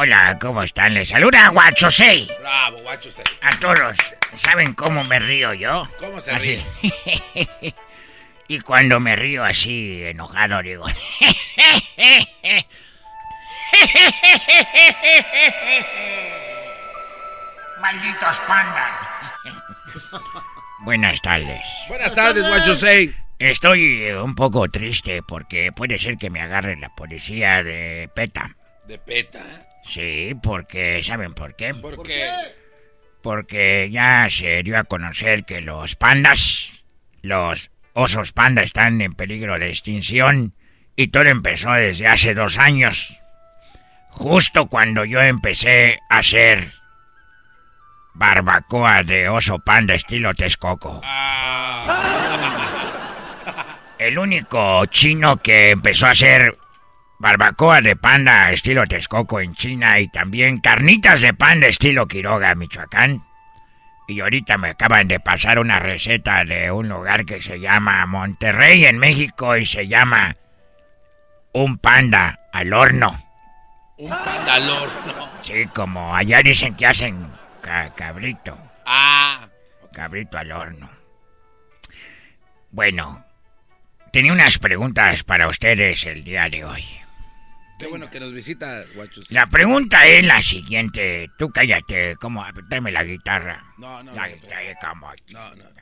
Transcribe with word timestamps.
Hola, 0.00 0.38
¿cómo 0.40 0.62
están? 0.62 0.94
Les 0.94 1.08
saluda 1.08 1.48
Guacho 1.48 1.90
6. 1.90 2.30
Bravo, 2.38 2.78
guacho. 2.82 3.10
se- 3.10 3.24
A 3.42 3.50
todos, 3.58 3.96
¿saben 4.32 4.72
cómo 4.74 5.02
me 5.02 5.18
río 5.18 5.54
yo? 5.54 5.88
¿Cómo 5.98 6.20
se 6.20 6.30
así. 6.30 6.64
y 8.48 8.60
cuando 8.60 9.00
me 9.00 9.16
río 9.16 9.42
así, 9.42 10.04
enojado, 10.04 10.62
digo... 10.62 10.86
Malditos 17.80 18.38
pandas. 18.46 19.08
Buenas 20.80 21.20
tardes. 21.22 21.66
Buenas 21.88 22.14
tardes, 22.14 22.46
guacho. 22.46 22.74
Say. 22.74 23.14
Estoy 23.38 24.10
un 24.12 24.34
poco 24.34 24.68
triste 24.68 25.22
porque 25.22 25.70
puede 25.72 25.98
ser 25.98 26.16
que 26.16 26.30
me 26.30 26.40
agarre 26.40 26.76
la 26.76 26.88
policía 26.94 27.62
de 27.62 28.08
PETA. 28.14 28.56
De 28.86 28.98
peta. 28.98 29.40
Sí, 29.88 30.34
porque 30.42 31.02
¿saben 31.02 31.32
por 31.32 31.56
qué? 31.56 31.72
¿Por 31.72 32.02
qué? 32.02 32.28
Porque 33.22 33.88
ya 33.90 34.26
se 34.28 34.62
dio 34.62 34.78
a 34.78 34.84
conocer 34.84 35.46
que 35.46 35.62
los 35.62 35.96
pandas, 35.96 36.72
los 37.22 37.70
osos 37.94 38.32
panda 38.32 38.60
están 38.60 39.00
en 39.00 39.14
peligro 39.14 39.58
de 39.58 39.70
extinción 39.70 40.52
y 40.94 41.08
todo 41.08 41.24
empezó 41.24 41.72
desde 41.72 42.06
hace 42.06 42.34
dos 42.34 42.58
años. 42.58 43.18
Justo 44.10 44.66
cuando 44.66 45.06
yo 45.06 45.22
empecé 45.22 45.98
a 46.10 46.18
hacer 46.18 46.70
barbacoa 48.12 49.02
de 49.04 49.30
oso 49.30 49.58
panda 49.58 49.94
estilo 49.94 50.34
Texcoco. 50.34 51.00
El 53.98 54.18
único 54.18 54.84
chino 54.86 55.38
que 55.38 55.70
empezó 55.70 56.06
a 56.06 56.10
hacer 56.10 56.58
barbacoa 57.18 57.80
de 57.80 57.96
panda 57.96 58.50
estilo 58.52 58.86
Texcoco 58.86 59.40
en 59.40 59.54
China 59.54 59.98
y 60.00 60.08
también 60.08 60.58
carnitas 60.58 61.20
de 61.20 61.34
panda 61.34 61.66
estilo 61.66 62.06
Quiroga, 62.06 62.54
Michoacán. 62.54 63.22
Y 64.06 64.20
ahorita 64.20 64.56
me 64.56 64.70
acaban 64.70 65.06
de 65.08 65.20
pasar 65.20 65.58
una 65.58 65.78
receta 65.78 66.44
de 66.44 66.70
un 66.70 66.88
lugar 66.88 67.26
que 67.26 67.40
se 67.40 67.60
llama 67.60 68.06
Monterrey 68.06 68.86
en 68.86 68.98
México 68.98 69.56
y 69.56 69.66
se 69.66 69.86
llama 69.86 70.34
un 71.52 71.76
panda 71.78 72.40
al 72.52 72.72
horno. 72.72 73.22
Un 73.98 74.10
pandalor, 74.10 74.88
no. 75.06 75.28
Sí, 75.42 75.66
como 75.74 76.14
allá 76.16 76.40
dicen 76.42 76.74
que 76.74 76.86
hacen 76.86 77.26
ca- 77.60 77.90
cabrito. 77.94 78.56
Ah, 78.86 79.46
Cabrito 79.92 80.38
al 80.38 80.52
horno. 80.52 80.88
Bueno, 82.70 83.24
tenía 84.12 84.32
unas 84.32 84.58
preguntas 84.58 85.24
para 85.24 85.48
ustedes 85.48 86.04
el 86.06 86.22
día 86.22 86.48
de 86.48 86.64
hoy. 86.64 86.84
Qué 87.78 87.86
bueno 87.86 88.10
que 88.10 88.20
nos 88.20 88.32
visita, 88.32 88.84
guacho. 88.94 89.22
Say. 89.22 89.34
La 89.34 89.46
pregunta 89.46 90.06
es 90.06 90.24
la 90.26 90.42
siguiente. 90.42 91.30
Tú 91.38 91.50
cállate, 91.50 92.16
¿cómo? 92.16 92.44
Dame 92.68 92.92
la 92.92 93.04
guitarra. 93.04 93.64
No, 93.78 94.02
no, 94.02 94.12
La 94.14 94.28
no, 94.28 95.54
no, 95.54 95.64
no. 95.64 95.78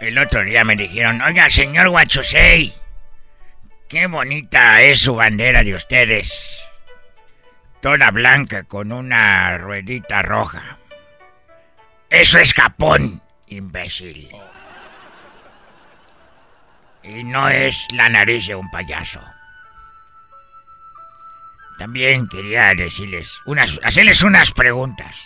El 0.00 0.18
otro 0.18 0.42
día 0.44 0.64
me 0.64 0.74
dijeron, 0.74 1.20
oiga, 1.22 1.48
señor 1.48 1.88
Guachusei, 1.90 2.72
qué 3.88 4.08
bonita 4.08 4.82
es 4.82 4.98
su 5.00 5.14
bandera 5.14 5.62
de 5.62 5.76
ustedes. 5.76 6.60
Toda 7.80 8.10
blanca 8.10 8.64
con 8.64 8.90
una 8.90 9.56
ruedita 9.58 10.22
roja. 10.22 10.78
Eso 12.10 12.40
es 12.40 12.52
Japón, 12.52 13.22
imbécil. 13.56 14.28
Y 17.02 17.24
no 17.24 17.48
es 17.48 17.88
la 17.92 18.08
nariz 18.08 18.46
de 18.46 18.54
un 18.54 18.70
payaso. 18.70 19.20
También 21.78 22.28
quería 22.28 22.74
decirles 22.74 23.40
unas, 23.44 23.80
hacerles 23.82 24.22
unas 24.22 24.52
preguntas. 24.52 25.20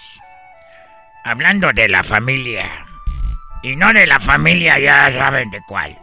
Hablando 1.25 1.71
de 1.73 1.89
la 1.89 2.03
familia, 2.03 2.87
y 3.63 3.77
no 3.77 3.93
de 3.93 4.07
la 4.07 4.21
familia 4.21 4.79
ya 4.79 5.11
saben 5.13 5.51
de 5.51 5.61
cuál, 5.67 5.99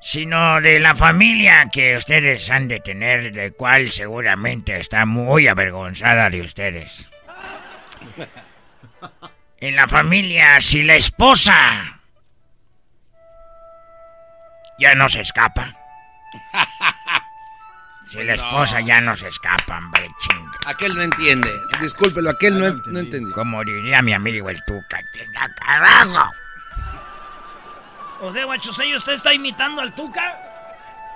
sino 0.00 0.60
de 0.60 0.80
la 0.80 0.94
familia 0.94 1.68
que 1.70 1.96
ustedes 1.96 2.50
han 2.50 2.68
de 2.68 2.80
tener, 2.80 3.32
de 3.32 3.52
cual 3.52 3.90
seguramente 3.90 4.76
está 4.76 5.06
muy 5.06 5.46
avergonzada 5.46 6.30
de 6.30 6.40
ustedes. 6.40 7.06
En 9.62 9.76
la 9.76 9.86
familia, 9.86 10.60
si 10.60 10.82
la 10.82 10.96
esposa 10.96 12.00
ya 14.76 14.96
no 14.96 15.08
se 15.08 15.20
escapa. 15.20 15.74
Si 18.08 18.22
la 18.22 18.34
esposa 18.34 18.80
ya 18.80 19.00
no 19.00 19.16
se 19.16 19.28
escapa, 19.28 19.78
hombre, 19.78 20.06
chinga. 20.20 20.50
Aquel 20.66 20.94
no 20.94 21.00
entiende. 21.00 21.48
Discúlpelo, 21.80 22.28
aquel 22.28 22.58
no, 22.58 22.70
no 22.88 22.98
entendió. 22.98 23.34
Como 23.34 23.64
diría 23.64 24.02
mi 24.02 24.12
amigo 24.12 24.50
el 24.50 24.62
Tuca, 24.66 25.00
tenga 25.14 25.48
carajo. 25.54 26.30
O 28.20 28.30
sea, 28.30 28.44
Guachusei, 28.44 28.94
¿usted 28.94 29.14
está 29.14 29.32
imitando 29.32 29.80
al 29.80 29.94
Tuca? 29.94 30.36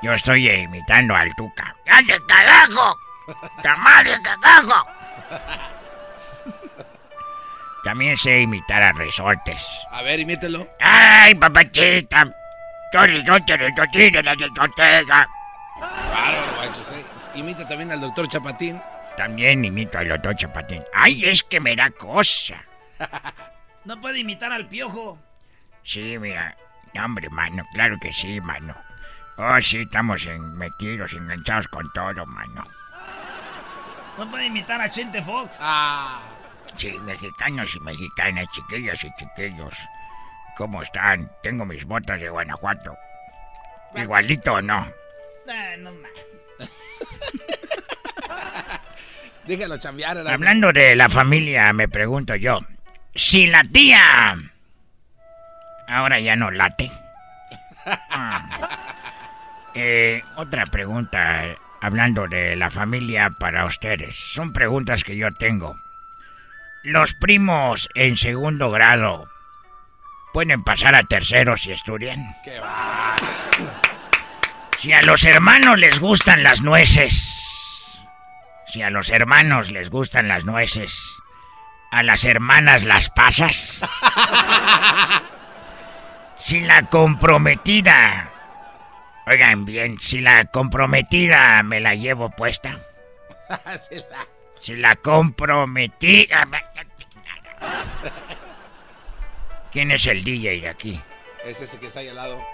Yo 0.03 0.15
estoy 0.15 0.49
imitando 0.49 1.15
al 1.15 1.35
Tuca. 1.37 1.77
¡Ande 1.87 2.19
carajo! 2.27 2.99
¡Tamale 3.63 4.19
carajo! 4.23 4.87
También 7.87 8.17
sé 8.17 8.41
imitar 8.41 8.83
a 8.83 8.91
resortes. 8.91 9.87
A 9.93 10.03
ver, 10.03 10.19
imítelo. 10.19 10.69
¡Ay, 10.81 11.37
papachita! 11.37 12.27
Soy 12.91 13.07
resorte 13.07 13.57
de 13.57 14.23
la 14.25 14.35
discoteca. 14.35 15.29
Bárbaro, 15.79 16.57
guacho. 16.57 16.83
Say. 16.83 17.05
Imita 17.37 17.65
también 17.65 17.93
al 17.93 18.01
doctor 18.01 18.27
Chapatín. 18.27 18.83
También 19.17 19.65
imito 19.65 19.99
al 19.99 20.09
doctor 20.09 20.35
Chapatín. 20.35 20.83
¡Ay, 20.97 21.27
es 21.27 21.45
que 21.45 21.61
me 21.61 21.77
da 21.77 21.89
cosa! 21.91 22.57
No 23.85 24.01
puede 24.01 24.19
imitar 24.19 24.53
al 24.53 24.67
piojo. 24.67 25.17
Sí, 25.85 26.19
mira. 26.19 26.57
hombre, 27.01 27.31
mano, 27.31 27.65
claro 27.73 27.97
que 28.03 28.11
sí, 28.11 28.41
mano. 28.41 28.75
Oh, 29.37 29.61
sí, 29.61 29.83
estamos 29.83 30.27
en, 30.27 30.59
metidos, 30.59 31.13
enganchados 31.13 31.69
con 31.69 31.89
todo, 31.93 32.27
mano. 32.27 32.65
No 34.19 34.29
puede 34.29 34.47
imitar 34.47 34.81
a 34.81 34.91
Chente 34.91 35.23
Fox. 35.23 35.59
Ah. 35.61 36.19
Sí, 36.75 36.99
mexicanos 37.01 37.75
y 37.75 37.81
mexicanas, 37.81 38.47
chiquillos 38.53 39.05
y 39.05 39.11
chiquillos. 39.17 39.75
¿Cómo 40.57 40.83
están? 40.83 41.31
Tengo 41.43 41.65
mis 41.65 41.85
botas 41.85 42.21
de 42.21 42.29
Guanajuato. 42.29 42.97
¿Igualito 43.95 44.55
o 44.55 44.63
no? 44.63 44.87
Ah, 45.49 45.77
no 45.79 45.93
más. 45.93 46.11
Déjalo 49.47 49.79
chambear. 49.79 50.17
Erasmo. 50.17 50.35
Hablando 50.35 50.73
de 50.73 50.97
la 50.97 51.09
familia, 51.09 51.73
me 51.73 51.89
pregunto 51.89 52.35
yo. 52.35 52.59
Si 53.15 53.47
la 53.47 53.63
tía... 53.63 54.37
Ahora 55.89 56.19
ya 56.21 56.37
no 56.37 56.51
late. 56.51 56.91
Ah. 58.11 58.69
Eh, 59.75 60.21
otra 60.35 60.67
pregunta, 60.67 61.55
hablando 61.81 62.27
de 62.27 62.57
la 62.57 62.69
familia 62.69 63.31
para 63.39 63.65
ustedes. 63.65 64.17
Son 64.17 64.53
preguntas 64.53 65.05
que 65.05 65.17
yo 65.17 65.33
tengo. 65.35 65.77
Los 66.87 67.15
primos 67.15 67.89
en 67.97 68.17
segundo 68.17 68.71
grado 68.71 69.29
pueden 70.33 70.63
pasar 70.63 70.95
a 70.95 71.03
tercero 71.03 71.57
si 71.57 71.73
estudian. 71.73 72.37
Qué 72.45 72.61
va. 72.61 73.17
Si 74.79 74.93
a 74.93 75.03
los 75.03 75.25
hermanos 75.25 75.81
les 75.81 75.99
gustan 75.99 76.45
las 76.45 76.61
nueces. 76.61 77.99
Si 78.69 78.83
a 78.83 78.91
los 78.91 79.11
hermanos 79.11 79.73
les 79.73 79.91
gustan 79.91 80.29
las 80.29 80.45
nueces. 80.45 80.97
A 81.91 82.05
las 82.05 82.25
hermanas 82.25 82.85
las 82.85 83.11
pasas. 83.11 83.81
Si 86.37 86.61
la 86.61 86.83
comprometida. 86.83 88.29
Oigan 89.27 89.65
bien, 89.65 89.99
si 89.99 90.21
la 90.21 90.45
comprometida 90.45 91.61
me 91.65 91.81
la 91.81 91.97
llevo 91.97 92.31
puesta. 92.31 92.79
Si 94.67 94.75
la 94.75 94.97
comprometida. 94.97 96.45
¿Quién 99.71 99.93
es 99.93 100.05
el 100.09 100.25
DJ 100.25 100.63
de 100.63 100.69
aquí? 100.69 101.01
Es 101.45 101.61
ese 101.61 101.79
que 101.79 101.87
está 101.87 102.01
ahí 102.01 102.09
al 102.09 102.17
lado. 102.17 102.45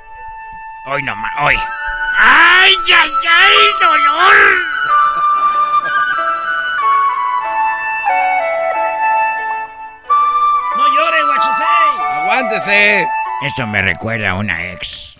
Hoy 0.89 1.03
nomás, 1.05 1.33
hoy. 1.41 1.55
¡Ay, 2.19 2.75
ay, 2.95 3.11
ay, 3.31 3.55
dolor! 3.81 4.35
No 10.77 10.95
llore, 10.95 11.25
guachusei. 11.25 12.21
¡Aguántese! 12.21 13.09
Esto 13.41 13.67
me 13.67 13.81
recuerda 13.81 14.33
a 14.33 14.35
una 14.35 14.71
ex. 14.71 15.19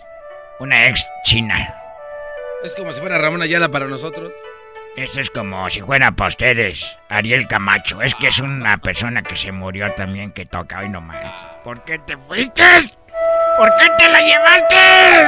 Una 0.59 0.89
ex 0.89 1.09
china. 1.25 1.75
Es 2.63 2.75
como 2.75 2.93
si 2.93 3.01
fuera 3.01 3.17
Ramón 3.17 3.41
Ayala 3.41 3.71
para 3.71 3.87
nosotros. 3.87 4.31
Esto 4.97 5.21
es 5.21 5.31
como 5.31 5.69
si 5.71 5.81
fuera 5.81 6.11
para 6.13 6.29
ustedes, 6.29 6.99
Ariel 7.09 7.49
Camacho. 7.49 8.03
Es 8.03 8.15
que 8.15 8.27
es 8.29 8.39
una 8.41 8.77
persona 8.79 9.23
que 9.23 9.37
se 9.37 9.51
murió 9.51 9.91
también 9.95 10.33
que 10.33 10.45
toca 10.45 10.81
hoy 10.81 10.89
nomás. 10.91 11.47
¿Por 11.65 11.83
qué 11.85 11.99
te 11.99 12.17
fuiste? 12.17 12.63
¿Por 13.57 13.71
qué 13.79 13.89
te 13.99 14.09
la 14.11 14.21
llevaste? 14.21 15.27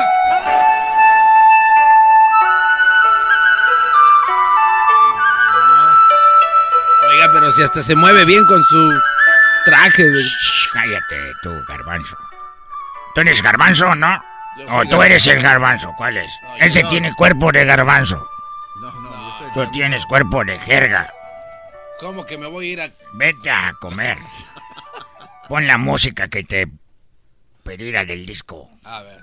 Oiga, 7.10 7.28
pero 7.32 7.52
si 7.52 7.62
hasta 7.62 7.82
se 7.82 7.94
mueve 7.94 8.24
bien 8.24 8.44
con 8.46 8.62
su 8.64 9.00
traje. 9.64 10.02
de- 10.02 10.22
Shh, 10.22 10.68
cállate 10.72 11.32
tú, 11.42 11.50
garbanzo. 11.68 12.16
¿Tú 13.14 13.20
eres 13.20 13.42
garbanzo, 13.42 13.94
no? 13.94 14.20
¿O 14.70 14.84
tú 14.86 15.02
eres 15.02 15.26
el 15.26 15.40
garbanzo? 15.42 15.92
¿Cuál 15.96 16.16
es? 16.16 16.30
No, 16.42 16.54
Ese 16.66 16.82
no. 16.82 16.88
tiene 16.88 17.14
cuerpo 17.14 17.52
de 17.52 17.64
garbanzo. 17.64 18.28
Tú 19.54 19.64
tienes 19.70 20.04
cuerpo 20.06 20.44
de 20.44 20.58
jerga. 20.58 21.08
¿Cómo 22.00 22.26
que 22.26 22.36
me 22.36 22.48
voy 22.48 22.66
a 22.66 22.72
ir 22.72 22.80
a.? 22.80 22.90
Vete 23.12 23.50
a 23.50 23.72
comer. 23.80 24.18
Pon 25.48 25.68
la 25.68 25.78
música 25.78 26.26
que 26.26 26.42
te 26.42 26.66
pedirá 27.62 28.04
del 28.04 28.26
disco. 28.26 28.68
A 28.82 29.02
ver. 29.02 29.20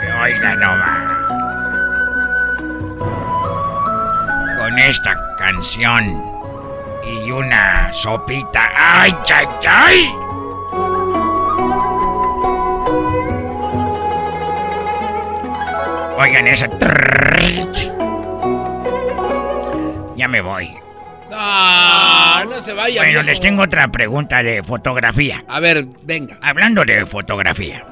Que 0.00 0.12
oiga 0.12 0.54
nomás. 0.54 1.12
Con 4.56 4.78
esta 4.78 5.36
canción 5.36 6.24
y 7.04 7.30
una 7.30 7.92
sopita. 7.92 8.72
¡Ay, 8.74 9.14
ay, 9.34 9.46
ay! 9.68 10.12
Oigan 16.18 16.46
esa. 16.46 16.66
Ya 20.16 20.28
me 20.28 20.40
voy. 20.40 20.76
¡No! 21.30 22.44
No 22.44 22.54
se 22.62 22.72
vaya. 22.72 23.00
Bueno, 23.00 23.12
viejo. 23.20 23.26
les 23.26 23.40
tengo 23.40 23.62
otra 23.62 23.88
pregunta 23.88 24.42
de 24.42 24.62
fotografía. 24.62 25.44
A 25.48 25.60
ver, 25.60 25.84
venga. 26.02 26.38
Hablando 26.42 26.84
de 26.84 27.04
fotografía, 27.06 27.84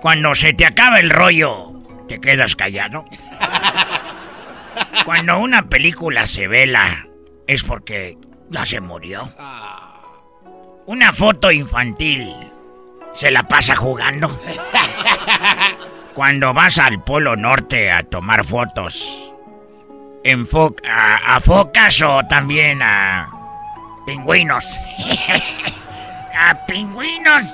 cuando 0.00 0.34
se 0.34 0.52
te 0.54 0.64
acaba 0.66 0.98
el 1.00 1.10
rollo, 1.10 1.72
¿te 2.08 2.20
quedas 2.20 2.56
callado? 2.56 3.04
Cuando 5.04 5.38
una 5.38 5.62
película 5.64 6.26
se 6.26 6.46
vela, 6.46 7.06
es 7.46 7.62
porque 7.64 8.16
ya 8.50 8.64
se 8.64 8.80
murió. 8.80 9.28
Ah, 9.38 9.90
Una 10.86 11.12
foto 11.12 11.50
infantil, 11.50 12.32
¿se 13.14 13.30
la 13.32 13.42
pasa 13.42 13.74
jugando? 13.74 14.28
Cuando 16.14 16.54
vas 16.54 16.78
al 16.78 17.02
Polo 17.02 17.34
Norte 17.36 17.90
a 17.90 18.02
tomar 18.04 18.44
fotos, 18.44 19.31
a, 20.88 21.36
a 21.36 21.40
focas 21.40 22.00
o 22.02 22.22
también 22.28 22.80
a 22.82 23.28
pingüinos. 24.06 24.64
a 26.40 26.54
pingüinos. 26.66 27.44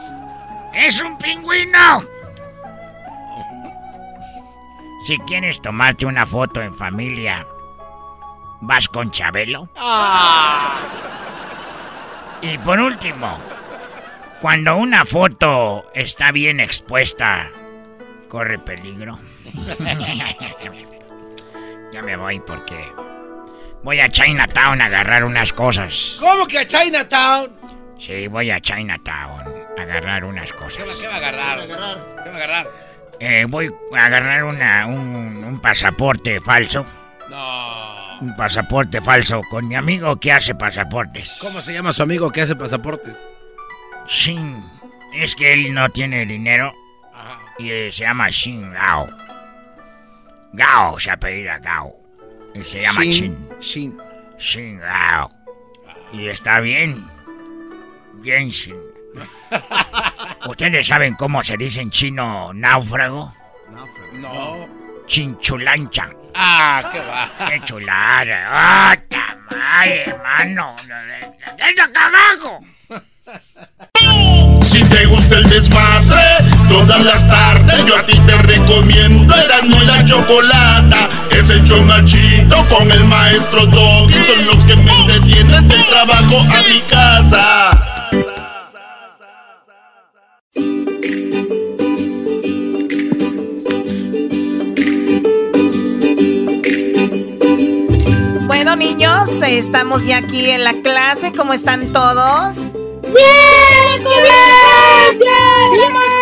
Es 0.74 1.00
un 1.00 1.16
pingüino. 1.18 2.04
Si 5.06 5.16
quieres 5.20 5.60
tomarte 5.62 6.04
una 6.06 6.26
foto 6.26 6.60
en 6.60 6.74
familia, 6.74 7.46
¿vas 8.60 8.88
con 8.88 9.10
Chabelo? 9.10 9.68
ah. 9.76 10.76
Y 12.40 12.56
por 12.58 12.78
último, 12.78 13.38
cuando 14.40 14.76
una 14.76 15.04
foto 15.04 15.86
está 15.94 16.30
bien 16.30 16.60
expuesta, 16.60 17.48
corre 18.28 18.58
peligro. 18.58 19.18
ya 21.92 22.02
me 22.02 22.16
voy 22.16 22.40
porque 22.40 22.92
voy 23.82 24.00
a 24.00 24.08
Chinatown 24.08 24.80
a 24.80 24.86
agarrar 24.86 25.24
unas 25.24 25.52
cosas. 25.52 26.16
¿Cómo 26.20 26.46
que 26.46 26.58
a 26.58 26.66
Chinatown? 26.66 27.52
Sí, 27.98 28.26
voy 28.28 28.50
a 28.50 28.60
Chinatown 28.60 29.44
a 29.78 29.82
agarrar 29.82 30.24
unas 30.24 30.52
¿Qué 30.52 30.58
cosas. 30.58 30.84
va, 30.86 30.92
qué 31.00 31.06
va 31.08 31.14
a 31.14 31.16
agarrar? 31.18 31.58
agarrar. 31.60 31.98
¿Qué 32.24 32.30
va 32.30 32.34
a 32.34 32.38
agarrar? 32.38 32.66
Eh, 33.20 33.46
voy 33.48 33.70
a 33.96 34.04
agarrar 34.06 34.44
una, 34.44 34.86
un, 34.86 35.44
un 35.44 35.60
pasaporte 35.60 36.40
falso. 36.40 36.84
No. 37.28 38.18
Un 38.20 38.36
pasaporte 38.36 39.00
falso 39.00 39.40
con 39.50 39.66
mi 39.68 39.74
amigo 39.76 40.18
que 40.18 40.32
hace 40.32 40.54
pasaportes. 40.54 41.38
¿Cómo 41.40 41.60
se 41.60 41.72
llama 41.72 41.92
su 41.92 42.02
amigo 42.02 42.30
que 42.30 42.42
hace 42.42 42.56
pasaportes? 42.56 43.14
Shin. 44.06 44.64
Es 45.12 45.34
que 45.34 45.52
él 45.52 45.72
no 45.74 45.88
tiene 45.88 46.26
dinero 46.26 46.74
Ajá. 47.14 47.38
y 47.58 47.70
eh, 47.70 47.90
se 47.92 48.00
llama 48.04 48.28
Shin 48.28 48.72
Gao. 48.72 49.08
Gao 50.58 50.98
se 50.98 51.10
apellida 51.10 51.58
Gao. 51.58 51.94
Y 52.54 52.60
se 52.64 52.82
llama 52.82 53.04
Shin. 53.04 53.48
Shin. 53.60 53.98
Shin 54.38 54.78
Gao. 54.78 55.30
Y 56.12 56.28
está 56.28 56.58
bien. 56.58 57.08
Bien 58.14 58.50
Shin. 58.50 58.76
¿Ustedes 60.48 60.86
saben 60.86 61.14
cómo 61.14 61.42
se 61.44 61.56
dice 61.56 61.80
en 61.80 61.90
chino 61.90 62.52
náufrago? 62.52 63.32
No. 64.14 64.68
Chinchulancha. 65.06 66.10
Ah, 66.34 66.90
qué 66.92 67.00
va. 67.00 67.48
¡Qué 67.48 67.60
chulada! 67.64 68.50
¡Ah, 68.52 68.96
tamal, 69.08 69.88
hermano! 69.88 70.76
¡Eso 71.58 71.82
acá 71.82 72.06
abajo! 72.06 72.60
Si 74.62 74.84
te 74.84 75.06
gusta 75.06 75.38
el 75.38 75.50
desmadre, 75.50 76.57
todas 76.68 77.04
las 77.04 77.26
tardes 77.26 77.84
yo 77.86 77.96
a 77.96 78.02
ti 78.04 78.18
te 78.26 78.36
recomiendo 78.42 79.34
Eran 79.34 79.72
y 79.72 79.84
la 79.86 80.04
chocolata. 80.04 81.08
Es 81.30 81.50
el 81.50 81.64
chido 82.04 82.68
con 82.68 82.90
el 82.90 83.04
maestro 83.04 83.66
Doggy. 83.66 84.14
Son 84.14 84.46
los 84.46 84.64
que 84.64 84.76
me 84.76 84.92
entretienen 85.00 85.68
del 85.68 85.86
trabajo 85.86 86.40
a 86.40 86.62
mi 86.68 86.80
casa. 86.88 87.70
Bueno, 98.46 98.76
niños, 98.76 99.42
estamos 99.42 100.04
ya 100.04 100.18
aquí 100.18 100.50
en 100.50 100.64
la 100.64 100.74
clase. 100.82 101.32
¿Cómo 101.32 101.52
están 101.52 101.92
todos? 101.92 102.72
¡Bien! 103.02 103.58
Bien, 104.04 105.18
bien, 105.18 105.18
bien. 105.18 106.17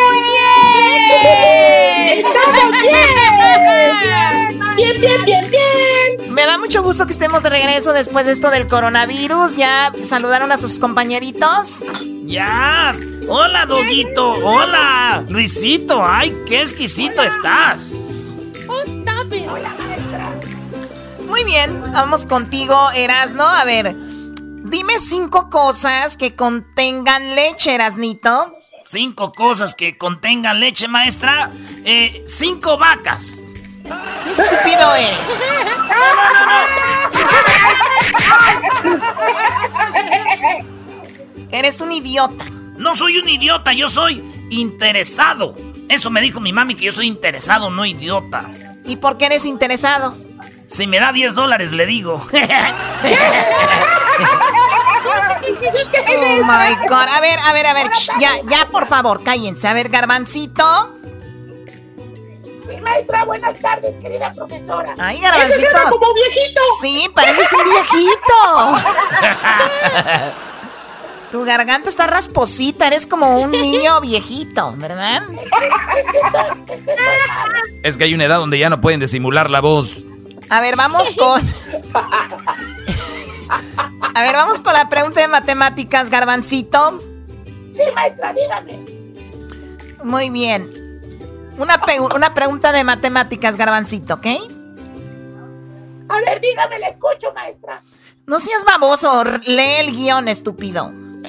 ¡Bien! 1.07 2.27
¡Estamos 2.27 2.73
bien! 2.83 4.61
¡Bien, 4.77 5.01
bien, 5.01 5.25
bien, 5.25 5.51
bien! 5.51 6.35
Me 6.35 6.45
da 6.45 6.59
mucho 6.59 6.83
gusto 6.83 7.07
que 7.07 7.13
estemos 7.13 7.43
de 7.43 7.51
regreso 7.51 7.93
después 7.93 8.27
de 8.27 8.33
esto 8.33 8.51
del 8.51 8.67
coronavirus. 8.67 9.57
Ya 9.57 9.93
saludaron 10.05 10.53
a 10.53 10.59
sus 10.59 10.79
compañeritos. 10.79 11.85
Ya. 12.25 12.93
Hola, 13.29 13.67
Doguito. 13.67 14.33
Hola, 14.33 15.25
Luisito. 15.29 16.05
Ay, 16.05 16.37
qué 16.47 16.61
exquisito 16.61 17.21
Hola. 17.21 17.29
estás. 17.29 18.35
Oh, 18.69 18.83
Hola, 19.51 19.75
maestra. 19.79 20.39
Muy 21.27 21.45
bien, 21.45 21.83
vamos 21.93 22.27
contigo, 22.27 22.91
Erasno. 22.95 23.45
A 23.45 23.65
ver, 23.65 23.95
dime 24.65 24.99
cinco 24.99 25.49
cosas 25.51 26.17
que 26.17 26.35
contengan 26.35 27.35
leche, 27.35 27.75
Erasnito. 27.75 28.56
Cinco 28.87 29.33
cosas 29.33 29.75
que 29.75 29.99
contengan 29.99 30.61
leche, 30.61 30.87
maestra. 30.87 31.51
Eh, 31.85 32.25
cinco 32.29 32.79
vacas. 32.79 33.41
¿Qué 33.83 34.31
estúpido 34.31 34.95
eres? 34.95 35.43
Eres 41.51 41.81
un 41.81 41.91
idiota. 41.91 42.45
No 42.77 42.95
soy 42.95 43.19
un 43.19 43.29
idiota, 43.29 43.73
yo 43.73 43.89
soy 43.89 44.23
interesado. 44.51 45.57
Eso 45.89 46.11
me 46.11 46.21
dijo 46.21 46.39
mi 46.39 46.53
mami 46.53 46.77
que 46.77 46.85
yo 46.85 46.93
soy 46.93 47.09
interesado, 47.09 47.71
no 47.71 47.85
idiota. 47.85 48.49
¿Y 48.85 48.95
por 48.97 49.19
qué 49.19 49.27
eres 49.27 49.45
interesado? 49.47 50.17
Si 50.69 50.87
me 50.87 51.01
da 51.01 51.11
10 51.13 51.35
dólares, 51.35 51.73
le 51.73 51.87
digo. 51.87 52.25
oh 55.09 56.45
my 56.45 56.89
god. 56.89 57.09
A 57.15 57.21
ver, 57.21 57.39
a 57.47 57.53
ver, 57.53 57.67
a 57.67 57.73
ver. 57.75 57.87
ya, 58.21 58.33
ya, 58.49 58.67
por 58.71 58.87
favor, 58.87 59.23
cállense. 59.23 59.69
A 59.69 59.73
ver, 59.73 59.89
Garbancito. 59.89 60.95
Sí, 62.67 62.81
maestra, 62.81 63.25
buenas 63.25 63.55
tardes, 63.61 63.95
querida 64.01 64.33
profesora. 64.33 64.95
Ay, 64.99 65.21
Garbancito. 65.21 65.69
como 65.91 66.13
viejito. 66.15 66.61
Sí, 66.81 67.09
pareces 67.15 67.53
un 67.53 67.65
viejito. 67.65 68.33
Tu 71.31 71.45
garganta 71.45 71.89
está 71.89 72.07
rasposita, 72.07 72.87
eres 72.87 73.05
como 73.05 73.39
un 73.39 73.51
niño 73.51 74.01
viejito, 74.01 74.75
¿verdad? 74.77 75.23
Es 77.83 77.99
que 77.99 78.05
hay 78.05 78.15
una 78.15 78.25
edad 78.25 78.39
donde 78.39 78.59
ya 78.61 78.71
no 78.71 78.81
pueden 78.81 79.01
disimular 79.01 79.51
la 79.51 79.61
voz. 79.61 79.99
A 80.49 80.61
ver, 80.61 80.77
vamos 80.77 81.11
con. 81.13 81.43
A 84.17 84.23
ver, 84.23 84.35
vamos 84.35 84.63
con 84.63 84.73
la 84.73 84.89
pregunta 84.89 85.21
de 85.21 85.29
matemáticas, 85.29 86.09
Garbancito. 86.09 86.99
Sí, 87.71 87.83
maestra, 87.95 88.33
dígame. 88.33 88.79
Muy 90.03 90.31
bien. 90.31 90.73
Una, 91.59 91.79
una 92.15 92.33
pregunta 92.33 92.73
de 92.73 92.83
matemáticas, 92.83 93.59
Garbancito, 93.59 94.15
¿ok? 94.15 94.27
A 96.09 96.21
ver, 96.21 96.41
dígame, 96.41 96.79
le 96.79 96.87
escucho, 96.87 97.31
maestra. 97.35 97.83
No 98.25 98.41
seas 98.41 98.65
baboso, 98.65 99.23
lee 99.45 99.81
el 99.81 99.95
guion, 99.95 100.29
estúpido. 100.29 100.85
Aparte 100.85 101.27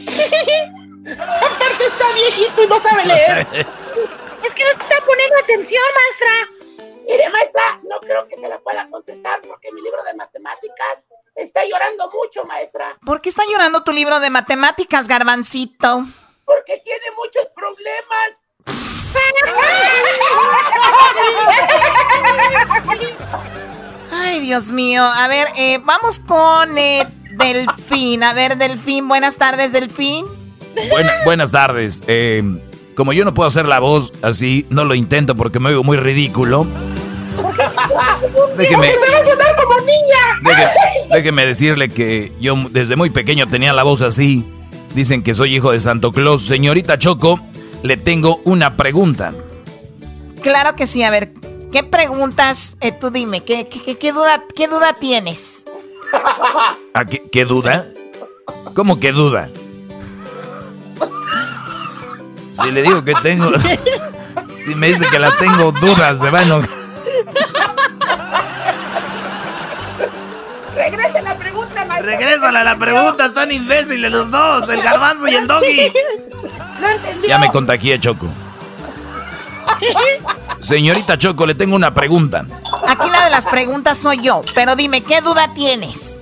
está 1.87 2.13
viejito 2.13 2.63
y 2.63 2.67
no 2.67 2.81
sabe 2.81 3.05
leer. 3.05 3.47
es 3.51 4.53
que 4.53 4.63
no 4.63 4.71
está 4.71 4.95
poniendo 5.05 5.35
atención, 5.43 5.83
maestra. 5.93 6.31
Mire, 7.05 7.29
maestra, 7.31 7.81
no 7.83 7.99
creo 7.99 8.25
que 8.29 8.37
se 8.37 8.47
la 8.47 8.59
pueda 8.59 8.89
contestar 8.89 9.41
porque 9.41 9.73
mi 9.73 9.81
libro 9.81 10.01
de 10.03 10.13
matemáticas 10.13 11.05
está 11.37 11.61
llorando 11.65 12.11
mucho, 12.11 12.45
maestra. 12.45 12.97
¿Por 13.05 13.21
qué 13.21 13.29
está 13.29 13.43
llorando 13.49 13.83
tu 13.83 13.91
libro 13.91 14.19
de 14.19 14.29
matemáticas, 14.29 15.07
garbancito? 15.07 16.05
Porque 16.45 16.81
tiene 16.83 17.05
muchos 17.15 17.47
problemas. 17.55 18.37
Ay, 24.11 24.39
Dios 24.41 24.71
mío. 24.71 25.03
A 25.03 25.27
ver, 25.27 25.47
eh, 25.55 25.79
vamos 25.83 26.19
con 26.19 26.77
eh, 26.77 27.05
Delfín. 27.37 28.23
A 28.23 28.33
ver, 28.33 28.57
Delfín, 28.57 29.07
buenas 29.07 29.37
tardes, 29.37 29.71
Delfín. 29.71 30.25
buenas 31.25 31.51
tardes. 31.51 32.03
Eh, 32.07 32.43
como 32.95 33.13
yo 33.13 33.25
no 33.25 33.33
puedo 33.33 33.47
hacer 33.47 33.67
la 33.67 33.79
voz 33.79 34.11
así, 34.21 34.65
no 34.69 34.83
lo 34.83 34.95
intento 34.95 35.35
porque 35.35 35.59
me 35.59 35.69
oigo 35.69 35.83
muy 35.83 35.97
ridículo. 35.97 36.65
Déjeme, 38.57 38.89
como 39.57 39.77
niña. 39.79 41.07
déjeme 41.11 41.45
decirle 41.47 41.89
que 41.89 42.31
yo 42.39 42.55
desde 42.69 42.95
muy 42.95 43.09
pequeño 43.09 43.47
tenía 43.47 43.73
la 43.73 43.83
voz 43.83 44.01
así. 44.01 44.45
Dicen 44.93 45.23
que 45.23 45.33
soy 45.33 45.55
hijo 45.55 45.71
de 45.71 45.79
Santo 45.79 46.11
Claus. 46.11 46.41
Señorita 46.45 46.97
Choco, 46.97 47.39
le 47.83 47.97
tengo 47.97 48.41
una 48.45 48.75
pregunta. 48.75 49.33
Claro 50.41 50.75
que 50.75 50.87
sí. 50.87 51.03
A 51.03 51.11
ver, 51.11 51.33
¿qué 51.71 51.83
preguntas? 51.83 52.77
Eh, 52.81 52.91
tú 52.91 53.09
dime, 53.11 53.43
¿qué, 53.43 53.67
qué, 53.67 54.11
duda, 54.11 54.43
¿qué 54.55 54.67
duda 54.67 54.93
tienes? 54.93 55.65
¿A 56.93 57.05
qué, 57.05 57.45
duda? 57.45 57.87
¿Cómo 58.73 58.99
que 58.99 59.11
duda? 59.11 59.49
Si 62.61 62.71
le 62.71 62.81
digo 62.81 63.03
que 63.03 63.13
tengo. 63.15 63.49
Si 64.67 64.75
me 64.75 64.87
dice 64.87 65.05
que 65.09 65.17
la 65.17 65.31
tengo 65.31 65.71
dudas, 65.71 66.19
de 66.19 66.29
bueno. 66.29 66.59
Regresa 66.59 66.86
maestro. 72.07 72.27
Regrésala 72.27 72.63
la 72.63 72.77
pregunta, 72.77 73.25
están 73.25 73.51
imbéciles 73.51 74.11
los 74.11 74.31
dos, 74.31 74.69
el 74.69 74.81
garbanzo 74.81 75.27
y 75.27 75.35
el 75.35 75.47
doggy. 75.47 75.91
No 76.79 76.89
entendió. 76.89 77.29
Ya 77.29 77.37
me 77.39 77.49
contagié, 77.51 77.99
Choco. 77.99 78.27
Señorita 80.59 81.17
Choco, 81.17 81.45
le 81.45 81.55
tengo 81.55 81.75
una 81.75 81.93
pregunta. 81.93 82.45
Aquí 82.87 83.09
la 83.09 83.25
de 83.25 83.29
las 83.29 83.45
preguntas 83.45 83.97
soy 83.97 84.21
yo, 84.21 84.41
pero 84.55 84.75
dime, 84.75 85.01
¿qué 85.01 85.21
duda 85.21 85.53
tienes? 85.53 86.21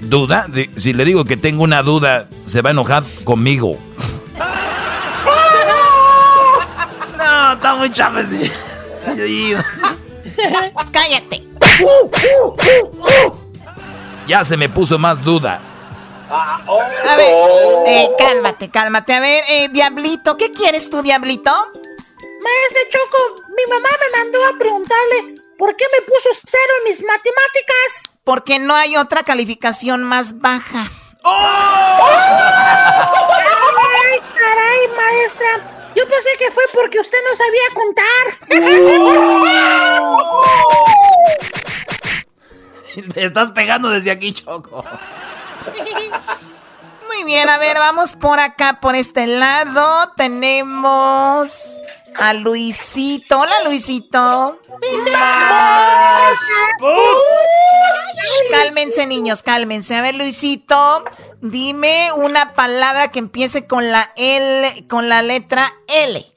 ¿Duda? 0.00 0.46
Si 0.76 0.92
le 0.92 1.04
digo 1.04 1.24
que 1.24 1.36
tengo 1.36 1.64
una 1.64 1.82
duda, 1.82 2.28
se 2.46 2.62
va 2.62 2.70
a 2.70 2.72
enojar 2.72 3.02
conmigo. 3.24 3.78
No, 7.18 7.52
está 7.54 7.74
muy 7.74 7.90
chávez. 7.90 8.52
Cállate. 10.92 11.44
Ya 14.26 14.44
se 14.44 14.56
me 14.56 14.68
puso 14.68 14.98
más 14.98 15.22
duda. 15.22 15.60
A 16.30 17.16
ver, 17.16 17.34
eh, 17.86 18.08
cálmate, 18.18 18.70
cálmate. 18.70 19.12
A 19.14 19.20
ver, 19.20 19.44
eh, 19.48 19.68
Diablito, 19.68 20.36
¿qué 20.36 20.50
quieres 20.50 20.88
tú, 20.90 21.02
Diablito? 21.02 21.50
Maestra 21.52 22.82
Choco, 22.90 23.42
mi 23.48 23.64
mamá 23.70 23.88
me 24.00 24.18
mandó 24.18 24.38
a 24.46 24.58
preguntarle 24.58 25.34
por 25.58 25.76
qué 25.76 25.84
me 25.92 26.00
puso 26.02 26.30
cero 26.32 26.72
en 26.78 26.84
mis 26.90 27.02
matemáticas. 27.02 28.10
Porque 28.24 28.58
no 28.58 28.74
hay 28.74 28.96
otra 28.96 29.22
calificación 29.22 30.02
más 30.02 30.40
baja. 30.40 30.90
¡Oh! 31.24 31.98
¡Ay, 34.02 34.20
caray, 34.34 34.88
maestra! 34.96 35.92
Yo 35.94 36.08
pensé 36.08 36.30
que 36.38 36.50
fue 36.50 36.64
porque 36.72 36.98
usted 36.98 37.18
no 37.28 37.36
sabía 37.36 37.70
contar. 37.74 38.24
Te 42.94 43.24
estás 43.24 43.50
pegando 43.50 43.90
desde 43.90 44.10
aquí, 44.10 44.32
Choco. 44.32 44.84
Muy 47.06 47.24
bien, 47.24 47.48
a 47.48 47.58
ver, 47.58 47.78
vamos 47.78 48.14
por 48.14 48.40
acá, 48.40 48.80
por 48.80 48.94
este 48.94 49.26
lado. 49.26 50.12
Tenemos 50.16 51.80
a 52.18 52.32
Luisito. 52.32 53.40
Hola, 53.40 53.54
Luisito. 53.64 54.60
cálmense, 58.50 59.06
niños, 59.06 59.42
cálmense. 59.42 59.94
A 59.96 60.02
ver, 60.02 60.16
Luisito, 60.16 61.04
dime 61.40 62.12
una 62.12 62.54
palabra 62.54 63.08
que 63.08 63.20
empiece 63.20 63.66
con 63.66 63.92
la 63.92 64.12
L, 64.16 64.86
con 64.88 65.08
la 65.08 65.22
letra 65.22 65.72
L. 65.86 66.33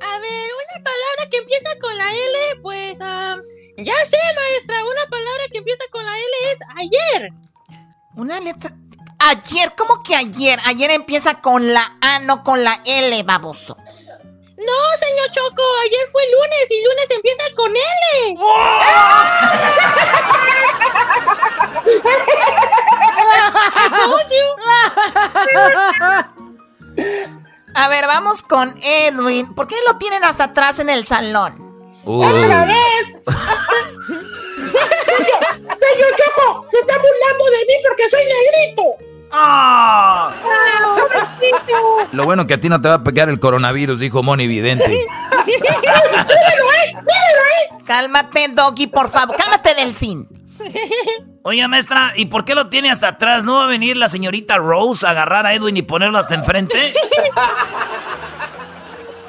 A 0.00 0.18
ver, 0.18 0.50
una 0.52 0.84
palabra 0.84 1.30
que 1.30 1.38
empieza 1.38 1.70
con 1.80 1.96
la 1.96 2.10
L, 2.10 2.60
pues, 2.62 2.98
ya 2.98 4.04
sé, 4.04 4.18
maestra, 4.34 4.82
una 4.82 5.06
palabra 5.10 5.44
que 5.50 5.58
empieza 5.58 5.84
con 5.90 6.04
la 6.04 6.12
L 6.12 6.52
es 6.52 6.58
ayer. 6.76 7.32
Una 8.16 8.40
letra... 8.40 8.72
Ayer, 9.18 9.72
¿cómo 9.76 10.02
que 10.02 10.14
ayer? 10.14 10.60
Ayer 10.66 10.90
empieza 10.90 11.40
con 11.40 11.72
la 11.72 11.96
A, 12.00 12.18
no 12.20 12.44
con 12.44 12.62
la 12.62 12.80
L, 12.84 13.22
baboso. 13.22 13.76
No, 13.76 14.96
señor 14.98 15.30
Choco, 15.30 15.62
ayer 15.84 16.06
fue 16.12 16.22
lunes 16.30 16.70
y 16.70 16.82
lunes 16.84 17.10
empieza 17.10 17.44
con 17.54 17.72
L. 17.76 18.36
A 27.76 27.88
ver, 27.88 28.06
vamos 28.06 28.42
con 28.42 28.74
Edwin. 28.82 29.54
¿Por 29.54 29.68
qué 29.68 29.76
lo 29.86 29.98
tienen 29.98 30.24
hasta 30.24 30.44
atrás 30.44 30.78
en 30.78 30.88
el 30.88 31.04
salón? 31.04 31.92
¡Otra 32.04 32.64
vez! 32.64 33.22
señor 35.86 36.10
Choco, 36.16 36.66
se 36.70 36.78
está 36.78 36.94
burlando 36.96 37.44
de 37.44 37.66
mí 37.68 37.74
porque 37.86 38.08
soy 38.10 38.22
negrito. 38.24 38.82
¡Ah! 39.30 40.34
Lo 42.12 42.24
bueno 42.24 42.46
que 42.46 42.54
a 42.54 42.60
ti 42.60 42.70
no 42.70 42.80
te 42.80 42.88
va 42.88 42.94
a 42.94 43.04
pegar 43.04 43.28
el 43.28 43.38
coronavirus, 43.38 43.98
dijo 43.98 44.22
Moni 44.22 44.46
Vidente. 44.46 44.88
¡Míralo 44.88 45.10
ahí! 45.42 46.94
¡Míralo 46.94 47.42
ahí! 47.44 47.84
Cálmate, 47.84 48.48
Doggy, 48.54 48.86
por 48.86 49.10
favor. 49.10 49.36
Cálmate, 49.36 49.74
Delfín. 49.74 50.26
Oye, 51.48 51.68
maestra, 51.68 52.12
¿y 52.16 52.26
por 52.26 52.44
qué 52.44 52.56
lo 52.56 52.68
tiene 52.70 52.90
hasta 52.90 53.06
atrás? 53.06 53.44
¿No 53.44 53.54
va 53.54 53.64
a 53.64 53.66
venir 53.68 53.96
la 53.96 54.08
señorita 54.08 54.56
Rose 54.56 55.06
a 55.06 55.10
agarrar 55.10 55.46
a 55.46 55.54
Edwin 55.54 55.76
y 55.76 55.82
ponerlo 55.82 56.18
hasta 56.18 56.34
enfrente? 56.34 56.74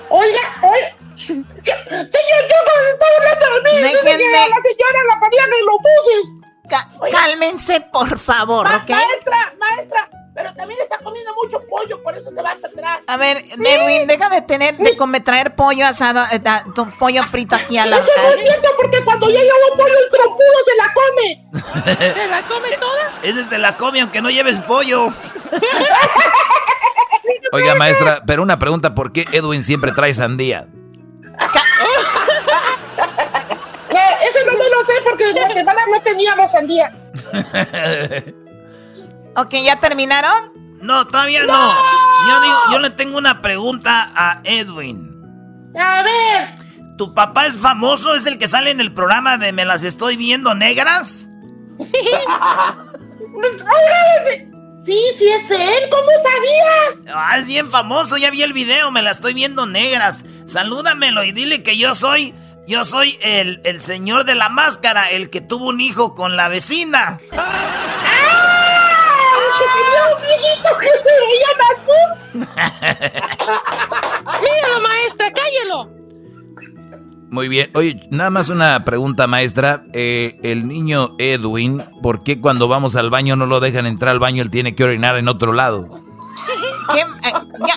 Oiga, 0.09 0.39
oiga. 0.63 0.95
Señor 1.15 1.37
Choco, 1.37 1.51
se 1.61 2.89
está 2.91 3.05
hablando 3.17 3.45
de 3.55 3.61
mí. 3.71 3.77
Dice 3.89 4.17
que 4.17 4.31
la 4.31 4.61
señora 4.63 4.99
la 5.09 5.19
ponían 5.19 5.49
en 5.59 5.65
los 5.67 5.77
buses. 5.77 7.11
cálmense, 7.11 7.81
por 7.81 8.17
favor, 8.17 8.67
Ma- 8.67 8.77
¿ok? 8.77 8.89
Maestra, 8.89 9.53
maestra, 9.59 10.09
pero 10.37 10.53
también 10.53 10.79
está 10.79 10.99
comiendo 10.99 11.33
mucho 11.33 11.59
pollo, 11.67 11.99
por 12.03 12.15
eso 12.15 12.29
se 12.29 12.39
va 12.43 12.51
hasta 12.51 12.67
atrás. 12.67 12.99
A 13.07 13.17
ver, 13.17 13.37
Edwin, 13.37 14.05
deja 14.07 14.29
de 14.29 14.43
tener, 14.43 14.77
de 14.77 14.95
comer, 14.95 15.23
traer 15.23 15.55
pollo 15.55 15.87
asado, 15.87 16.21
eh, 16.31 16.37
da- 16.37 16.63
tu 16.75 16.87
pollo 16.91 17.23
frito 17.23 17.55
aquí 17.55 17.75
a 17.79 17.87
la... 17.87 17.97
Eso 17.97 18.05
no 18.15 18.31
entiendo 18.33 18.69
porque 18.79 19.03
cuando 19.03 19.31
ya 19.31 19.39
llevo 19.41 19.75
pollo 19.75 19.95
el 19.97 20.11
trompudo 20.11 20.53
se 20.63 20.75
la 20.77 20.93
come. 20.93 21.43
¿Se 22.13 22.27
la 22.27 22.45
come 22.45 22.69
toda? 22.79 23.19
Ese 23.23 23.43
se 23.43 23.57
la 23.57 23.75
come 23.77 24.01
aunque 24.01 24.21
no 24.21 24.29
lleves 24.29 24.61
pollo. 24.61 25.07
Oiga, 27.51 27.73
maestra, 27.73 28.21
pero 28.27 28.43
una 28.43 28.59
pregunta, 28.59 28.93
¿por 28.93 29.11
qué 29.11 29.25
Edwin 29.31 29.63
siempre 29.63 29.91
trae 29.91 30.13
sandía? 30.13 30.67
Eh, 33.89 34.13
ese 34.29 34.45
no 34.45 34.51
me 34.51 34.69
lo 34.69 34.85
sé 34.85 34.93
porque 35.03 35.29
en 35.31 35.35
Guatemala 35.35 35.81
no 35.91 35.99
teníamos 36.03 36.51
sandía. 36.51 36.93
Ok, 39.37 39.53
¿ya 39.63 39.79
terminaron? 39.79 40.51
No, 40.81 41.07
todavía 41.07 41.43
no. 41.45 41.71
Yo, 42.27 42.41
digo- 42.41 42.59
yo 42.71 42.79
le 42.79 42.89
tengo 42.91 43.17
una 43.17 43.41
pregunta 43.41 44.11
a 44.15 44.41
Edwin. 44.43 45.11
A 45.79 46.01
ver. 46.03 46.55
¿Tu 46.97 47.13
papá 47.13 47.45
es 47.45 47.59
famoso? 47.59 48.15
¿Es 48.15 48.25
el 48.25 48.39
que 48.39 48.47
sale 48.47 48.71
en 48.71 48.81
el 48.81 48.91
programa 48.93 49.37
de 49.37 49.51
Me 49.53 49.63
las 49.65 49.83
estoy 49.83 50.17
viendo 50.17 50.53
negras? 50.55 51.27
Sí, 54.79 54.97
sí 55.17 55.27
es 55.27 55.51
él, 55.51 55.89
¿cómo 55.89 56.07
sabías? 56.23 56.99
Ah, 57.13 57.37
es 57.39 57.47
bien 57.47 57.69
famoso, 57.69 58.15
ya 58.17 58.29
vi 58.31 58.41
el 58.43 58.53
video, 58.53 58.89
me 58.91 59.01
la 59.01 59.11
estoy 59.11 59.33
viendo 59.33 59.65
negras. 59.65 60.23
Salúdamelo 60.45 61.23
y 61.23 61.31
dile 61.33 61.61
que 61.61 61.77
yo 61.77 61.93
soy, 61.93 62.33
yo 62.67 62.85
soy 62.85 63.17
el, 63.21 63.59
el 63.65 63.81
señor 63.81 64.23
de 64.23 64.35
la 64.35 64.47
máscara, 64.49 65.09
el 65.09 65.29
que 65.29 65.41
tuvo 65.41 65.65
un 65.67 65.81
hijo 65.81 66.13
con 66.15 66.37
la 66.37 66.47
vecina. 66.47 67.17
Que 67.19 67.25
tenía 69.73 70.15
un 70.15 70.21
viejito 70.21 70.56
que 70.79 70.87
se 70.87 71.13
veía 71.25 71.51
más 71.57 71.77
Míralo, 74.41 74.87
maestra, 74.87 75.31
cállelo. 75.33 75.97
Muy 77.29 77.49
bien. 77.49 77.69
Oye, 77.73 78.07
nada 78.09 78.29
más 78.29 78.49
una 78.49 78.85
pregunta, 78.85 79.27
maestra. 79.27 79.83
Eh, 79.93 80.39
el 80.43 80.67
niño 80.67 81.15
Edwin, 81.17 81.83
¿por 82.01 82.23
qué 82.23 82.39
cuando 82.39 82.67
vamos 82.67 82.95
al 82.95 83.09
baño 83.09 83.35
no 83.35 83.45
lo 83.45 83.59
dejan 83.59 83.85
entrar 83.85 84.11
al 84.11 84.19
baño? 84.19 84.41
Él 84.41 84.49
tiene 84.49 84.75
que 84.75 84.83
orinar 84.83 85.17
en 85.17 85.27
otro 85.27 85.51
lado. 85.51 85.89
¿Qué? 86.93 87.01
Eh, 87.01 87.33
ya. 87.67 87.75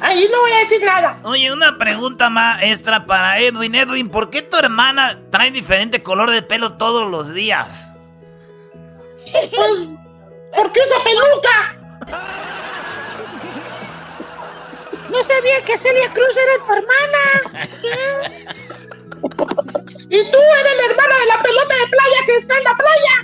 Ahí 0.00 0.28
no 0.30 0.40
voy 0.40 0.52
a 0.52 0.58
decir 0.58 0.84
nada. 0.84 1.18
Oye, 1.24 1.52
una 1.52 1.78
pregunta 1.78 2.30
maestra 2.30 3.06
para 3.06 3.38
Edwin. 3.40 3.74
Edwin, 3.74 4.08
¿por 4.08 4.30
qué 4.30 4.42
tu 4.42 4.56
hermana 4.56 5.18
trae 5.30 5.50
diferente 5.50 6.02
color 6.02 6.30
de 6.30 6.42
pelo 6.42 6.74
todos 6.74 7.10
los 7.10 7.32
días? 7.34 7.93
Pues, 9.34 9.88
¿por 10.54 10.72
qué 10.72 10.80
usa 10.80 10.98
peluca? 11.02 11.74
No 15.10 15.22
sabía 15.22 15.64
que 15.64 15.76
Celia 15.76 16.12
Cruz 16.12 16.36
era 16.36 16.64
tu 16.64 16.72
hermana. 16.72 17.22
Y 20.08 20.30
tú 20.30 20.38
eres 20.60 20.76
la 20.76 20.84
hermana 20.90 21.18
de 21.18 21.26
la 21.26 21.42
pelota 21.42 21.74
de 21.74 21.86
playa 21.88 22.24
que 22.26 22.36
está 22.36 22.54
en 22.58 22.64
la 22.64 22.76
playa. 22.76 23.14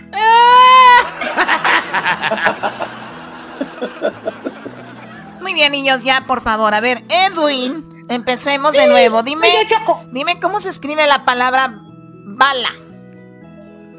Muy 5.41 5.55
bien, 5.55 5.73
niños, 5.73 6.03
ya, 6.03 6.25
por 6.27 6.41
favor. 6.43 6.75
A 6.75 6.81
ver, 6.81 7.05
Edwin, 7.09 8.05
empecemos 8.09 8.75
de 8.75 8.89
nuevo. 8.89 9.23
Dime, 9.23 9.49
dime 10.11 10.41
cómo 10.41 10.59
se 10.61 10.69
escribe 10.71 11.07
la 11.07 11.25
palabra 11.25 11.73
bala. 12.25 12.73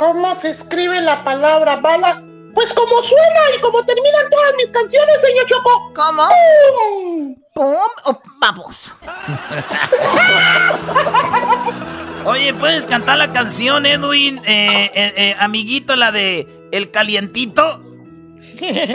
¿Cómo 0.02 0.34
se 0.34 0.50
escribe 0.50 1.00
la 1.00 1.24
palabra 1.24 1.76
bala? 1.76 2.24
Pues 2.56 2.74
como 2.74 3.04
suena 3.04 3.40
y 3.56 3.62
como 3.62 3.86
terminan 3.86 4.32
todas 4.32 4.56
mis 4.56 4.72
canciones, 4.72 5.18
señor 5.22 5.46
Choco. 5.46 5.94
¿Cómo? 5.94 6.24
¡Pum! 6.26 7.36
¿Pum 7.54 7.78
o 8.06 8.22
vamos? 8.40 8.92
Oye, 12.26 12.52
¿puedes 12.56 12.88
cantar 12.88 13.20
la 13.20 13.32
canción, 13.32 13.86
Edwin? 13.86 14.40
Eh, 14.40 14.90
eh, 14.96 15.14
eh, 15.18 15.36
amiguito, 15.38 15.96
la 15.96 16.12
de 16.12 16.68
El 16.72 16.90
Calientito. 16.90 17.62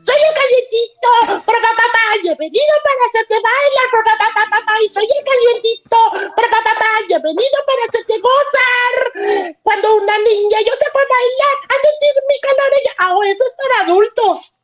Soy 0.07 0.14
el 0.14 0.35
calientito, 0.38 1.11
papá, 1.45 1.71
papá, 1.77 2.05
y 2.23 2.29
he 2.29 2.35
venido 2.37 2.75
para 2.85 3.01
hacerte 3.11 3.35
bailar, 3.42 3.88
papá, 4.07 4.51
papá, 4.51 4.75
y 4.81 4.88
soy 4.88 5.03
el 5.05 5.25
calientito, 5.25 5.99
papá, 6.37 6.62
papá, 6.62 6.90
y 7.09 7.12
he 7.12 7.19
venido 7.19 7.59
para 7.66 7.83
hacerte 7.88 8.14
gozar. 8.21 8.95
Cuando 9.64 9.97
una 9.97 10.16
niña 10.19 10.59
yo 10.64 10.73
se 10.79 10.90
fue 10.92 11.03
bailar, 11.11 11.57
a 11.66 11.75
sentir 11.83 12.14
mi 12.29 12.38
calor, 12.40 12.71
ella, 12.79 12.92
ah, 12.99 13.14
eso 13.27 13.45
es 13.47 13.55
para 13.59 13.75
adultos. 13.83 14.55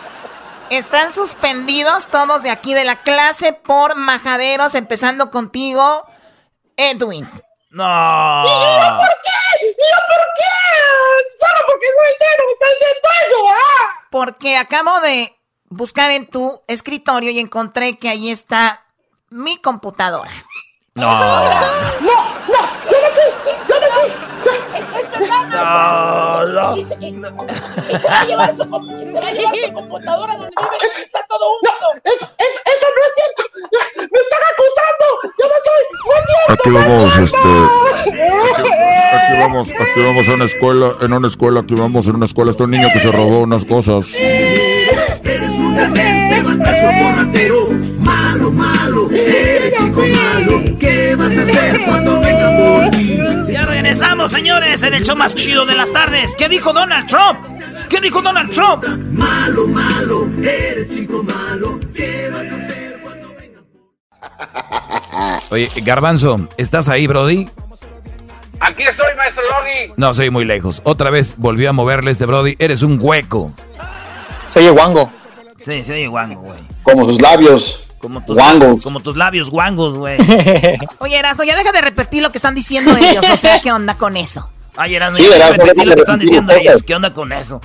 Están 0.70 1.12
suspendidos 1.12 2.08
todos 2.08 2.42
de 2.42 2.50
aquí 2.50 2.74
de 2.74 2.84
la 2.84 2.96
clase 3.02 3.52
por 3.52 3.94
majaderos, 3.94 4.74
empezando 4.74 5.30
contigo, 5.30 6.04
Edwin. 6.76 7.30
No. 7.76 8.42
¿Y 8.42 8.48
yo 8.48 8.96
por 8.96 9.12
qué? 9.22 9.38
¿Y 9.60 9.68
yo 9.68 9.98
por 10.08 10.22
qué? 10.34 10.54
Solo 11.38 11.60
porque 11.66 11.86
soy 11.92 12.12
negro 12.22 12.42
me 12.46 12.52
está 12.52 12.66
diciendo 12.72 13.08
eso, 13.26 13.38
¿ah? 13.50 14.06
Porque 14.10 14.56
acabo 14.56 15.00
de 15.02 15.36
buscar 15.68 16.10
en 16.10 16.26
tu 16.26 16.62
escritorio 16.68 17.30
y 17.32 17.38
encontré 17.38 17.98
que 17.98 18.08
ahí 18.08 18.30
está 18.30 18.86
mi 19.28 19.60
computadora. 19.60 20.30
No. 20.94 21.20
No, 21.20 22.00
no, 22.00 22.60
yo 22.86 22.96
no 23.02 23.08
fui, 23.12 23.52
yo 23.68 23.76
no 23.78 23.86
fui. 23.92 24.08
Es 24.88 25.20
verdad, 25.20 25.44
No, 25.50 26.46
no. 26.46 26.76
Se 26.76 28.08
va 28.08 28.20
a 28.20 28.24
llevar 28.24 28.56
su, 28.56 28.70
computadora 29.74 30.32
donde 30.32 30.48
vive 30.48 31.02
está 31.04 31.26
todo. 31.28 31.46
No 32.96 33.02
es 33.06 33.12
cierto. 33.14 33.42
Me 33.96 34.18
están 34.24 34.42
acusando. 34.52 35.06
Yo 35.38 35.44
no 35.46 35.56
soy. 35.66 35.82
No 36.06 36.12
es 36.16 36.24
cierto. 36.26 36.52
Aquí 36.52 36.68
no 36.70 36.78
es 36.80 36.86
vamos, 36.86 37.02
cierto. 37.12 37.36
este. 37.36 37.52
Aquí 39.16 39.34
vamos, 39.40 39.68
aquí 39.68 40.00
vamos 40.02 40.28
a 40.28 40.34
una 40.34 40.44
escuela, 40.44 40.86
en 41.00 41.12
una 41.12 41.26
escuela, 41.28 41.60
aquí 41.60 41.74
vamos 41.74 42.06
en 42.08 42.14
una 42.16 42.24
escuela. 42.24 42.50
Está 42.50 42.64
un 42.64 42.70
niño 42.70 42.88
que 42.92 43.00
se 43.00 43.10
robó 43.12 43.40
unas 43.40 43.64
cosas. 43.64 44.14
Eres 44.14 45.50
un 45.50 45.76
demente, 45.76 46.42
bandazo 46.42 46.86
borratero. 47.02 47.68
Malo, 47.98 48.50
malo, 48.50 49.10
eres 49.10 49.72
chico 49.78 50.00
malo. 50.00 50.62
¿Qué 50.78 51.14
vas 51.16 51.36
a 51.36 51.42
hacer 51.42 51.84
cuando 51.84 52.20
venga 52.20 52.56
por 52.56 52.90
ti? 52.90 53.18
Ya 53.50 53.66
regresamos, 53.66 54.30
señores, 54.30 54.82
en 54.82 54.94
el 54.94 55.04
show 55.04 55.16
más 55.16 55.34
chido 55.34 55.66
de 55.66 55.74
las 55.74 55.92
tardes. 55.92 56.34
¿Qué 56.36 56.48
dijo 56.48 56.72
Donald 56.72 57.08
Trump? 57.08 57.38
¿Qué 57.88 58.00
dijo 58.00 58.20
Donald 58.22 58.50
Trump? 58.52 58.84
Malo, 59.12 59.66
malo, 59.68 60.28
eres 60.42 60.88
chico 60.90 61.22
malo. 61.22 61.80
Oye, 65.50 65.68
Garbanzo, 65.82 66.48
¿estás 66.56 66.88
ahí, 66.88 67.06
Brody? 67.06 67.48
Aquí 68.60 68.82
estoy, 68.82 69.14
maestro 69.16 69.42
Logi. 69.44 69.92
No, 69.96 70.14
soy 70.14 70.30
muy 70.30 70.44
lejos. 70.44 70.80
Otra 70.84 71.10
vez 71.10 71.34
volvió 71.36 71.70
a 71.70 71.72
moverle 71.72 72.10
este 72.10 72.26
Brody. 72.26 72.56
Eres 72.58 72.82
un 72.82 72.98
hueco. 73.00 73.46
Se 74.44 74.60
oye 74.60 74.70
guango. 74.70 75.10
Sí, 75.58 75.82
se 75.84 75.92
oye 75.92 76.08
guango, 76.08 76.40
güey. 76.40 76.60
Como 76.82 77.04
sus 77.04 77.20
labios. 77.20 77.82
Como 77.98 78.24
tus, 78.24 78.36
Guangos. 78.36 78.84
como 78.84 79.00
tus 79.00 79.16
labios 79.16 79.50
guangos, 79.50 79.94
güey. 79.94 80.18
Oye, 80.98 81.18
Erasmo, 81.18 81.44
ya 81.44 81.56
deja 81.56 81.72
de 81.72 81.80
repetir 81.80 82.22
lo 82.22 82.30
que 82.30 82.38
están 82.38 82.54
diciendo 82.54 82.94
ellos. 82.96 83.24
O 83.32 83.36
sea, 83.36 83.60
¿qué 83.60 83.72
onda 83.72 83.94
con 83.94 84.16
eso? 84.18 84.48
Ay, 84.76 84.94
Erasmo, 84.94 85.16
Sí, 85.16 85.26
ya 85.28 85.36
Erasmo, 85.36 85.64
repetí 85.64 85.68
déjame 85.70 85.86
lo 85.86 85.94
que 85.94 86.00
están 86.00 86.20
repetir 86.20 86.28
diciendo 86.28 86.52
ellos. 86.52 86.82
¿Qué 86.82 86.94
onda 86.94 87.12
con 87.14 87.32
eso? 87.32 87.60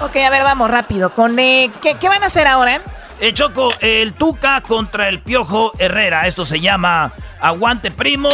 Ok, 0.00 0.16
a 0.16 0.30
ver, 0.30 0.44
vamos 0.44 0.70
rápido. 0.70 1.12
Con 1.14 1.36
eh, 1.38 1.70
¿qué, 1.80 1.96
qué 1.96 2.08
van 2.08 2.22
a 2.22 2.26
hacer 2.26 2.46
ahora? 2.46 2.76
Eh, 2.76 2.80
Choco, 3.32 3.72
el 3.80 4.12
Tuca 4.14 4.60
contra 4.62 5.08
el 5.08 5.20
Piojo 5.20 5.72
Herrera. 5.78 6.26
Esto 6.26 6.44
se 6.44 6.60
llama 6.60 7.12
Aguante 7.40 7.90
Primo. 7.90 8.28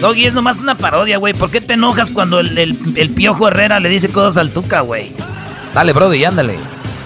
Doggy, 0.00 0.26
es 0.26 0.34
nomás 0.34 0.60
una 0.60 0.74
parodia, 0.76 1.16
güey. 1.18 1.32
¿Por 1.34 1.50
qué 1.50 1.60
te 1.60 1.74
enojas 1.74 2.10
cuando 2.10 2.40
el, 2.40 2.56
el- 2.58 2.94
el 2.96 3.10
Piojo 3.10 3.48
Herrera 3.48 3.80
le 3.80 3.88
dice 3.88 4.08
cosas 4.10 4.36
al 4.36 4.50
Tuca, 4.50 4.80
güey? 4.80 5.12
Dale, 5.74 5.92
Brody, 5.92 6.24
ándale. 6.24 6.56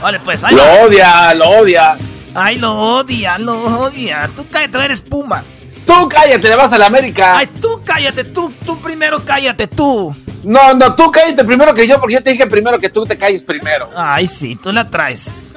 Vale, 0.03 0.19
pues, 0.21 0.43
ahí 0.45 0.55
Lo 0.55 0.62
odia, 0.83 1.33
lo 1.35 1.49
odia. 1.51 1.97
Ay, 2.35 2.57
lo 2.59 2.73
odia, 2.75 3.38
lo 3.38 3.62
odia. 3.85 4.29
Tú 4.35 4.45
cállate, 4.51 4.85
eres 4.85 5.01
Puma. 5.01 5.45
Tú 5.90 6.09
cállate, 6.09 6.48
le 6.48 6.57
vas 6.57 6.72
a 6.72 6.79
la 6.79 6.87
América. 6.87 7.38
Ay, 7.38 7.46
tú 7.61 7.81
cállate, 7.85 8.24
tú, 8.24 8.53
tú 8.64 8.81
primero 8.81 9.18
cállate, 9.24 9.66
tú. 9.66 10.14
No, 10.44 10.74
no, 10.74 10.94
tú 10.94 11.11
cállate 11.11 11.44
primero 11.44 11.74
que 11.74 11.87
yo, 11.87 12.00
porque 12.00 12.14
yo 12.14 12.22
te 12.22 12.31
dije 12.31 12.46
primero 12.46 12.79
que 12.79 12.88
tú 12.88 13.05
te 13.05 13.18
calles 13.18 13.42
primero. 13.42 13.88
Ay, 13.96 14.26
sí, 14.26 14.57
tú 14.57 14.72
la 14.72 14.88
traes. 14.88 15.55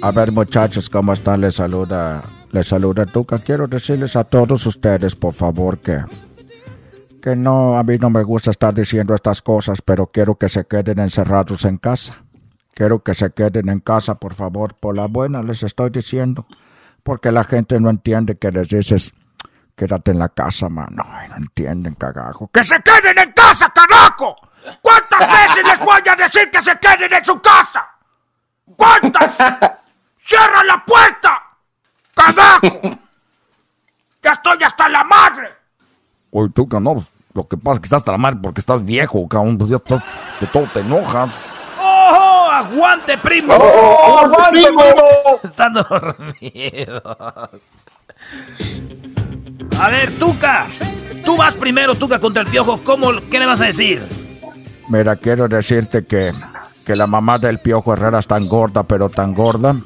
A 0.00 0.12
ver, 0.12 0.30
muchachos, 0.30 0.88
¿cómo 0.88 1.12
están? 1.12 1.40
Les 1.40 1.56
saluda, 1.56 2.22
les 2.52 2.68
saluda 2.68 3.04
Tuca. 3.04 3.40
Quiero 3.40 3.66
decirles 3.66 4.14
a 4.14 4.24
todos 4.24 4.64
ustedes, 4.64 5.16
por 5.16 5.34
favor, 5.34 5.78
que, 5.78 6.04
que 7.20 7.34
no, 7.34 7.76
a 7.76 7.82
mí 7.82 7.98
no 7.98 8.08
me 8.08 8.22
gusta 8.22 8.52
estar 8.52 8.72
diciendo 8.72 9.14
estas 9.14 9.42
cosas, 9.42 9.82
pero 9.82 10.06
quiero 10.06 10.36
que 10.36 10.48
se 10.48 10.64
queden 10.66 11.00
encerrados 11.00 11.64
en 11.64 11.78
casa. 11.78 12.22
Quiero 12.74 13.02
que 13.02 13.12
se 13.12 13.30
queden 13.30 13.68
en 13.70 13.80
casa, 13.80 14.14
por 14.14 14.34
favor, 14.34 14.74
por 14.74 14.96
la 14.96 15.06
buena 15.06 15.42
les 15.42 15.64
estoy 15.64 15.90
diciendo. 15.90 16.46
Porque 17.02 17.32
la 17.32 17.42
gente 17.42 17.80
no 17.80 17.90
entiende 17.90 18.36
que 18.36 18.52
les 18.52 18.68
dices, 18.68 19.14
quédate 19.78 20.10
en 20.10 20.18
la 20.18 20.28
casa, 20.28 20.68
mano. 20.68 21.06
Ay, 21.08 21.28
no 21.28 21.36
entienden, 21.36 21.94
cagajo. 21.94 22.50
¡Que 22.52 22.64
se 22.64 22.82
queden 22.82 23.16
en 23.16 23.32
casa, 23.32 23.70
carajo! 23.70 24.36
¿Cuántas 24.82 25.20
veces 25.48 25.64
les 25.64 25.78
voy 25.78 26.00
a 26.04 26.16
decir 26.16 26.50
que 26.50 26.60
se 26.60 26.76
queden 26.78 27.14
en 27.14 27.24
su 27.24 27.40
casa? 27.40 27.86
¿Cuántas? 28.76 29.36
¡Cierra 30.26 30.64
la 30.64 30.84
puerta! 30.84 31.42
¡Carajo! 32.12 32.98
¡Ya 34.20 34.32
estoy 34.32 34.62
hasta 34.64 34.88
la 34.88 35.04
madre! 35.04 35.56
Oye, 36.32 36.50
tú, 36.52 36.68
no, 36.80 36.96
lo 37.32 37.48
que 37.48 37.56
pasa 37.56 37.74
es 37.74 37.80
que 37.80 37.86
estás 37.86 38.02
hasta 38.02 38.12
la 38.12 38.18
madre 38.18 38.40
porque 38.42 38.60
estás 38.60 38.84
viejo, 38.84 39.28
cabrón. 39.28 39.56
Pues 39.56 39.70
ya 39.70 39.76
estás, 39.76 40.04
de 40.40 40.46
todo 40.48 40.66
te 40.74 40.80
enojas. 40.80 41.54
¡Oh! 41.80 42.48
¡Aguante, 42.50 43.16
primo! 43.18 43.54
¡Oh, 43.54 44.18
aguante, 44.24 44.60
primo! 44.60 44.82
Están 45.44 45.72
dormidos. 45.72 47.02
A 49.80 49.90
ver, 49.90 50.10
Tuca. 50.18 50.66
Tú 51.24 51.36
vas 51.36 51.56
primero, 51.56 51.94
Tuca, 51.94 52.18
contra 52.18 52.42
el 52.42 52.48
piojo. 52.48 52.80
¿Cómo, 52.82 53.12
¿Qué 53.30 53.38
le 53.38 53.46
vas 53.46 53.60
a 53.60 53.66
decir? 53.66 54.00
Mira, 54.88 55.14
quiero 55.16 55.46
decirte 55.46 56.04
que, 56.04 56.32
que 56.84 56.96
la 56.96 57.06
mamá 57.06 57.38
del 57.38 57.58
piojo 57.58 57.92
Herrera 57.92 58.18
es 58.18 58.26
tan 58.26 58.48
gorda, 58.48 58.82
pero 58.82 59.08
tan 59.08 59.34
gorda, 59.34 59.76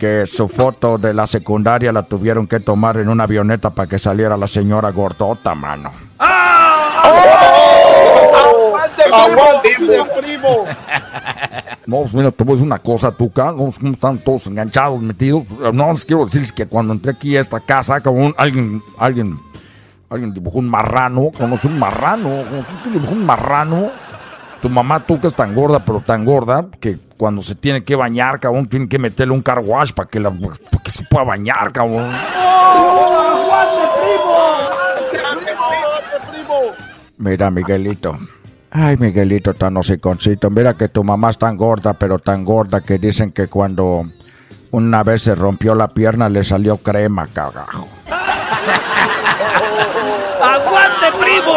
que 0.00 0.26
su 0.26 0.48
foto 0.48 0.98
de 0.98 1.14
la 1.14 1.26
secundaria 1.26 1.92
la 1.92 2.02
tuvieron 2.02 2.46
que 2.46 2.60
tomar 2.60 2.96
en 2.96 3.08
una 3.08 3.24
avioneta 3.24 3.70
para 3.70 3.88
que 3.88 3.98
saliera 3.98 4.36
la 4.36 4.46
señora 4.46 4.90
gordota, 4.90 5.54
mano. 5.54 5.92
¡Aguante, 9.12 9.70
primo! 9.76 10.06
primo! 10.18 10.64
No, 11.86 12.00
pues 12.02 12.14
mira, 12.14 12.30
te 12.30 12.44
voy 12.44 12.52
a 12.52 12.54
decir 12.56 12.66
una 12.66 12.78
cosa, 12.78 13.10
Tuca. 13.12 13.46
No, 13.46 13.72
¿Cómo 13.72 13.92
están 13.92 14.18
todos 14.18 14.46
enganchados, 14.46 15.00
metidos? 15.00 15.44
No, 15.72 15.90
les 15.90 16.04
quiero 16.04 16.24
decirles 16.26 16.52
que 16.52 16.66
cuando 16.66 16.92
entré 16.92 17.12
aquí 17.12 17.34
a 17.36 17.40
esta 17.40 17.60
casa, 17.60 18.00
cabrón, 18.00 18.34
alguien, 18.36 18.82
alguien, 18.98 19.38
alguien 20.10 20.34
dibujó 20.34 20.58
un 20.58 20.68
marrano. 20.68 21.30
¿Conoce 21.36 21.66
un 21.66 21.78
marrano? 21.78 22.44
¿Quién 22.82 22.92
dibujó 22.92 23.12
un 23.12 23.24
marrano? 23.24 23.90
Tu 24.60 24.68
mamá, 24.68 25.00
Tuca, 25.06 25.28
es 25.28 25.34
tan 25.34 25.54
gorda, 25.54 25.78
pero 25.78 26.02
tan 26.04 26.24
gorda, 26.24 26.66
que 26.78 26.98
cuando 27.16 27.40
se 27.42 27.54
tiene 27.54 27.84
que 27.84 27.94
bañar, 27.94 28.38
cabrón, 28.38 28.68
tiene 28.68 28.88
que 28.88 28.98
meterle 28.98 29.32
un 29.32 29.40
car 29.40 29.60
wash 29.60 29.92
para 29.92 30.10
que, 30.10 30.20
la, 30.20 30.30
para 30.30 30.82
que 30.82 30.90
se 30.90 31.04
pueda 31.04 31.24
bañar, 31.24 31.72
cabrón. 31.72 32.12
Mira, 37.16 37.50
Miguelito. 37.50 38.16
Ay, 38.70 38.96
Miguelito 38.98 39.54
tan 39.54 39.76
hociconcito. 39.76 40.50
Mira 40.50 40.74
que 40.74 40.88
tu 40.88 41.02
mamá 41.02 41.30
es 41.30 41.38
tan 41.38 41.56
gorda, 41.56 41.94
pero 41.94 42.18
tan 42.18 42.44
gorda 42.44 42.82
que 42.82 42.98
dicen 42.98 43.32
que 43.32 43.46
cuando 43.48 44.04
una 44.70 45.02
vez 45.02 45.22
se 45.22 45.34
rompió 45.34 45.74
la 45.74 45.88
pierna 45.88 46.28
le 46.28 46.44
salió 46.44 46.76
crema, 46.76 47.26
cagajo. 47.28 47.88
¡Aguante, 50.42 51.06
primo! 51.18 51.54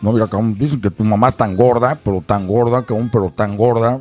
No, 0.00 0.12
mira, 0.12 0.26
cabrón, 0.26 0.54
dicen 0.54 0.80
que 0.80 0.90
tu 0.90 1.04
mamá 1.04 1.28
es 1.28 1.36
tan 1.36 1.54
gorda, 1.54 1.98
pero 2.02 2.22
tan 2.24 2.46
gorda, 2.46 2.82
cabrón, 2.82 3.10
pero 3.12 3.30
tan 3.30 3.58
gorda, 3.58 4.00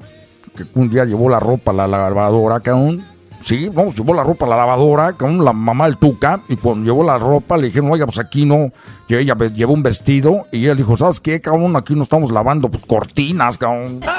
que 0.56 0.64
un 0.76 0.90
día 0.90 1.04
llevó 1.04 1.30
la 1.30 1.42
ropa 1.42 1.72
a 1.72 1.74
la 1.74 1.88
lavadora, 1.88 2.62
cabrón. 2.62 3.04
Sí, 3.40 3.70
vamos, 3.70 3.96
llevó 3.96 4.14
la 4.14 4.24
ropa 4.24 4.46
a 4.46 4.50
la 4.50 4.58
lavadora, 4.58 5.14
cabrón, 5.14 5.46
la 5.46 5.54
mamá 5.54 5.86
del 5.86 5.98
Tuca, 5.98 6.42
y 6.50 6.58
cuando 6.58 6.86
llevó 6.86 7.04
la 7.04 7.18
ropa 7.18 7.58
le 7.58 7.68
dijeron, 7.68 7.90
oiga, 7.92 8.06
pues 8.06 8.20
aquí 8.20 8.46
no, 8.46 8.72
y 9.08 9.16
ella 9.16 9.36
llevó 9.54 9.74
un 9.74 9.82
vestido, 9.82 10.46
y 10.52 10.66
él 10.68 10.78
dijo, 10.78 10.98
¿sabes 10.98 11.20
qué, 11.20 11.40
cabrón? 11.40 11.76
Aquí 11.76 11.96
no 11.96 12.04
estamos 12.04 12.32
lavando 12.32 12.70
pues, 12.70 12.86
cortinas, 12.86 13.58
cabrón. 13.58 14.02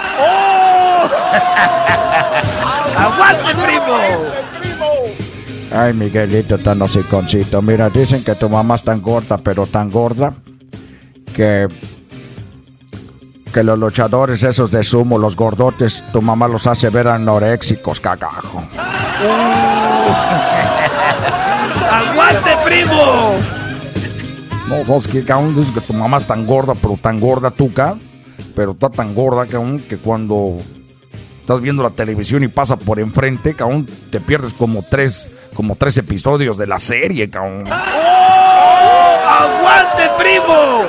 ¡Aguante, 2.96 3.54
primo! 3.54 3.96
Ay, 5.72 5.92
Miguelito 5.94 6.58
tan 6.58 6.82
hociconcito. 6.82 7.62
Mira, 7.62 7.88
dicen 7.88 8.24
que 8.24 8.34
tu 8.34 8.48
mamá 8.48 8.74
es 8.74 8.82
tan 8.82 9.00
gorda, 9.00 9.38
pero 9.38 9.66
tan 9.66 9.90
gorda, 9.90 10.34
que... 11.34 11.68
Que 13.52 13.64
los 13.64 13.78
luchadores 13.78 14.44
esos 14.44 14.70
de 14.70 14.84
sumo, 14.84 15.18
los 15.18 15.34
gordotes, 15.34 16.04
tu 16.12 16.22
mamá 16.22 16.46
los 16.46 16.68
hace 16.68 16.88
ver 16.88 17.08
anoréxicos, 17.08 17.98
cagajo. 17.98 18.62
¡Aguante, 21.90 22.50
primo! 22.64 23.34
No, 24.68 24.84
¿sabes 24.84 25.08
qué, 25.08 25.24
cabrón? 25.24 25.56
Dicen 25.56 25.74
que 25.74 25.80
tu 25.80 25.92
mamá 25.92 26.18
es 26.18 26.26
tan 26.26 26.46
gorda, 26.46 26.74
pero 26.74 26.96
tan 27.00 27.20
gorda, 27.20 27.50
tuca. 27.50 27.96
Pero 28.54 28.72
está 28.72 28.88
tan 28.88 29.14
gorda, 29.14 29.46
cabrón, 29.46 29.80
que 29.80 29.98
cuando 29.98 30.58
estás 31.40 31.60
viendo 31.60 31.82
la 31.82 31.90
televisión 31.90 32.42
y 32.44 32.48
pasa 32.48 32.76
por 32.76 33.00
enfrente, 33.00 33.54
cabrón, 33.54 33.86
te 34.10 34.20
pierdes 34.20 34.54
como 34.54 34.82
tres, 34.88 35.30
como 35.54 35.76
tres 35.76 35.98
episodios 35.98 36.56
de 36.56 36.66
la 36.66 36.78
serie, 36.78 37.28
cabrón. 37.28 37.64
¡Aguante, 39.28 40.08
primo! 40.18 40.84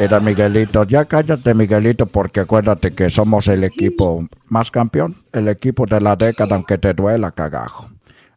Era 0.00 0.18
Miguelito, 0.18 0.84
ya 0.84 1.04
cállate 1.04 1.52
Miguelito, 1.52 2.06
porque 2.06 2.40
acuérdate 2.40 2.92
que 2.92 3.10
somos 3.10 3.48
el 3.48 3.64
equipo 3.64 4.26
más 4.48 4.70
campeón, 4.70 5.14
el 5.30 5.46
equipo 5.48 5.84
de 5.84 6.00
la 6.00 6.16
década, 6.16 6.54
aunque 6.54 6.78
te 6.78 6.94
duela, 6.94 7.32
cagajo. 7.32 7.90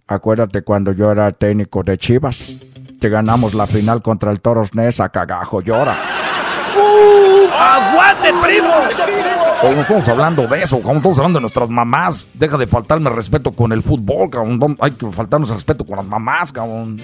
Acuérdate 0.06 0.64
cuando 0.64 0.92
yo 0.92 1.10
era 1.10 1.32
técnico 1.32 1.82
de 1.82 1.98
Chivas, 1.98 2.58
te 3.00 3.08
ganamos 3.08 3.54
la 3.54 3.66
final 3.66 4.02
contra 4.02 4.32
el 4.32 4.42
Toros 4.42 4.76
Nesa, 4.76 5.08
cagajo, 5.08 5.62
llora. 5.62 5.96
¡Aguante, 7.58 8.34
primo! 8.44 8.68
No 9.64 9.82
estamos 9.82 10.08
hablando 10.10 10.46
de 10.46 10.64
eso, 10.64 10.80
cabrón, 10.80 10.98
estamos 10.98 11.18
hablando 11.20 11.40
de 11.40 11.42
nuestras 11.44 11.70
mamás. 11.70 12.28
Deja 12.34 12.58
de 12.58 12.68
faltarme 12.68 13.10
respeto 13.10 13.54
con 13.54 13.72
el 13.72 13.82
fútbol, 13.82 14.30
cabrón. 14.30 14.76
Hay 14.82 14.92
que 14.92 15.10
faltarnos 15.10 15.50
respeto 15.50 15.86
con 15.86 15.96
las 15.96 16.06
mamás, 16.06 16.52
cabrón. 16.52 17.00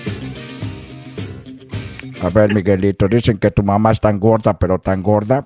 A 2.22 2.30
ver, 2.30 2.54
Miguelito, 2.54 3.08
dicen 3.08 3.38
que 3.38 3.50
tu 3.50 3.64
mamá 3.64 3.92
es 3.92 4.02
tan 4.02 4.20
gorda, 4.20 4.54
pero 4.54 4.80
tan 4.80 5.02
gorda, 5.02 5.44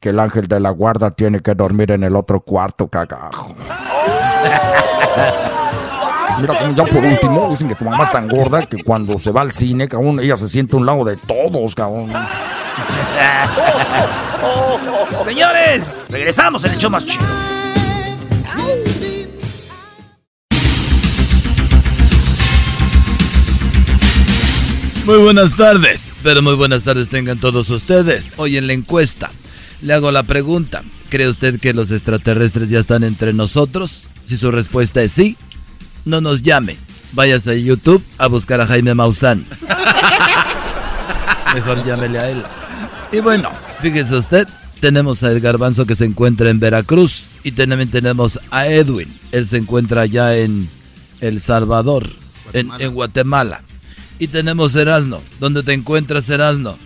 que 0.00 0.08
el 0.08 0.18
ángel 0.18 0.48
de 0.48 0.58
la 0.58 0.70
guarda 0.70 1.10
tiene 1.10 1.40
que 1.40 1.54
dormir 1.54 1.90
en 1.90 2.02
el 2.02 2.16
otro 2.16 2.40
cuarto, 2.40 2.88
cagajo. 2.88 3.54
Mira, 6.40 6.58
como 6.58 6.74
ya 6.74 6.84
por 6.84 7.04
último, 7.04 7.48
dicen 7.50 7.68
que 7.68 7.74
tu 7.74 7.84
mamá 7.84 8.04
es 8.04 8.10
tan 8.10 8.28
gorda 8.28 8.66
que 8.66 8.82
cuando 8.82 9.18
se 9.18 9.30
va 9.30 9.42
al 9.42 9.52
cine, 9.52 9.86
cabrón, 9.86 10.18
ella 10.20 10.36
se 10.36 10.48
siente 10.48 10.74
a 10.74 10.78
un 10.78 10.86
lado 10.86 11.04
de 11.04 11.16
todos, 11.16 11.74
cabrón. 11.74 12.10
Señores, 15.24 16.06
regresamos 16.08 16.64
en 16.64 16.72
el 16.72 16.78
show 16.78 16.90
más 16.90 17.06
chido. 17.06 17.24
Muy 25.04 25.18
buenas 25.18 25.54
tardes, 25.54 26.08
pero 26.22 26.40
muy 26.40 26.54
buenas 26.54 26.82
tardes 26.82 27.10
tengan 27.10 27.38
todos 27.38 27.68
ustedes. 27.68 28.32
Hoy 28.38 28.56
en 28.56 28.66
la 28.66 28.72
encuesta 28.72 29.30
le 29.82 29.92
hago 29.92 30.10
la 30.10 30.22
pregunta, 30.22 30.82
¿cree 31.10 31.28
usted 31.28 31.60
que 31.60 31.74
los 31.74 31.90
extraterrestres 31.90 32.70
ya 32.70 32.78
están 32.78 33.04
entre 33.04 33.34
nosotros? 33.34 34.04
Si 34.24 34.38
su 34.38 34.50
respuesta 34.50 35.02
es 35.02 35.12
sí, 35.12 35.36
no 36.06 36.22
nos 36.22 36.40
llame. 36.40 36.78
Váyase 37.12 37.50
a 37.50 37.54
YouTube 37.54 38.02
a 38.16 38.28
buscar 38.28 38.62
a 38.62 38.66
Jaime 38.66 38.94
Maussan. 38.94 39.44
Mejor 41.54 41.84
llámele 41.84 42.18
a 42.18 42.30
él. 42.30 42.42
Y 43.12 43.18
bueno, 43.18 43.50
fíjese 43.82 44.16
usted, 44.16 44.48
tenemos 44.80 45.22
a 45.22 45.30
El 45.30 45.40
Garbanzo 45.40 45.84
que 45.84 45.94
se 45.96 46.06
encuentra 46.06 46.48
en 46.48 46.60
Veracruz 46.60 47.26
y 47.42 47.52
también 47.52 47.90
tenemos 47.90 48.40
a 48.50 48.68
Edwin. 48.68 49.14
Él 49.32 49.46
se 49.46 49.58
encuentra 49.58 50.00
allá 50.00 50.34
en 50.34 50.66
El 51.20 51.42
Salvador, 51.42 52.08
en, 52.54 52.70
en 52.78 52.94
Guatemala. 52.94 53.60
Y 54.18 54.28
tenemos 54.28 54.74
Erasno. 54.74 55.20
¿Dónde 55.40 55.62
te 55.62 55.72
encuentras, 55.72 56.28
Erasno? 56.28 56.78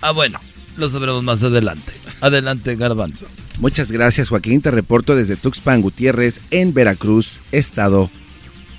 Ah, 0.00 0.12
bueno, 0.12 0.38
lo 0.76 0.88
sabremos 0.88 1.22
más 1.22 1.42
adelante. 1.42 1.92
Adelante, 2.20 2.76
Garbanzo. 2.76 3.26
Muchas 3.58 3.92
gracias, 3.92 4.28
Joaquín. 4.28 4.62
Te 4.62 4.70
reporto 4.70 5.14
desde 5.14 5.36
Tuxpan 5.36 5.82
Gutiérrez, 5.82 6.40
en 6.50 6.72
Veracruz, 6.72 7.38
Estado. 7.52 8.10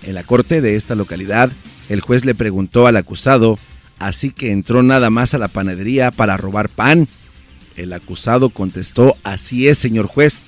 En 0.04 0.16
la 0.16 0.24
corte 0.24 0.62
de 0.62 0.76
esta 0.76 0.96
localidad, 0.96 1.52
el 1.90 2.02
juez 2.02 2.26
le 2.26 2.34
preguntó 2.34 2.88
al 2.88 2.98
acusado, 2.98 3.60
así 4.00 4.32
que 4.32 4.52
entró 4.52 4.82
nada 4.82 5.12
más 5.12 5.36
a 5.36 5.38
la 5.38 5.48
panadería 5.48 6.10
para 6.10 6.38
robar 6.38 6.70
pan. 6.70 7.08
El 7.76 7.94
acusado 7.94 8.50
contestó, 8.50 9.16
así 9.24 9.68
es, 9.68 9.78
señor 9.78 10.08
juez. 10.08 10.44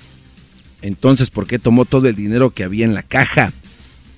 Entonces, 0.82 1.30
¿por 1.30 1.46
qué 1.46 1.60
tomó 1.60 1.86
todo 1.86 2.08
el 2.08 2.16
dinero 2.16 2.50
que 2.50 2.64
había 2.64 2.86
en 2.86 2.96
la 2.96 3.04
caja? 3.04 3.54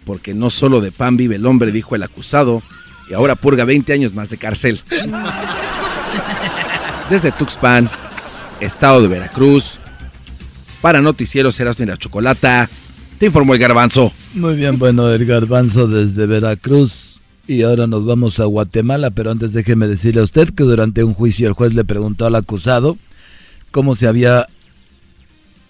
porque 0.06 0.34
no 0.34 0.50
solo 0.50 0.80
de 0.80 0.92
pan 0.92 1.18
vive 1.18 1.36
el 1.36 1.46
hombre, 1.46 1.72
dijo 1.72 1.96
el 1.96 2.04
acusado, 2.04 2.62
y 3.10 3.14
ahora 3.14 3.36
purga 3.36 3.66
20 3.66 3.94
años 3.94 4.14
más 4.14 4.30
de 4.30 4.38
cárcel. 4.38 4.82
Desde 7.10 7.32
Tuxpan, 7.32 7.90
estado 8.60 9.02
de 9.02 9.08
Veracruz, 9.08 9.80
para 10.82 11.02
Noticieros 11.02 11.60
Erasmo 11.60 11.84
y 11.84 11.88
la 11.88 11.98
Chocolata, 11.98 12.70
te 13.20 13.28
informó 13.28 13.54
el 13.54 13.60
Garbanzo. 13.60 14.12
Muy 14.34 14.56
bien, 14.56 14.78
bueno, 14.78 15.10
el 15.10 15.26
Garbanzo 15.26 15.88
desde 15.88 16.26
Veracruz. 16.26 17.22
Y 17.48 17.62
ahora 17.62 17.86
nos 17.86 18.06
vamos 18.06 18.40
a 18.40 18.46
Guatemala, 18.46 19.12
pero 19.12 19.30
antes 19.30 19.54
déjeme 19.54 19.88
decirle 19.88 20.22
a 20.22 20.24
usted 20.24 20.50
que 20.50 20.64
durante 20.64 21.04
un 21.04 21.14
juicio 21.14 21.48
el 21.48 21.54
juez 21.54 21.76
le 21.76 21.86
preguntó 21.86 22.26
al 22.26 22.34
acusado 22.34 22.98
cómo 23.70 23.94
se 23.94 24.08
había 24.08 24.48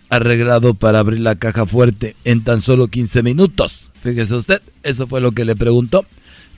arreglado 0.10 0.74
para 0.74 1.00
abrir 1.00 1.20
la 1.20 1.36
caja 1.36 1.66
fuerte 1.66 2.16
en 2.24 2.44
tan 2.44 2.62
solo 2.62 2.88
15 2.88 3.24
minutos. 3.24 3.92
Fíjese 4.02 4.36
usted, 4.36 4.62
eso 4.84 5.08
fue 5.08 5.20
lo 5.20 5.32
que 5.32 5.44
le 5.44 5.56
preguntó. 5.56 6.06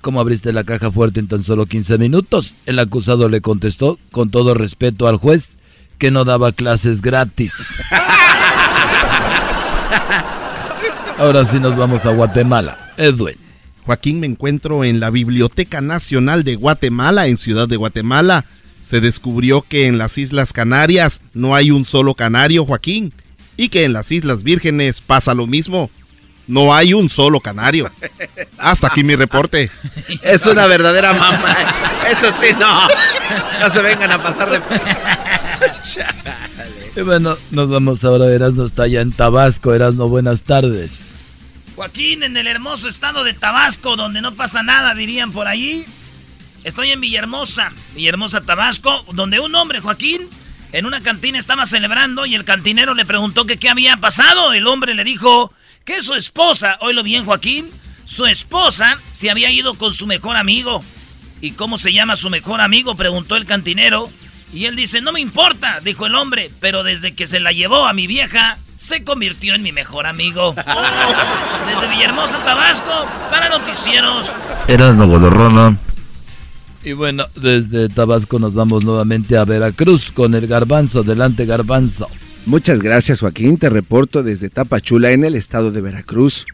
¿Cómo 0.07 0.21
abriste 0.21 0.53
la 0.53 0.63
caja 0.63 0.89
fuerte 0.89 1.19
en 1.19 1.27
tan 1.27 1.43
solo 1.43 1.65
15 1.65 1.97
minutos? 1.97 2.53
El 2.65 2.79
acusado 2.79 3.27
le 3.27 3.41
contestó, 3.41 3.99
con 4.11 4.31
todo 4.31 4.53
respeto 4.53 5.09
al 5.09 5.17
juez, 5.17 5.57
que 5.97 6.11
no 6.11 6.23
daba 6.23 6.53
clases 6.53 7.01
gratis. 7.01 7.53
Ahora 11.17 11.43
sí 11.43 11.59
nos 11.59 11.75
vamos 11.75 12.05
a 12.05 12.11
Guatemala. 12.11 12.93
Edwin. 12.95 13.35
Joaquín, 13.85 14.21
me 14.21 14.27
encuentro 14.27 14.85
en 14.85 15.01
la 15.01 15.09
Biblioteca 15.09 15.81
Nacional 15.81 16.45
de 16.45 16.55
Guatemala, 16.55 17.27
en 17.27 17.35
Ciudad 17.35 17.67
de 17.67 17.75
Guatemala. 17.75 18.45
Se 18.81 19.01
descubrió 19.01 19.61
que 19.61 19.87
en 19.87 19.97
las 19.97 20.17
Islas 20.17 20.53
Canarias 20.53 21.19
no 21.33 21.53
hay 21.53 21.69
un 21.69 21.83
solo 21.83 22.13
canario, 22.13 22.63
Joaquín, 22.63 23.11
y 23.57 23.67
que 23.67 23.83
en 23.83 23.91
las 23.91 24.09
Islas 24.13 24.43
Vírgenes 24.43 25.01
pasa 25.01 25.33
lo 25.33 25.47
mismo. 25.47 25.91
No 26.47 26.73
hay 26.73 26.93
un 26.93 27.09
solo 27.09 27.39
canario. 27.41 27.91
Hasta 28.57 28.87
aquí 28.87 29.03
mi 29.03 29.15
reporte. 29.15 29.69
Es 30.21 30.45
una 30.47 30.67
verdadera 30.67 31.13
mamá. 31.13 31.55
Eso 32.09 32.31
sí, 32.41 32.55
no. 32.57 32.87
No 33.59 33.69
se 33.69 33.81
vengan 33.81 34.11
a 34.11 34.21
pasar 34.21 34.49
de... 34.49 34.61
Y 36.95 37.01
bueno, 37.01 37.37
nos 37.51 37.69
vamos 37.69 38.03
ahora. 38.03 38.25
Erasno 38.33 38.65
está 38.65 38.83
allá 38.83 39.01
en 39.01 39.11
Tabasco. 39.11 39.73
Erasno, 39.73 40.07
buenas 40.07 40.43
tardes. 40.43 40.91
Joaquín, 41.75 42.23
en 42.23 42.37
el 42.37 42.47
hermoso 42.47 42.87
estado 42.87 43.23
de 43.23 43.33
Tabasco, 43.33 43.95
donde 43.95 44.21
no 44.21 44.33
pasa 44.33 44.63
nada, 44.63 44.95
dirían 44.95 45.31
por 45.31 45.47
allí. 45.47 45.85
Estoy 46.63 46.91
en 46.91 47.01
Villahermosa, 47.01 47.71
Villahermosa, 47.93 48.41
Tabasco, 48.41 49.05
donde 49.13 49.39
un 49.39 49.53
hombre, 49.53 49.79
Joaquín, 49.79 50.27
en 50.71 50.85
una 50.85 51.01
cantina 51.01 51.37
estaba 51.37 51.65
celebrando 51.65 52.25
y 52.25 52.35
el 52.35 52.45
cantinero 52.45 52.93
le 52.93 53.05
preguntó 53.05 53.45
que 53.45 53.57
qué 53.57 53.69
había 53.69 53.97
pasado. 53.97 54.53
El 54.53 54.65
hombre 54.65 54.95
le 54.95 55.03
dijo 55.03 55.53
que 55.87 56.01
su 56.01 56.13
esposa, 56.15 56.77
oílo 56.81 57.01
bien, 57.01 57.23
Joaquín, 57.23 57.65
su 58.03 58.25
esposa 58.25 58.99
se 59.13 59.31
había 59.31 59.49
ido 59.51 59.73
con 59.73 59.93
su 59.93 60.05
mejor 60.05 60.35
amigo. 60.35 60.83
¿Y 61.39 61.51
cómo 61.51 61.77
se 61.77 61.93
llama 61.93 62.17
su 62.17 62.29
mejor 62.29 62.59
amigo? 62.59 62.95
preguntó 62.95 63.37
el 63.37 63.45
cantinero. 63.45 64.09
Y 64.53 64.65
él 64.65 64.75
dice, 64.75 64.99
no 64.99 65.13
me 65.13 65.21
importa, 65.21 65.79
dijo 65.81 66.05
el 66.05 66.15
hombre, 66.15 66.51
pero 66.59 66.83
desde 66.83 67.15
que 67.15 67.25
se 67.25 67.39
la 67.39 67.53
llevó 67.53 67.87
a 67.87 67.93
mi 67.93 68.05
vieja, 68.05 68.57
se 68.77 69.05
convirtió 69.05 69.55
en 69.55 69.63
mi 69.63 69.71
mejor 69.71 70.07
amigo. 70.07 70.53
Desde 71.67 71.87
Villahermosa, 71.87 72.43
Tabasco, 72.43 73.07
para 73.31 73.47
noticieros. 73.49 74.27
Eras 74.67 74.95
Godorrona. 74.95 75.77
Y 76.83 76.93
bueno, 76.93 77.25
desde 77.35 77.89
Tabasco 77.89 78.39
nos 78.39 78.53
vamos 78.53 78.83
nuevamente 78.83 79.37
a 79.37 79.43
Veracruz 79.45 80.11
con 80.11 80.35
el 80.35 80.47
garbanzo. 80.47 81.03
Delante, 81.03 81.45
garbanzo. 81.45 82.07
Muchas 82.47 82.81
gracias, 82.81 83.19
Joaquín. 83.19 83.57
Te 83.57 83.69
reporto 83.69 84.23
desde 84.23 84.49
Tapachula, 84.49 85.11
en 85.11 85.25
el 85.25 85.35
estado 85.35 85.73
de 85.73 85.81
Veracruz. 85.81 86.45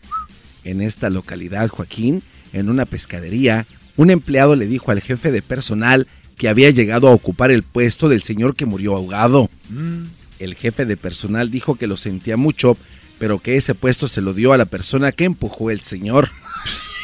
En 0.64 0.82
esta 0.82 1.12
localidad, 1.12 1.70
Joaquín, 1.70 2.24
en 2.52 2.72
una 2.72 2.88
pescadería, 2.88 3.68
un 3.96 4.10
empleado 4.10 4.56
le 4.56 4.66
dijo 4.66 4.90
al 4.90 5.02
jefe 5.02 5.32
de 5.32 5.44
personal 5.44 6.08
que 6.36 6.50
había 6.50 6.72
llegado 6.72 7.08
a 7.08 7.12
ocupar 7.12 7.52
el 7.52 7.62
puesto 7.62 8.10
del 8.10 8.24
señor 8.24 8.56
que 8.56 8.66
murió 8.66 8.96
ahogado. 8.96 9.52
Mm. 9.70 10.06
El 10.40 10.56
jefe 10.56 10.88
de 10.88 10.98
personal 10.98 11.52
dijo 11.52 11.76
que 11.76 11.86
lo 11.86 11.96
sentía 11.96 12.38
mucho, 12.38 12.76
pero 13.20 13.38
que 13.38 13.56
ese 13.56 13.76
puesto 13.76 14.08
se 14.08 14.22
lo 14.22 14.34
dio 14.34 14.52
a 14.52 14.58
la 14.58 14.66
persona 14.66 15.12
que 15.12 15.26
empujó 15.26 15.70
el 15.70 15.82
señor. 15.82 16.32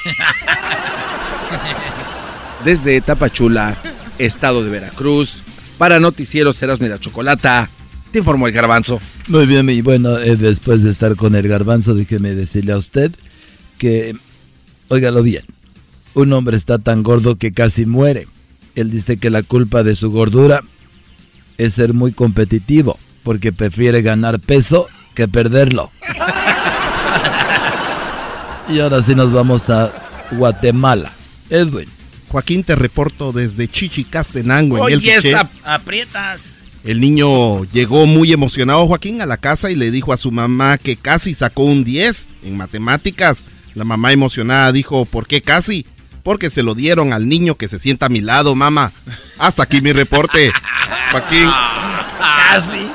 Desde 2.65 2.99
Tapachula, 3.01 3.79
estado 4.17 4.63
de 4.63 4.71
Veracruz, 4.71 5.43
para 5.77 5.99
Noticieros 5.99 6.59
Erasmo 6.63 6.87
y 6.87 6.89
la 6.89 6.97
Chocolata, 6.97 7.69
te 8.11 8.19
informó 8.19 8.47
el 8.47 8.53
garbanzo. 8.53 8.99
Muy 9.27 9.45
bien, 9.45 9.69
y 9.69 9.81
bueno, 9.81 10.17
eh, 10.17 10.35
después 10.35 10.83
de 10.83 10.91
estar 10.91 11.15
con 11.15 11.35
el 11.35 11.47
garbanzo, 11.47 11.93
déjeme 11.93 12.33
decirle 12.35 12.73
a 12.73 12.77
usted 12.77 13.11
que, 13.77 14.15
óigalo 14.87 15.23
bien, 15.23 15.43
un 16.13 16.33
hombre 16.33 16.57
está 16.57 16.79
tan 16.79 17.03
gordo 17.03 17.37
que 17.37 17.51
casi 17.51 17.85
muere. 17.85 18.27
Él 18.75 18.91
dice 18.91 19.17
que 19.17 19.29
la 19.29 19.43
culpa 19.43 19.83
de 19.83 19.95
su 19.95 20.11
gordura 20.11 20.61
es 21.57 21.73
ser 21.73 21.93
muy 21.93 22.11
competitivo, 22.11 22.97
porque 23.23 23.51
prefiere 23.51 24.01
ganar 24.01 24.39
peso 24.39 24.87
que 25.15 25.27
perderlo. 25.27 25.91
y 28.69 28.79
ahora 28.79 29.03
sí 29.03 29.15
nos 29.15 29.31
vamos 29.31 29.69
a 29.69 29.93
Guatemala. 30.31 31.11
Edwin. 31.49 31.87
Joaquín, 32.29 32.63
te 32.63 32.75
reporto 32.75 33.31
desde 33.31 33.67
Chichicastenango, 33.67 34.77
en 34.77 34.83
Oye, 34.83 35.17
el 35.17 35.35
aprietas. 35.63 36.58
El 36.83 37.01
niño 37.01 37.65
llegó 37.65 38.05
muy 38.05 38.31
emocionado, 38.31 38.87
Joaquín, 38.87 39.21
a 39.21 39.25
la 39.25 39.37
casa 39.37 39.69
y 39.69 39.75
le 39.75 39.91
dijo 39.91 40.13
a 40.13 40.17
su 40.17 40.31
mamá 40.31 40.77
que 40.77 40.95
casi 40.95 41.33
sacó 41.33 41.63
un 41.63 41.83
10 41.83 42.27
en 42.43 42.57
matemáticas. 42.57 43.43
La 43.73 43.83
mamá 43.83 44.13
emocionada 44.13 44.71
dijo, 44.71 45.05
¿por 45.05 45.27
qué 45.27 45.41
casi? 45.41 45.85
Porque 46.23 46.49
se 46.49 46.63
lo 46.63 46.75
dieron 46.75 47.11
al 47.11 47.27
niño 47.27 47.55
que 47.55 47.67
se 47.67 47.79
sienta 47.79 48.05
a 48.05 48.09
mi 48.09 48.21
lado, 48.21 48.55
mamá. 48.55 48.91
Hasta 49.37 49.63
aquí 49.63 49.81
mi 49.81 49.91
reporte. 49.91 50.51
Joaquín. 51.11 51.49
Casi. 52.19 52.91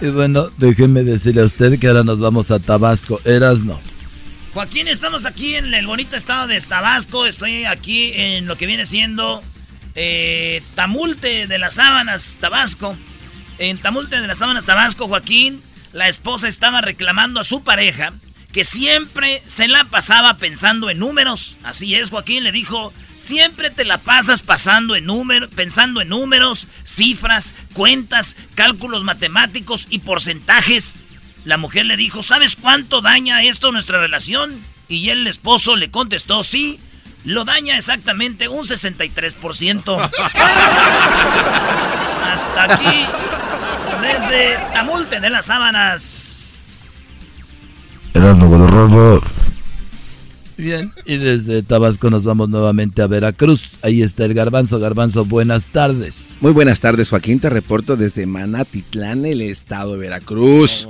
Y 0.00 0.06
bueno, 0.06 0.48
déjenme 0.56 1.04
decirle 1.04 1.42
a 1.42 1.44
usted 1.44 1.78
que 1.78 1.88
ahora 1.88 2.04
nos 2.04 2.20
vamos 2.20 2.50
a 2.50 2.58
Tabasco. 2.58 3.20
Erasno. 3.24 3.78
Joaquín, 4.52 4.88
estamos 4.88 5.26
aquí 5.26 5.54
en 5.54 5.72
el 5.74 5.86
bonito 5.86 6.16
estado 6.16 6.46
de 6.46 6.60
Tabasco. 6.60 7.26
Estoy 7.26 7.64
aquí 7.64 8.12
en 8.14 8.46
lo 8.46 8.56
que 8.56 8.66
viene 8.66 8.84
siendo 8.84 9.42
eh, 9.94 10.62
Tamulte 10.74 11.46
de 11.46 11.58
las 11.58 11.74
Sábanas, 11.74 12.38
Tabasco. 12.40 12.96
En 13.58 13.78
Tamulte 13.78 14.20
de 14.20 14.26
las 14.26 14.38
Sábanas, 14.38 14.64
Tabasco, 14.64 15.08
Joaquín, 15.08 15.62
la 15.92 16.08
esposa 16.08 16.48
estaba 16.48 16.80
reclamando 16.80 17.40
a 17.40 17.44
su 17.44 17.62
pareja 17.62 18.12
que 18.52 18.64
siempre 18.64 19.42
se 19.46 19.66
la 19.66 19.84
pasaba 19.86 20.34
pensando 20.34 20.90
en 20.90 20.98
números. 20.98 21.56
Así 21.64 21.94
es, 21.94 22.10
Joaquín 22.10 22.44
le 22.44 22.52
dijo, 22.52 22.92
siempre 23.16 23.70
te 23.70 23.84
la 23.84 23.98
pasas 23.98 24.42
pasando 24.42 24.94
en 24.94 25.08
pensando 25.56 26.02
en 26.02 26.10
números, 26.10 26.66
cifras, 26.84 27.54
cuentas, 27.72 28.36
cálculos 28.54 29.04
matemáticos 29.04 29.86
y 29.88 30.00
porcentajes. 30.00 31.04
La 31.44 31.56
mujer 31.56 31.86
le 31.86 31.96
dijo, 31.96 32.22
¿sabes 32.22 32.56
cuánto 32.56 33.00
daña 33.00 33.42
esto 33.42 33.72
nuestra 33.72 34.00
relación? 34.00 34.60
Y 34.88 35.08
el 35.08 35.26
esposo 35.26 35.76
le 35.76 35.90
contestó, 35.90 36.44
sí, 36.44 36.78
lo 37.24 37.44
daña 37.44 37.76
exactamente 37.76 38.48
un 38.48 38.64
63%. 38.64 40.10
Hasta 42.24 42.74
aquí, 42.74 43.06
desde 44.00 44.56
Tamulte 44.72 45.20
de 45.20 45.30
las 45.30 45.46
Sábanas. 45.46 46.32
Bien, 50.56 50.92
y 51.06 51.16
desde 51.16 51.62
Tabasco 51.62 52.10
nos 52.10 52.24
vamos 52.24 52.48
nuevamente 52.48 53.02
a 53.02 53.06
Veracruz. 53.06 53.70
Ahí 53.82 54.02
está 54.02 54.24
el 54.24 54.34
garbanzo. 54.34 54.78
Garbanzo, 54.78 55.24
buenas 55.24 55.68
tardes. 55.68 56.36
Muy 56.40 56.52
buenas 56.52 56.80
tardes, 56.80 57.10
Joaquín. 57.10 57.40
Te 57.40 57.50
reporto 57.50 57.96
desde 57.96 58.26
Manatitlán, 58.26 59.26
el 59.26 59.40
estado 59.40 59.92
de 59.92 59.98
Veracruz. 59.98 60.86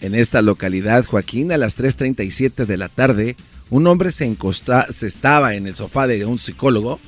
En 0.00 0.14
esta 0.14 0.42
localidad, 0.42 1.04
Joaquín, 1.04 1.52
a 1.52 1.56
las 1.56 1.78
3.37 1.78 2.66
de 2.66 2.76
la 2.76 2.88
tarde, 2.88 3.36
un 3.70 3.86
hombre 3.86 4.12
se, 4.12 4.36
se 4.92 5.06
estaba 5.06 5.54
en 5.54 5.66
el 5.66 5.74
sofá 5.74 6.06
de 6.06 6.24
un 6.24 6.38
psicólogo 6.38 7.00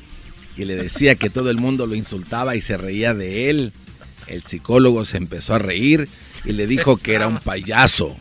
y 0.57 0.65
le 0.65 0.75
decía 0.75 1.15
que 1.15 1.31
todo 1.31 1.51
el 1.51 1.59
mundo 1.59 1.87
lo 1.87 1.95
insultaba 1.95 2.57
y 2.57 2.63
se 2.63 2.77
reía 2.77 3.15
de 3.15 3.49
él. 3.49 3.73
El 4.27 4.43
psicólogo 4.43 5.05
se 5.05 5.17
empezó 5.17 5.55
a 5.55 5.59
reír 5.59 6.09
y 6.45 6.53
le 6.53 6.67
dijo 6.67 6.97
que 6.97 7.15
era 7.15 7.29
un 7.29 7.39
payaso. 7.39 8.17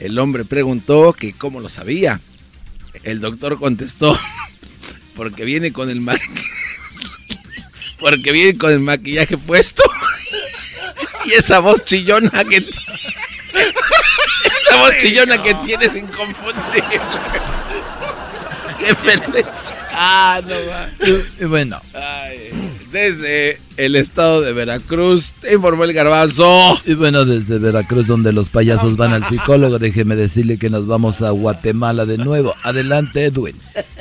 El 0.00 0.18
hombre 0.18 0.44
preguntó 0.44 1.14
que 1.14 1.32
cómo 1.32 1.60
lo 1.60 1.68
sabía. 1.68 2.20
El 3.02 3.20
doctor 3.20 3.58
contestó, 3.58 4.18
porque 5.16 5.44
viene 5.44 5.72
con 5.72 5.88
el 5.88 6.00
porque 7.98 8.32
viene 8.32 8.58
con 8.58 8.72
el 8.72 8.80
maquillaje 8.80 9.38
puesto 9.38 9.82
y 11.24 11.32
esa 11.32 11.60
voz 11.60 11.84
chillona 11.84 12.44
que 12.44 12.66
esa 14.74 14.82
voz 14.82 14.98
chillona 14.98 15.42
que 15.42 15.54
tienes 15.64 15.96
inconfundible. 15.96 17.00
Qué 18.78 18.94
pende. 18.94 19.44
Ah, 19.96 20.40
no 20.42 20.54
va. 20.68 20.88
Y, 21.40 21.44
bueno. 21.44 21.80
Desde 22.90 23.58
el 23.76 23.96
estado 23.96 24.40
de 24.40 24.52
Veracruz, 24.52 25.32
te 25.40 25.54
informó 25.54 25.84
el 25.84 25.92
garbanzo. 25.92 26.78
Y 26.84 26.94
bueno, 26.94 27.24
desde 27.24 27.58
Veracruz, 27.58 28.06
donde 28.06 28.32
los 28.32 28.50
payasos 28.50 28.96
van 28.96 29.12
al 29.12 29.24
psicólogo, 29.28 29.78
déjeme 29.78 30.16
decirle 30.16 30.58
que 30.58 30.70
nos 30.70 30.86
vamos 30.86 31.22
a 31.22 31.30
Guatemala 31.30 32.06
de 32.06 32.18
nuevo. 32.18 32.54
Adelante, 32.62 33.24
Edwin. 33.24 33.56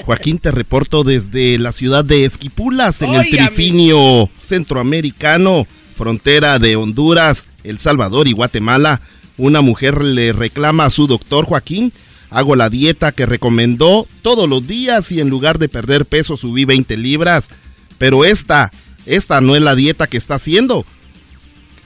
Joaquín, 0.06 0.40
te 0.40 0.52
reporto 0.52 1.04
desde 1.04 1.58
la 1.60 1.72
ciudad 1.72 2.06
de 2.06 2.26
Esquipulas, 2.26 3.02
en 3.02 3.14
el 3.14 3.30
trifinio 3.30 4.30
centroamericano, 4.38 5.66
frontera 5.96 6.60
de 6.60 6.76
Honduras, 6.76 7.48
El 7.64 7.80
Salvador 7.80 8.28
y 8.28 8.34
Guatemala. 8.34 9.02
Una 9.38 9.62
mujer 9.62 10.04
le 10.04 10.34
reclama 10.34 10.86
a 10.86 10.90
su 10.90 11.08
doctor 11.08 11.46
Joaquín 11.46 11.92
Hago 12.34 12.56
la 12.56 12.72
dieta 12.72 13.12
que 13.12 13.28
recomendó 13.28 14.08
todos 14.24 14.50
los 14.50 14.66
días 14.66 15.12
y 15.12 15.22
en 15.22 15.30
lugar 15.30 15.60
de 15.60 15.70
perder 15.70 16.08
peso 16.08 16.36
subí 16.36 16.66
20 16.66 16.98
libras. 16.98 17.50
Pero 18.00 18.26
esta, 18.26 18.72
esta 19.06 19.40
no 19.40 19.56
es 19.56 19.62
la 19.62 19.76
dieta 19.76 20.08
que 20.08 20.18
está 20.18 20.36
haciendo. 20.36 20.84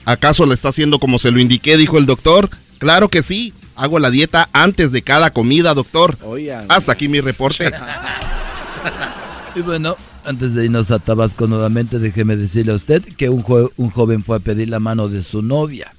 ¿Acaso 0.06 0.46
la 0.46 0.54
está 0.54 0.70
haciendo 0.70 1.00
como 1.00 1.18
se 1.18 1.32
lo 1.32 1.38
indiqué, 1.38 1.76
dijo 1.76 1.98
el 1.98 2.06
doctor? 2.06 2.48
Claro 2.78 3.10
que 3.10 3.22
sí. 3.22 3.52
Hago 3.76 3.98
la 3.98 4.10
dieta 4.10 4.48
antes 4.54 4.90
de 4.90 5.02
cada 5.02 5.34
comida, 5.34 5.74
doctor. 5.74 6.16
Hasta 6.68 6.92
aquí 6.92 7.08
mi 7.08 7.20
reporte. 7.20 7.70
y 9.54 9.60
bueno, 9.60 9.96
antes 10.24 10.54
de 10.54 10.64
irnos 10.64 10.90
a 10.90 10.98
Tabasco 10.98 11.46
nuevamente, 11.46 11.98
déjeme 11.98 12.36
decirle 12.36 12.72
a 12.72 12.76
usted 12.76 13.02
que 13.02 13.28
un, 13.28 13.44
un 13.76 13.90
joven 13.90 14.24
fue 14.24 14.38
a 14.38 14.40
pedir 14.40 14.70
la 14.70 14.80
mano 14.80 15.08
de 15.08 15.22
su 15.22 15.42
novia. 15.42 15.92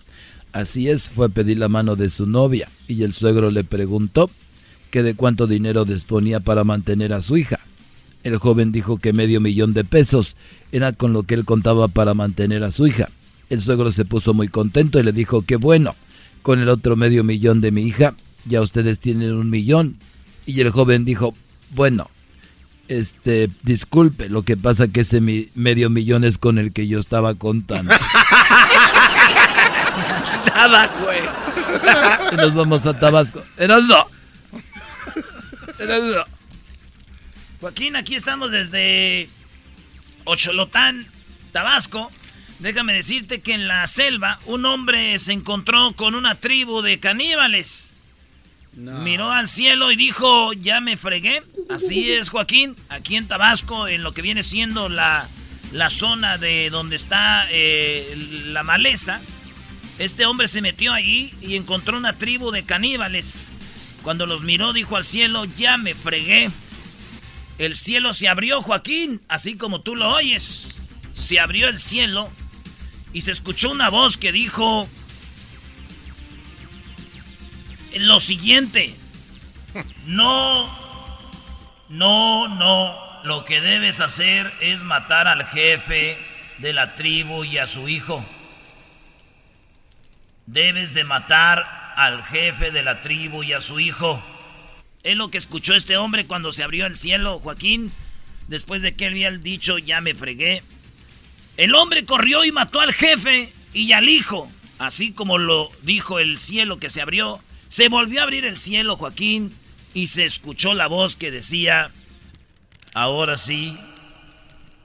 Así 0.51 0.89
es, 0.89 1.09
fue 1.09 1.27
a 1.27 1.29
pedir 1.29 1.57
la 1.59 1.69
mano 1.69 1.95
de 1.95 2.09
su 2.09 2.25
novia 2.25 2.69
y 2.88 3.03
el 3.03 3.13
suegro 3.13 3.51
le 3.51 3.63
preguntó 3.63 4.29
que 4.89 5.03
de 5.03 5.13
cuánto 5.13 5.45
dinero 5.45 5.85
disponía 5.85 6.39
para 6.39 6.63
mantener 6.63 7.13
a 7.13 7.21
su 7.21 7.38
hija. 7.38 7.59
El 8.23 8.38
joven 8.38 8.71
dijo 8.71 8.97
que 8.97 9.13
medio 9.13 9.39
millón 9.39 9.73
de 9.73 9.83
pesos 9.83 10.35
era 10.71 10.91
con 10.91 11.13
lo 11.13 11.23
que 11.23 11.35
él 11.35 11.45
contaba 11.45 11.88
para 11.88 12.13
mantener 12.13 12.63
a 12.63 12.71
su 12.71 12.88
hija. 12.88 13.09
El 13.49 13.62
suegro 13.62 13.91
se 13.91 14.05
puso 14.05 14.33
muy 14.33 14.47
contento 14.47 14.99
y 14.99 15.03
le 15.03 15.12
dijo 15.12 15.43
que 15.43 15.55
bueno, 15.55 15.95
con 16.41 16.59
el 16.59 16.69
otro 16.69 16.95
medio 16.95 17.23
millón 17.23 17.62
de 17.62 17.71
mi 17.71 17.83
hija, 17.83 18.13
ya 18.45 18.62
ustedes 18.62 18.99
tienen 18.99 19.33
un 19.33 19.49
millón. 19.49 19.97
Y 20.45 20.59
el 20.62 20.71
joven 20.71 21.05
dijo, 21.05 21.33
bueno, 21.75 22.09
este, 22.88 23.49
disculpe, 23.63 24.29
lo 24.29 24.41
que 24.41 24.57
pasa 24.57 24.88
que 24.88 25.01
ese 25.01 25.21
medio 25.53 25.89
millón 25.89 26.23
es 26.23 26.38
con 26.38 26.57
el 26.57 26.73
que 26.73 26.88
yo 26.88 26.99
estaba 26.99 27.35
contando. 27.35 27.93
Nada, 30.47 30.88
güey. 31.04 31.21
y 32.32 32.36
nos 32.36 32.54
vamos 32.54 32.86
a 32.86 32.97
Tabasco. 32.97 33.43
Erasno. 33.58 34.08
Erasno. 35.78 36.25
Joaquín, 37.62 37.95
aquí 37.95 38.15
estamos 38.15 38.52
desde 38.52 39.30
Ocholotán, 40.25 41.08
Tabasco. 41.52 42.12
Déjame 42.60 42.93
decirte 42.93 43.41
que 43.41 43.54
en 43.54 43.67
la 43.67 43.86
selva 43.88 44.39
un 44.45 44.65
hombre 44.65 45.17
se 45.19 45.32
encontró 45.32 45.93
con 45.93 46.15
una 46.15 46.36
tribu 46.36 46.82
de 46.82 46.99
caníbales. 46.99 47.93
Miró 48.73 49.32
al 49.32 49.47
cielo 49.47 49.91
y 49.91 49.95
dijo, 49.95 50.54
ya 50.54 50.80
me 50.80 50.95
fregué. 50.95 51.41
Así 51.69 52.12
es, 52.12 52.30
Joaquín. 52.30 52.75
Aquí 52.89 53.15
en 53.15 53.28
Tabasco, 53.28 53.88
en 53.88 54.04
lo 54.04 54.13
que 54.13 54.21
viene 54.21 54.43
siendo 54.43 54.88
la, 54.89 55.28
la 55.73 55.89
zona 55.89 56.38
de 56.38 56.69
donde 56.69 56.95
está 56.95 57.45
eh, 57.49 58.13
la 58.47 58.63
maleza, 58.63 59.21
este 59.99 60.25
hombre 60.25 60.47
se 60.47 60.62
metió 60.62 60.93
allí 60.93 61.33
y 61.41 61.57
encontró 61.57 61.97
una 61.97 62.13
tribu 62.13 62.51
de 62.51 62.63
caníbales. 62.63 63.57
Cuando 64.01 64.25
los 64.25 64.43
miró, 64.43 64.71
dijo 64.71 64.95
al 64.95 65.03
cielo, 65.03 65.43
ya 65.43 65.77
me 65.77 65.93
fregué. 65.93 66.49
El 67.57 67.75
cielo 67.75 68.13
se 68.13 68.29
abrió, 68.29 68.62
Joaquín, 68.62 69.21
así 69.27 69.57
como 69.57 69.81
tú 69.81 69.97
lo 69.97 70.09
oyes. 70.09 70.75
Se 71.13 71.41
abrió 71.41 71.67
el 71.67 71.79
cielo 71.79 72.29
y 73.12 73.21
se 73.21 73.31
escuchó 73.31 73.71
una 73.71 73.89
voz 73.89 74.17
que 74.17 74.31
dijo 74.31 74.88
lo 77.97 78.21
siguiente. 78.21 78.95
No, 80.05 80.69
no, 81.89 82.47
no. 82.47 83.09
Lo 83.25 83.43
que 83.43 83.59
debes 83.59 83.99
hacer 83.99 84.49
es 84.62 84.79
matar 84.79 85.27
al 85.27 85.45
jefe 85.45 86.17
de 86.59 86.71
la 86.71 86.95
tribu 86.95 87.43
y 87.43 87.57
a 87.57 87.67
su 87.67 87.89
hijo. 87.89 88.25
Debes 90.51 90.95
de 90.95 91.03
matar 91.03 91.93
al 91.95 92.23
jefe 92.23 92.71
de 92.71 92.81
la 92.81 93.01
tribu 93.01 93.43
y 93.43 93.53
a 93.53 93.62
su 93.62 93.79
hijo. 93.79 94.19
Es 95.03 95.15
lo 95.15 95.29
que 95.29 95.38
escuchó 95.38 95.75
este 95.75 95.95
hombre 95.95 96.25
cuando 96.25 96.51
se 96.51 96.63
abrió 96.63 96.88
el 96.88 96.97
cielo, 96.97 97.38
Joaquín, 97.38 97.91
después 98.47 98.81
de 98.81 98.95
que 98.95 99.05
él 99.05 99.13
había 99.13 99.29
dicho, 99.29 99.77
ya 99.77 100.01
me 100.01 100.15
fregué. 100.15 100.63
El 101.55 101.75
hombre 101.75 102.03
corrió 102.03 102.45
y 102.45 102.51
mató 102.51 102.79
al 102.79 102.93
jefe 102.93 103.53
y 103.73 103.91
al 103.91 104.09
hijo, 104.09 104.51
así 104.79 105.12
como 105.12 105.38
lo 105.38 105.69
dijo 105.83 106.17
el 106.17 106.39
cielo 106.39 106.79
que 106.79 106.89
se 106.89 107.03
abrió. 107.03 107.39
Se 107.69 107.88
volvió 107.88 108.21
a 108.21 108.23
abrir 108.23 108.43
el 108.43 108.57
cielo, 108.57 108.97
Joaquín, 108.97 109.53
y 109.93 110.07
se 110.07 110.25
escuchó 110.25 110.73
la 110.73 110.88
voz 110.88 111.15
que 111.15 111.29
decía, 111.29 111.91
ahora 112.95 113.38
sí, 113.38 113.77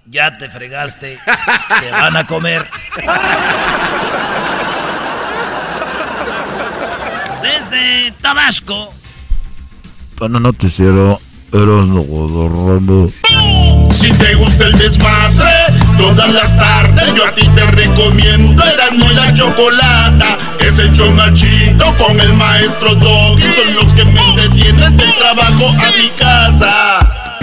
ya 0.05 0.37
te 0.37 0.51
fregaste, 0.51 1.19
te 1.81 1.91
van 1.91 2.17
a 2.19 2.27
comer. 2.27 2.69
Desde 7.75 8.13
Tabasco. 8.21 8.95
Para 10.19 10.39
noticiero, 10.39 11.21
eres 11.53 11.89
Rodorramo. 11.89 13.11
Si 13.91 14.13
te 14.13 14.35
gusta 14.35 14.67
el 14.67 14.79
desmadre, 14.79 15.51
todas 15.99 16.33
las 16.33 16.57
tardes 16.57 17.15
yo 17.15 17.27
a 17.27 17.33
ti 17.33 17.49
te 17.49 17.67
recomiendo 17.73 18.63
Erasmo 18.63 19.11
y 19.11 19.15
la 19.15 19.35
Chocolata. 19.35 20.39
Es 20.61 20.79
el 20.79 20.93
show 20.93 21.11
machito 21.11 21.93
con 21.97 22.21
el 22.21 22.33
maestro 22.35 22.95
Doggy. 22.95 23.43
Son 23.43 23.75
los 23.75 23.93
que 23.95 24.05
me 24.05 24.21
entretienen 24.21 24.97
del 24.97 25.15
trabajo 25.17 25.69
a 25.69 25.91
mi 25.99 26.09
casa. 26.17 27.37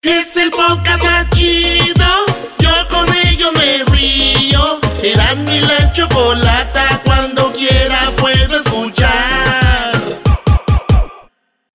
Es 0.00 0.36
el 0.38 0.50
podcast 0.50 1.02
más 1.02 1.30
chido. 1.30 2.06
Yo 2.58 2.70
con 2.88 3.06
ello 3.26 3.52
me 3.52 3.84
río. 3.92 4.80
Erasmo 5.02 5.50
y 5.50 5.60
la 5.60 5.92
Chocolata 5.92 7.02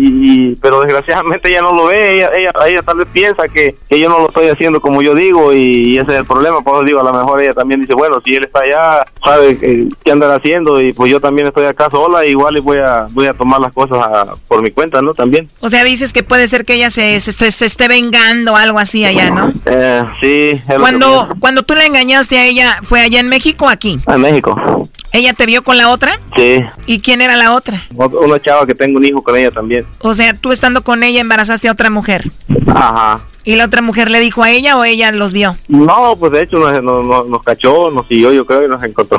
y, 0.00 0.56
pero 0.56 0.80
desgraciadamente 0.80 1.48
ella 1.48 1.62
no 1.62 1.74
lo 1.74 1.86
ve, 1.86 2.16
ella, 2.16 2.30
ella, 2.34 2.52
ella 2.66 2.82
tal 2.82 2.98
vez 2.98 3.08
piensa 3.12 3.48
que, 3.48 3.74
que, 3.88 3.98
yo 3.98 4.08
no 4.08 4.20
lo 4.20 4.28
estoy 4.28 4.48
haciendo 4.48 4.80
como 4.80 5.02
yo 5.02 5.14
digo 5.14 5.52
y, 5.52 5.98
ese 5.98 6.12
es 6.12 6.18
el 6.18 6.24
problema, 6.24 6.60
por 6.62 6.76
eso 6.76 6.84
digo, 6.84 7.00
a 7.00 7.04
lo 7.04 7.12
mejor 7.12 7.40
ella 7.42 7.54
también 7.54 7.80
dice, 7.80 7.94
bueno, 7.94 8.20
si 8.24 8.34
él 8.34 8.44
está 8.44 8.60
allá, 8.60 9.04
sabe 9.24 9.58
qué 9.58 10.12
andan 10.12 10.30
haciendo 10.30 10.80
y 10.80 10.92
pues 10.92 11.10
yo 11.10 11.20
también 11.20 11.48
estoy 11.48 11.64
acá 11.64 11.90
sola, 11.90 12.24
igual 12.24 12.56
y 12.56 12.60
voy 12.60 12.78
a, 12.78 13.08
voy 13.10 13.26
a 13.26 13.34
tomar 13.34 13.60
las 13.60 13.72
cosas 13.72 13.98
por 14.46 14.62
mi 14.62 14.70
cuenta, 14.70 15.02
¿no? 15.02 15.14
También. 15.14 15.48
O 15.60 15.68
sea, 15.68 15.84
dices 15.84 16.12
que 16.12 16.22
puede 16.22 16.48
ser 16.48 16.64
que 16.64 16.74
ella 16.74 16.90
se, 16.90 17.20
se, 17.20 17.32
se 17.32 17.66
esté 17.66 17.88
vengando 17.88 18.56
algo 18.56 18.78
así 18.78 19.04
allá, 19.04 19.30
¿no? 19.30 19.52
Eh, 19.66 20.04
sí. 20.20 20.62
Cuando, 20.78 21.28
cuando 21.40 21.62
tú 21.62 21.74
le 21.74 21.86
engañaste 21.86 22.38
a 22.38 22.44
ella, 22.44 22.80
¿fue 22.84 23.00
allá 23.00 23.20
en 23.20 23.28
México 23.28 23.66
o 23.66 23.68
aquí? 23.68 23.98
En 24.06 24.20
México. 24.20 24.88
¿Ella 25.12 25.32
te 25.32 25.46
vio 25.46 25.62
con 25.62 25.76
la 25.78 25.88
otra? 25.88 26.20
Sí. 26.36 26.60
¿Y 26.86 27.00
quién 27.00 27.20
era 27.22 27.36
la 27.36 27.54
otra? 27.54 27.80
Una 27.94 28.40
chava 28.40 28.66
que 28.66 28.74
tengo 28.74 28.98
un 28.98 29.04
hijo 29.04 29.22
con 29.22 29.36
ella 29.36 29.50
también. 29.50 29.86
O 30.00 30.14
sea, 30.14 30.34
tú 30.34 30.52
estando 30.52 30.82
con 30.82 31.02
ella 31.02 31.20
embarazaste 31.20 31.68
a 31.68 31.72
otra 31.72 31.90
mujer. 31.90 32.30
Ajá. 32.66 33.20
¿Y 33.48 33.56
la 33.56 33.64
otra 33.64 33.80
mujer 33.80 34.10
le 34.10 34.20
dijo 34.20 34.42
a 34.42 34.50
ella 34.50 34.76
o 34.76 34.84
ella 34.84 35.10
los 35.10 35.32
vio? 35.32 35.56
No, 35.68 36.14
pues 36.20 36.32
de 36.32 36.42
hecho 36.42 36.58
nos, 36.58 36.84
nos, 36.84 37.26
nos 37.26 37.42
cachó, 37.42 37.90
nos 37.90 38.06
siguió, 38.06 38.30
yo 38.30 38.44
creo, 38.44 38.66
y 38.66 38.68
nos 38.68 38.82
encontró. 38.82 39.18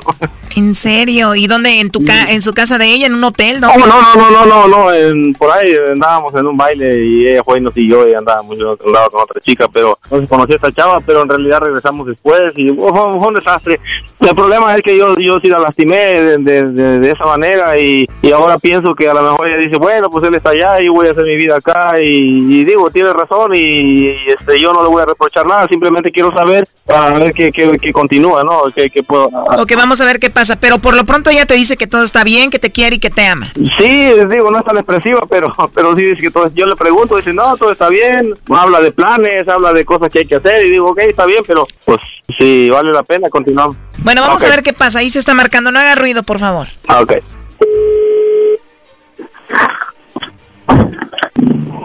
¿En 0.56 0.76
serio? 0.76 1.34
¿Y 1.34 1.48
dónde? 1.48 1.80
¿En 1.80 1.90
tu 1.90 2.06
ca 2.06 2.30
en 2.30 2.44
su 2.44 2.54
casa 2.54 2.78
de 2.78 2.94
ella? 2.94 3.08
¿En 3.08 3.16
un 3.16 3.24
hotel? 3.24 3.60
No, 3.60 3.76
no, 3.76 3.88
no, 3.88 3.96
no, 4.16 4.30
no, 4.30 4.46
no, 4.46 4.68
no. 4.68 4.94
En, 4.94 5.34
por 5.34 5.50
ahí 5.52 5.74
andábamos 5.92 6.32
en 6.36 6.46
un 6.46 6.56
baile 6.56 7.04
y 7.04 7.28
ella 7.28 7.44
fue 7.44 7.58
y 7.58 7.62
nos 7.62 7.74
siguió 7.74 8.08
y 8.08 8.14
andábamos 8.14 8.62
otro 8.62 8.92
lado 8.92 9.10
con 9.10 9.22
otra 9.22 9.42
chica, 9.42 9.68
pero 9.68 9.98
no 10.12 10.22
se 10.22 10.28
conoció 10.28 10.54
a 10.54 10.58
esta 10.58 10.72
chava, 10.74 11.00
pero 11.00 11.24
en 11.24 11.30
realidad 11.30 11.62
regresamos 11.62 12.06
después 12.06 12.54
y 12.56 12.70
fue, 12.70 12.92
fue 12.92 13.28
un 13.28 13.34
desastre. 13.34 13.80
El 14.20 14.36
problema 14.36 14.76
es 14.76 14.84
que 14.84 14.96
yo, 14.96 15.18
yo 15.18 15.40
sí 15.40 15.48
la 15.48 15.60
lastimé 15.60 15.96
de, 15.96 16.38
de, 16.38 17.00
de, 17.00 17.10
esa 17.10 17.26
manera 17.26 17.80
y, 17.80 18.06
y, 18.22 18.32
ahora 18.32 18.60
pienso 18.60 18.94
que 18.94 19.08
a 19.08 19.14
lo 19.14 19.24
mejor 19.24 19.48
ella 19.48 19.58
dice, 19.58 19.78
bueno, 19.78 20.10
pues 20.10 20.26
él 20.26 20.36
está 20.36 20.50
allá 20.50 20.82
y 20.82 20.88
yo 20.88 20.94
voy 20.94 21.08
a 21.08 21.12
hacer 21.12 21.24
mi 21.24 21.38
vida 21.38 21.56
acá 21.56 22.02
y, 22.02 22.60
y 22.60 22.66
digo, 22.66 22.92
tiene 22.92 23.14
razón 23.14 23.54
y, 23.56 24.19
y 24.26 24.32
este, 24.32 24.60
yo 24.60 24.74
no 24.74 24.84
le 24.84 24.90
voy 24.90 25.02
a 25.02 25.06
reprochar 25.06 25.46
nada, 25.46 25.68
simplemente 25.68 26.12
quiero 26.12 26.32
saber 26.32 26.68
para 26.86 27.18
ver 27.18 27.34
qué, 27.34 27.52
qué, 27.52 27.94
continúa, 27.94 28.44
¿no? 28.44 28.64
Que, 28.74 28.90
que 28.90 29.04
puedo... 29.04 29.28
Ok, 29.28 29.74
vamos 29.76 30.02
a 30.02 30.06
ver 30.06 30.20
qué 30.20 30.30
pasa, 30.30 30.60
pero 30.60 30.80
por 30.80 30.96
lo 30.96 31.06
pronto 31.06 31.30
ella 31.30 31.46
te 31.46 31.54
dice 31.54 31.78
que 31.78 31.88
todo 31.88 32.04
está 32.04 32.24
bien, 32.24 32.50
que 32.50 32.60
te 32.60 32.72
quiere 32.72 32.98
y 32.98 33.00
que 33.00 33.10
te 33.10 33.26
ama. 33.26 33.52
Sí, 33.78 34.12
digo, 34.30 34.52
no 34.52 34.60
es 34.60 34.66
tan 34.66 34.78
expresiva, 34.78 35.22
pero, 35.30 35.52
pero 35.74 35.96
sí 35.96 36.04
dice 36.04 36.22
que 36.22 36.32
todo, 36.32 36.52
yo 36.54 36.66
le 36.66 36.76
pregunto, 36.76 37.18
dice, 37.18 37.34
no, 37.34 37.56
todo 37.58 37.72
está 37.72 37.90
bien, 37.90 38.36
habla 38.50 38.80
de 38.82 38.92
planes, 38.92 39.48
habla 39.48 39.74
de 39.74 39.86
cosas 39.86 40.10
que 40.10 40.20
hay 40.20 40.26
que 40.26 40.36
hacer 40.36 40.66
y 40.66 40.70
digo, 40.70 40.90
ok, 40.92 41.00
está 41.00 41.26
bien, 41.26 41.44
pero 41.46 41.68
pues 41.86 42.00
sí, 42.38 42.70
vale 42.70 42.92
la 42.92 43.04
pena, 43.04 43.30
continuamos. 43.30 43.78
Bueno, 44.00 44.22
vamos 44.22 44.44
a 44.44 44.50
ver 44.50 44.64
qué 44.64 44.74
pasa, 44.74 45.00
ahí 45.00 45.10
se 45.10 45.20
está 45.20 45.34
marcando, 45.34 45.72
no 45.72 45.80
haga 45.80 45.96
ruido, 45.96 46.24
por 46.24 46.40
favor. 46.40 46.68
Ah, 46.88 47.02
ok. 47.02 47.14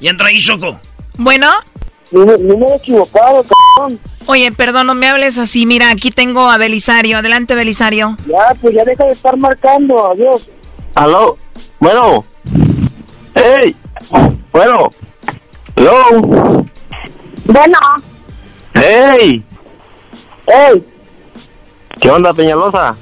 Y 0.00 0.08
entra 0.08 0.28
ahí, 0.28 0.40
Choco. 0.40 0.80
Bueno. 1.16 1.46
Número 2.10 2.74
equivocado, 2.74 3.44
cabrón. 3.44 4.00
Oye, 4.26 4.50
perdón, 4.52 4.86
no 4.86 4.94
me 4.94 5.08
hables 5.08 5.38
así. 5.38 5.66
Mira, 5.66 5.90
aquí 5.90 6.10
tengo 6.10 6.50
a 6.50 6.56
Belisario. 6.56 7.18
Adelante, 7.18 7.54
Belisario. 7.54 8.16
Ya, 8.26 8.54
pues 8.60 8.74
ya 8.74 8.84
deja 8.84 9.04
de 9.04 9.12
estar 9.12 9.36
marcando. 9.36 10.10
Adiós. 10.10 10.48
Aló. 10.94 11.38
Bueno. 11.78 12.24
Hey. 13.34 13.76
Bueno. 14.52 14.90
Hello. 15.76 16.22
Bueno. 17.44 17.78
Hey. 18.74 19.44
Hey. 20.46 20.86
¿Qué 22.00 22.10
onda, 22.10 22.32
Peñalosa? 22.32 22.96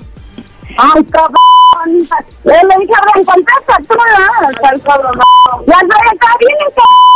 Ay, 0.77 1.05
cabrón. 1.05 1.48
Le 1.87 2.53
dije, 2.81 2.95
ven, 3.15 3.25
contesta 3.25 3.77
tú, 3.87 3.95
¿no? 3.95 4.83
cabrón. 4.83 5.19
Ya 5.67 5.75
estoy 5.75 6.01
acá, 6.13 6.29
viene, 6.41 6.65
cabrón. 6.75 7.09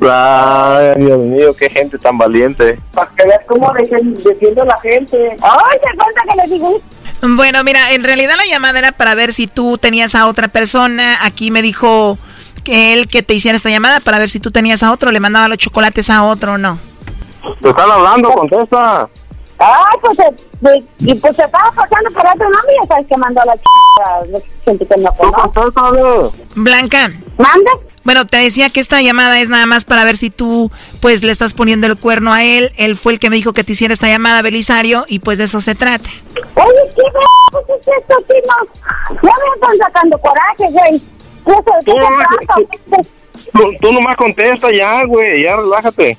Ay, 0.00 0.94
Dios 1.04 1.18
mío, 1.18 1.54
qué 1.58 1.68
gente 1.70 1.98
tan 1.98 2.16
valiente. 2.18 2.78
Para 2.92 3.10
que 3.10 3.24
veas 3.24 3.40
cómo 3.46 3.72
defiende 3.72 4.60
a 4.60 4.64
la 4.64 4.78
gente. 4.80 5.36
Ay, 5.40 5.78
te 5.82 5.96
cuenta 5.96 6.22
que 6.28 6.36
le 6.36 6.54
digo. 6.54 6.80
Bueno, 7.22 7.64
mira, 7.64 7.92
en 7.92 8.04
realidad 8.04 8.34
la 8.36 8.46
llamada 8.46 8.78
era 8.78 8.92
para 8.92 9.14
ver 9.14 9.32
si 9.32 9.46
tú 9.46 9.78
tenías 9.78 10.14
a 10.14 10.26
otra 10.26 10.48
persona. 10.48 11.24
Aquí 11.24 11.50
me 11.50 11.62
dijo 11.62 12.18
que 12.62 12.92
él 12.92 13.08
que 13.08 13.22
te 13.22 13.34
hiciera 13.34 13.56
esta 13.56 13.70
llamada 13.70 14.00
para 14.00 14.18
ver 14.18 14.28
si 14.28 14.40
tú 14.40 14.50
tenías 14.50 14.82
a 14.82 14.92
otro, 14.92 15.10
le 15.10 15.20
mandaba 15.20 15.48
los 15.48 15.58
chocolates 15.58 16.10
a 16.10 16.24
otro 16.24 16.54
o 16.54 16.58
no. 16.58 16.78
Te 17.60 17.70
están 17.70 17.90
hablando, 17.90 18.30
contesta. 18.32 19.08
Ay, 19.66 19.98
pues, 20.02 20.18
eh, 20.18 20.84
y 20.98 21.14
pues 21.14 21.36
se 21.36 21.44
estaba 21.44 21.70
pasando 21.72 22.10
por 22.10 22.26
otro 22.26 22.50
nombre 22.50 22.74
y 22.74 22.82
ya 22.82 22.86
sabes 22.86 23.06
que 23.06 23.16
mandó 23.16 23.40
a 23.40 23.46
la 23.46 23.54
chica, 23.54 24.42
gente 24.64 24.86
que 24.86 25.00
no 25.00 25.10
conoce. 25.14 26.44
Blanca. 26.54 27.10
¿Mande? 27.38 27.70
Bueno, 28.04 28.26
te 28.26 28.36
decía 28.36 28.68
que 28.68 28.80
esta 28.80 29.00
llamada 29.00 29.40
es 29.40 29.48
nada 29.48 29.64
más 29.64 29.86
para 29.86 30.04
ver 30.04 30.18
si 30.18 30.28
tú, 30.28 30.70
pues, 31.00 31.22
le 31.22 31.32
estás 31.32 31.54
poniendo 31.54 31.86
el 31.86 31.96
cuerno 31.96 32.34
a 32.34 32.44
él. 32.44 32.72
Él 32.76 32.96
fue 32.96 33.14
el 33.14 33.18
que 33.18 33.30
me 33.30 33.36
dijo 33.36 33.54
que 33.54 33.64
te 33.64 33.72
hiciera 33.72 33.94
esta 33.94 34.08
llamada, 34.08 34.42
Belisario, 34.42 35.06
y 35.08 35.20
pues 35.20 35.38
de 35.38 35.44
eso 35.44 35.62
se 35.62 35.74
trata. 35.74 36.10
Oye, 36.56 36.74
¿qué 36.94 37.02
pues 37.50 37.64
es 37.80 37.88
esto, 37.88 38.22
Tino? 38.28 39.22
Ya 39.22 39.22
me 39.22 39.54
están 39.54 39.78
sacando 39.78 40.18
coraje, 40.18 40.70
güey. 40.70 41.00
¿Qué 41.46 41.52
se, 41.52 41.84
qué? 41.86 43.08
Tú, 43.52 43.72
tú 43.80 43.92
nomás 43.92 44.16
contesta 44.16 44.70
ya, 44.70 45.04
güey, 45.06 45.42
ya 45.44 45.56
relájate. 45.56 46.18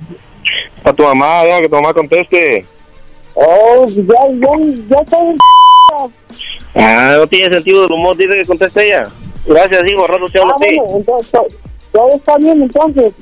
A 0.83 0.93
tu 0.93 1.03
mamá, 1.03 1.45
ya, 1.45 1.61
que 1.61 1.69
tu 1.69 1.75
mamá 1.75 1.93
conteste. 1.93 2.65
Oh, 3.33 3.85
ya, 3.87 4.03
ya, 4.03 4.49
ya 4.89 4.97
estoy 4.97 5.35
Ah, 6.73 7.15
no 7.17 7.27
tiene 7.27 7.53
sentido 7.53 7.83
del 7.83 7.91
humor, 7.91 8.15
dice 8.15 8.35
que 8.37 8.45
conteste 8.45 8.87
ella. 8.87 9.03
Gracias, 9.45 9.83
hijo, 9.91 10.07
rato 10.07 10.25
te 10.31 10.39
hablo 10.39 10.53
ah, 10.53 10.57
bueno, 10.57 10.83
entonces, 10.97 11.59
todo 11.91 12.09
está 12.09 12.37
bien, 12.37 12.61
entonces. 12.61 13.13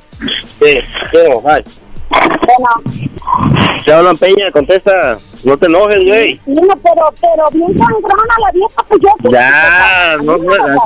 Sí, 0.60 0.78
pero, 1.10 1.42
ay. 1.46 1.64
Bueno, 2.10 3.80
Se 3.84 3.92
hablan 3.92 4.16
Peña, 4.16 4.50
contesta. 4.50 5.18
No 5.44 5.56
te 5.56 5.66
enojes, 5.66 6.04
güey. 6.04 6.40
no, 6.46 6.62
pero, 6.82 7.06
pero 7.20 7.44
bien 7.52 7.78
sangrona 7.78 8.34
la 8.38 8.52
vieja, 8.52 8.84
pues 8.88 9.00
yo... 9.00 9.30
Ya, 9.30 10.16
no, 10.22 10.36
no, 10.36 10.46
para. 10.46 10.76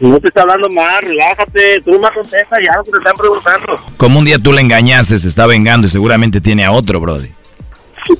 No 0.00 0.20
te 0.20 0.28
está 0.28 0.42
hablando 0.42 0.68
mal, 0.70 1.02
relájate. 1.02 1.80
Tú 1.82 1.98
más 2.00 2.12
contesta 2.12 2.60
ya 2.60 2.76
lo 2.76 2.84
que 2.84 2.90
te 2.90 2.98
están 2.98 3.14
preguntando. 3.16 3.76
Como 3.96 4.18
un 4.18 4.24
día 4.24 4.38
tú 4.38 4.52
le 4.52 4.60
engañaste, 4.60 5.18
se 5.18 5.28
está 5.28 5.46
vengando 5.46 5.86
y 5.86 5.90
seguramente 5.90 6.40
tiene 6.40 6.64
a 6.64 6.72
otro, 6.72 7.00
Brody. 7.00 7.30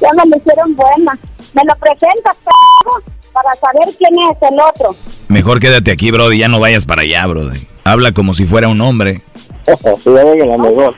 Ya 0.00 0.08
me 0.12 0.30
lo 0.30 0.36
hicieron 0.36 0.74
buena. 0.76 1.18
Me 1.52 1.62
lo 1.64 1.76
presentas, 1.76 2.36
p***, 2.36 2.50
para 3.32 3.52
saber 3.54 3.94
quién 3.98 4.12
es 4.14 4.50
el 4.50 4.58
otro. 4.60 4.96
Mejor 5.28 5.60
quédate 5.60 5.90
aquí, 5.90 6.10
Brody, 6.10 6.38
ya 6.38 6.48
no 6.48 6.60
vayas 6.60 6.86
para 6.86 7.02
allá, 7.02 7.26
Brody. 7.26 7.66
Habla 7.84 8.12
como 8.12 8.34
si 8.34 8.46
fuera 8.46 8.68
un 8.68 8.80
hombre. 8.80 9.22
Sí, 9.66 9.72
ya 10.04 10.24
ven, 10.24 10.48
la 10.48 10.58
mejor. 10.58 10.94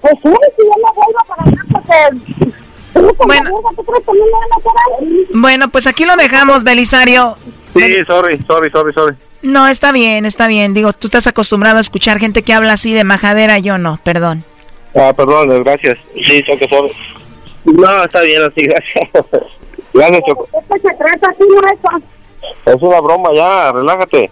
Pues 0.00 0.14
sí, 0.22 0.30
si 0.56 0.62
yo 0.62 0.72
me 0.76 0.92
vuelvo 0.94 1.18
para 1.26 1.42
allá, 1.42 1.62
porque... 1.72 2.54
Bueno. 3.26 3.50
¿Tú 3.76 3.84
crees 3.84 4.04
que 4.04 4.10
a 4.10 4.14
me 4.14 4.20
a 4.20 4.56
hacer 4.56 4.72
algo? 4.86 5.40
Bueno, 5.40 5.68
pues 5.68 5.86
aquí 5.86 6.04
lo 6.04 6.16
dejamos, 6.16 6.62
Belisario. 6.64 7.36
Sí, 7.74 8.04
sorry, 8.06 8.42
sorry, 8.46 8.70
sorry, 8.70 8.92
sorry. 8.92 9.16
No, 9.42 9.68
está 9.68 9.92
bien, 9.92 10.24
está 10.24 10.46
bien. 10.46 10.72
Digo, 10.74 10.92
tú 10.92 11.08
estás 11.08 11.26
acostumbrado 11.26 11.78
a 11.78 11.80
escuchar 11.80 12.18
gente 12.18 12.42
que 12.42 12.54
habla 12.54 12.74
así 12.74 12.94
de 12.94 13.04
majadera, 13.04 13.58
yo 13.58 13.78
no, 13.78 13.98
perdón. 14.02 14.44
Ah, 14.94 15.12
perdón, 15.14 15.48
gracias. 15.62 15.98
Sí, 16.26 16.42
Choco, 16.44 16.66
sorry. 16.68 16.92
No, 17.64 18.04
está 18.04 18.22
bien 18.22 18.42
así, 18.42 18.62
gracias. 18.66 19.10
Gracias, 19.92 20.22
Choco. 20.26 20.48
Esto 20.52 20.88
se 20.88 20.96
trata 20.96 21.28
así, 21.28 21.42
no 21.48 21.60
eso. 21.68 22.04
Es 22.66 22.82
una 22.82 23.00
broma 23.00 23.30
ya, 23.34 23.72
relájate. 23.72 24.30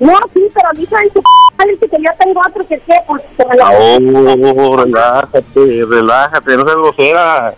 No, 0.00 0.14
sí, 0.34 0.42
pero 0.54 0.68
dice 0.74 1.88
que 1.88 1.96
yo 2.02 2.10
tengo 2.18 2.40
otro 2.46 2.66
que 2.68 2.78
qué, 2.80 2.94
pues 3.06 3.22
que 3.36 3.44
me 3.46 3.56
lo... 3.56 3.64
Oh, 4.62 4.76
relájate, 4.76 5.84
relájate, 5.88 6.56
no 6.56 6.64
seas 6.64 6.76
grosera. 6.76 7.54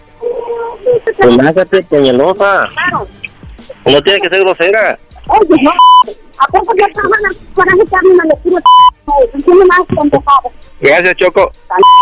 Relájate, 1.18 1.82
peñalosa. 1.84 2.68
Claro. 2.72 3.06
No 3.86 4.02
tienes 4.02 4.22
que 4.22 4.28
ser 4.28 4.40
grosera. 4.40 4.98
Oye, 5.26 5.62
no, 5.62 5.70
¿a 6.38 6.46
poco 6.48 6.74
ya 6.78 6.86
estaban 6.86 7.10
para 7.54 7.72
quitarme 7.72 8.10
una 8.10 8.24
lectura? 8.24 8.62
Entiende 9.34 9.64
más 9.66 9.80
contestado. 9.96 10.52
Gracias, 10.80 11.14
Choco. 11.16 11.50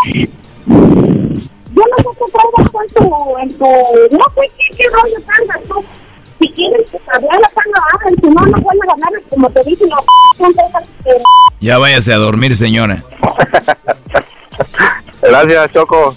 Yo 0.05 1.83
no 1.85 1.97
sé 1.97 2.09
qué 2.19 2.25
traigas 2.33 2.75
en 2.75 2.95
tu, 2.95 3.39
en 3.39 3.49
tu... 3.59 3.65
No 4.17 4.25
sé 4.35 4.53
qué, 4.57 4.77
qué 4.77 4.85
rollo 4.91 5.17
traigas 5.25 5.63
tú. 5.69 5.85
Si 6.41 6.53
quieres 6.53 6.91
hablar 7.13 7.41
la 7.41 7.49
tanga, 7.49 7.83
hablen. 7.95 8.15
Si 8.21 8.29
no, 8.29 8.47
no 8.47 8.63
vuelven 8.63 8.91
a 8.91 8.95
ganar. 8.95 9.23
Como 9.31 9.51
te 9.51 9.63
dije, 9.65 9.85
no, 9.87 9.97
que... 11.05 11.13
Ya 11.61 11.79
váyase 11.79 12.13
a 12.13 12.17
dormir, 12.19 12.57
señora. 12.57 13.03
Gracias, 15.23 15.73
Choco. 15.73 16.17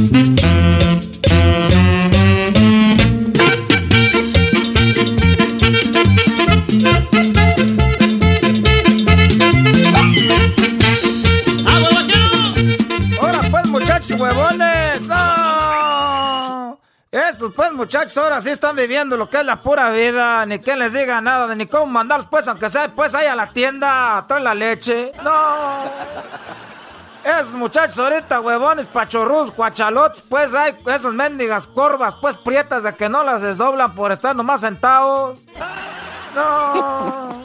Pues 17.49 17.71
muchachos 17.73 18.17
ahora 18.17 18.39
sí 18.41 18.49
están 18.49 18.75
viviendo 18.75 19.17
lo 19.17 19.29
que 19.29 19.37
es 19.37 19.45
la 19.45 19.61
pura 19.63 19.89
vida, 19.89 20.45
ni 20.45 20.59
que 20.59 20.75
les 20.75 20.93
diga 20.93 21.19
nada, 21.21 21.53
ni 21.55 21.65
cómo 21.65 21.87
mandarlos 21.87 22.27
pues 22.29 22.47
aunque 22.47 22.69
sea 22.69 22.87
pues 22.89 23.15
ahí 23.15 23.25
a 23.27 23.35
la 23.35 23.51
tienda 23.51 24.17
a 24.17 24.27
traer 24.27 24.43
la 24.43 24.53
leche. 24.53 25.11
No. 25.23 25.83
Esos 27.23 27.53
muchachos 27.53 27.99
ahorita 27.99 28.39
huevones, 28.41 28.87
pachorrus, 28.87 29.51
cuachalots, 29.51 30.21
pues 30.27 30.53
hay 30.55 30.75
esas 30.87 31.13
mendigas 31.13 31.67
corvas 31.67 32.15
pues 32.15 32.35
prietas 32.37 32.83
de 32.83 32.93
que 32.95 33.09
no 33.09 33.23
las 33.23 33.41
desdoblan 33.41 33.93
por 33.93 34.11
estar 34.11 34.35
nomás 34.35 34.61
sentados. 34.61 35.45
No. 36.35 37.41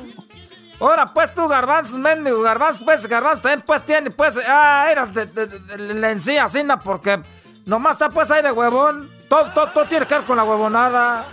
Ahora 0.81 1.07
pues 1.07 1.35
tú 1.35 1.49
garbanzos, 1.49 1.97
mendigo, 1.99 2.43
garbanzos, 2.43 2.83
pues 2.85 3.07
garbanzos 3.07 3.43
también 3.43 3.63
pues 3.67 3.83
tiene 3.85 4.11
pues, 4.11 4.39
ah, 4.47 4.87
era 4.91 5.07
de, 5.07 5.27
de, 5.27 5.47
de- 5.47 5.59
de 5.87 5.95
la 5.95 6.11
encía, 6.11 6.45
así, 6.45 6.63
na, 6.63 6.79
porque 6.79 7.21
nomás 7.65 7.93
está 7.95 8.11
pues 8.11 8.31
ahí 8.31 8.43
de 8.43 8.53
huevón. 8.53 9.11
Todo, 9.29 9.51
todo, 9.53 9.67
todo 9.69 9.85
tiene 9.87 10.07
que 10.07 10.15
ver 10.15 10.25
con 10.25 10.37
la 10.37 10.45
huevonada. 10.45 11.27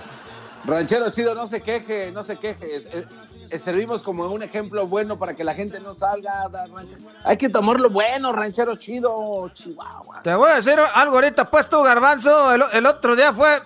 Ranchero 0.65 1.09
chido, 1.09 1.35
no 1.35 1.45
se 1.47 1.61
queje, 1.61 2.11
no 2.11 2.23
se 2.23 2.37
queje. 2.37 2.75
Es- 2.75 2.85
es- 2.87 3.05
es- 3.49 3.61
servimos 3.61 4.01
como 4.01 4.25
un 4.27 4.41
ejemplo 4.41 4.87
bueno 4.87 5.19
para 5.19 5.33
que 5.35 5.43
la 5.43 5.53
gente 5.53 5.79
no 5.79 5.93
salga. 5.93 6.47
ranchero. 6.73 7.01
Hay 7.23 7.37
que 7.37 7.49
tomarlo 7.49 7.89
bueno, 7.89 8.31
ranchero 8.31 8.75
chido, 8.77 9.49
Chihuahua. 9.53 10.21
Te 10.23 10.33
voy 10.33 10.49
a 10.51 10.55
decir 10.55 10.79
algo 10.95 11.15
ahorita, 11.15 11.45
pues 11.45 11.69
tú, 11.69 11.83
Garbanzo, 11.83 12.53
el, 12.53 12.63
el 12.71 12.85
otro 12.87 13.15
día 13.15 13.31
fue, 13.33 13.61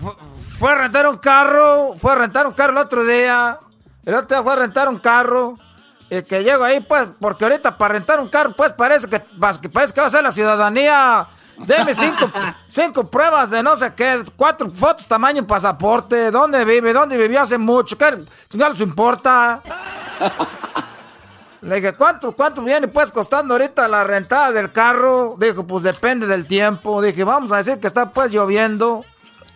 fue, 0.00 0.12
fue 0.58 0.70
a 0.72 0.74
rentar 0.76 1.06
un 1.08 1.18
carro, 1.18 1.94
fue 1.98 2.12
a 2.12 2.14
rentar 2.14 2.46
un 2.46 2.52
carro 2.54 2.72
el 2.72 2.78
otro 2.78 3.04
día, 3.04 3.58
el 4.06 4.14
otro 4.14 4.28
día 4.36 4.42
fue 4.42 4.52
a 4.52 4.56
rentar 4.56 4.88
un 4.88 4.98
carro, 4.98 5.54
y 6.08 6.22
que 6.22 6.42
llego 6.42 6.64
ahí, 6.64 6.80
pues, 6.80 7.10
porque 7.20 7.44
ahorita 7.44 7.76
para 7.76 7.94
rentar 7.94 8.20
un 8.20 8.28
carro, 8.30 8.54
pues 8.56 8.72
parece 8.72 9.08
que 9.08 9.20
parece 9.20 9.92
que 9.92 10.00
va 10.00 10.06
a 10.06 10.10
ser 10.10 10.22
la 10.22 10.32
ciudadanía. 10.32 11.28
Deme 11.58 11.92
cinco, 11.92 12.30
cinco 12.68 13.04
pruebas 13.04 13.50
de 13.50 13.62
no 13.62 13.76
sé 13.76 13.92
qué, 13.94 14.22
cuatro 14.36 14.70
fotos 14.70 15.06
tamaño 15.06 15.46
pasaporte, 15.46 16.30
dónde 16.30 16.64
vive, 16.64 16.92
dónde 16.92 17.16
vivió 17.16 17.42
hace 17.42 17.58
mucho, 17.58 17.98
qué 17.98 18.18
no 18.52 18.68
les 18.68 18.80
importa. 18.80 19.62
Le 21.60 21.76
dije, 21.76 21.92
¿cuánto, 21.92 22.32
¿cuánto 22.32 22.62
viene 22.62 22.86
pues 22.86 23.10
costando 23.10 23.54
ahorita 23.54 23.88
la 23.88 24.04
rentada 24.04 24.52
del 24.52 24.70
carro? 24.70 25.34
Dijo, 25.38 25.66
pues 25.66 25.82
depende 25.82 26.26
del 26.26 26.46
tiempo. 26.46 27.02
Dije, 27.02 27.24
vamos 27.24 27.50
a 27.50 27.56
decir 27.56 27.80
que 27.80 27.88
está 27.88 28.10
pues 28.10 28.30
lloviendo. 28.30 29.04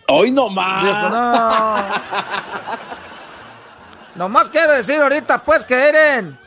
Hoy 0.09 0.29
no 0.31 0.49
más. 0.49 0.83
Dijo, 0.83 1.09
no. 1.09 1.75
Nomás 4.15 4.49
quiero 4.49 4.73
decir 4.73 5.01
ahorita 5.01 5.43
pues 5.43 5.63
que 5.63 5.89
Eren. 5.89 6.37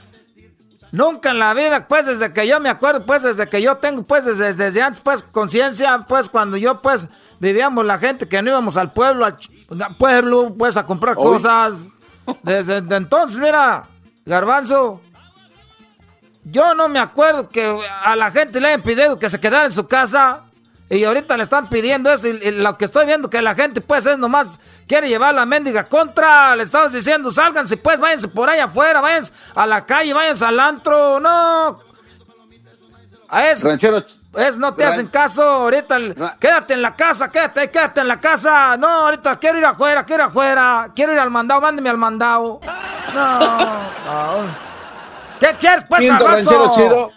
Nunca 0.97 1.29
en 1.29 1.39
la 1.39 1.53
vida, 1.53 1.87
pues 1.87 2.07
desde 2.07 2.33
que 2.33 2.49
yo 2.49 2.59
me 2.59 2.71
acuerdo, 2.71 3.05
pues 3.05 3.23
desde 3.23 3.47
que 3.47 3.61
yo 3.61 3.77
tengo, 3.77 4.03
pues 4.03 4.25
desde, 4.25 4.55
desde 4.55 4.81
antes, 4.81 4.99
pues 4.99 5.23
conciencia, 5.23 5.99
pues 6.09 6.31
cuando 6.31 6.57
yo, 6.57 6.79
pues 6.79 7.07
vivíamos 7.39 7.85
la 7.85 7.99
gente 7.99 8.27
que 8.27 8.41
no 8.41 8.49
íbamos 8.49 8.79
al 8.79 8.93
pueblo, 8.93 9.27
al 9.27 9.37
pueblo, 9.99 10.55
pues 10.57 10.79
a 10.79 10.87
comprar 10.87 11.15
Hoy. 11.19 11.25
cosas. 11.35 11.89
Desde 12.43 12.81
de 12.81 12.97
entonces, 12.97 13.37
mira, 13.37 13.85
Garbanzo, 14.25 15.03
yo 16.45 16.75
no 16.75 16.89
me 16.89 16.99
acuerdo 16.99 17.51
que 17.51 17.79
a 18.03 18.17
la 18.17 18.31
gente 18.31 18.59
le 18.59 18.69
hayan 18.69 18.81
pedido 18.81 19.19
que 19.19 19.29
se 19.29 19.39
quedara 19.39 19.67
en 19.67 19.73
su 19.73 19.87
casa. 19.87 20.45
Y 20.89 21.03
ahorita 21.03 21.37
le 21.37 21.43
están 21.43 21.69
pidiendo 21.69 22.11
eso. 22.13 22.29
Y, 22.29 22.31
y 22.43 22.51
lo 22.53 22.79
que 22.79 22.85
estoy 22.85 23.07
viendo 23.07 23.29
que 23.29 23.43
la 23.43 23.55
gente, 23.55 23.81
pues, 23.81 24.07
es 24.07 24.19
nomás 24.19 24.61
quiere 24.87 25.09
llevar 25.09 25.35
la 25.35 25.45
mendiga 25.45 25.85
contra. 25.85 26.55
Le 26.55 26.63
estamos 26.63 26.93
diciendo, 26.93 27.31
sálganse, 27.33 27.77
pues, 27.77 27.99
váyanse 27.99 28.29
por 28.29 28.49
ahí 28.49 28.61
afuera, 28.61 29.01
váyanse 29.01 29.33
a 29.55 29.67
la 29.67 29.85
calle, 29.85 30.15
váyanse 30.15 30.45
al 30.45 30.61
antro. 30.61 31.19
No. 31.19 31.81
A 33.29 33.51
eso. 33.51 33.67
Ranchero. 33.69 34.05
Es, 34.37 34.59
no 34.59 34.75
te 34.75 34.85
Ran- 34.85 34.93
hacen 34.93 35.07
caso. 35.09 35.43
Ahorita, 35.43 35.97
el- 35.97 36.15
quédate 36.39 36.75
en 36.75 36.83
la 36.83 36.95
casa, 36.95 37.33
quédate, 37.33 37.71
quédate 37.71 38.01
en 38.03 38.09
la 38.09 38.21
casa. 38.21 38.77
No, 38.77 38.87
ahorita 39.07 39.37
quiero 39.41 39.59
ir 39.59 39.65
afuera, 39.65 40.05
quiero 40.05 40.25
ir 40.25 40.29
afuera. 40.29 40.91
Quiero 40.95 41.13
ir 41.15 41.19
al 41.19 41.31
mandado, 41.31 41.61
mándeme 41.63 41.89
al 41.91 41.97
mandado. 41.99 42.61
No. 43.15 43.39
no. 44.07 44.67
¿Qué 45.41 45.57
quieres, 45.59 45.85
pues, 45.89 46.01
ranchero 46.21 46.71
chido. 46.75 47.13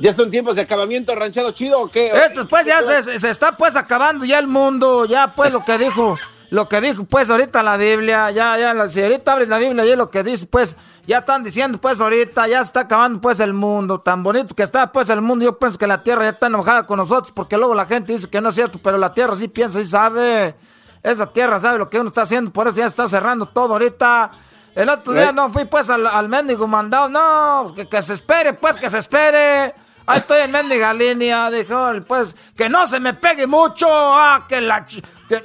¿Ya 0.00 0.12
son 0.12 0.30
tiempos 0.30 0.56
de 0.56 0.62
acabamiento, 0.62 1.14
ranchero 1.14 1.50
chido 1.52 1.80
o 1.80 1.90
qué? 1.90 2.10
Esto 2.26 2.48
pues 2.48 2.66
ya 2.66 2.82
se, 2.82 3.18
se 3.18 3.28
está 3.30 3.52
pues 3.52 3.76
acabando 3.76 4.24
ya 4.24 4.38
el 4.38 4.46
mundo, 4.48 5.04
ya 5.04 5.34
pues 5.34 5.52
lo 5.52 5.62
que 5.64 5.76
dijo, 5.76 6.16
lo 6.48 6.68
que 6.68 6.80
dijo 6.80 7.04
pues 7.04 7.30
ahorita 7.30 7.62
la 7.62 7.76
Biblia, 7.76 8.30
ya, 8.30 8.56
ya, 8.58 8.88
si 8.88 9.02
ahorita 9.02 9.32
abres 9.32 9.48
la 9.48 9.58
Biblia 9.58 9.84
y 9.84 9.94
lo 9.96 10.10
que 10.10 10.22
dice 10.22 10.46
pues, 10.46 10.76
ya 11.06 11.18
están 11.18 11.44
diciendo 11.44 11.78
pues 11.78 12.00
ahorita, 12.00 12.48
ya 12.48 12.58
se 12.58 12.68
está 12.68 12.80
acabando 12.80 13.20
pues 13.20 13.40
el 13.40 13.52
mundo, 13.52 14.00
tan 14.00 14.22
bonito 14.22 14.54
que 14.54 14.62
está 14.62 14.90
pues 14.90 15.10
el 15.10 15.20
mundo, 15.20 15.44
yo 15.44 15.58
pienso 15.58 15.76
que 15.76 15.86
la 15.86 16.02
tierra 16.02 16.22
ya 16.22 16.30
está 16.30 16.46
enojada 16.46 16.86
con 16.86 16.96
nosotros, 16.96 17.30
porque 17.32 17.58
luego 17.58 17.74
la 17.74 17.84
gente 17.84 18.12
dice 18.14 18.28
que 18.30 18.40
no 18.40 18.48
es 18.48 18.54
cierto, 18.54 18.78
pero 18.82 18.96
la 18.96 19.12
tierra 19.12 19.36
sí 19.36 19.48
piensa 19.48 19.78
y 19.80 19.84
sabe, 19.84 20.54
esa 21.02 21.26
tierra 21.26 21.58
sabe 21.58 21.78
lo 21.78 21.90
que 21.90 21.98
uno 22.00 22.08
está 22.08 22.22
haciendo, 22.22 22.50
por 22.52 22.68
eso 22.68 22.78
ya 22.78 22.86
está 22.86 23.06
cerrando 23.06 23.46
todo 23.46 23.74
ahorita. 23.74 24.30
El 24.74 24.88
otro 24.88 25.12
día 25.12 25.30
Eh. 25.30 25.32
no 25.32 25.50
fui 25.50 25.64
pues 25.64 25.90
al, 25.90 26.06
al 26.06 26.28
mendigo 26.28 26.66
mandado, 26.68 27.08
no, 27.08 27.74
que, 27.74 27.86
que 27.88 28.00
se 28.02 28.14
espere 28.14 28.54
pues, 28.54 28.78
que 28.78 28.88
se 28.88 28.98
espere. 28.98 29.74
Ahí 30.06 30.18
estoy 30.18 30.42
en 30.42 30.50
mendiga 30.50 30.92
línea, 30.94 31.50
dijo, 31.50 31.90
pues, 32.06 32.34
que 32.56 32.68
no 32.68 32.86
se 32.86 33.00
me 33.00 33.14
pegue 33.14 33.46
mucho, 33.46 33.86
ah, 33.90 34.46
que 34.48 34.60
la... 34.60 34.84
Que, 34.84 35.42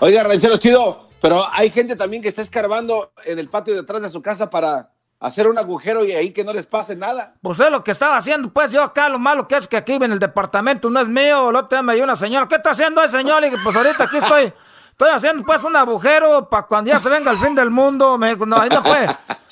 Oiga, 0.00 0.22
ranchero 0.22 0.58
chido, 0.58 1.08
pero 1.20 1.46
hay 1.52 1.70
gente 1.70 1.96
también 1.96 2.22
que 2.22 2.28
está 2.28 2.40
escarbando 2.42 3.12
en 3.24 3.38
el 3.38 3.48
patio 3.48 3.74
detrás 3.74 4.00
de 4.00 4.08
su 4.08 4.22
casa 4.22 4.48
para 4.48 4.90
hacer 5.20 5.48
un 5.48 5.58
agujero 5.58 6.04
y 6.04 6.12
ahí 6.12 6.30
que 6.30 6.44
no 6.44 6.52
les 6.52 6.66
pase 6.66 6.94
nada. 6.94 7.34
Pues 7.42 7.58
es 7.60 7.70
lo 7.70 7.82
que 7.82 7.90
estaba 7.90 8.16
haciendo, 8.16 8.50
pues 8.50 8.70
yo 8.70 8.82
acá 8.82 9.08
lo 9.08 9.18
malo 9.18 9.48
que 9.48 9.56
es 9.56 9.66
que 9.66 9.76
aquí 9.76 9.94
en 9.94 10.12
el 10.12 10.18
departamento 10.18 10.88
no 10.90 11.00
es 11.00 11.08
mío, 11.08 11.50
lo 11.50 11.60
otro 11.60 11.82
me 11.82 12.00
una 12.02 12.16
señora, 12.16 12.46
¿qué 12.46 12.56
está 12.56 12.70
haciendo 12.70 13.02
ese 13.02 13.18
señor? 13.18 13.44
Y 13.44 13.50
pues 13.62 13.74
ahorita 13.74 14.04
aquí 14.04 14.18
estoy, 14.18 14.52
estoy 14.90 15.10
haciendo 15.10 15.42
pues 15.44 15.64
un 15.64 15.74
agujero 15.74 16.48
para 16.48 16.66
cuando 16.66 16.90
ya 16.90 17.00
se 17.00 17.08
venga 17.08 17.32
el 17.32 17.38
fin 17.38 17.54
del 17.54 17.70
mundo, 17.70 18.16
me 18.18 18.30
dijo, 18.30 18.46
no, 18.46 18.60
ahí 18.60 18.68
no 18.68 18.82
puede. 18.82 19.08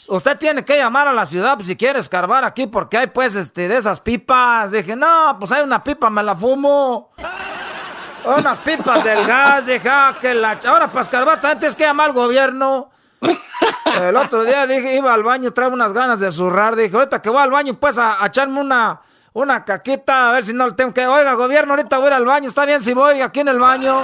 Usted 0.09 0.39
tiene 0.39 0.65
que 0.65 0.77
llamar 0.77 1.09
a 1.09 1.13
la 1.13 1.27
ciudad 1.27 1.55
pues, 1.57 1.67
si 1.67 1.77
quiere 1.77 1.99
escarbar 1.99 2.45
aquí 2.45 2.67
porque 2.67 2.97
hay 2.97 3.07
pues 3.09 3.35
este 3.35 3.69
de 3.69 3.77
esas 3.77 4.01
pipas. 4.01 4.71
Dije, 4.71 4.95
no, 4.95 5.37
pues 5.39 5.51
hay 5.53 5.63
una 5.63 5.83
pipa, 5.83 6.11
me 6.11 6.23
la 6.23 6.37
fumo. 6.37 7.13
Unas 8.25 8.59
pipas 8.61 9.05
del 9.05 9.25
gas, 9.25 9.67
dije, 9.67 9.89
ah, 9.89 10.17
que 10.21 10.35
la... 10.35 10.59
Ahora 10.67 10.89
para 10.89 11.03
escarbar 11.03 11.41
también 11.41 11.61
tienes 11.61 11.77
que 11.77 11.85
llamar 11.85 12.09
al 12.09 12.13
gobierno. 12.13 12.91
El 14.01 14.17
otro 14.17 14.45
día 14.45 14.67
dije, 14.67 14.97
iba 14.97 15.15
al 15.15 15.23
baño, 15.23 15.53
trae 15.53 15.69
unas 15.69 15.93
ganas 15.93 16.19
de 16.21 16.31
zurrar. 16.33 16.75
Dije, 16.75 16.95
ahorita 16.97 17.23
que 17.23 17.31
voy 17.31 17.41
al 17.41 17.51
baño, 17.51 17.75
pues 17.79 17.99
a, 17.99 18.19
echarme 18.27 18.61
una, 18.61 19.01
una 19.33 19.65
caquita, 19.65 20.29
a 20.29 20.33
ver 20.33 20.45
si 20.45 20.53
no 20.53 20.67
le 20.67 20.73
tengo 20.73 20.93
que. 20.93 21.07
Oiga, 21.07 21.35
gobierno, 21.35 21.75
ahorita 21.75 21.99
voy 21.99 22.11
al 22.11 22.25
baño. 22.25 22.49
Está 22.49 22.67
bien 22.67 22.83
si 22.83 22.95
voy 22.95 23.21
aquí 23.21 23.41
en 23.41 23.49
el 23.49 23.59
baño. 23.59 24.03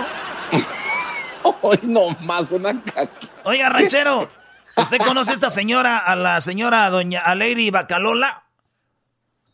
Hoy 1.61 1.81
no 1.83 2.17
más 2.21 2.53
una 2.53 2.81
caquita. 2.81 3.33
Oiga, 3.45 3.69
ranchero, 3.69 4.29
¿usted 4.77 4.99
conoce 4.99 5.31
a 5.31 5.35
esta 5.35 5.51
señora, 5.51 5.99
a 5.99 6.17
la 6.17 6.41
señora 6.41 6.89
doña 6.91 7.21
Alegri 7.21 7.71
Bacalola? 7.71 8.45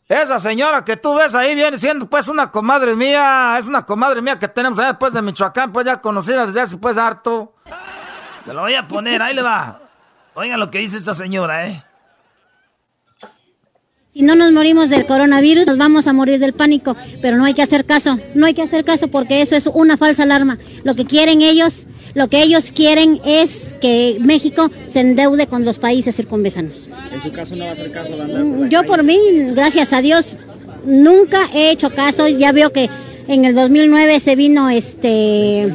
Esa 0.07 0.39
señora 0.39 0.83
que 0.83 0.97
tú 0.97 1.13
ves 1.13 1.35
ahí 1.35 1.53
viene 1.53 1.77
siendo 1.77 2.09
pues 2.09 2.27
una 2.27 2.49
comadre 2.49 2.95
mía, 2.95 3.55
es 3.59 3.67
una 3.67 3.85
comadre 3.85 4.23
mía 4.23 4.39
que 4.39 4.47
tenemos 4.47 4.79
allá 4.79 4.89
después 4.89 5.13
de 5.13 5.21
Michoacán, 5.21 5.71
pues 5.71 5.85
ya 5.85 6.01
conocida 6.01 6.47
desde 6.47 6.61
hace 6.61 6.77
pues 6.77 6.97
harto. 6.97 7.53
Se 8.43 8.53
lo 8.53 8.61
voy 8.61 8.73
a 8.73 8.87
poner, 8.87 9.21
ahí 9.21 9.35
le 9.35 9.43
va. 9.43 9.81
Oiga 10.33 10.57
lo 10.57 10.71
que 10.71 10.79
dice 10.79 10.97
esta 10.97 11.13
señora, 11.13 11.67
¿eh? 11.67 11.83
Si 14.11 14.23
no 14.23 14.33
nos 14.33 14.51
morimos 14.51 14.89
del 14.89 15.05
coronavirus, 15.05 15.67
nos 15.67 15.77
vamos 15.77 16.07
a 16.07 16.13
morir 16.13 16.39
del 16.39 16.53
pánico, 16.53 16.95
pero 17.21 17.37
no 17.37 17.45
hay 17.45 17.53
que 17.53 17.61
hacer 17.61 17.85
caso, 17.85 18.17
no 18.33 18.47
hay 18.47 18.55
que 18.55 18.63
hacer 18.63 18.83
caso 18.83 19.09
porque 19.09 19.43
eso 19.43 19.55
es 19.55 19.67
una 19.67 19.97
falsa 19.97 20.23
alarma. 20.23 20.57
Lo 20.83 20.95
que 20.95 21.05
quieren 21.05 21.43
ellos, 21.43 21.85
lo 22.13 22.27
que 22.27 22.41
ellos 22.41 22.71
quieren 22.73 23.19
es 23.25 23.75
que 23.81 24.17
México 24.19 24.69
se 24.87 25.01
endeude 25.01 25.47
con 25.47 25.65
los 25.65 25.79
países 25.79 26.15
circunvesanos. 26.15 26.89
En 27.11 27.21
su 27.21 27.31
caso 27.31 27.55
no 27.55 27.65
va 27.65 27.71
a 27.71 27.73
hacer 27.73 27.91
caso, 27.91 28.13
Yo 28.69 28.83
por 28.83 29.03
mí, 29.03 29.17
gracias 29.51 29.93
a 29.93 30.01
Dios, 30.01 30.37
nunca 30.85 31.49
he 31.53 31.71
hecho 31.71 31.89
caso, 31.91 32.27
ya 32.27 32.51
veo 32.51 32.71
que 32.71 32.89
en 33.27 33.45
el 33.45 33.55
2009 33.55 34.19
se 34.19 34.35
vino 34.35 34.69
este 34.69 35.71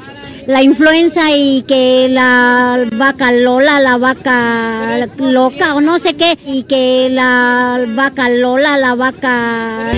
la 0.47 0.63
influenza 0.63 1.35
y 1.35 1.63
que 1.63 2.09
la 2.11 2.87
vaca 2.93 3.33
Lola, 3.33 3.81
la 3.81 3.97
vaca 3.97 5.09
loca 5.17 5.75
o 5.75 5.81
no 5.81 5.99
sé 5.99 6.15
qué, 6.15 6.39
y 6.47 6.65
que 6.65 7.09
la 7.11 7.85
vaca 7.89 8.29
Lola, 8.29 8.77
la 8.77 8.95
vaca... 8.95 9.91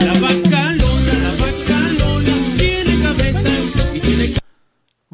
La 0.00 0.12
vaca 0.20 0.83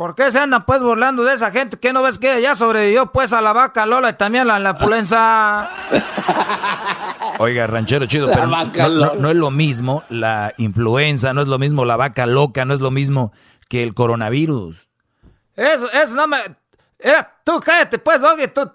¿Por 0.00 0.14
qué 0.14 0.32
se 0.32 0.38
andan 0.38 0.64
pues 0.64 0.82
burlando 0.82 1.24
de 1.24 1.34
esa 1.34 1.50
gente? 1.50 1.78
¿Qué 1.78 1.92
no 1.92 2.02
ves 2.02 2.18
que 2.18 2.40
ya 2.40 2.54
sobrevivió 2.54 3.12
pues 3.12 3.34
a 3.34 3.42
la 3.42 3.52
vaca 3.52 3.84
Lola 3.84 4.08
y 4.08 4.12
también 4.14 4.50
a 4.50 4.58
la, 4.58 4.70
influenza? 4.70 5.68
Oiga, 7.38 7.66
ranchero 7.66 8.06
chido, 8.06 8.30
pero 8.32 8.46
no 8.46 9.30
es 9.30 9.36
lo 9.36 9.50
mismo 9.50 10.02
la 10.08 10.54
influenza, 10.56 11.34
no 11.34 11.42
es 11.42 11.48
lo 11.48 11.58
mismo 11.58 11.84
la 11.84 11.96
vaca 11.96 12.24
loca, 12.24 12.64
no 12.64 12.72
es 12.72 12.80
lo 12.80 12.90
mismo 12.90 13.34
que 13.68 13.82
el 13.82 13.92
coronavirus. 13.92 14.88
Eso, 15.54 15.92
eso 15.92 16.14
no 16.14 16.26
me. 16.26 16.38
Era, 16.98 17.38
tú 17.44 17.60
cállate, 17.60 17.98
pues, 17.98 18.22
Doggy. 18.22 18.48
Tú, 18.48 18.72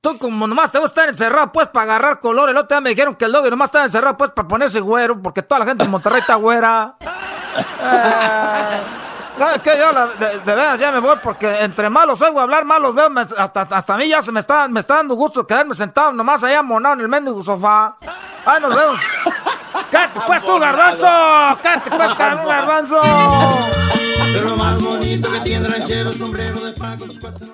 tú 0.00 0.18
como 0.18 0.46
nomás 0.46 0.70
te 0.70 0.78
gusta 0.78 1.00
estar 1.00 1.08
encerrado, 1.08 1.50
pues, 1.50 1.66
para 1.66 1.94
agarrar 1.94 2.20
color. 2.20 2.48
El 2.48 2.56
otro 2.56 2.76
día 2.76 2.80
me 2.80 2.90
dijeron 2.90 3.16
que 3.16 3.24
el 3.24 3.32
Doggy 3.32 3.50
nomás 3.50 3.70
estaba 3.70 3.86
encerrado, 3.86 4.16
pues, 4.16 4.30
para 4.30 4.46
ponerse 4.46 4.78
güero, 4.78 5.20
porque 5.20 5.42
toda 5.42 5.58
la 5.58 5.64
gente 5.64 5.82
en 5.82 5.90
Monterrey 5.90 6.20
está 6.20 6.36
güera. 6.36 6.96
Eh, 7.80 8.80
¿Sabes 9.40 9.60
qué? 9.62 9.70
Yo, 9.78 9.90
de, 10.18 10.38
verdad 10.44 10.78
ya 10.78 10.92
me 10.92 10.98
voy, 10.98 11.16
porque 11.22 11.64
entre 11.64 11.88
malos 11.88 12.20
oigo 12.20 12.40
hablar, 12.40 12.66
malos 12.66 12.94
veo. 12.94 13.08
hasta, 13.38 13.62
hasta 13.62 13.94
a 13.94 13.96
mí 13.96 14.06
ya 14.06 14.20
se 14.20 14.32
me 14.32 14.40
está, 14.40 14.68
me 14.68 14.80
está 14.80 14.96
dando 14.96 15.14
gusto 15.14 15.46
quedarme 15.46 15.74
sentado 15.74 16.12
nomás 16.12 16.44
allá 16.44 16.62
monado 16.62 16.96
en 16.96 17.00
el 17.00 17.08
mendigo 17.08 17.42
sofá. 17.42 17.96
Ay, 18.44 18.60
nos 18.60 18.74
vemos. 18.74 19.00
¡Cállate, 19.90 20.20
pues, 20.26 20.44
tú, 20.44 20.58
garbanzo! 20.58 21.06
¡Cállate, 21.62 21.90
pues, 21.90 22.18
garbanzo! 22.18 23.00
Pero 24.34 24.48
lo 24.50 24.56
más 24.58 24.84
bonito 24.84 25.32
que 25.32 25.40
tiene 25.40 25.70
ranchero, 25.70 26.12
sombrero 26.12 26.60
de 26.60 26.72
paco, 26.72 27.06
sus 27.06 27.18
cuatro... 27.18 27.46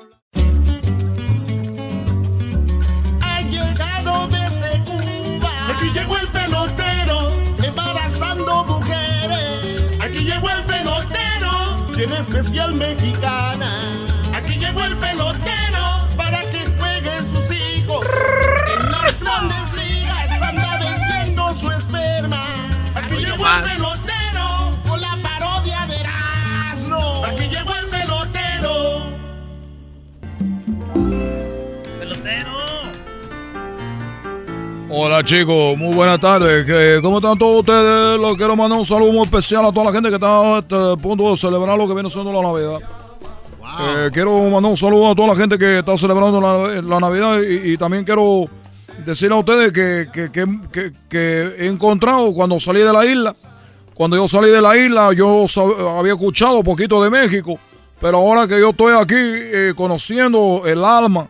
Ha 3.23 3.41
llegado 3.43 4.27
desde 4.27 4.83
Cuba. 4.85 5.51
Aquí 5.71 5.91
llegó 5.93 6.17
el 6.17 6.27
pelotero, 6.27 7.31
embarazando 7.63 8.65
mujeres. 8.65 10.01
Aquí 10.03 10.25
llegó 10.25 10.51
el 10.51 10.65
pelotero, 10.65 10.86
tiene 11.97 12.19
especial 12.19 12.75
mexicana. 12.75 13.73
Aquí 14.35 14.59
llegó 14.59 14.85
el 14.85 14.95
pelotero 14.99 16.07
para 16.15 16.41
que 16.51 16.67
jueguen 16.79 17.23
sus 17.31 17.57
hijos. 17.57 18.07
En 18.77 18.93
las 18.93 19.19
grandes 19.19 19.73
ligas 19.73 20.43
anda 20.43 20.79
vendiendo 20.79 21.57
su 21.57 21.71
esperma. 21.71 22.45
Aquí 22.95 23.17
llegó 23.17 23.47
el 23.47 23.76
Hola 34.99 35.23
chicos, 35.23 35.77
muy 35.77 35.95
buenas 35.95 36.19
tardes. 36.19 37.03
¿Cómo 37.03 37.19
están 37.19 37.37
todos 37.37 37.61
ustedes? 37.61 38.19
Les 38.19 38.35
quiero 38.35 38.57
mandar 38.57 38.79
un 38.79 38.85
saludo 38.87 39.13
muy 39.13 39.25
especial 39.25 39.67
a 39.67 39.71
toda 39.71 39.85
la 39.85 39.93
gente 39.93 40.09
que 40.09 40.15
está 40.15 40.27
a 40.27 40.59
este 40.61 40.97
punto 41.03 41.29
de 41.33 41.37
celebrar 41.37 41.77
lo 41.77 41.87
que 41.87 41.93
viene 41.93 42.09
siendo 42.09 42.33
la 42.33 42.41
Navidad. 42.41 42.79
Eh, 43.79 44.11
quiero 44.11 44.41
mandar 44.49 44.71
un 44.71 44.77
saludo 44.79 45.11
a 45.11 45.15
toda 45.15 45.29
la 45.29 45.37
gente 45.37 45.59
que 45.59 45.81
está 45.81 45.99
celebrando 45.99 46.41
la, 46.41 46.99
Navidad 46.99 47.43
y, 47.43 47.77
también 47.77 48.05
quiero 48.05 48.47
decir 49.05 49.31
a 49.33 49.35
ustedes 49.35 49.71
que, 49.71 50.09
que, 51.11 51.55
he 51.59 51.67
encontrado 51.67 52.33
cuando 52.33 52.59
salí 52.59 52.81
de 52.81 52.93
la 52.95 53.05
isla, 53.05 53.37
cuando 53.93 54.17
yo 54.17 54.27
salí 54.27 54.49
de 54.49 54.63
la 54.63 54.79
isla 54.79 55.13
yo 55.13 55.45
había 55.99 56.15
escuchado 56.15 56.65
poquito 56.65 57.05
de 57.05 57.11
México, 57.11 57.59
pero 58.01 58.17
ahora 58.17 58.49
que 58.49 58.59
yo 58.59 58.71
estoy 58.71 58.95
aquí 58.99 59.15
eh, 59.15 59.75
conociendo 59.77 60.63
el 60.65 60.83
alma 60.83 61.29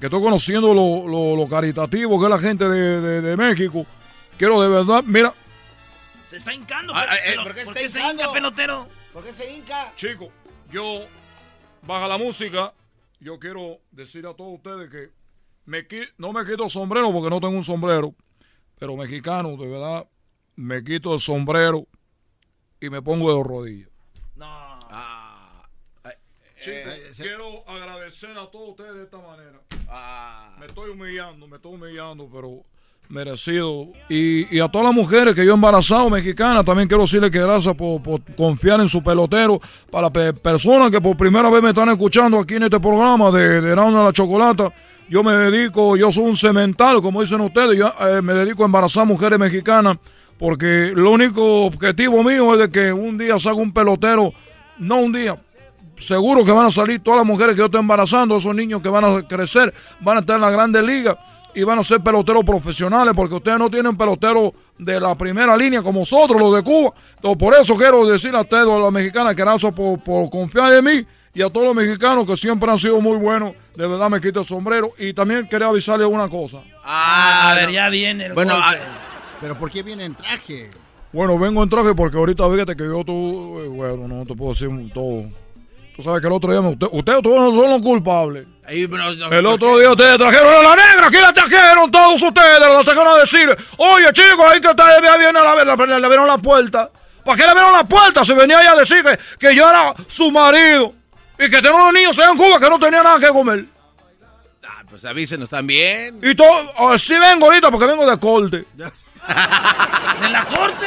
que 0.00 0.06
estoy 0.06 0.20
conociendo 0.20 0.74
lo, 0.74 1.48
caritativo 1.48 2.18
que 2.18 2.24
es 2.24 2.30
la 2.30 2.38
gente 2.38 2.68
de, 2.68 3.36
México. 3.36 3.86
Quiero 4.36 4.60
de 4.60 4.68
verdad, 4.68 5.02
mira. 5.06 5.32
Se 6.26 6.36
está 6.36 6.52
hincando. 6.52 6.92
Ah, 6.94 7.06
eh, 7.24 7.36
¿Por, 7.36 7.54
qué, 7.54 7.88
se 7.88 8.00
hinca, 8.00 8.32
pelotero? 8.32 8.88
¿Por 9.12 9.24
qué 9.24 9.32
se 9.32 9.50
hinca? 9.50 9.92
Chico, 9.96 10.30
yo, 10.70 11.06
baja 11.82 12.08
la 12.08 12.18
música, 12.18 12.74
yo 13.20 13.38
quiero 13.38 13.78
decir 13.92 14.26
a 14.26 14.34
todos 14.34 14.56
ustedes 14.56 14.90
que 14.90 15.10
me, 15.64 15.86
no 16.18 16.32
me 16.32 16.44
quito 16.44 16.68
sombrero 16.68 17.12
porque 17.12 17.30
no 17.30 17.40
tengo 17.40 17.56
un 17.56 17.64
sombrero, 17.64 18.14
pero 18.78 18.96
mexicano, 18.96 19.56
de 19.56 19.66
verdad, 19.66 20.06
me 20.56 20.82
quito 20.82 21.14
el 21.14 21.20
sombrero 21.20 21.86
y 22.80 22.90
me 22.90 23.00
pongo 23.00 23.34
de 23.34 23.42
rodillas. 23.42 23.95
Eh, 26.68 27.10
quiero 27.16 27.68
agradecer 27.68 28.30
a 28.30 28.46
todos 28.46 28.70
ustedes 28.70 28.94
de 28.94 29.04
esta 29.04 29.18
manera. 29.18 29.60
Ah. 29.88 30.54
Me 30.58 30.66
estoy 30.66 30.90
humillando, 30.90 31.46
me 31.46 31.56
estoy 31.56 31.74
humillando, 31.74 32.28
pero 32.32 32.62
merecido. 33.08 33.88
Y, 34.08 34.58
a 34.58 34.68
todas 34.68 34.86
las 34.86 34.94
mujeres 34.94 35.34
que 35.34 35.44
yo 35.44 35.52
he 35.52 35.54
embarazado, 35.54 36.10
mexicanas, 36.10 36.64
también 36.64 36.88
quiero 36.88 37.02
decirles 37.02 37.30
que 37.30 37.40
gracias 37.40 37.74
por, 37.74 38.00
confiar 38.36 38.80
en 38.80 38.88
su 38.88 39.02
pelotero. 39.02 39.60
Para 39.90 40.10
personas 40.10 40.90
que 40.90 41.00
por 41.00 41.16
primera 41.16 41.50
vez 41.50 41.62
me 41.62 41.70
están 41.70 41.88
escuchando 41.88 42.38
aquí 42.38 42.54
en 42.54 42.64
este 42.64 42.80
programa 42.80 43.30
de, 43.30 43.60
de 43.60 43.72
a 43.72 43.90
la 43.90 44.12
Chocolata, 44.12 44.72
yo 45.08 45.22
me 45.22 45.32
dedico, 45.32 45.96
yo 45.96 46.10
soy 46.10 46.24
un 46.24 46.36
cemental, 46.36 47.00
como 47.00 47.20
dicen 47.20 47.40
ustedes, 47.40 47.78
yo 47.78 47.92
eh, 48.00 48.20
me 48.22 48.34
dedico 48.34 48.62
a 48.62 48.66
embarazar 48.66 49.06
mujeres 49.06 49.38
mexicanas, 49.38 49.98
porque 50.38 50.92
lo 50.94 51.12
único 51.12 51.66
objetivo 51.66 52.24
mío 52.24 52.54
es 52.54 52.60
de 52.60 52.70
que 52.70 52.92
un 52.92 53.16
día 53.16 53.38
salga 53.38 53.60
un 53.60 53.72
pelotero, 53.72 54.32
no 54.78 54.96
un 54.96 55.12
día, 55.12 55.40
seguro 55.96 56.44
que 56.44 56.52
van 56.52 56.66
a 56.66 56.70
salir 56.70 57.02
todas 57.02 57.18
las 57.18 57.26
mujeres 57.26 57.54
que 57.54 57.60
yo 57.60 57.66
estoy 57.66 57.80
embarazando, 57.80 58.36
esos 58.36 58.54
niños 58.54 58.80
que 58.82 58.88
van 58.88 59.04
a 59.04 59.26
crecer, 59.26 59.72
van 60.00 60.18
a 60.18 60.20
estar 60.20 60.36
en 60.36 60.42
la 60.42 60.50
grande 60.50 60.82
liga 60.82 61.18
y 61.54 61.62
van 61.62 61.78
a 61.78 61.82
ser 61.82 62.00
peloteros 62.00 62.44
profesionales, 62.44 63.14
porque 63.16 63.34
ustedes 63.34 63.58
no 63.58 63.70
tienen 63.70 63.96
peloteros 63.96 64.52
de 64.78 65.00
la 65.00 65.14
primera 65.14 65.56
línea 65.56 65.82
como 65.82 66.00
nosotros, 66.00 66.40
los 66.40 66.54
de 66.54 66.62
Cuba. 66.62 66.92
Entonces, 67.14 67.38
por 67.38 67.54
eso 67.54 67.76
quiero 67.76 68.06
decir 68.06 68.34
a 68.34 68.42
ustedes, 68.42 68.68
a 68.68 68.78
las 68.78 68.92
mexicanas, 68.92 69.34
que 69.34 69.42
gracias 69.42 69.72
por, 69.72 69.98
por 70.02 70.28
confiar 70.28 70.72
en 70.74 70.84
mí 70.84 71.06
y 71.34 71.42
a 71.42 71.48
todos 71.50 71.66
los 71.66 71.74
mexicanos 71.74 72.26
que 72.26 72.36
siempre 72.36 72.70
han 72.70 72.78
sido 72.78 73.00
muy 73.00 73.16
buenos 73.16 73.52
de 73.76 73.86
verdad 73.86 74.08
me 74.08 74.20
quito 74.20 74.40
el 74.40 74.46
sombrero. 74.46 74.92
Y 74.98 75.12
también 75.12 75.46
quería 75.46 75.68
avisarle 75.68 76.06
una 76.06 76.28
cosa. 76.28 76.62
a 76.82 77.54
ver, 77.56 77.70
ya 77.70 77.88
viene 77.88 78.26
el 78.26 78.32
Bueno, 78.32 78.54
golpe. 78.54 78.80
Pero 79.40 79.58
¿por 79.58 79.70
qué 79.70 79.82
viene 79.82 80.04
en 80.06 80.14
traje? 80.14 80.70
Bueno, 81.12 81.38
vengo 81.38 81.62
en 81.62 81.68
traje 81.68 81.94
porque 81.94 82.16
ahorita 82.16 82.50
fíjate 82.50 82.74
que 82.74 82.84
yo 82.84 83.04
tú, 83.04 83.60
eh, 83.60 83.68
bueno, 83.68 84.08
no 84.08 84.24
te 84.24 84.34
puedo 84.34 84.52
decir 84.52 84.70
todo. 84.92 85.24
Tú 85.96 86.02
sabes 86.02 86.20
que 86.20 86.26
el 86.26 86.32
otro 86.34 86.50
día 86.52 86.60
me- 86.60 86.68
usted- 86.68 86.88
ustedes 86.92 87.22
todos 87.22 87.38
no 87.40 87.58
son 87.58 87.70
los 87.70 87.80
culpables. 87.80 88.46
Pero- 89.30 89.40
El 89.40 89.46
otro 89.46 89.78
día 89.78 89.90
ustedes 89.90 90.18
trajeron 90.18 90.54
a 90.54 90.62
la 90.62 90.76
negra, 90.76 91.06
aquí 91.06 91.16
la 91.16 91.32
trajeron 91.32 91.90
todos 91.90 92.22
ustedes, 92.22 92.60
la 92.60 92.82
trajeron 92.84 93.14
a 93.14 93.18
decir, 93.18 93.56
oye 93.78 94.12
chicos, 94.12 94.44
ahí 94.46 94.60
que 94.60 94.68
ustedes 94.68 95.00
ya 95.02 95.16
viene 95.16 95.38
a 95.38 95.42
la, 95.44 95.64
la, 95.64 95.76
le, 95.76 96.00
le 96.00 96.08
vieron 96.08 96.26
la 96.26 96.36
puerta. 96.38 96.90
¿Para 97.24 97.36
qué 97.38 97.46
le 97.46 97.54
vieron 97.54 97.72
la 97.72 97.84
puerta? 97.84 98.24
Se 98.24 98.34
venía 98.34 98.60
ella 98.60 98.72
a 98.72 98.76
decir 98.76 99.02
que, 99.02 99.18
que 99.38 99.54
yo 99.54 99.68
era 99.68 99.94
su 100.06 100.30
marido 100.30 100.92
y 101.38 101.44
que 101.50 101.56
tenía 101.62 101.72
unos 101.74 101.92
niños 101.94 102.18
allá 102.18 102.30
en 102.30 102.36
Cuba 102.36 102.60
que 102.60 102.68
no 102.70 102.78
tenía 102.78 103.02
nada 103.02 103.18
que 103.18 103.28
comer. 103.28 103.64
Ah, 104.68 104.82
pues 104.90 105.04
avísenos 105.04 105.48
también. 105.48 106.20
Y 106.22 106.34
todo, 106.34 106.52
ah, 106.78 106.98
sí 106.98 107.18
vengo 107.18 107.46
ahorita 107.46 107.70
porque 107.70 107.86
vengo 107.86 108.04
de 108.08 108.18
corte. 108.18 108.64
¿De 108.76 110.28
la 110.30 110.44
corte? 110.44 110.86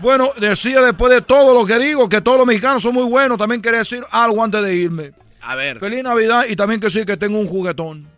Bueno, 0.00 0.30
decía 0.40 0.80
después 0.80 1.12
de 1.12 1.20
todo 1.22 1.54
lo 1.54 1.66
que 1.66 1.78
digo, 1.78 2.08
que 2.08 2.20
todos 2.20 2.38
los 2.38 2.46
mexicanos 2.46 2.82
son 2.82 2.94
muy 2.94 3.04
buenos. 3.04 3.38
También 3.38 3.60
quería 3.60 3.80
decir 3.80 4.02
algo 4.10 4.42
antes 4.42 4.62
de 4.62 4.74
irme. 4.74 5.12
A 5.42 5.54
ver, 5.54 5.78
Feliz 5.78 6.02
Navidad 6.02 6.44
y 6.48 6.56
también 6.56 6.80
que 6.80 6.90
sí, 6.90 7.04
que 7.04 7.16
tengo 7.16 7.38
un 7.38 7.46
juguetón. 7.46 8.08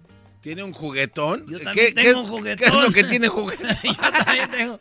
¿tiene 0.40 0.64
un 0.64 0.72
juguetón? 0.72 1.44
Yo 1.46 1.58
¿Qué, 1.58 1.64
también 1.64 1.94
qué- 1.94 2.02
tengo 2.02 2.20
un 2.20 2.26
qué 2.26 2.30
juguetón. 2.32 2.68
es 2.68 2.82
lo 2.82 2.90
que 2.92 3.04
tiene 3.04 3.28
juguetón? 3.28 3.68
Yo 3.84 3.94
también 3.94 4.50
tengo. 4.50 4.80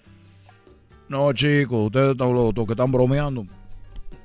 No, 1.07 1.31
chicos, 1.33 1.85
ustedes 1.87 2.11
están 2.11 2.33
locos, 2.33 2.65
que 2.65 2.73
están 2.73 2.91
bromeando. 2.91 3.45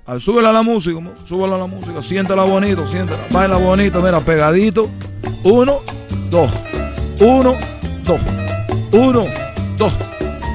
Ah, 0.06 0.18
súbela 0.20 0.50
a 0.50 0.52
la 0.52 0.62
música, 0.62 0.98
mo, 1.00 1.12
súbela 1.24 1.56
a 1.56 1.58
la 1.58 1.66
música, 1.66 2.00
siéntela 2.00 2.44
bonito, 2.44 2.86
siéntela, 2.86 3.18
baila 3.30 3.56
bonito, 3.56 4.00
mira, 4.00 4.20
pegadito. 4.20 4.88
Uno, 5.42 5.80
dos, 6.30 6.50
uno, 7.20 7.56
dos, 8.04 8.20
uno, 8.92 9.24
dos, 9.76 9.92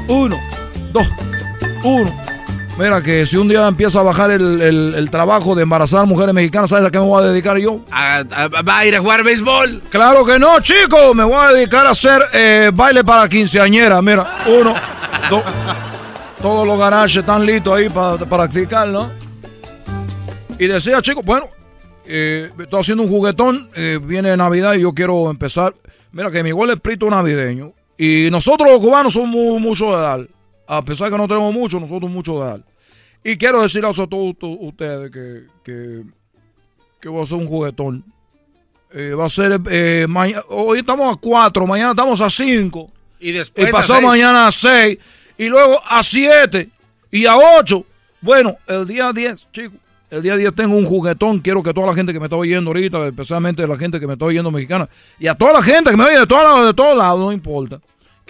uno, 0.07 0.37
dos, 0.93 1.07
uno. 1.83 2.13
Mira 2.77 3.01
que 3.03 3.25
si 3.27 3.35
un 3.37 3.47
día 3.49 3.67
empieza 3.67 3.99
a 3.99 4.03
bajar 4.03 4.31
el, 4.31 4.61
el- 4.61 4.93
el 4.95 5.09
trabajo 5.11 5.53
de 5.55 5.63
embarazar 5.63 6.05
mujeres 6.05 6.33
mexicanas, 6.33 6.69
¿sabes 6.69 6.85
a 6.85 6.89
qué 6.89 6.97
me 6.99 7.05
voy 7.05 7.23
a 7.23 7.27
dedicar 7.27 7.57
yo? 7.57 7.79
A- 7.91 8.19
a- 8.31 8.47
¿Va 8.63 8.77
a 8.79 8.85
ir 8.85 8.95
a 8.95 8.99
jugar 8.99 9.23
béisbol? 9.23 9.81
Claro 9.89 10.25
que 10.25 10.39
no, 10.39 10.59
chicos, 10.61 11.13
me 11.13 11.23
voy 11.23 11.35
a 11.35 11.49
dedicar 11.53 11.85
a 11.85 11.91
hacer 11.91 12.21
eh, 12.33 12.71
baile 12.73 13.03
para 13.03 13.27
quinceañera. 13.27 14.01
Mira, 14.01 14.37
uno, 14.47 14.73
dos, 15.29 15.43
todos 16.41 16.65
los 16.65 16.79
garajes 16.79 17.17
están 17.17 17.45
listos 17.45 17.77
ahí 17.77 17.89
para 17.89 18.17
practicar, 18.17 18.87
¿no? 18.87 19.11
Y 20.57 20.67
decía, 20.67 21.01
chicos, 21.01 21.25
bueno, 21.25 21.45
eh, 22.05 22.49
estoy 22.57 22.79
haciendo 22.79 23.03
un 23.03 23.09
juguetón, 23.09 23.69
eh, 23.75 23.99
viene 24.01 24.35
Navidad 24.37 24.73
y 24.75 24.81
yo 24.81 24.93
quiero 24.93 25.29
empezar. 25.29 25.73
Mira 26.13 26.31
que 26.31 26.41
mi 26.41 26.49
igual 26.49 26.69
es 26.71 26.79
prito 26.79 27.09
navideño. 27.09 27.73
Y 27.97 28.29
nosotros 28.31 28.69
los 28.71 28.79
cubanos 28.79 29.13
somos 29.13 29.29
mu- 29.29 29.59
mucho 29.59 29.95
de 29.95 30.01
dar. 30.01 30.21
A 30.73 30.85
pesar 30.85 31.07
de 31.07 31.11
que 31.11 31.17
no 31.17 31.27
tenemos 31.27 31.53
mucho, 31.53 31.81
nosotros 31.81 32.09
mucho 32.09 32.39
de 32.39 32.45
dar. 32.45 32.61
Y 33.25 33.35
quiero 33.35 33.61
decirles 33.61 33.99
a 33.99 34.07
todos 34.07 34.33
ustedes 34.39 35.11
que, 35.11 35.43
que, 35.65 36.03
que 37.01 37.09
voy 37.09 37.19
a 37.19 37.23
hacer 37.23 37.37
un 37.37 37.45
juguetón. 37.45 38.05
Eh, 38.93 39.13
va 39.13 39.25
a 39.25 39.29
ser 39.29 39.59
eh, 39.69 40.05
mañana. 40.07 40.41
Hoy 40.47 40.79
estamos 40.79 41.13
a 41.13 41.19
4, 41.19 41.67
mañana 41.67 41.91
estamos 41.91 42.21
a 42.21 42.29
5. 42.29 42.89
Y 43.19 43.29
Y 43.29 43.31
después. 43.33 43.67
a 43.67 43.71
pasado 43.71 43.99
seis. 43.99 44.07
mañana 44.07 44.47
a 44.47 44.51
6. 44.53 44.97
Y 45.39 45.49
luego 45.49 45.77
a 45.89 46.01
7. 46.03 46.69
Y 47.11 47.25
a 47.25 47.35
8. 47.35 47.85
Bueno, 48.21 48.55
el 48.65 48.87
día 48.87 49.11
10, 49.11 49.51
chicos. 49.51 49.77
El 50.09 50.21
día 50.21 50.37
10 50.37 50.55
tengo 50.55 50.77
un 50.77 50.85
juguetón. 50.85 51.39
Quiero 51.39 51.61
que 51.61 51.73
toda 51.73 51.87
la 51.87 51.93
gente 51.93 52.13
que 52.13 52.19
me 52.19 52.27
está 52.27 52.37
oyendo 52.37 52.69
ahorita, 52.69 53.07
especialmente 53.07 53.67
la 53.67 53.75
gente 53.75 53.99
que 53.99 54.07
me 54.07 54.13
está 54.13 54.23
oyendo 54.23 54.49
mexicana, 54.49 54.87
y 55.19 55.27
a 55.27 55.35
toda 55.35 55.51
la 55.51 55.61
gente 55.61 55.89
que 55.91 55.97
me 55.97 56.05
oye 56.05 56.17
de 56.19 56.27
todos 56.27 56.43
lados, 56.43 56.65
de 56.65 56.73
todos 56.73 56.97
lados, 56.97 57.19
no 57.19 57.33
importa. 57.33 57.81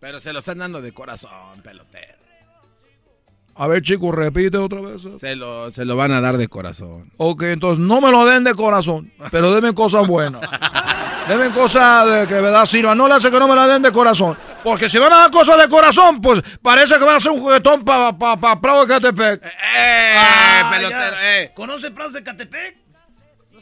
Pero 0.00 0.20
se 0.20 0.32
lo 0.32 0.38
están 0.38 0.58
dando 0.58 0.80
de 0.80 0.92
corazón, 0.92 1.60
pelotero. 1.62 2.18
A 3.56 3.66
ver, 3.66 3.82
chicos, 3.82 4.14
repite 4.14 4.56
otra 4.56 4.80
vez. 4.80 5.02
Se 5.18 5.34
lo, 5.34 5.68
se 5.72 5.84
lo 5.84 5.96
van 5.96 6.12
a 6.12 6.20
dar 6.20 6.36
de 6.36 6.46
corazón. 6.46 7.10
Ok, 7.16 7.42
entonces 7.44 7.84
no 7.84 8.00
me 8.00 8.12
lo 8.12 8.24
den 8.24 8.44
de 8.44 8.54
corazón, 8.54 9.12
pero 9.32 9.50
denme 9.52 9.74
cosas 9.74 10.06
buenas. 10.06 10.48
Denme 11.26 11.50
cosas 11.50 12.08
de 12.10 12.26
que 12.28 12.40
verdad 12.40 12.64
sirvan. 12.66 12.96
No 12.96 13.08
le 13.08 13.14
hace 13.14 13.30
que 13.32 13.38
no 13.38 13.48
me 13.48 13.56
la 13.56 13.66
den 13.66 13.82
de 13.82 13.90
corazón. 13.92 14.38
Porque 14.62 14.88
si 14.88 14.96
van 14.98 15.12
a 15.12 15.16
dar 15.16 15.30
cosas 15.32 15.60
de 15.60 15.68
corazón, 15.68 16.20
pues 16.22 16.40
parece 16.62 16.94
que 16.98 17.04
van 17.04 17.14
a 17.14 17.16
hacer 17.18 17.32
un 17.32 17.40
juguetón 17.40 17.84
para 17.84 18.16
pa, 18.16 18.38
pa, 18.40 18.60
Prado 18.60 18.86
de 18.86 18.94
Catepec. 18.94 19.44
¡Eh, 19.44 20.14
Ah, 20.16 20.70
pelotero! 20.72 21.16
ya. 21.16 21.40
¡Eh! 21.42 21.52
¿Conoce 21.54 21.90
Plaza 21.90 22.12
de 22.18 22.22
Catepec? 22.22 22.76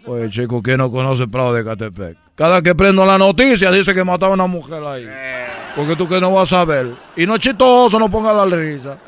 Oye, 0.07 0.31
chico, 0.31 0.63
¿quién 0.63 0.79
no 0.79 0.91
conoce 0.91 1.27
Prado 1.27 1.53
de 1.53 1.65
Catepec? 1.65 2.17
Cada 2.35 2.63
que 2.63 2.75
prendo 2.75 3.05
la 3.05 3.19
noticia 3.19 3.71
dice 3.73 3.95
que 3.95 4.05
mataron 4.05 4.41
a 4.41 4.45
una 4.45 4.53
mujer 4.53 4.83
ahí. 4.85 5.07
Porque 5.75 5.97
tú 5.97 6.09
que 6.09 6.21
no 6.21 6.31
vas 6.33 6.53
a 6.53 6.57
saber. 6.59 6.95
Y 7.17 7.27
no 7.27 7.35
es 7.35 7.41
chistoso, 7.41 7.99
no 7.99 8.09
ponga 8.11 8.33
la 8.33 8.45
risa. 8.45 8.99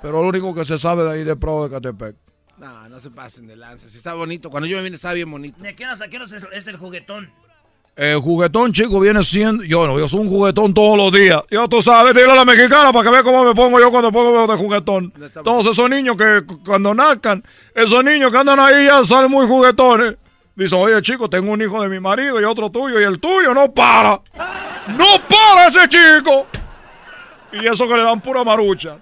Pero 0.00 0.20
lo 0.22 0.28
único 0.28 0.54
que 0.54 0.64
se 0.64 0.76
sabe 0.78 1.04
de 1.04 1.10
ahí 1.12 1.24
de 1.24 1.36
Prado 1.36 1.68
de 1.68 1.70
Catepec. 1.74 2.16
No, 2.58 2.88
no 2.88 2.98
se 3.00 3.10
pasen 3.10 3.46
de 3.46 3.56
lanza. 3.56 3.88
Si 3.88 3.96
está 3.96 4.14
bonito. 4.14 4.50
Cuando 4.50 4.66
yo 4.68 4.76
me 4.78 4.82
vine 4.84 4.96
estaba 4.96 5.14
bien 5.14 5.30
bonito. 5.30 5.62
¿De 5.62 5.74
qué 5.74 5.84
horas 5.84 6.00
a 6.02 6.08
qué 6.08 6.16
es, 6.16 6.32
es 6.32 6.66
el 6.66 6.76
juguetón? 6.76 7.30
El 7.94 8.18
juguetón, 8.20 8.72
chico, 8.72 9.00
viene 9.00 9.22
siendo. 9.22 9.64
Yo 9.64 9.86
no, 9.86 9.98
yo 9.98 10.08
soy 10.08 10.20
un 10.20 10.28
juguetón 10.28 10.72
todos 10.72 10.96
los 10.96 11.12
días. 11.12 11.42
Ya 11.50 11.68
tú 11.68 11.82
sabes, 11.82 12.14
dile 12.14 12.30
a 12.32 12.34
la 12.34 12.44
mexicana 12.44 12.90
para 12.92 13.04
que 13.04 13.10
vea 13.10 13.22
cómo 13.22 13.44
me 13.44 13.54
pongo 13.54 13.78
yo 13.78 13.90
cuando 13.90 14.10
pongo 14.10 14.46
de 14.46 14.56
juguetón. 14.56 15.12
Todos 15.44 15.66
esos 15.66 15.90
niños 15.90 16.16
que 16.16 16.42
cu- 16.46 16.62
cuando 16.64 16.94
nazcan, 16.94 17.44
esos 17.74 18.02
niños 18.02 18.30
que 18.32 18.38
andan 18.38 18.58
ahí 18.60 18.86
ya 18.86 19.04
salen 19.04 19.30
muy 19.30 19.46
juguetones. 19.46 20.16
Dice, 20.54 20.74
oye, 20.74 21.00
chico, 21.00 21.30
tengo 21.30 21.52
un 21.52 21.62
hijo 21.62 21.82
de 21.82 21.88
mi 21.88 21.98
marido 21.98 22.40
y 22.40 22.44
otro 22.44 22.70
tuyo, 22.70 23.00
y 23.00 23.04
el 23.04 23.18
tuyo 23.18 23.54
no 23.54 23.72
para. 23.72 24.20
¡No 24.88 25.06
para 25.28 25.68
ese 25.68 25.88
chico! 25.88 26.46
Y 27.52 27.66
eso 27.66 27.88
que 27.88 27.96
le 27.96 28.02
dan 28.02 28.20
pura 28.20 28.44
marucha. 28.44 28.98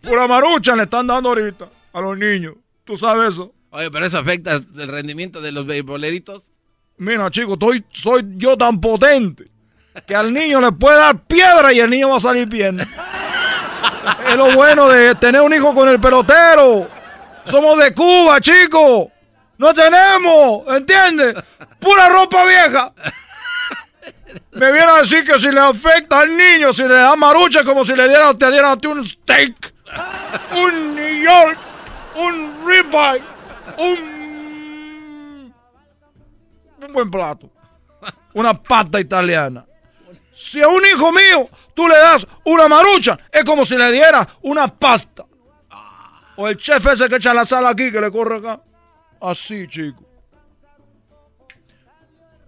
Pura 0.00 0.26
marucha 0.26 0.74
le 0.76 0.84
están 0.84 1.06
dando 1.06 1.28
ahorita 1.28 1.68
a 1.92 2.00
los 2.00 2.16
niños. 2.16 2.54
¿Tú 2.84 2.96
sabes 2.96 3.34
eso? 3.34 3.52
Oye, 3.70 3.90
pero 3.90 4.06
eso 4.06 4.18
afecta 4.18 4.54
el 4.54 4.88
rendimiento 4.88 5.40
de 5.40 5.52
los 5.52 5.66
beisboleritos. 5.66 6.50
Mira, 6.98 7.30
chico, 7.30 7.54
estoy, 7.54 7.84
soy 7.90 8.24
yo 8.36 8.56
tan 8.56 8.80
potente 8.80 9.50
que 10.06 10.14
al 10.14 10.32
niño 10.32 10.60
le 10.60 10.72
puede 10.72 10.98
dar 10.98 11.18
piedra 11.26 11.72
y 11.72 11.80
el 11.80 11.90
niño 11.90 12.10
va 12.10 12.16
a 12.16 12.20
salir 12.20 12.46
bien. 12.46 12.80
es 12.80 14.36
lo 14.36 14.54
bueno 14.54 14.88
de 14.88 15.14
tener 15.16 15.40
un 15.42 15.52
hijo 15.52 15.74
con 15.74 15.88
el 15.88 16.00
pelotero. 16.00 16.88
Somos 17.44 17.78
de 17.78 17.92
Cuba, 17.94 18.40
chico. 18.40 19.10
No 19.58 19.72
tenemos, 19.72 20.62
¿entiendes? 20.68 21.34
Pura 21.80 22.08
ropa 22.08 22.44
vieja. 22.44 22.92
Me 24.52 24.72
viene 24.72 24.90
a 24.90 24.96
decir 24.96 25.24
que 25.24 25.38
si 25.38 25.50
le 25.50 25.60
afecta 25.60 26.20
al 26.20 26.36
niño, 26.36 26.72
si 26.72 26.82
le 26.82 26.94
da 26.94 27.16
marucha, 27.16 27.64
como 27.64 27.84
si 27.84 27.94
le 27.94 28.08
diera, 28.08 28.34
te 28.34 28.50
dieran 28.50 28.72
a 28.72 28.80
ti 28.80 28.86
un 28.86 29.04
steak, 29.04 29.74
un 30.56 30.94
New 30.94 31.22
York, 31.22 31.58
un 32.16 32.66
ribeye, 32.66 33.22
un, 33.78 35.54
un 36.82 36.92
buen 36.92 37.10
plato, 37.10 37.50
una 38.34 38.54
pasta 38.54 39.00
italiana. 39.00 39.64
Si 40.32 40.60
a 40.60 40.68
un 40.68 40.84
hijo 40.84 41.12
mío 41.12 41.48
tú 41.74 41.88
le 41.88 41.96
das 41.96 42.26
una 42.44 42.68
marucha, 42.68 43.18
es 43.32 43.44
como 43.44 43.64
si 43.64 43.76
le 43.76 43.90
diera 43.90 44.26
una 44.42 44.68
pasta. 44.68 45.24
O 46.36 46.46
el 46.46 46.56
chef 46.58 46.84
ese 46.86 47.08
que 47.08 47.16
echa 47.16 47.32
la 47.32 47.46
sal 47.46 47.64
aquí, 47.66 47.90
que 47.90 48.00
le 48.00 48.10
corre 48.10 48.36
acá. 48.38 48.60
Así, 49.20 49.66
chico. 49.68 50.02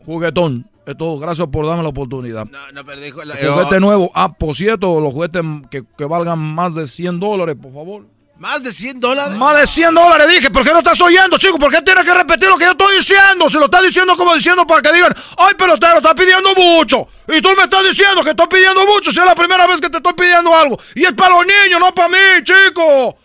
Juguetón. 0.05 0.69
Es 0.87 0.97
todo. 0.97 1.19
Gracias 1.19 1.47
por 1.49 1.67
darme 1.67 1.83
la 1.83 1.91
oportunidad. 1.91 2.47
No, 2.47 2.73
no, 2.73 2.85
pero 2.85 3.01
dijo... 3.01 3.21
El 3.21 3.31
juguete 3.33 3.79
nuevo. 3.79 4.11
Ah, 4.15 4.33
por 4.33 4.55
cierto, 4.55 5.01
los 5.01 5.13
juguetes 5.13 5.43
que, 5.71 5.85
que 5.97 6.05
valgan 6.05 6.39
más 6.39 6.75
de 6.75 6.87
100 6.87 7.21
dólares, 7.21 7.57
por 7.61 7.75
favor. 7.75 8.07
¿Más 8.39 8.63
de 8.63 8.71
100 8.73 9.01
dólares? 9.01 9.37
Más 9.37 9.57
de 9.61 9.67
100 9.67 9.95
dólares, 9.95 10.29
dije. 10.29 10.51
¿Por 10.51 10.65
qué 10.65 10.71
no 10.73 10.79
estás 10.79 11.01
oyendo, 11.03 11.37
chico? 11.37 11.59
¿Por 11.59 11.71
qué 11.73 11.83
tienes 11.83 12.05
que 12.07 12.15
repetir 12.15 12.49
lo 12.49 12.57
que 12.57 12.65
yo 12.65 12.71
estoy 12.71 12.97
diciendo? 12.97 13.51
Si 13.51 13.59
lo 13.59 13.65
estás 13.65 13.83
diciendo 13.83 14.17
como 14.17 14.33
diciendo 14.33 14.65
para 14.67 14.81
que 14.81 14.93
digan, 14.93 15.13
ay, 15.37 15.55
pelotero, 15.59 15.97
estás 15.97 16.15
pidiendo 16.15 16.55
mucho. 16.55 17.07
Y 17.27 17.43
tú 17.43 17.49
me 17.57 17.65
estás 17.65 17.83
diciendo 17.83 18.23
que 18.23 18.31
estoy 18.31 18.47
pidiendo 18.47 18.87
mucho 18.87 19.11
si 19.11 19.19
es 19.19 19.27
la 19.27 19.35
primera 19.35 19.67
vez 19.67 19.81
que 19.81 19.91
te 19.91 19.97
estoy 19.97 20.13
pidiendo 20.15 20.55
algo. 20.55 20.79
Y 20.95 21.05
es 21.05 21.13
para 21.15 21.35
los 21.35 21.45
niños, 21.45 21.81
no 21.81 21.93
para 21.93 22.09
mí, 22.09 22.43
chico. 22.45 23.19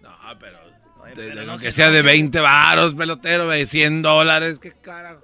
De- 0.00 0.59
de- 1.14 1.50
aunque 1.50 1.72
sea 1.72 1.90
de 1.90 2.02
20 2.02 2.40
varos, 2.40 2.94
pelotero, 2.94 3.48
de 3.48 3.66
100 3.66 4.02
dólares. 4.02 4.58
¿Qué 4.58 4.72
carajo? 4.80 5.22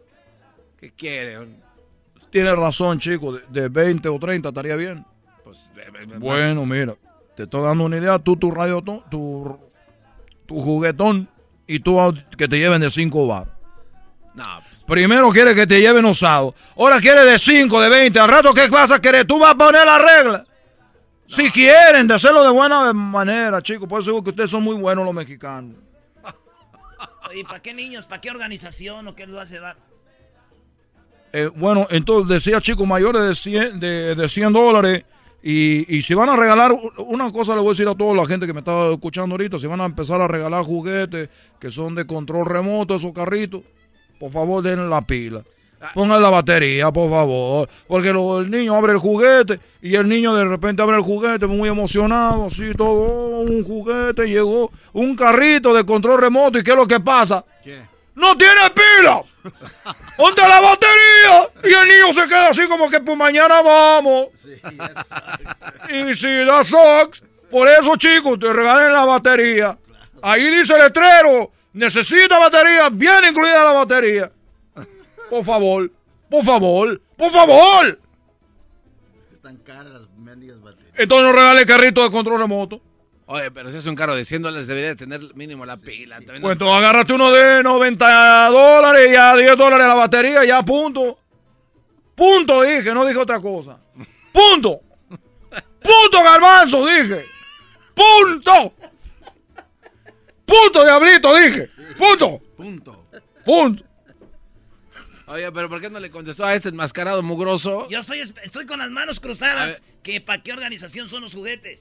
¿Qué 0.79 0.93
quiere? 0.93 1.39
Tienes 2.31 2.57
razón, 2.57 2.99
chico. 2.99 3.33
De, 3.33 3.43
de 3.63 3.69
20 3.69 4.09
o 4.09 4.19
30 4.19 4.49
estaría 4.51 4.77
bien. 4.77 5.05
Pues, 5.45 5.71
de- 5.75 5.99
de- 5.99 6.07
de- 6.07 6.19
Bueno, 6.19 6.67
mira, 6.67 6.95
te 7.35 7.45
estoy 7.45 7.63
dando 7.63 7.85
una 7.85 7.97
idea. 7.97 8.19
Tú, 8.19 8.37
tu 8.37 8.51
radio, 8.51 8.83
tu, 8.83 9.59
tu 10.47 10.61
juguetón 10.61 11.29
y 11.67 11.79
tú 11.81 11.99
que 12.37 12.49
te 12.49 12.59
lleven 12.59 12.81
de 12.81 12.91
5 12.91 13.27
bar. 13.27 13.55
No, 14.35 14.45
pues, 14.69 14.85
Primero 14.87 15.31
quiere 15.31 15.55
que 15.55 15.67
te 15.67 15.81
lleven 15.81 16.05
usado. 16.05 16.55
Ahora 16.77 17.01
quiere 17.01 17.25
de 17.25 17.39
5, 17.39 17.81
de 17.81 17.89
20. 17.89 18.21
Al 18.21 18.29
rato, 18.29 18.53
¿qué 18.55 18.69
vas 18.69 18.91
a 18.91 19.01
querer? 19.01 19.27
Tú 19.27 19.39
vas 19.39 19.55
a 19.55 19.59
poner 19.59 19.85
la 19.87 19.99
regla. 19.99 20.45
Si 21.27 21.51
quieren, 21.51 22.07
de 22.07 22.15
hacerlo 22.15 22.45
de 22.45 22.51
buena 22.51 22.93
manera, 22.93 23.61
chicos. 23.61 23.89
Por 23.89 24.01
eso 24.01 24.11
digo 24.11 24.23
que 24.23 24.31
ustedes 24.31 24.51
son 24.51 24.63
muy 24.63 24.77
buenos 24.77 25.05
los 25.05 25.15
mexicanos. 25.15 25.77
¿Y 27.35 27.43
para 27.45 27.61
qué 27.61 27.75
niños? 27.75 28.07
¿Para 28.07 28.21
qué 28.21 28.31
organización 28.31 29.09
o 29.09 29.15
qué 29.15 29.27
les 29.27 29.37
va 29.37 29.43
a 29.43 29.47
dar? 29.47 29.77
Eh, 31.33 31.51
bueno, 31.55 31.87
entonces 31.91 32.29
decía 32.29 32.61
chicos 32.61 32.87
mayores 32.87 33.23
de 33.23 33.35
100, 33.35 33.81
de, 33.81 34.15
de 34.15 34.29
100 34.29 34.53
dólares. 34.53 35.05
Y, 35.43 35.97
y 35.97 36.03
si 36.03 36.15
van 36.15 36.29
a 36.29 36.37
regalar, 36.37 36.73
una 36.99 37.31
cosa 37.31 37.55
le 37.55 37.61
voy 37.61 37.69
a 37.69 37.73
decir 37.73 37.87
a 37.87 37.95
toda 37.95 38.15
la 38.15 38.27
gente 38.27 38.47
que 38.47 38.53
me 38.53 38.61
está 38.61 38.91
escuchando 38.91 39.35
ahorita, 39.35 39.59
si 39.59 39.67
van 39.67 39.81
a 39.81 39.85
empezar 39.85 40.21
a 40.21 40.27
regalar 40.27 40.65
juguetes 40.65 41.29
que 41.61 41.71
son 41.71 41.95
de 41.95 42.07
control 42.07 42.47
remoto, 42.47 42.97
esos 42.97 43.13
carritos, 43.13 43.63
por 44.19 44.33
favor 44.33 44.63
den 44.63 44.89
la 44.91 45.03
pila. 45.03 45.45
Pongan 45.95 46.21
la 46.23 46.31
batería, 46.31 46.91
por 46.91 47.11
favor. 47.11 47.69
Porque 47.87 48.13
lo- 48.13 48.41
el 48.41 48.51
niño 48.51 48.75
abre 48.75 48.93
el 48.93 48.99
juguete 48.99 49.61
y 49.83 49.95
el 49.95 50.09
niño 50.09 50.35
de 50.35 50.45
repente 50.45 50.83
abre 50.83 50.97
el 50.97 51.03
juguete 51.03 51.47
muy 51.47 51.69
emocionado, 51.69 52.47
así 52.47 52.73
todo, 52.75 52.91
oh, 52.91 53.41
un 53.41 53.63
juguete, 53.65 54.27
llegó 54.29 54.71
un 54.93 55.15
carrito 55.15 55.73
de 55.75 55.85
control 55.85 56.21
remoto 56.21 56.59
y 56.59 56.63
¿qué 56.65 56.71
es 56.71 56.77
lo 56.77 56.87
que 56.87 56.99
pasa? 57.01 57.45
¡No 58.15 58.37
tiene 58.37 58.63
pila! 58.75 59.23
¿Dónde 60.19 60.43
la 60.43 60.61
batería? 60.61 61.51
Y 61.65 61.73
el 61.75 61.89
niño 61.89 62.15
se 62.15 62.27
queda 62.29 62.49
así 62.49 62.67
como 62.67 62.89
que 62.89 63.01
pues 63.01 63.17
mañana 63.17 63.61
vamos. 63.63 64.29
Y 65.91 66.15
si 66.15 66.45
da 66.45 66.65
sucks, 66.65 67.23
por 67.51 67.69
eso 67.69 67.95
chicos, 67.97 68.39
te 68.39 68.53
regalen 68.53 68.93
la 68.93 69.05
batería. 69.05 69.77
Ahí 70.23 70.49
dice 70.51 70.75
el 70.75 70.83
letrero, 70.85 71.53
necesita 71.75 72.39
batería, 72.39 72.89
viene 72.91 73.29
incluida 73.29 73.63
la 73.65 73.73
batería. 73.73 74.33
Por 75.31 75.45
favor, 75.45 75.91
por 76.31 76.45
favor, 76.45 77.01
por 77.17 77.31
favor. 77.31 77.99
Están 79.33 79.57
caras 79.59 79.93
las 79.93 80.11
mendigas 80.17 80.61
baterías. 80.61 80.95
Entonces 80.97 81.25
no 81.27 81.33
regale 81.33 81.67
carrito 81.67 82.03
de 82.03 82.11
control 82.11 82.41
remoto. 82.41 82.81
Oye, 83.29 83.51
pero 83.51 83.73
si 83.73 83.79
es 83.79 83.87
un 83.87 83.97
carro 83.97 84.15
de 84.15 84.25
100 84.25 84.43
dólares, 84.43 84.69
debería 84.69 84.91
de 84.91 84.97
tener 84.97 85.21
mínimo 85.35 85.67
la 85.67 85.77
pila. 85.77 86.17
También 86.17 86.43
Pues 86.43 86.57
tú 86.57 86.69
agárrate 86.69 87.13
uno 87.13 87.33
de 87.33 87.63
90 87.63 88.49
dólares 88.51 89.09
y 89.09 89.13
ya 89.13 89.37
10 89.37 89.57
dólares 89.57 89.89
la 89.89 89.95
batería, 89.95 90.45
ya 90.45 90.63
punto. 90.65 91.19
Punto 92.15 92.63
dije, 92.63 92.95
no 92.95 93.05
dije 93.05 93.19
otra 93.19 93.41
cosa. 93.41 93.79
Punto. 94.33 94.81
Punto 95.09 96.23
garbanzo 96.25 96.87
dije. 96.87 97.27
Punto. 97.95 98.73
Punto 100.45 100.85
diablito 100.85 101.35
dije. 101.37 101.71
Punto. 101.99 102.41
Punto. 102.57 103.07
Punto. 103.45 103.85
Oye, 105.27 105.51
pero 105.51 105.69
¿por 105.69 105.81
qué 105.81 105.91
no 105.91 105.99
le 105.99 106.11
contestó 106.11 106.45
a 106.45 106.55
este 106.55 106.69
enmascarado 106.69 107.21
mugroso? 107.23 107.89
Yo 107.89 107.99
estoy, 107.99 108.21
estoy 108.21 108.65
con 108.65 108.79
las 108.79 108.91
manos 108.91 109.19
cruzadas. 109.19 109.81
que 110.03 110.21
¿Para 110.21 110.43
qué 110.43 110.53
organización 110.53 111.09
son 111.09 111.23
los 111.23 111.35
juguetes? 111.35 111.81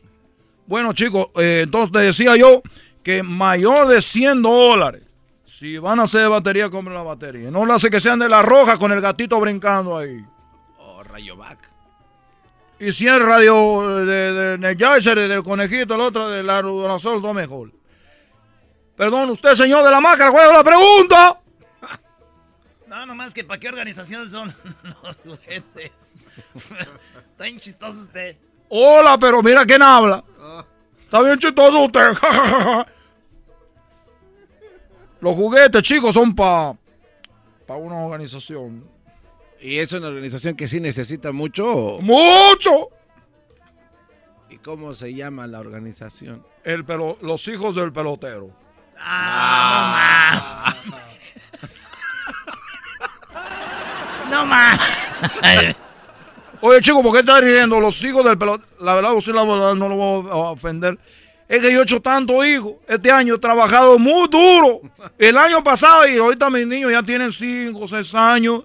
Bueno, 0.65 0.93
chicos, 0.93 1.27
eh, 1.35 1.61
entonces 1.63 1.91
te 1.91 1.99
decía 1.99 2.35
yo 2.35 2.63
que 3.03 3.21
mayor 3.21 3.87
de 3.87 4.01
100 4.01 4.41
dólares. 4.41 5.03
Si 5.45 5.77
van 5.77 5.99
a 5.99 6.03
hacer 6.03 6.21
de 6.21 6.27
batería, 6.27 6.71
compren 6.71 6.95
la 6.95 7.03
batería. 7.03 7.51
No 7.51 7.65
lo 7.65 7.73
hace 7.75 7.91
que 7.91 7.99
sean 7.99 8.17
de 8.17 8.27
la 8.27 8.41
roja 8.41 8.79
con 8.79 8.91
el 8.91 8.99
gatito 8.99 9.39
brincando 9.39 9.95
ahí. 9.95 10.25
Oh, 10.79 11.03
Rayovac. 11.03 11.59
Y 12.79 12.91
si 12.91 13.07
es 13.07 13.21
radio 13.21 13.99
de, 13.99 14.05
de, 14.05 14.33
de 14.33 14.53
Energizer, 14.55 15.15
del 15.15 15.43
conejito, 15.43 15.93
el 15.93 16.01
otro 16.01 16.27
de 16.29 16.41
la 16.41 16.63
Durasol, 16.63 17.21
todo 17.21 17.33
mejor. 17.33 17.71
Perdón, 18.97 19.29
usted, 19.29 19.53
señor 19.53 19.83
de 19.83 19.91
la 19.91 20.01
máscara, 20.01 20.31
¿cuál 20.31 20.49
es 20.49 20.53
la 20.55 20.63
pregunta? 20.63 21.39
No, 22.87 23.05
nomás 23.05 23.33
que 23.33 23.43
¿para 23.43 23.59
qué 23.59 23.67
organización 23.67 24.29
son 24.29 24.55
los 25.03 25.15
juguetes? 25.17 25.91
Está 27.31 27.43
bien 27.43 27.59
chistoso 27.59 28.01
usted. 28.01 28.37
Hola, 28.69 29.17
pero 29.19 29.41
mira 29.41 29.65
quién 29.65 29.81
habla. 29.81 30.23
Está 31.03 31.21
bien 31.21 31.37
chistoso 31.37 31.83
usted. 31.85 32.11
Los 35.21 35.35
juguetes, 35.35 35.81
chicos, 35.81 36.13
son 36.13 36.35
para 36.35 36.75
pa 37.65 37.75
una 37.75 37.95
organización. 37.95 38.87
¿Y 39.61 39.77
es 39.79 39.91
una 39.93 40.07
organización 40.09 40.55
que 40.55 40.67
sí 40.67 40.79
necesita 40.79 41.31
mucho? 41.31 41.99
¡Mucho! 42.01 42.89
¿Y 44.49 44.57
cómo 44.57 44.93
se 44.93 45.13
llama 45.13 45.47
la 45.47 45.59
organización? 45.59 46.45
El 46.63 46.85
pelo, 46.85 47.17
los 47.21 47.47
hijos 47.47 47.75
del 47.75 47.91
pelotero. 47.91 48.51
Ah, 48.99 50.75
no 54.29 54.45
más. 54.45 54.79
Oye, 56.61 56.81
chico, 56.81 57.03
¿por 57.03 57.11
qué 57.13 57.19
estás 57.19 57.41
riendo? 57.41 57.79
Los 57.79 58.03
hijos 58.03 58.23
del 58.25 58.37
pelotero. 58.37 58.69
La 58.79 58.95
verdad, 58.95 59.11
sí, 59.19 59.31
la 59.31 59.43
verdad, 59.43 59.75
no 59.75 59.89
lo 59.89 59.95
voy 59.95 60.29
a 60.31 60.35
ofender. 60.35 60.97
Es 61.47 61.61
que 61.61 61.71
yo 61.71 61.79
he 61.79 61.83
hecho 61.83 62.01
tanto 62.01 62.43
hijos. 62.43 62.73
Este 62.87 63.11
año 63.11 63.35
he 63.35 63.39
trabajado 63.39 63.99
muy 63.99 64.27
duro. 64.29 64.81
El 65.17 65.37
año 65.37 65.63
pasado 65.63 66.07
y 66.07 66.17
ahorita 66.17 66.49
mis 66.49 66.65
niños 66.65 66.91
ya 66.91 67.03
tienen 67.03 67.31
5, 67.31 67.87
6 67.87 68.15
años 68.15 68.63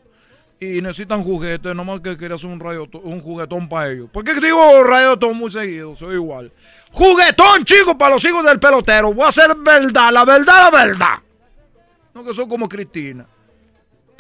y 0.59 0.81
necesitan 0.81 1.23
juguetes. 1.23 1.75
Nomás 1.75 2.01
que 2.01 2.17
quería 2.17 2.37
hacer 2.37 2.49
un, 2.49 2.59
radio, 2.59 2.89
un 3.03 3.21
juguetón 3.21 3.69
para 3.69 3.91
ellos. 3.91 4.09
¿Por 4.11 4.25
qué 4.25 4.35
digo 4.35 4.83
radiotón 4.85 5.37
muy 5.37 5.51
seguido? 5.51 5.95
Soy 5.95 6.15
igual. 6.15 6.51
Juguetón, 6.93 7.65
chicos, 7.65 7.97
para 7.97 8.15
los 8.15 8.25
hijos 8.25 8.45
del 8.45 8.59
pelotero. 8.59 9.13
Voy 9.13 9.25
a 9.25 9.29
hacer 9.29 9.55
verdad, 9.57 10.11
la 10.13 10.25
verdad, 10.25 10.71
la 10.71 10.71
verdad. 10.71 11.19
No 12.15 12.25
que 12.25 12.33
son 12.33 12.49
como 12.49 12.69
Cristina. 12.69 13.27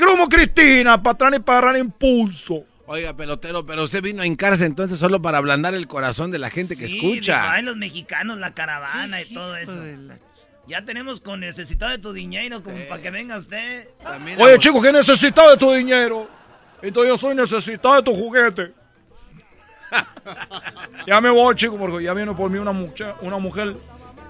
Como 0.07 0.28
Cristina, 0.28 1.03
para 1.03 1.14
atrás 1.14 1.32
y 1.36 1.40
para 1.40 1.59
agarrar 1.59 1.80
impulso. 1.80 2.64
Oiga, 2.86 3.16
pelotero, 3.16 3.64
pero 3.64 3.84
usted 3.84 4.03
vino 4.03 4.22
a 4.22 4.26
hincarse 4.26 4.64
entonces 4.64 4.98
solo 4.98 5.22
para 5.22 5.38
ablandar 5.38 5.74
el 5.74 5.86
corazón 5.86 6.32
de 6.32 6.40
la 6.40 6.51
gente 6.51 6.76
que 6.76 6.86
escucha. 6.86 7.53
Ay, 7.53 7.62
los 7.62 7.76
mexicanos, 7.76 8.38
la 8.38 8.53
caravana 8.53 9.22
y 9.22 9.32
todo 9.32 9.57
eso. 9.57 9.72
Ya 10.66 10.84
tenemos 10.84 11.20
con 11.20 11.40
necesitado 11.40 11.92
de 11.92 11.98
tu 11.98 12.12
dinero 12.12 12.62
como 12.62 12.76
para 12.88 13.01
que 13.01 13.11
venga 13.11 13.36
usted. 13.36 13.88
Oye, 14.38 14.59
chicos, 14.59 14.82
¿qué 14.82 14.92
necesitado 14.92 15.51
de 15.51 15.57
tu 15.57 15.72
dinero? 15.72 16.28
Entonces 16.82 17.11
yo 17.11 17.16
soy 17.16 17.34
necesitado 17.34 17.94
de 17.96 18.03
tu 18.03 18.12
juguete. 18.12 18.72
ya 21.07 21.20
me 21.20 21.30
voy, 21.30 21.55
chicos, 21.55 21.76
porque 21.78 22.05
ya 22.05 22.14
viene 22.14 22.34
por 22.34 22.51
mí 22.51 22.59
una 22.59 22.72
mujer, 22.72 23.14
una 23.20 23.38
mujer. 23.38 23.76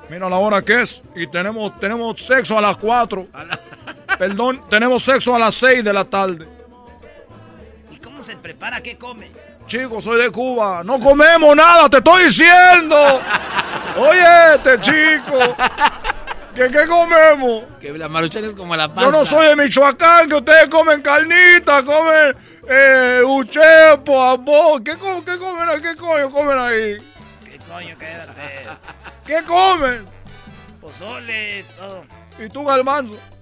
Mira 0.09 0.29
la 0.29 0.37
hora 0.37 0.61
que 0.61 0.83
es. 0.83 1.03
Y 1.15 1.27
tenemos, 1.29 1.79
tenemos 1.79 2.21
sexo 2.21 2.59
a 2.59 2.61
las 2.61 2.77
4. 2.77 3.29
Perdón, 4.21 4.61
tenemos 4.69 5.03
sexo 5.03 5.35
a 5.35 5.39
las 5.39 5.55
6 5.55 5.83
de 5.83 5.95
la 5.95 6.05
tarde. 6.05 6.47
¿Y 7.91 7.97
cómo 7.97 8.21
se 8.21 8.37
prepara? 8.37 8.83
¿Qué 8.83 8.99
come? 8.99 9.31
Chicos, 9.67 10.05
soy 10.05 10.21
de 10.21 10.31
Cuba. 10.31 10.83
No 10.85 11.01
comemos 11.01 11.57
nada, 11.57 11.89
te 11.89 11.97
estoy 11.97 12.25
diciendo. 12.25 12.97
Oye, 13.97 14.55
este 14.57 14.79
chico. 14.83 15.39
¿Qué, 16.55 16.71
qué 16.71 16.87
comemos? 16.87 17.65
Que 17.81 17.97
la 17.97 18.11
maruchan 18.11 18.45
es 18.45 18.53
como 18.55 18.77
la 18.77 18.89
pasta. 18.89 19.05
Yo 19.05 19.11
no 19.11 19.25
soy 19.25 19.47
de 19.47 19.57
Michoacán, 19.57 20.29
que 20.29 20.35
ustedes 20.35 20.69
comen 20.69 21.01
carnita, 21.01 21.83
comen 21.83 22.37
Eh, 22.69 23.23
un 23.27 23.49
chepo, 23.49 24.23
amor. 24.23 24.83
¿Qué, 24.83 24.99
qué 25.25 25.39
comen 25.39 25.67
ahí? 25.67 25.81
¿Qué 25.81 25.97
coño 25.97 26.31
comen 26.31 26.59
ahí? 26.59 26.99
¿Qué 27.43 27.59
coño, 27.67 27.97
quédate? 27.99 28.69
¿Qué 29.25 29.43
comen? 29.47 30.07
Pozole, 30.79 31.65
todo. 31.79 32.05
¿Y 32.39 32.51
tú, 32.51 32.67
Galmanzo? 32.67 33.17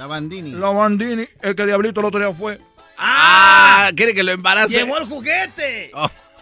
La 0.00 0.06
Bandini. 0.06 0.52
la 0.52 0.70
Bandini. 0.70 1.26
El 1.42 1.54
que 1.54 1.66
Diablito 1.66 2.00
el 2.00 2.06
otro 2.06 2.18
día 2.18 2.32
fue. 2.32 2.58
Ah, 2.96 3.90
quiere 3.94 4.14
que 4.14 4.22
lo 4.22 4.32
embarace. 4.32 4.70
Llevó 4.70 4.96
el 4.96 5.04
juguete. 5.04 5.90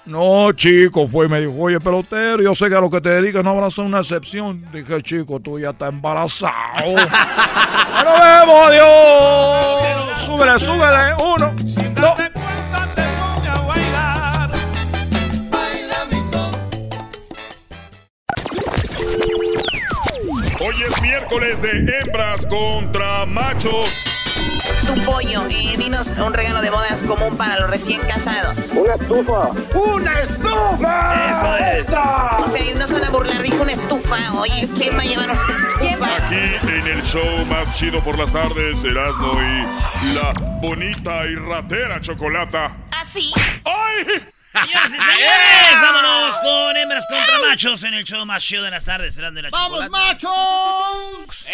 No, 0.06 0.52
chico, 0.52 1.09
fue 1.09 1.26
y 1.26 1.28
me 1.28 1.40
dijo, 1.40 1.54
oye, 1.59 1.80
pelotero, 1.80 2.40
yo 2.40 2.54
sé 2.54 2.68
que 2.68 2.76
a 2.76 2.80
lo 2.80 2.88
que 2.88 3.00
te 3.00 3.09
dedicas 3.09 3.42
no 3.42 3.50
habrá 3.50 3.68
ser 3.68 3.84
una 3.84 3.98
excepción. 3.98 4.64
Dije, 4.72 5.02
chico, 5.02 5.40
tú 5.40 5.59
ya 5.59 5.70
estás 5.70 5.88
embarazado. 5.88 6.94
¡Ya 6.94 8.04
nos 8.04 8.20
vemos, 8.20 8.68
adiós! 8.68 10.18
Súbele, 10.20 10.59
súbele. 10.61 11.14
Uno, 11.18 11.52
dos. 12.00 12.38
Miércoles 21.29 21.62
de 21.62 21.99
hembras 21.99 22.47
contra 22.47 23.26
machos. 23.26 24.22
Tu 24.87 25.05
pollo, 25.05 25.47
eh, 25.51 25.76
dinos 25.76 26.16
un 26.18 26.33
regalo 26.33 26.62
de 26.62 26.70
bodas 26.70 27.03
común 27.03 27.37
para 27.37 27.59
los 27.61 27.68
recién 27.68 28.01
casados. 28.03 28.72
Una 28.72 28.95
estufa. 28.95 29.51
¡Una 29.74 30.20
estufa! 30.20 31.31
Eso 31.31 31.57
es. 31.57 31.89
O 31.89 32.49
sea, 32.49 32.74
no 32.76 32.87
se 32.87 32.95
van 32.95 33.05
a 33.05 33.11
burlar, 33.11 33.43
dijo 33.43 33.62
una 33.62 33.72
estufa. 33.72 34.16
Oye, 34.39 34.68
¿quién 34.76 34.97
va 34.97 35.03
a 35.03 35.05
llevar 35.05 35.31
una 35.31 35.41
estufa? 35.49 36.16
Aquí 36.16 36.68
en 36.68 36.87
el 36.87 37.03
show 37.03 37.45
más 37.47 37.76
chido 37.76 38.03
por 38.03 38.18
las 38.18 38.33
tardes, 38.33 38.83
Erasmo 38.85 39.33
y 40.03 40.14
la 40.14 40.33
bonita 40.61 41.26
y 41.26 41.35
ratera 41.35 42.01
chocolata. 42.01 42.74
¿Así? 42.91 43.33
¡Ay! 43.64 44.22
Señoras 44.53 44.86
y 44.92 44.96
señores, 45.01 45.80
vámonos 45.82 46.34
con 46.38 46.76
hembras 46.76 47.05
contra 47.09 47.38
machos 47.49 47.82
en 47.82 47.94
el 47.94 48.05
show 48.05 48.24
más 48.24 48.42
chido 48.42 48.62
de 48.64 48.70
las 48.70 48.84
tardes. 48.84 49.14
Serán 49.14 49.34
de 49.34 49.42
la 49.42 49.51
¡Vamos, 49.51 49.84
chocolata. 49.84 49.90
machos! 49.90 51.46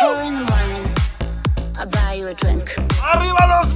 Four 0.00 0.22
in 0.24 0.36
the 0.38 0.44
morning, 0.44 0.94
I 1.76 1.84
buy 1.86 2.18
you 2.20 2.28
a 2.28 2.34
drink. 2.34 2.62
¡Arriba 3.02 3.46
los 3.46 3.74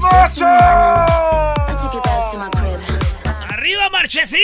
crib. 2.51 2.79
¡Arriba, 3.51 3.91
Marchesín! 3.91 4.41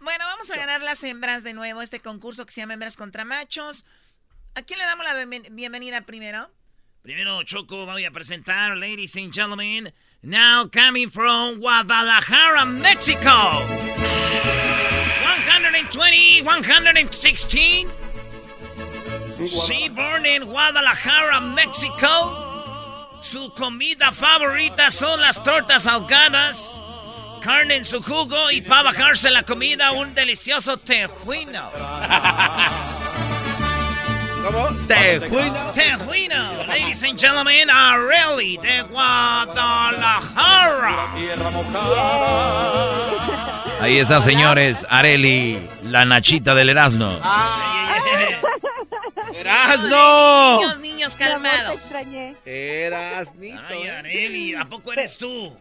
Bueno, 0.00 0.24
vamos 0.24 0.50
a 0.50 0.56
ganar 0.56 0.80
las 0.82 1.02
hembras 1.04 1.42
de 1.44 1.52
nuevo, 1.52 1.82
este 1.82 2.00
concurso 2.00 2.46
que 2.46 2.52
se 2.52 2.62
llama 2.62 2.72
Hembras 2.74 2.96
contra 2.96 3.26
Machos. 3.26 3.84
¿A 4.54 4.62
quién 4.62 4.78
le 4.78 4.86
damos 4.86 5.04
la 5.04 5.14
bienven- 5.14 5.46
bienvenida 5.54 6.00
primero? 6.02 6.50
Primero, 7.02 7.42
Choco, 7.44 7.86
voy 7.86 8.04
a 8.04 8.10
presentar, 8.10 8.76
ladies 8.76 9.16
and 9.16 9.32
gentlemen, 9.32 9.92
now 10.22 10.66
coming 10.66 11.08
from 11.08 11.58
Guadalajara, 11.60 12.66
Mexico. 12.66 13.62
120, 15.22 16.42
116. 16.42 17.90
She 19.46 19.88
born 19.88 20.26
in 20.26 20.44
Guadalajara, 20.44 21.40
Mexico. 21.40 23.16
Su 23.20 23.52
comida 23.54 24.12
favorita 24.12 24.90
son 24.90 25.20
las 25.20 25.42
tortas 25.42 25.86
ahogadas, 25.86 26.80
carne 27.40 27.76
en 27.76 27.84
su 27.84 28.02
jugo 28.02 28.50
y 28.50 28.60
para 28.60 28.82
bajarse 28.82 29.30
la 29.30 29.44
comida 29.44 29.92
un 29.92 30.14
delicioso 30.14 30.76
tejuino. 30.78 31.70
¿Cómo? 34.50 34.68
Tejuino. 34.86 35.72
Tejuino, 35.72 36.64
ladies 36.66 37.02
and 37.02 37.18
gentlemen, 37.20 37.68
Areli 37.68 38.56
de 38.56 38.80
Guadalajara. 38.82 40.32
Ahí 43.80 43.98
está, 43.98 44.22
señores. 44.22 44.86
Areli, 44.88 45.68
la 45.82 46.06
nachita 46.06 46.54
del 46.54 46.70
Erasmo. 46.70 47.10
¡Erasno! 49.34 50.60
Niños, 50.60 50.78
niños, 50.80 51.14
calmados. 51.14 51.82
Erasnito. 52.46 53.60
Ay, 53.68 53.88
Areli, 53.88 54.54
¿a 54.54 54.64
poco 54.64 54.94
eres 54.94 55.18
tú? 55.18 55.54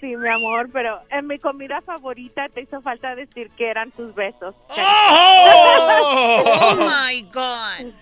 Sí, 0.00 0.16
mi 0.16 0.28
amor, 0.28 0.68
pero 0.72 1.00
en 1.10 1.26
mi 1.26 1.38
comida 1.38 1.80
favorita 1.82 2.48
te 2.48 2.62
hizo 2.62 2.80
falta 2.82 3.14
decir 3.14 3.50
que 3.56 3.68
eran 3.68 3.90
tus 3.92 4.14
besos. 4.14 4.54
¡Oh! 4.70 6.42
Oh 6.46 6.76
my 6.76 7.22
God. 7.32 7.92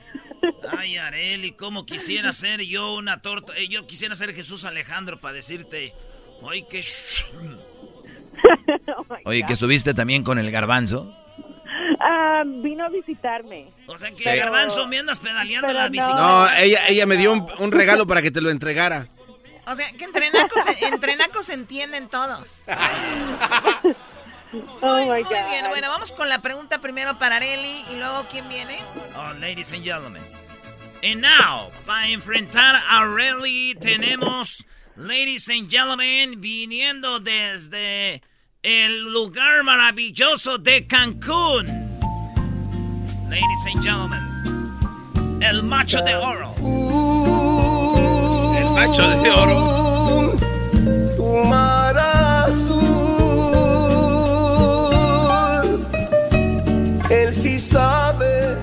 Ay, 0.79 0.97
Areli, 0.97 1.53
cómo 1.53 1.85
quisiera 1.85 2.33
ser 2.33 2.61
yo 2.63 2.95
una 2.95 3.21
torta. 3.21 3.53
eh, 3.57 3.69
Yo 3.69 3.87
quisiera 3.87 4.15
ser 4.15 4.33
Jesús 4.35 4.65
Alejandro 4.65 5.21
para 5.21 5.35
decirte. 5.35 5.93
Ay, 6.49 6.65
qué. 6.69 6.81
sh- 6.81 7.25
Oye, 9.25 9.43
que 9.47 9.53
estuviste 9.55 9.95
también 9.95 10.23
con 10.23 10.39
el 10.39 10.51
garbanzo. 10.51 11.15
Ah, 12.01 12.43
vino 12.47 12.85
a 12.85 12.89
visitarme. 12.89 13.69
O 13.87 13.97
sea 13.99 14.11
que 14.11 14.23
Pero- 14.25 14.45
Garbanzo 14.45 14.87
me 14.89 14.99
andas 14.99 15.21
pedaleando 15.21 15.73
la 15.73 15.85
no. 15.85 15.91
bicicleta. 15.91 16.21
No, 16.21 16.47
ella, 16.59 16.81
ella 16.89 17.07
me 17.07 17.17
dio 17.17 17.33
un, 17.33 17.47
un 17.59 17.73
regalo 17.73 18.07
para 18.07 18.23
que 18.23 18.31
te 18.31 18.41
lo 18.41 18.51
entregara. 18.51 19.09
O 19.67 19.75
sea, 19.75 19.91
que 19.93 20.05
entre 20.05 20.31
nacos, 20.31 20.63
entre 20.81 21.17
nacos 21.17 21.47
se 21.47 21.55
entienden 21.55 22.09
todos. 22.09 22.63
Oh 24.81 24.87
Muy, 24.87 25.03
my 25.03 25.09
muy 25.09 25.23
God. 25.25 25.31
bien, 25.51 25.67
bueno, 25.69 25.89
vamos 25.89 26.13
con 26.13 26.29
la 26.29 26.41
pregunta 26.41 26.81
primero 26.81 27.19
para 27.19 27.37
Areli 27.37 27.85
y 27.93 27.97
luego 27.97 28.27
¿quién 28.31 28.49
viene? 28.49 28.79
Oh, 29.17 29.33
ladies 29.41 29.73
and 29.73 29.83
gentlemen. 29.85 30.23
And 31.03 31.21
now, 31.21 31.71
para 31.85 32.09
enfrentar 32.09 32.77
a 32.77 33.01
Areli, 33.01 33.75
tenemos, 33.75 34.65
ladies 34.97 35.49
and 35.49 35.69
gentlemen, 35.69 36.41
viniendo 36.41 37.19
desde 37.21 38.23
el 38.63 39.13
lugar 39.13 39.63
maravilloso 39.65 40.59
de 40.59 40.87
Cancún. 40.87 41.67
Ladies 43.29 43.67
and 43.75 43.83
gentlemen, 43.83 45.43
el 45.43 45.65
macho 45.65 46.01
de 46.03 46.15
oro. 46.15 46.55
El 48.77 48.89
macho 48.89 49.09
de 49.09 49.31
oro. 49.31 50.37
Tu 51.17 51.45
mar 51.49 51.97
azul, 51.97 52.77
él 57.11 57.33
sí 57.33 57.59
sabe 57.61 58.57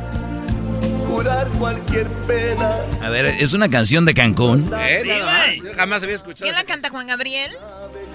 curar 1.07 1.47
cualquier 1.59 2.07
pena. 2.27 2.75
A 3.01 3.09
ver, 3.09 3.25
es 3.25 3.53
una 3.53 3.69
canción 3.69 4.05
de 4.05 4.13
Cancún. 4.13 4.71
¿Eh? 4.77 4.99
Sí, 5.01 5.09
güey. 5.09 5.61
Yo 5.61 5.75
jamás 5.75 6.03
había 6.03 6.15
escuchado. 6.15 6.43
¿Quién 6.45 6.55
la 6.55 6.63
canta, 6.63 6.89
Juan 6.89 7.07
Gabriel? 7.07 7.51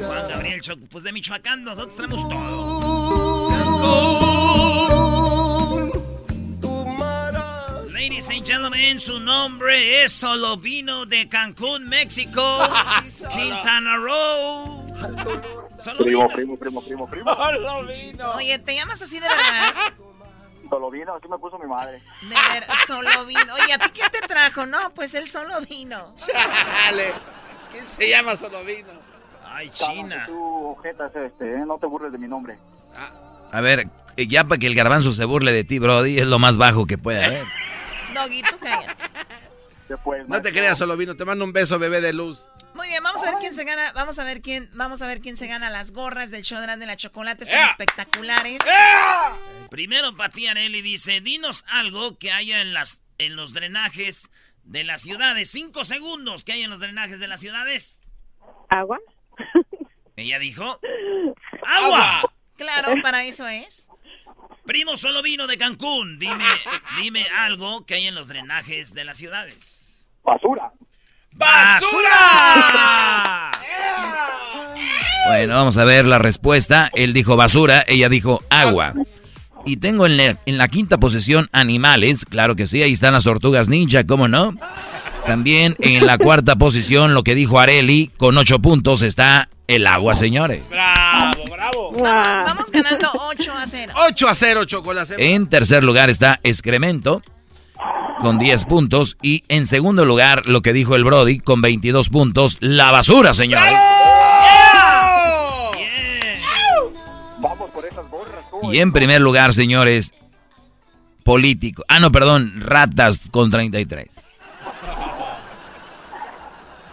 Juan 0.00 0.28
Gabriel 0.28 0.60
Choco, 0.60 0.86
pues 0.88 1.02
de 1.02 1.12
Michoacán 1.12 1.64
nosotros 1.64 1.96
tenemos 1.96 2.28
todo. 2.28 3.48
Ladies 8.08 8.30
and 8.30 8.46
gentlemen, 8.46 9.00
su 9.00 9.20
nombre 9.20 10.02
es 10.02 10.12
Solovino 10.12 11.04
de 11.04 11.28
Cancún, 11.28 11.90
México, 11.90 12.40
Quintana 13.34 13.98
Roo. 13.98 14.96
Solovino. 15.76 16.26
primo, 16.28 16.56
primo, 16.56 16.80
primo, 16.80 17.06
primo. 17.06 17.30
Oye, 18.34 18.58
¿te 18.60 18.74
llamas 18.74 19.02
así 19.02 19.20
de 19.20 19.28
verdad? 19.28 19.92
Solo 20.70 20.90
vino, 20.90 21.16
así 21.16 21.28
me 21.28 21.36
puso 21.36 21.58
mi 21.58 21.66
madre. 21.66 22.00
De 22.22 22.28
ver, 22.30 22.64
solo 22.86 23.26
vino. 23.26 23.54
Oye, 23.62 23.74
¿a 23.74 23.78
ti 23.78 23.90
quién 23.90 24.10
te 24.10 24.26
trajo? 24.26 24.64
No, 24.64 24.88
pues 24.94 25.12
él 25.12 25.28
solo 25.28 25.60
vino. 25.68 26.14
Chale. 26.16 27.12
¿Quién 27.70 27.86
se 27.86 28.08
llama 28.08 28.36
Solovino? 28.36 28.94
Ay, 29.44 29.68
China. 29.68 30.24
Tú, 30.24 30.68
ojetas, 30.68 31.14
este, 31.14 31.56
eh, 31.56 31.64
no 31.66 31.76
te 31.76 31.84
burles 31.84 32.10
de 32.10 32.16
mi 32.16 32.26
nombre. 32.26 32.56
A 33.52 33.60
ver, 33.60 33.86
eh, 34.16 34.26
ya 34.26 34.44
para 34.44 34.58
que 34.58 34.66
el 34.66 34.74
garbanzo 34.74 35.12
se 35.12 35.26
burle 35.26 35.52
de 35.52 35.64
ti, 35.64 35.78
Brody, 35.78 36.18
es 36.18 36.26
lo 36.26 36.38
más 36.38 36.56
bajo 36.56 36.86
que 36.86 36.96
puede 36.96 37.22
haber. 37.22 37.44
Doggy, 38.22 38.42
tú 38.42 38.58
cállate. 38.58 39.04
No 40.26 40.42
te 40.42 40.52
creas, 40.52 40.78
Solovino. 40.78 41.16
Te 41.16 41.24
mando 41.24 41.44
un 41.44 41.52
beso, 41.52 41.78
bebé 41.78 42.00
de 42.00 42.12
luz. 42.12 42.46
Muy 42.74 42.88
bien, 42.88 43.02
vamos 43.02 43.22
a 43.24 43.30
ver 43.30 43.40
quién 43.40 43.54
se 43.54 43.64
gana, 43.64 43.90
vamos 43.92 44.18
a 44.20 44.24
ver 44.24 44.40
quién, 44.40 44.70
vamos 44.72 45.02
a 45.02 45.08
ver 45.08 45.20
quién 45.20 45.36
se 45.36 45.48
gana 45.48 45.68
las 45.68 45.90
gorras 45.90 46.30
del 46.30 46.42
show 46.42 46.60
de 46.60 46.86
la 46.86 46.96
chocolate, 46.96 47.42
están 47.42 47.68
espectaculares. 47.68 48.60
Primero, 49.68 50.16
Pati 50.16 50.46
Areli 50.46 50.80
dice, 50.80 51.20
dinos 51.20 51.64
algo 51.68 52.18
que 52.18 52.30
haya 52.30 52.60
en, 52.60 52.74
las, 52.74 53.02
en 53.18 53.34
los 53.34 53.52
drenajes 53.52 54.28
de 54.62 54.84
las 54.84 55.02
ciudades. 55.02 55.50
Cinco 55.50 55.84
segundos 55.84 56.44
que 56.44 56.52
hay 56.52 56.62
en 56.62 56.70
los 56.70 56.78
drenajes 56.78 57.18
de 57.18 57.26
las 57.26 57.40
ciudades. 57.40 57.98
Agua. 58.68 59.00
Ella 60.14 60.38
dijo, 60.38 60.78
¡agua! 61.66 62.32
Claro, 62.56 62.94
para 63.02 63.24
eso 63.24 63.48
es. 63.48 63.87
Primo 64.68 64.98
solo 64.98 65.22
vino 65.22 65.46
de 65.46 65.56
Cancún. 65.56 66.18
Dime, 66.18 66.44
dime 67.00 67.24
algo 67.38 67.86
que 67.86 67.94
hay 67.94 68.06
en 68.06 68.14
los 68.14 68.28
drenajes 68.28 68.92
de 68.92 69.02
las 69.02 69.16
ciudades. 69.16 69.56
Basura. 70.22 70.70
¡Basura! 71.32 72.10
Bueno, 75.28 75.56
vamos 75.56 75.76
a 75.76 75.84
ver 75.84 76.06
la 76.06 76.18
respuesta. 76.18 76.90
Él 76.94 77.12
dijo 77.12 77.36
basura, 77.36 77.84
ella 77.86 78.08
dijo 78.08 78.42
agua. 78.48 78.94
Y 79.66 79.76
tengo 79.76 80.06
en 80.06 80.16
la, 80.16 80.38
en 80.46 80.58
la 80.58 80.68
quinta 80.68 80.96
posición 80.96 81.48
animales, 81.52 82.24
claro 82.24 82.56
que 82.56 82.66
sí, 82.66 82.82
ahí 82.82 82.92
están 82.92 83.12
las 83.12 83.24
tortugas 83.24 83.68
ninja, 83.68 84.06
¿cómo 84.06 84.26
no? 84.26 84.54
También 85.26 85.76
en 85.80 86.06
la 86.06 86.16
cuarta 86.16 86.56
posición, 86.56 87.12
lo 87.12 87.24
que 87.24 87.34
dijo 87.34 87.60
Areli, 87.60 88.10
con 88.16 88.38
ocho 88.38 88.58
puntos 88.60 89.02
está 89.02 89.50
el 89.68 89.86
agua, 89.86 90.14
señores. 90.14 90.62
Bravo, 90.68 91.44
bravo. 91.50 91.92
Vamos, 91.92 92.44
vamos 92.46 92.70
ganando 92.70 93.08
8 93.14 93.52
a 93.54 93.66
0. 93.66 93.92
8 94.08 94.28
a 94.28 94.34
0, 94.34 94.64
chocolate. 94.64 95.34
En 95.34 95.48
tercer 95.48 95.84
lugar 95.84 96.08
está 96.10 96.40
excremento, 96.42 97.22
con 98.18 98.38
10 98.38 98.64
puntos. 98.64 99.18
Y 99.22 99.44
en 99.48 99.66
segundo 99.66 100.06
lugar, 100.06 100.46
lo 100.46 100.62
que 100.62 100.72
dijo 100.72 100.96
el 100.96 101.04
Brody, 101.04 101.38
con 101.38 101.60
22 101.60 102.08
puntos, 102.08 102.56
la 102.60 102.90
basura, 102.90 103.34
señores. 103.34 103.74
Vamos 107.38 107.70
por 107.70 107.84
esas 107.84 108.10
borras. 108.10 108.44
tú. 108.50 108.72
Y 108.72 108.80
en 108.80 108.92
primer 108.92 109.20
lugar, 109.20 109.52
señores, 109.52 110.14
político. 111.24 111.84
Ah, 111.88 112.00
no, 112.00 112.10
perdón, 112.10 112.54
ratas 112.56 113.28
con 113.30 113.50
33. 113.50 114.08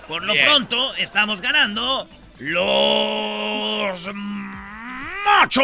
Por 0.09 0.23
lo 0.23 0.33
pronto, 0.33 0.93
estamos 0.95 1.41
ganando 1.41 2.07
los 2.39 4.09
machos. 5.25 5.63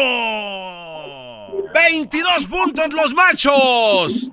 22 1.74 2.44
puntos 2.46 2.92
los 2.92 3.14
machos. 3.14 4.30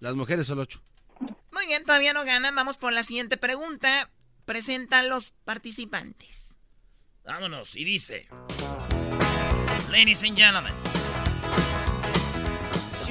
Las 0.00 0.14
mujeres 0.14 0.46
solo 0.46 0.62
8. 0.62 0.80
Muy 1.52 1.66
bien, 1.66 1.84
todavía 1.84 2.12
no 2.12 2.24
ganan. 2.24 2.54
Vamos 2.54 2.76
por 2.76 2.92
la 2.92 3.02
siguiente 3.02 3.36
pregunta. 3.36 4.10
Presentan 4.44 5.08
los 5.08 5.32
participantes. 5.44 6.54
Vámonos, 7.24 7.76
y 7.76 7.84
dice: 7.84 8.26
Ladies 9.90 10.22
and 10.22 10.36
gentlemen, 10.36 10.72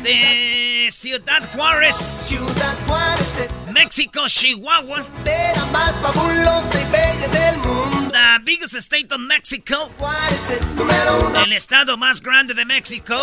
de 0.02 0.88
Ciudad 0.92 1.48
Juárez, 1.54 1.96
Ciudad 1.96 2.76
Juárez 2.88 3.38
es 3.40 3.52
México, 3.72 4.28
Chihuahua, 4.28 5.06
de 5.24 5.52
la 5.56 5.66
más 5.68 6.00
fabulosa 6.00 6.82
y 6.82 6.92
bella 6.92 7.28
del 7.28 7.58
mundo. 7.58 7.97
The 8.28 8.40
biggest 8.44 8.76
state 8.76 9.12
of 9.14 9.22
Mexico, 9.22 9.90
número 10.76 11.28
uno 11.28 11.44
el 11.44 11.54
estado 11.54 11.96
más 11.98 12.22
grande 12.22 12.54
de 12.54 12.66
México, 12.66 13.16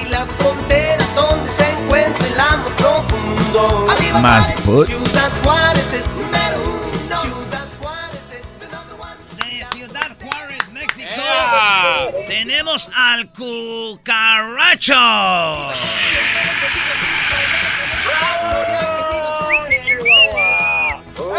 y 0.00 0.08
la 0.10 0.24
frontera 0.26 1.04
donde 1.16 1.50
se 1.50 1.68
encuentra 1.70 2.26
el 2.26 2.40
amor 2.40 2.72
profundo. 2.76 3.86
Más 4.20 4.52
put. 4.64 4.86
Ciudad 4.86 5.32
Juárez 5.42 5.92
es 5.92 6.06
número 6.16 6.56
uno. 6.62 7.20
Ciudad 7.20 7.68
Juárez 7.80 8.30
es 8.30 8.46
the 8.60 8.68
number 8.68 8.96
one. 9.00 9.16
de 9.38 9.66
Ciudad 9.72 10.16
Juárez, 10.22 10.72
México, 10.72 11.10
¡Ea! 11.16 12.08
tenemos 12.28 12.90
al 12.94 13.32
cucaracho. 13.32 14.94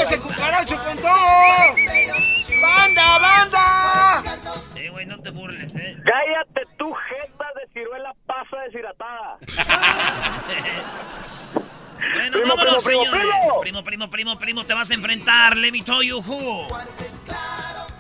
¡Ese 0.02 0.18
cucaracho 0.18 0.84
con 0.84 0.98
todo! 0.98 1.83
¡Banda, 2.64 3.20
banda! 3.20 4.24
Eh, 4.76 4.89
güey, 4.89 5.05
no 5.05 5.20
te 5.22 5.30
burles, 5.32 5.76
eh. 5.76 5.97
Cállate 6.05 6.61
tú, 6.78 6.93
jeta 6.93 7.45
de 7.59 7.68
ciruela 7.74 8.14
pasa 8.26 8.57
deshidratada. 8.66 9.38
Bueno, 12.16 12.32
Primo, 12.38 12.55
vámonos, 12.55 12.84
primo, 12.84 13.03
señores. 13.05 13.22
primo. 13.22 13.61
Primo, 13.61 13.84
primo, 13.84 14.09
primo, 14.09 14.38
primo, 14.38 14.64
te 14.66 14.74
vas 14.74 14.91
a 14.91 14.93
enfrentar. 14.93 15.55
Let 15.57 15.72
me 15.72 15.82
tell 15.82 16.03
you 16.03 16.22
who. 16.22 16.68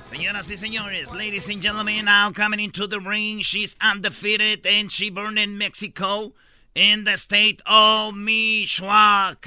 Señoras 0.01 0.49
y 0.51 0.57
señores, 0.57 1.11
ladies 1.13 1.47
and 1.49 1.61
gentlemen, 1.63 2.05
now 2.05 2.31
coming 2.31 2.59
into 2.59 2.85
the 2.85 2.99
ring, 2.99 3.39
she's 3.41 3.75
undefeated 3.81 4.67
and 4.67 4.91
she 4.91 5.09
born 5.09 5.37
in 5.37 5.57
Mexico, 5.57 6.33
in 6.75 7.05
the 7.05 7.15
state 7.17 7.61
of 7.65 8.13
Michoacán. 8.13 9.37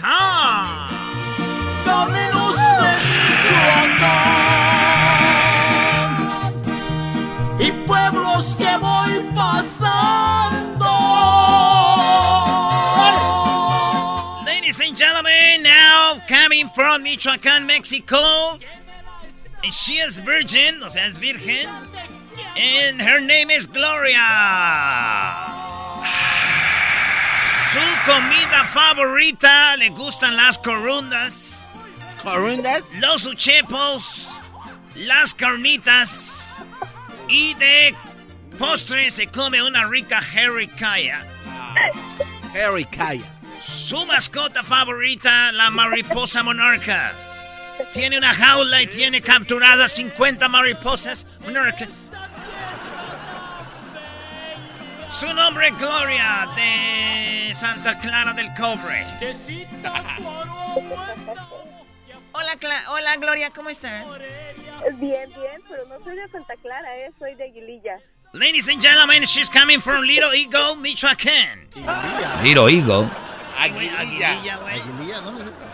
Caminos 1.84 2.56
de 2.56 2.96
Michoacán 3.04 4.85
y 7.58 7.72
pueblos 7.86 8.54
que 8.56 8.76
voy 8.78 9.32
pasando. 9.34 10.86
Ladies 14.44 14.80
and 14.80 14.96
gentlemen, 14.96 15.62
now 15.62 16.20
coming 16.28 16.68
from 16.68 17.04
Michoacán, 17.04 17.66
Mexico, 17.66 18.58
and 19.62 19.72
she 19.72 19.94
is 19.94 20.18
virgin, 20.20 20.82
o 20.82 20.88
sea, 20.88 21.06
es 21.06 21.16
virgen, 21.16 21.68
and 22.56 23.00
her 23.00 23.20
name 23.20 23.50
is 23.50 23.66
Gloria. 23.66 24.22
Su 27.72 27.80
comida 28.04 28.64
favorita 28.64 29.76
le 29.76 29.90
gustan 29.90 30.36
las 30.36 30.58
corundas, 30.58 31.66
¿Corundas? 32.22 32.92
los 33.00 33.26
uchepos, 33.26 34.30
las 34.94 35.34
carnitas 35.34 36.45
y 37.28 37.54
de 37.54 37.94
postre 38.58 39.10
se 39.10 39.26
come 39.26 39.62
una 39.62 39.86
rica 39.86 40.20
jericaya. 40.20 41.22
Harry 42.54 42.84
Kaya. 42.84 43.24
Su 43.60 44.06
mascota 44.06 44.62
favorita, 44.62 45.52
la 45.52 45.70
mariposa 45.70 46.42
monarca. 46.42 47.12
Tiene 47.92 48.16
una 48.18 48.32
jaula 48.32 48.82
y 48.82 48.86
tiene 48.86 49.20
capturadas 49.20 49.92
50 49.92 50.48
mariposas 50.48 51.26
monarcas. 51.44 52.10
Su 55.08 55.32
nombre 55.34 55.68
es 55.68 55.78
Gloria 55.78 56.48
de 56.56 57.54
Santa 57.54 57.98
Clara 58.00 58.32
del 58.32 58.48
Cobre. 58.54 59.06
Hola, 62.36 62.56
Cla- 62.60 62.84
Hola, 62.90 63.16
Gloria, 63.16 63.50
¿cómo 63.50 63.70
estás? 63.70 64.06
Bien, 64.98 65.28
bien, 65.32 65.62
pero 65.68 65.86
no 65.86 66.02
soy 66.04 66.16
de 66.16 66.28
Santa 66.28 66.54
Clara, 66.56 66.96
eh, 66.98 67.10
soy 67.18 67.34
de 67.34 67.44
Aguililla. 67.44 67.98
Ladies 68.32 68.68
and 68.68 68.82
gentlemen, 68.82 69.22
she's 69.24 69.48
coming 69.50 69.80
from 69.80 70.02
Little 70.02 70.32
Eagle, 70.34 70.76
Michoacán. 70.76 71.68
Little 72.42 72.68
Eagle. 72.70 73.08
Aguililla. 73.58 74.00
Aguililla, 74.00 74.56
güey. 74.58 74.80
Aguililla, 74.80 75.20
¿dónde 75.20 75.42
es 75.42 75.48
eso? 75.48 75.64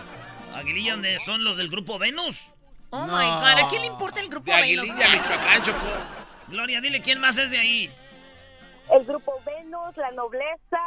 Aguililla, 0.55 0.91
donde 0.93 1.19
son 1.19 1.43
los 1.43 1.57
del 1.57 1.69
grupo 1.69 1.99
Venus. 1.99 2.47
Oh 2.91 3.05
No. 3.05 3.17
my 3.17 3.25
god, 3.25 3.65
¿a 3.65 3.69
quién 3.69 3.81
le 3.81 3.87
importa 3.87 4.21
el 4.21 4.29
grupo 4.29 4.51
De 4.53 4.61
Venus? 4.61 4.89
Aguililla, 4.89 5.09
Michoacán, 5.21 5.63
Choco. 5.63 5.79
Gloria, 6.47 6.79
dile 6.81 7.01
quién 7.01 7.19
más 7.19 7.37
es 7.37 7.51
de 7.51 7.59
ahí. 7.59 7.91
El 8.91 9.03
grupo 9.05 9.33
Venus, 9.45 9.97
La 9.97 10.11
Nobleza, 10.11 10.79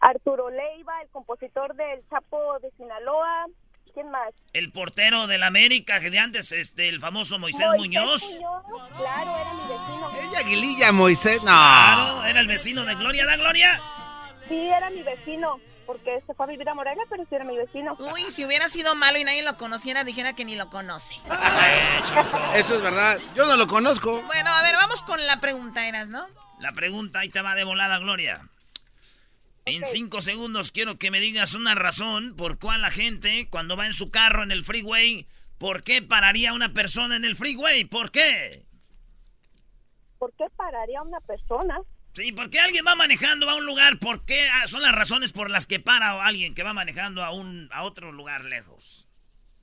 Arturo 0.00 0.50
Leiva, 0.50 1.00
el 1.02 1.08
compositor 1.10 1.74
del 1.76 2.00
Chapo 2.10 2.58
de 2.60 2.70
Sinaloa. 2.76 3.46
¿Quién 3.94 4.10
más? 4.10 4.34
El 4.52 4.72
portero 4.72 5.28
del 5.28 5.44
América, 5.44 6.00
que 6.00 6.10
de 6.10 6.18
antes, 6.18 6.50
este, 6.50 6.88
el 6.88 6.98
famoso 6.98 7.38
Moisés, 7.38 7.66
Muñoz. 7.76 8.22
Claro, 8.96 9.36
era 9.38 9.52
mi 9.54 9.62
vecino. 9.62 10.12
Ella 10.20 10.38
Aguililla, 10.40 10.92
Moisés. 10.92 11.38
No. 11.44 11.52
Claro, 11.52 12.24
era 12.24 12.40
el 12.40 12.48
vecino 12.48 12.84
de 12.84 12.96
Gloria, 12.96 13.24
¿da 13.24 13.36
Gloria? 13.36 13.80
Sí, 14.48 14.66
era 14.66 14.90
mi 14.90 15.02
vecino, 15.02 15.60
porque 15.86 16.20
se 16.26 16.34
fue 16.34 16.46
a 16.46 16.48
vivir 16.48 16.68
a 16.68 16.74
Morelia, 16.74 17.04
pero 17.08 17.22
sí 17.28 17.36
era 17.36 17.44
mi 17.44 17.56
vecino. 17.56 17.96
Uy, 18.12 18.32
si 18.32 18.44
hubiera 18.44 18.68
sido 18.68 18.96
malo 18.96 19.16
y 19.16 19.24
nadie 19.24 19.44
lo 19.44 19.56
conociera, 19.56 20.02
dijera 20.02 20.34
que 20.34 20.44
ni 20.44 20.56
lo 20.56 20.68
conoce. 20.70 21.14
Eso 22.56 22.74
es 22.74 22.82
verdad. 22.82 23.18
Yo 23.36 23.46
no 23.46 23.56
lo 23.56 23.68
conozco. 23.68 24.22
Bueno, 24.22 24.50
a 24.50 24.62
ver, 24.62 24.74
vamos 24.74 25.04
con 25.04 25.24
la 25.24 25.40
pregunta, 25.40 25.86
Eras, 25.86 26.08
¿no? 26.08 26.26
La 26.58 26.72
pregunta 26.72 27.20
ahí 27.20 27.28
te 27.28 27.42
va 27.42 27.54
de 27.54 27.62
volada, 27.62 27.98
Gloria. 27.98 28.48
En 29.66 29.84
cinco 29.86 30.20
segundos 30.20 30.72
quiero 30.72 30.98
que 30.98 31.10
me 31.10 31.20
digas 31.20 31.54
una 31.54 31.74
razón 31.74 32.36
por 32.36 32.58
cuál 32.58 32.82
la 32.82 32.90
gente, 32.90 33.48
cuando 33.48 33.76
va 33.76 33.86
en 33.86 33.94
su 33.94 34.10
carro 34.10 34.42
en 34.42 34.50
el 34.50 34.62
freeway, 34.62 35.26
¿por 35.56 35.82
qué 35.82 36.02
pararía 36.02 36.52
una 36.52 36.74
persona 36.74 37.16
en 37.16 37.24
el 37.24 37.34
freeway? 37.34 37.86
¿Por 37.86 38.10
qué? 38.10 38.66
¿Por 40.18 40.34
qué 40.34 40.44
pararía 40.54 41.00
una 41.00 41.20
persona? 41.20 41.78
Sí, 42.12 42.30
¿por 42.32 42.50
qué 42.50 42.60
alguien 42.60 42.84
va 42.86 42.94
manejando 42.94 43.48
a 43.48 43.56
un 43.56 43.64
lugar? 43.64 43.98
¿Por 43.98 44.24
qué 44.26 44.48
ah, 44.50 44.66
son 44.66 44.82
las 44.82 44.94
razones 44.94 45.32
por 45.32 45.50
las 45.50 45.66
que 45.66 45.80
para 45.80 46.24
alguien 46.24 46.54
que 46.54 46.62
va 46.62 46.74
manejando 46.74 47.24
a 47.24 47.32
un 47.32 47.68
a 47.72 47.84
otro 47.84 48.12
lugar 48.12 48.44
lejos? 48.44 49.08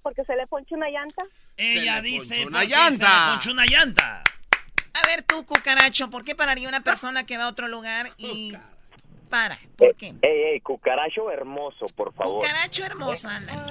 Porque 0.01 0.25
se 0.25 0.35
le 0.35 0.47
ponchó 0.47 0.75
una 0.75 0.89
llanta. 0.89 1.23
Ella 1.57 2.01
le 2.01 2.09
dice 2.09 2.45
una 2.45 2.59
porque 2.59 2.75
llanta. 2.75 3.07
se 3.07 3.13
le 3.13 3.31
ponchó 3.31 3.51
una 3.51 3.65
llanta. 3.67 4.23
A 4.93 5.07
ver 5.07 5.21
tú, 5.21 5.45
cucaracho, 5.45 6.09
¿por 6.09 6.23
qué 6.23 6.35
pararía 6.35 6.67
una 6.67 6.81
persona 6.83 7.25
que 7.25 7.37
va 7.37 7.45
a 7.45 7.49
otro 7.49 7.67
lugar 7.67 8.11
y 8.17 8.53
para? 9.31 9.57
¿Por 9.77 9.95
qué? 9.95 10.09
Ey, 10.21 10.53
ey, 10.53 10.59
cucaracho 10.61 11.31
hermoso, 11.31 11.87
por 11.95 12.13
favor. 12.13 12.41
Cucaracho 12.45 12.83
hermoso, 12.85 13.29
anda. 13.29 13.65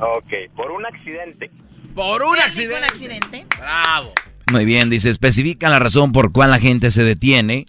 Ok, 0.00 0.32
por 0.54 0.70
un 0.70 0.86
accidente. 0.86 1.50
Por 1.94 2.22
un 2.22 2.36
¿Él 2.36 2.42
dijo 2.42 2.46
accidente. 2.46 2.76
un 2.78 2.84
accidente? 2.84 3.46
Bravo. 3.58 4.12
Muy 4.52 4.64
bien, 4.64 4.90
dice, 4.90 5.10
especifica 5.10 5.68
la 5.68 5.78
razón 5.80 6.12
por 6.12 6.30
cuál 6.30 6.50
la 6.52 6.58
gente 6.60 6.90
se 6.92 7.02
detiene 7.02 7.66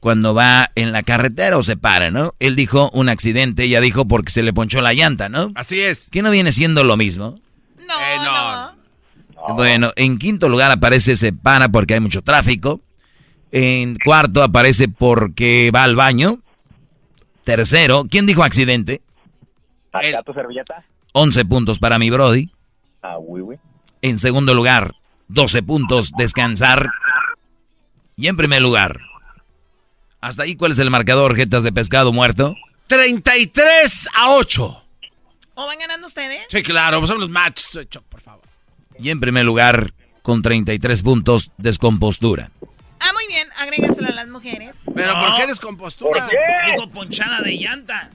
cuando 0.00 0.34
va 0.34 0.70
en 0.74 0.92
la 0.92 1.02
carretera 1.02 1.56
o 1.56 1.62
se 1.62 1.76
para, 1.76 2.10
¿no? 2.10 2.34
Él 2.38 2.56
dijo 2.56 2.90
un 2.92 3.08
accidente, 3.08 3.64
ella 3.64 3.80
dijo 3.80 4.06
porque 4.06 4.30
se 4.30 4.42
le 4.42 4.52
ponchó 4.52 4.80
la 4.82 4.92
llanta, 4.94 5.28
¿no? 5.28 5.50
Así 5.54 5.80
es. 5.80 6.08
¿Qué 6.10 6.22
no 6.22 6.30
viene 6.30 6.52
siendo 6.52 6.84
lo 6.84 6.96
mismo? 6.96 7.40
No, 7.78 7.94
Eh, 8.00 8.16
no. 8.24 9.54
Bueno, 9.54 9.92
en 9.96 10.18
quinto 10.18 10.48
lugar 10.48 10.70
aparece 10.70 11.16
se 11.16 11.32
para 11.32 11.68
porque 11.68 11.94
hay 11.94 12.00
mucho 12.00 12.22
tráfico. 12.22 12.80
En 13.52 13.96
cuarto 14.04 14.42
aparece 14.42 14.88
porque 14.88 15.70
va 15.74 15.84
al 15.84 15.94
baño. 15.96 16.40
Tercero, 17.44 18.04
¿quién 18.10 18.26
dijo 18.26 18.42
accidente? 18.42 19.02
¿Acá 19.92 20.22
tu 20.22 20.32
servilleta? 20.32 20.84
11 21.12 21.44
puntos 21.44 21.78
para 21.78 21.98
mi 21.98 22.10
Brody. 22.10 22.50
Ah, 23.02 23.18
oui, 23.18 23.40
oui. 23.40 23.56
En 24.02 24.18
segundo 24.18 24.54
lugar, 24.54 24.94
12 25.28 25.62
puntos, 25.62 26.12
descansar. 26.16 26.90
Y 28.16 28.28
en 28.28 28.36
primer 28.36 28.62
lugar, 28.62 28.98
hasta 30.20 30.44
ahí, 30.44 30.56
¿cuál 30.56 30.72
es 30.72 30.78
el 30.78 30.90
marcador, 30.90 31.36
jetas 31.36 31.62
de 31.64 31.72
pescado 31.72 32.12
muerto? 32.12 32.56
33 32.86 34.08
a 34.16 34.30
8. 34.30 34.82
¿O 35.56 35.66
van 35.66 35.78
ganando 35.78 36.06
ustedes? 36.06 36.46
Sí, 36.48 36.62
claro, 36.62 37.06
son 37.06 37.20
los 37.20 37.28
matches. 37.28 37.78
Por 38.08 38.20
favor. 38.20 38.42
Y 38.98 39.10
en 39.10 39.20
primer 39.20 39.44
lugar, 39.44 39.92
con 40.22 40.42
33 40.42 41.02
puntos, 41.02 41.50
descompostura. 41.58 42.50
Ah, 43.06 43.12
muy 43.12 43.26
bien, 43.28 43.46
agrégaselo 43.58 44.08
a 44.08 44.12
las 44.12 44.26
mujeres. 44.28 44.80
Pero 44.94 45.12
¿por 45.18 45.36
qué 45.36 45.46
descompostura? 45.46 46.26
Digo 46.66 46.88
ponchada 46.90 47.40
de 47.42 47.52
llanta. 47.58 48.10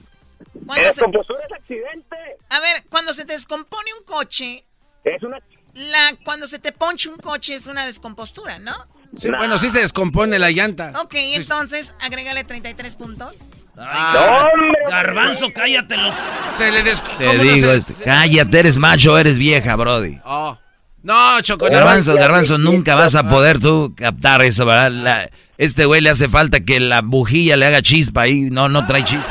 Cuando 0.66 0.82
se- 0.84 0.88
Descompostura 0.88 1.40
es 1.46 1.52
accidente. 1.52 2.16
A 2.48 2.60
ver, 2.60 2.84
cuando 2.88 3.12
se 3.12 3.24
te 3.24 3.32
descompone 3.34 3.90
un 3.98 4.04
coche, 4.04 4.64
Es 5.04 5.22
una... 5.22 5.38
la, 5.74 6.12
cuando 6.24 6.46
se 6.46 6.58
te 6.58 6.72
ponche 6.72 7.08
un 7.08 7.18
coche 7.18 7.54
es 7.54 7.66
una 7.66 7.86
descompostura, 7.86 8.58
¿no? 8.58 8.74
Sí, 9.16 9.28
bueno, 9.30 9.58
sí 9.58 9.70
se 9.70 9.80
descompone 9.80 10.38
la 10.38 10.50
llanta. 10.50 10.92
Ok, 11.02 11.14
entonces 11.14 11.94
agrégale 12.00 12.44
33 12.44 12.96
puntos. 12.96 13.42
Ah. 13.76 14.48
Garbanzo, 14.88 15.46
cállate 15.54 15.96
los. 15.96 16.14
Se 16.56 16.70
le 16.70 16.82
des... 16.82 17.02
Te 17.02 17.08
¿cómo 17.26 17.32
no 17.34 17.42
digo, 17.42 17.70
se- 17.70 17.76
este, 17.76 17.94
cállate, 18.04 18.58
eres 18.60 18.76
macho, 18.76 19.18
eres 19.18 19.38
vieja, 19.38 19.74
Brody. 19.76 20.20
Oh. 20.24 20.58
No, 21.02 21.40
Choco. 21.40 21.66
Garbanzo, 21.70 22.14
Garbanzo, 22.14 22.58
nunca 22.58 22.94
vas 22.94 23.14
a 23.14 23.28
poder 23.28 23.58
tú 23.58 23.94
captar 23.96 24.42
eso, 24.42 24.66
¿verdad? 24.66 24.90
La- 24.90 25.30
este 25.56 25.84
güey 25.86 26.00
le 26.00 26.10
hace 26.10 26.28
falta 26.28 26.60
que 26.60 26.78
la 26.80 27.00
bujía 27.02 27.56
le 27.56 27.66
haga 27.66 27.82
chispa 27.82 28.22
ahí. 28.22 28.48
No, 28.50 28.68
no 28.68 28.86
trae 28.86 29.04
chispa. 29.04 29.28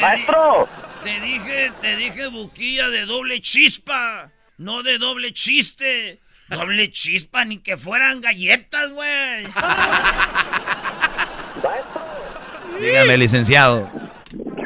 ¡Maestro! 0.00 0.68
Te 1.04 1.20
dije, 1.20 1.72
te 1.80 1.96
dije 1.96 2.26
buquilla 2.28 2.88
de 2.88 3.04
doble 3.06 3.40
chispa, 3.40 4.30
no 4.58 4.82
de 4.82 4.98
doble 4.98 5.32
chiste. 5.32 6.20
Doble 6.48 6.90
chispa, 6.90 7.44
ni 7.46 7.58
que 7.58 7.78
fueran 7.78 8.20
galletas, 8.20 8.90
güey. 8.92 9.46
Dígame, 12.80 13.16
licenciado. 13.16 13.88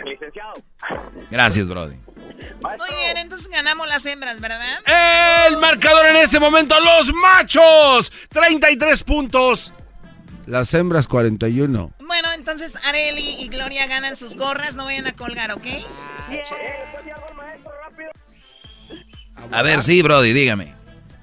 Licenciado. 0.04 0.54
Gracias, 1.30 1.68
Brody. 1.68 1.96
Muy 2.62 2.96
bien, 2.96 3.16
entonces 3.18 3.48
ganamos 3.48 3.86
las 3.88 4.04
hembras, 4.06 4.40
¿verdad? 4.40 4.78
El 5.48 5.56
marcador 5.58 6.06
en 6.06 6.16
este 6.16 6.38
momento, 6.38 6.78
los 6.80 7.12
machos. 7.14 8.12
33 8.28 9.02
puntos. 9.02 9.72
Las 10.46 10.72
hembras 10.74 11.08
41. 11.08 11.92
Bueno, 11.98 12.28
entonces 12.34 12.76
Areli 12.84 13.42
y 13.42 13.48
Gloria 13.48 13.86
ganan 13.86 14.14
sus 14.16 14.36
gorras, 14.36 14.76
no 14.76 14.84
vayan 14.84 15.06
a 15.06 15.12
colgar, 15.12 15.52
¿ok? 15.52 15.66
A 19.52 19.62
ver, 19.62 19.82
sí, 19.82 20.02
Brody, 20.02 20.32
dígame. 20.32 20.74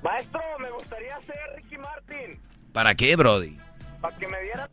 Maestro, 0.01 0.41
me 0.59 0.69
gustaría 0.71 1.19
ser 1.21 1.37
Ricky 1.55 1.77
Martin. 1.77 2.41
¿Para 2.73 2.95
qué, 2.95 3.15
Brody? 3.15 3.57
Para 4.01 4.15
que 4.17 4.27
me 4.27 4.41
diera. 4.41 4.69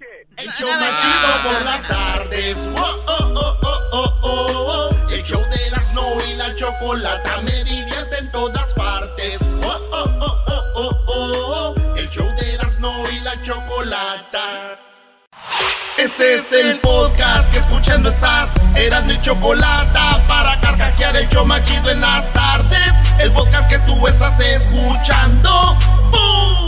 El 0.00 0.48
show 0.52 0.68
más 0.68 1.02
chido 1.02 1.42
por 1.42 1.62
las 1.64 1.88
tardes. 1.88 2.56
Oh, 2.76 3.04
oh, 3.08 3.34
oh, 3.34 3.58
oh, 3.62 3.80
oh, 3.92 4.16
oh, 4.22 4.90
oh. 4.92 5.10
El 5.10 5.24
show 5.24 5.40
de 5.40 5.66
Erasmo 5.66 6.02
y 6.30 6.34
la 6.34 6.54
chocolata 6.54 7.38
me 7.42 7.64
divierte 7.64 8.18
en 8.18 8.30
todas 8.30 8.72
partes. 8.74 9.38
Oh, 9.64 9.76
oh, 9.90 10.10
oh, 10.20 10.44
oh, 10.46 10.90
oh, 11.06 11.74
oh. 11.76 11.96
El 11.96 12.08
show 12.10 12.28
de 12.36 12.54
Erasmo 12.54 12.92
y 13.12 13.20
la 13.20 13.42
chocolata. 13.42 14.78
Este 15.96 16.36
es 16.36 16.52
el 16.52 16.78
podcast 16.78 17.50
que 17.52 17.58
escuchando 17.58 18.08
estás. 18.08 18.54
Eran 18.76 19.06
mi 19.06 19.20
chocolata 19.20 20.24
para 20.28 20.60
carcajear 20.60 21.16
el 21.16 21.28
show 21.28 21.44
más 21.44 21.64
chido 21.64 21.90
en 21.90 22.00
las 22.00 22.32
tardes. 22.32 22.92
El 23.18 23.32
podcast 23.32 23.68
que 23.68 23.80
tú 23.80 24.06
estás 24.06 24.38
escuchando. 24.38 25.76
¡Bum! 26.12 26.67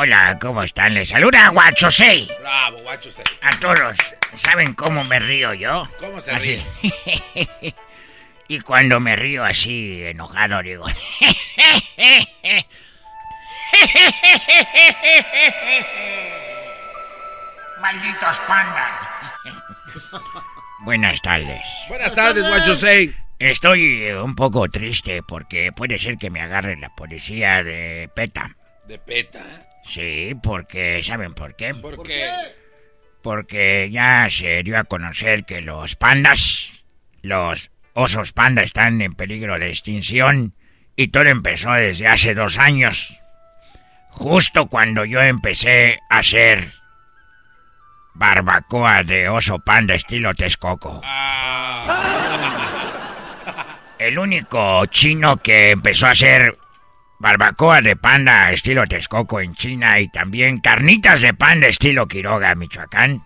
Hola, 0.00 0.38
¿cómo 0.40 0.62
están? 0.62 0.94
Les 0.94 1.08
saluda 1.08 1.48
Guacho 1.48 1.90
6. 1.90 2.30
Bravo, 2.40 2.78
guacho. 2.82 3.10
se- 3.10 3.24
A 3.42 3.50
todos, 3.58 3.96
¿saben 4.34 4.72
cómo 4.74 5.02
me 5.02 5.18
río 5.18 5.54
yo? 5.54 5.88
¿Cómo 5.98 6.20
se 6.20 6.30
así. 6.30 6.64
y 8.48 8.60
cuando 8.60 9.00
me 9.00 9.16
río 9.16 9.42
así, 9.44 10.04
enojado, 10.04 10.62
digo... 10.62 10.86
Malditos 17.80 18.38
pandas. 18.46 19.08
Buenas 20.84 21.20
tardes. 21.22 21.66
Buenas 21.88 22.14
tardes, 22.14 22.46
guacho. 22.46 22.74
Say. 22.74 23.14
Estoy 23.38 24.10
un 24.12 24.34
poco 24.34 24.68
triste 24.68 25.22
porque 25.22 25.72
puede 25.72 25.98
ser 25.98 26.16
que 26.18 26.30
me 26.30 26.40
agarre 26.40 26.76
la 26.76 26.88
policía 26.94 27.62
de 27.62 28.08
PETA. 28.14 28.56
De 28.86 28.98
peta. 28.98 29.40
Sí, 29.88 30.34
porque 30.42 31.02
¿saben 31.02 31.32
por 31.32 31.56
qué? 31.56 31.74
¿Por 31.74 32.02
qué? 32.02 32.28
Porque 33.22 33.88
ya 33.90 34.26
se 34.28 34.62
dio 34.62 34.78
a 34.78 34.84
conocer 34.84 35.46
que 35.46 35.62
los 35.62 35.96
pandas, 35.96 36.72
los 37.22 37.70
osos 37.94 38.32
panda 38.32 38.60
están 38.60 39.00
en 39.00 39.14
peligro 39.14 39.58
de 39.58 39.70
extinción 39.70 40.52
y 40.94 41.08
todo 41.08 41.24
empezó 41.24 41.72
desde 41.72 42.06
hace 42.06 42.34
dos 42.34 42.58
años. 42.58 43.18
Justo 44.10 44.66
cuando 44.66 45.06
yo 45.06 45.22
empecé 45.22 45.98
a 46.10 46.18
hacer 46.18 46.70
barbacoa 48.12 49.02
de 49.04 49.30
oso 49.30 49.58
panda 49.58 49.94
estilo 49.94 50.34
Texcoco. 50.34 51.00
El 53.98 54.18
único 54.18 54.84
chino 54.86 55.38
que 55.38 55.70
empezó 55.70 56.08
a 56.08 56.10
hacer 56.10 56.58
barbacoa 57.18 57.80
de 57.80 57.96
panda 57.96 58.50
estilo 58.52 58.86
Texcoco 58.86 59.40
en 59.40 59.54
China 59.54 59.98
y 60.00 60.08
también 60.08 60.58
carnitas 60.58 61.20
de 61.20 61.34
panda 61.34 61.66
estilo 61.66 62.06
Quiroga, 62.06 62.54
Michoacán. 62.54 63.22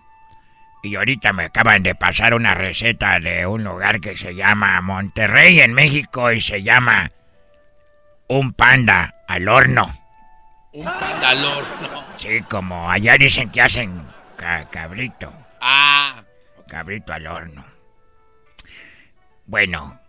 Y 0.81 0.95
ahorita 0.95 1.31
me 1.31 1.45
acaban 1.45 1.81
de 1.83 1.95
pasar 1.95 2.33
una 2.33 2.53
receta 2.53 3.19
de 3.19 3.45
un 3.47 3.63
lugar 3.63 4.01
que 4.01 4.15
se 4.15 4.35
llama 4.35 4.81
Monterrey 4.81 5.61
en 5.61 5.73
México 5.73 6.31
y 6.31 6.41
se 6.41 6.61
llama 6.61 7.09
un 8.27 8.51
panda 8.53 9.15
al 9.27 9.47
horno. 9.47 9.97
Un 10.73 10.83
panda 10.85 11.29
al 11.29 11.45
horno. 11.45 12.03
Sí, 12.17 12.41
como 12.49 12.91
allá 12.91 13.15
dicen 13.17 13.49
que 13.49 13.61
hacen 13.61 14.01
ca- 14.35 14.65
cabrito. 14.69 15.31
Ah. 15.61 16.21
Cabrito 16.67 17.13
al 17.13 17.27
horno. 17.27 17.63
Bueno, 19.45 19.99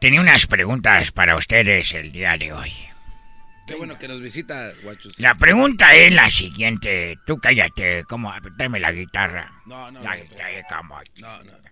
tenía 0.00 0.20
unas 0.20 0.46
preguntas 0.46 1.12
para 1.12 1.36
ustedes 1.36 1.92
el 1.94 2.10
día 2.12 2.36
de 2.36 2.52
hoy. 2.52 2.72
Qué 3.66 3.74
bueno 3.74 3.98
que 3.98 4.06
nos 4.06 4.20
visita, 4.20 4.72
guacho. 4.82 5.10
Say. 5.10 5.22
La 5.22 5.34
pregunta 5.34 5.92
es 5.94 6.14
la 6.14 6.30
siguiente. 6.30 7.18
Tú 7.26 7.38
cállate, 7.38 8.04
¿cómo? 8.04 8.32
Dame 8.56 8.78
la 8.78 8.92
guitarra. 8.92 9.50
No, 9.66 9.90
no, 9.90 10.00
La 10.02 10.16
no. 10.16 10.22
No, 11.16 11.42
no. 11.44 11.66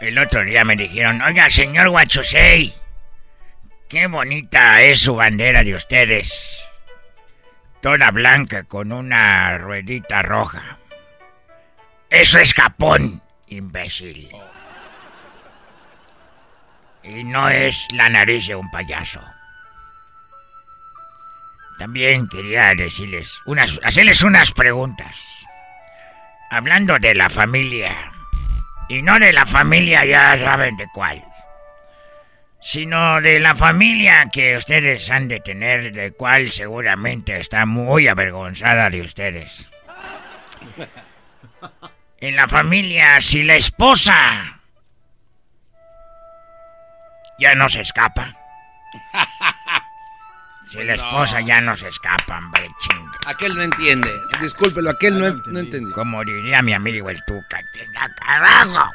El 0.00 0.18
otro 0.18 0.44
día 0.44 0.64
me 0.64 0.74
dijeron, 0.74 1.22
oiga, 1.22 1.48
señor 1.48 1.88
Guachusei, 1.90 2.74
qué 3.88 4.08
bonita 4.08 4.82
es 4.82 5.00
su 5.00 5.14
bandera 5.14 5.62
de 5.62 5.76
ustedes. 5.76 6.60
Toda 7.80 8.10
blanca 8.10 8.64
con 8.64 8.90
una 8.90 9.58
ruedita 9.58 10.22
roja. 10.22 10.78
Eso 12.10 12.40
es 12.40 12.52
Japón, 12.52 13.22
imbécil. 13.56 14.28
Y 17.02 17.24
no 17.24 17.48
es 17.48 17.88
la 17.92 18.08
nariz 18.08 18.46
de 18.46 18.54
un 18.54 18.70
payaso. 18.70 19.20
También 21.78 22.28
quería 22.28 22.74
decirles 22.74 23.40
unas, 23.44 23.80
hacerles 23.82 24.22
unas 24.22 24.52
preguntas. 24.52 25.18
Hablando 26.50 26.98
de 26.98 27.14
la 27.14 27.28
familia. 27.28 28.12
Y 28.88 29.02
no 29.02 29.18
de 29.18 29.32
la 29.32 29.46
familia, 29.46 30.04
ya 30.04 30.36
saben 30.38 30.76
de 30.76 30.86
cuál. 30.92 31.24
Sino 32.60 33.20
de 33.20 33.40
la 33.40 33.56
familia 33.56 34.28
que 34.30 34.56
ustedes 34.56 35.10
han 35.10 35.26
de 35.26 35.40
tener, 35.40 35.92
de 35.92 36.12
cual 36.12 36.52
seguramente 36.52 37.36
está 37.38 37.66
muy 37.66 38.06
avergonzada 38.06 38.90
de 38.90 39.00
ustedes. 39.00 39.66
En 42.22 42.36
la 42.36 42.46
familia, 42.46 43.20
si 43.20 43.42
la 43.42 43.56
esposa 43.56 44.60
ya 47.36 47.56
no 47.56 47.68
se 47.68 47.80
escapa. 47.80 48.34
Si 50.68 50.82
la 50.84 50.94
esposa 50.94 51.40
ya 51.42 51.60
no 51.60 51.76
se 51.76 51.88
escapa, 51.88 52.38
hombre, 52.38 52.66
chinga. 52.80 53.10
Aquel 53.26 53.54
no 53.54 53.60
entiende. 53.60 54.10
Discúlpelo, 54.40 54.88
aquel 54.88 55.18
no, 55.18 55.30
no 55.48 55.58
entendió. 55.58 55.94
Como 55.94 56.24
diría 56.24 56.62
mi 56.62 56.72
amigo 56.72 57.10
el 57.10 57.22
Tuca, 57.26 57.60
tenga 57.74 58.08
carajo. 58.14 58.90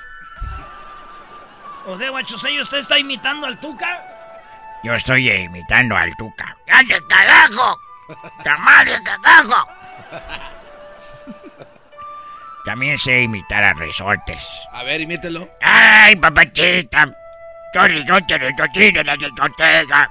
O 1.85 1.95
sea, 1.95 2.09
Guachusei, 2.09 2.59
¿usted 2.59 2.79
está 2.79 2.97
imitando 2.97 3.45
al 3.45 3.59
Tuca? 3.59 4.01
Yo 4.83 4.95
estoy 4.95 5.29
imitando 5.29 5.95
al 5.95 6.15
Tuca. 6.17 6.57
¡Ande 6.67 6.99
carajo! 7.07 7.79
¡Tamare 8.43 8.97
carajo! 9.03 9.67
También 12.67 12.97
sé 12.97 13.21
imitar 13.21 13.63
a 13.63 13.71
resortes. 13.71 14.67
A 14.73 14.83
ver, 14.83 14.99
imítelo. 14.99 15.49
¡Ay, 15.61 16.17
papachita! 16.17 17.07
Yo 17.73 17.87
resorte, 17.87 18.37
resortito, 18.37 19.03
la 19.03 19.15
discoteca. 19.15 20.09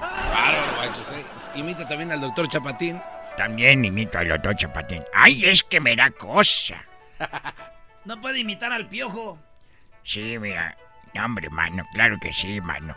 Bárbaro, 0.00 0.76
guacho, 0.76 1.02
sí. 1.02 1.16
Imita 1.56 1.84
también 1.88 2.12
al 2.12 2.20
doctor 2.20 2.46
Chapatín. 2.46 3.02
También 3.36 3.84
imito 3.84 4.18
al 4.18 4.28
doctor 4.28 4.54
Chapatín. 4.54 5.02
¡Ay, 5.16 5.46
es 5.46 5.64
que 5.64 5.80
me 5.80 5.96
da 5.96 6.10
cosa! 6.12 6.76
No 8.04 8.20
puede 8.20 8.38
imitar 8.38 8.72
al 8.72 8.86
piojo. 8.86 9.36
Sí, 10.04 10.38
mira. 10.38 10.76
No, 11.12 11.24
hombre, 11.24 11.50
mano. 11.50 11.84
Claro 11.92 12.16
que 12.22 12.32
sí, 12.32 12.60
mano. 12.60 12.94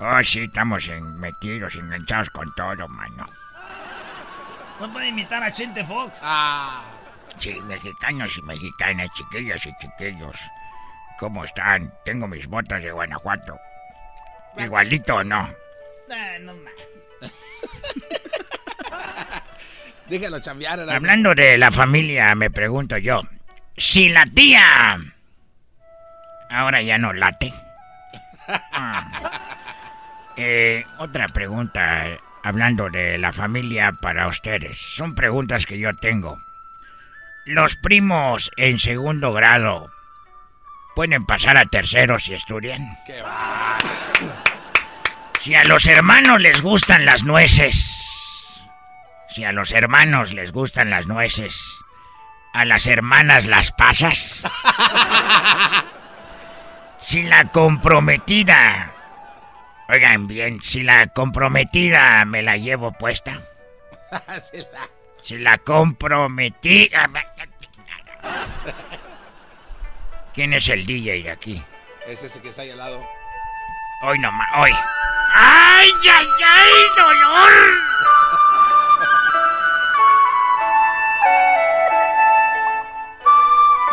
Oh, 0.00 0.22
sí, 0.22 0.44
estamos 0.44 0.88
en, 0.88 1.20
metidos, 1.20 1.74
enganchados 1.74 2.30
con 2.30 2.50
todo, 2.54 2.88
mano. 2.88 3.26
No 4.80 4.90
puede 4.90 5.08
imitar 5.08 5.42
a 5.42 5.52
Chente 5.52 5.84
Fox. 5.84 6.20
Ah. 6.22 6.82
Sí, 7.36 7.60
mexicanos 7.62 8.38
y 8.38 8.42
mexicanas, 8.42 9.10
chiquillos 9.14 9.66
y 9.66 9.72
chiquillos. 9.80 10.36
¿Cómo 11.18 11.44
están? 11.44 11.92
Tengo 12.04 12.28
mis 12.28 12.46
botas 12.46 12.82
de 12.82 12.92
Guanajuato. 12.92 13.58
¿Igualito 14.56 15.16
o 15.16 15.24
no? 15.24 15.48
Ah, 16.10 16.38
no 16.40 16.54
más. 16.54 16.72
Déjalo 20.08 20.40
chambear. 20.40 20.78
Erasmo. 20.78 20.96
Hablando 20.96 21.34
de 21.34 21.58
la 21.58 21.70
familia, 21.70 22.34
me 22.34 22.50
pregunto 22.50 22.96
yo. 22.98 23.20
Si 23.76 24.08
la 24.08 24.24
tía... 24.24 24.98
Ahora 26.50 26.80
ya 26.82 26.98
no 26.98 27.12
late. 27.12 27.52
Ah. 28.72 29.30
Eh, 30.38 30.82
otra 30.96 31.28
pregunta, 31.28 32.06
hablando 32.42 32.88
de 32.88 33.18
la 33.18 33.30
familia 33.30 33.92
para 34.00 34.26
ustedes. 34.26 34.78
Son 34.78 35.14
preguntas 35.14 35.66
que 35.66 35.78
yo 35.78 35.94
tengo. 35.96 36.38
Los 37.48 37.76
primos 37.76 38.50
en 38.58 38.78
segundo 38.78 39.32
grado 39.32 39.90
pueden 40.94 41.24
pasar 41.24 41.56
a 41.56 41.64
tercero 41.64 42.18
si 42.18 42.34
estudian. 42.34 42.98
Qué 43.06 43.22
va. 43.22 43.78
Si 45.40 45.54
a 45.54 45.64
los 45.64 45.86
hermanos 45.86 46.42
les 46.42 46.60
gustan 46.60 47.06
las 47.06 47.22
nueces. 47.22 48.60
Si 49.30 49.44
a 49.44 49.52
los 49.52 49.72
hermanos 49.72 50.34
les 50.34 50.52
gustan 50.52 50.90
las 50.90 51.06
nueces. 51.06 51.58
A 52.52 52.66
las 52.66 52.86
hermanas 52.86 53.46
las 53.46 53.72
pasas. 53.72 54.42
Si 56.98 57.22
la 57.22 57.44
comprometida. 57.44 58.92
Oigan 59.88 60.26
bien, 60.26 60.60
si 60.60 60.82
la 60.82 61.06
comprometida 61.06 62.22
me 62.26 62.42
la 62.42 62.58
llevo 62.58 62.92
puesta. 62.92 63.40
Si 65.22 65.38
la 65.38 65.58
comprometida. 65.58 67.08
¿Quién 70.34 70.52
es 70.54 70.68
el 70.68 70.86
DJ 70.86 71.22
de 71.24 71.30
aquí? 71.30 71.62
Es 72.06 72.22
ese 72.22 72.40
que 72.40 72.48
está 72.48 72.62
ahí 72.62 72.70
al 72.70 72.78
lado. 72.78 73.04
Hoy 74.02 74.18
nomás, 74.18 74.48
hoy. 74.56 74.70
¡Ay, 75.34 75.90
ay, 76.10 76.26
ay, 76.46 76.70
dolor! 76.96 77.50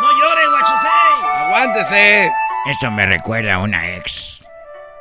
¡No 0.00 0.18
llore, 0.18 0.48
Guachusei! 0.48 1.44
¡Aguántese! 1.44 2.32
Esto 2.66 2.90
me 2.90 3.06
recuerda 3.06 3.54
a 3.54 3.58
una 3.58 3.96
ex. 3.96 4.40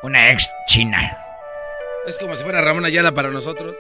Una 0.02 0.32
ex 0.32 0.52
china. 0.68 1.18
Es 2.08 2.18
como 2.18 2.36
si 2.36 2.44
fuera 2.44 2.62
Ramón 2.62 2.86
Ayala 2.86 3.12
para 3.12 3.30
nosotros. 3.30 3.76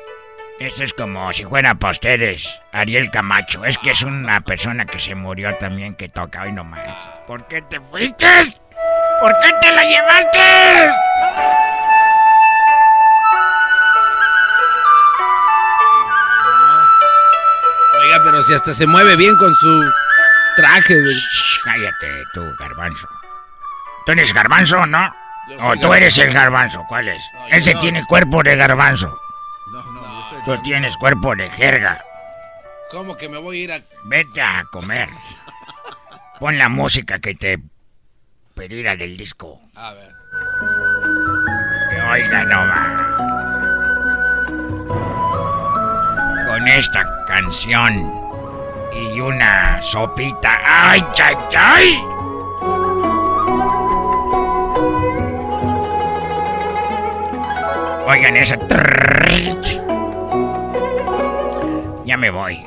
Esto 0.59 0.83
es 0.83 0.93
como 0.93 1.31
si 1.33 1.43
fuera 1.43 1.75
para 1.75 1.91
ustedes, 1.91 2.61
Ariel 2.71 3.11
Camacho. 3.11 3.65
Es 3.65 3.77
que 3.77 3.91
es 3.91 4.03
una 4.03 4.39
persona 4.41 4.85
que 4.85 4.99
se 4.99 5.13
murió 5.13 5.53
también 5.57 5.95
que 5.95 6.07
toca 6.07 6.43
hoy 6.43 6.53
nomás. 6.53 7.09
¿Por 7.27 7.45
qué 7.47 7.61
te 7.61 7.79
fuiste? 7.81 8.25
¿Por 9.21 9.33
qué 9.41 9.51
te 9.61 9.71
la 9.73 9.83
llevaste? 9.83 10.39
Oiga, 18.01 18.21
pero 18.23 18.43
si 18.43 18.53
hasta 18.53 18.73
se 18.73 18.85
mueve 18.87 19.15
bien 19.15 19.35
con 19.37 19.53
su 19.55 19.91
traje. 20.55 20.93
de- 20.95 21.13
Shh, 21.13 21.59
cállate 21.63 22.23
tú, 22.33 22.43
garbanzo. 22.59 23.07
¿Tú 24.05 24.11
eres 24.11 24.33
garbanzo, 24.33 24.85
no? 24.85 25.11
¿O 25.61 25.75
tú 25.77 25.93
eres 25.93 26.17
el 26.17 26.31
garbanzo. 26.33 26.79
garbanzo? 26.79 26.85
¿Cuál 26.87 27.07
es? 27.09 27.23
No, 27.33 27.45
Ese 27.57 27.73
yo- 27.73 27.79
tiene 27.79 28.05
cuerpo 28.05 28.43
de 28.43 28.55
garbanzo. 28.55 29.19
Tú 30.45 30.55
tienes 30.61 30.95
cuerpo 30.97 31.35
de 31.35 31.49
jerga. 31.49 31.99
¿Cómo 32.91 33.17
que 33.17 33.27
me 33.27 33.39
voy 33.39 33.61
a 33.61 33.63
ir 33.63 33.71
a.? 33.73 33.81
Vete 34.03 34.41
a 34.43 34.63
comer. 34.71 35.09
Pon 36.39 36.59
la 36.59 36.69
música 36.69 37.17
que 37.17 37.33
te 37.33 37.59
pedirá 38.53 38.95
del 38.95 39.17
disco. 39.17 39.59
A 39.73 39.93
ver. 39.93 40.11
Que 41.89 42.01
oiga 42.01 42.43
nomás. 42.43 43.01
Con 46.45 46.67
esta 46.67 47.25
canción 47.25 48.13
y 48.93 49.19
una 49.19 49.81
sopita. 49.81 50.61
¡Ay, 50.63 51.03
ay, 51.23 51.35
ay! 51.57 52.01
Oigan 58.07 58.37
esa. 58.37 58.55
Ya 62.05 62.17
me 62.17 62.29
voy. 62.29 62.65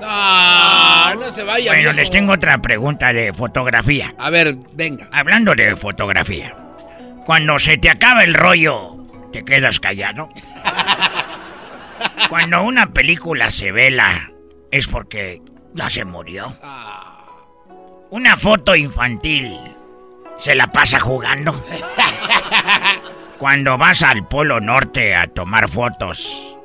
No, 0.00 1.14
no 1.14 1.24
se 1.24 1.42
vaya. 1.42 1.70
Bueno, 1.70 1.82
viejo. 1.82 1.96
les 1.96 2.10
tengo 2.10 2.32
otra 2.32 2.58
pregunta 2.58 3.12
de 3.12 3.32
fotografía. 3.32 4.14
A 4.18 4.30
ver, 4.30 4.54
venga. 4.72 5.08
Hablando 5.12 5.54
de 5.54 5.74
fotografía, 5.76 6.54
cuando 7.24 7.58
se 7.58 7.78
te 7.78 7.90
acaba 7.90 8.24
el 8.24 8.34
rollo, 8.34 8.96
¿te 9.32 9.44
quedas 9.44 9.80
callado? 9.80 10.28
Cuando 12.28 12.62
una 12.62 12.88
película 12.88 13.50
se 13.50 13.72
vela, 13.72 14.30
es 14.70 14.88
porque 14.88 15.42
ya 15.74 15.88
se 15.88 16.04
murió. 16.04 16.52
Una 18.10 18.36
foto 18.36 18.74
infantil, 18.74 19.58
¿se 20.38 20.54
la 20.54 20.66
pasa 20.66 20.98
jugando? 20.98 21.52
Cuando 23.38 23.78
vas 23.78 24.02
al 24.02 24.26
Polo 24.26 24.60
Norte 24.60 25.14
a 25.14 25.26
tomar 25.26 25.68
fotos, 25.68 26.56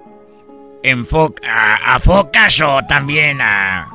enfo- 0.84 1.34
a, 1.48 1.96
a 1.96 2.00
focas 2.00 2.60
o 2.62 2.82
también 2.88 3.40
a 3.42 3.88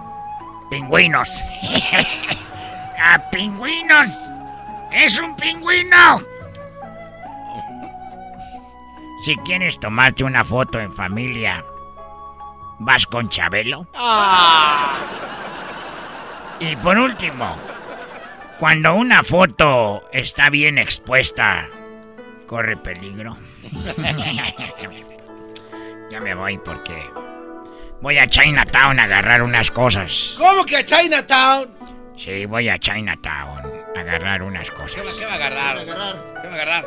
pingüinos. 0.70 1.28
a 3.04 3.18
pingüinos. 3.30 4.08
Es 4.92 5.18
un 5.18 5.34
pingüino. 5.36 6.22
Si 9.24 9.36
quieres 9.38 9.78
tomarte 9.80 10.22
una 10.24 10.44
foto 10.44 10.78
en 10.78 10.92
familia, 10.92 11.64
¿vas 12.78 13.06
con 13.06 13.28
Chabelo? 13.28 13.86
Y 16.60 16.76
por 16.76 16.96
último, 16.96 17.56
cuando 18.58 18.94
una 18.94 19.22
foto 19.24 20.04
está 20.12 20.48
bien 20.48 20.78
expuesta, 20.78 21.66
corre 22.46 22.76
peligro. 22.76 23.36
ya 26.11 26.20
me 26.20 26.35
voy 26.35 26.59
porque 26.59 27.11
voy 28.01 28.19
a 28.19 28.27
Chinatown 28.27 29.01
a 29.01 29.05
agarrar 29.05 29.43
unas 29.43 29.70
cosas. 29.70 30.37
¿Cómo 30.39 30.65
que 30.65 30.77
a 30.77 30.85
Chinatown? 30.85 31.70
Sí, 32.16 32.47
voy 32.47 32.69
a 32.69 32.78
Chinatown 32.78 33.62
a 33.97 34.01
agarrar 34.01 34.43
unas 34.43 34.70
cosas. 34.70 34.95
¿Qué 35.19 35.24
va, 35.27 35.33
a 35.33 35.35
agarrar? 35.35 35.85
¿Qué 35.85 35.93
va 35.93 36.05
a 36.09 36.55
agarrar? 36.55 36.87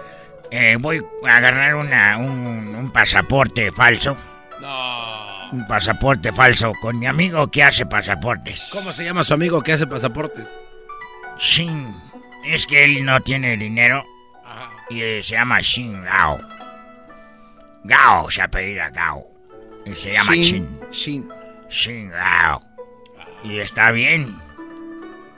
Eh, 0.51 0.77
voy 0.79 1.05
a 1.27 1.37
agarrar 1.37 1.75
una, 1.75 2.17
un, 2.17 2.75
un 2.75 2.91
pasaporte 2.91 3.71
falso. 3.71 4.15
No. 4.59 5.49
Un 5.51 5.67
pasaporte 5.67 6.31
falso 6.31 6.71
con 6.81 6.99
mi 6.99 7.07
amigo 7.07 7.49
que 7.49 7.63
hace 7.63 7.85
pasaportes. 7.85 8.69
¿Cómo 8.71 8.91
se 8.93 9.03
llama 9.03 9.23
su 9.23 9.33
amigo 9.33 9.61
que 9.61 9.73
hace 9.73 9.87
pasaportes? 9.87 10.45
Shin. 11.37 11.95
Es 12.43 12.67
que 12.67 12.83
él 12.83 13.05
no 13.05 13.19
tiene 13.21 13.57
dinero. 13.57 14.05
Y 14.89 15.01
eh, 15.01 15.23
se 15.23 15.35
llama 15.35 15.59
Shin 15.61 16.03
Gao. 16.03 16.39
Gao 17.83 18.29
se 18.29 18.41
apellida 18.41 18.89
Gao. 18.89 19.25
Y 19.85 19.91
se 19.91 20.13
llama 20.13 20.35
Shin, 20.35 20.79
Shin. 20.91 21.29
Shin 21.69 22.09
Gao. 22.09 22.61
Y 23.43 23.59
está 23.59 23.91
bien. 23.91 24.37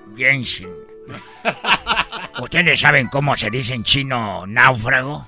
Bien 0.07 0.41
Shin. 0.43 0.69
¿Ustedes 2.41 2.79
saben 2.79 3.07
cómo 3.07 3.35
se 3.35 3.49
dice 3.49 3.73
en 3.73 3.83
chino 3.83 4.45
náufrago? 4.47 5.27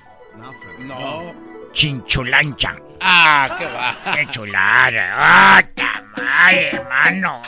No. 0.80 1.34
Chinchulancha. 1.72 2.76
Ah, 3.00 3.56
qué 3.58 3.66
va. 3.66 4.14
¡Qué 4.14 4.26
chulada! 4.30 5.16
¡Ah, 5.18 5.62
tamal, 5.74 6.54
hermano! 6.54 7.42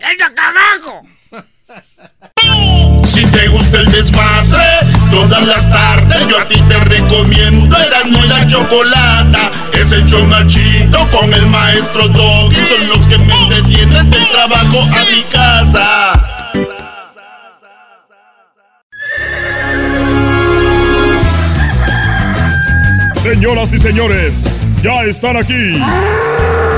¡Eso 0.00 0.34
carajo! 0.34 1.02
Si 3.04 3.26
te 3.26 3.48
gusta 3.48 3.80
el 3.80 3.92
desmadre, 3.92 4.99
todas 5.10 5.46
las 5.46 5.70
tardes 5.70 6.26
yo 6.28 6.38
a 6.38 6.44
ti 6.46 6.60
te 6.68 6.78
recomiendo 6.78 7.76
Eran 7.76 8.14
y 8.14 8.28
la 8.28 8.46
chocolata. 8.46 9.50
Es 9.72 9.92
el 9.92 10.06
chido 10.06 11.10
con 11.10 11.32
el 11.32 11.46
maestro 11.46 12.08
Doggy. 12.08 12.56
Son 12.56 12.88
los 12.88 13.06
que 13.06 13.18
me 13.18 13.34
entretienen 13.34 14.10
del 14.10 14.28
trabajo 14.28 14.82
a 14.82 15.04
mi 15.10 15.22
casa. 15.30 16.12
Señoras 23.22 23.72
y 23.74 23.78
señores, 23.78 24.58
ya 24.82 25.04
están 25.04 25.36
aquí 25.36 25.78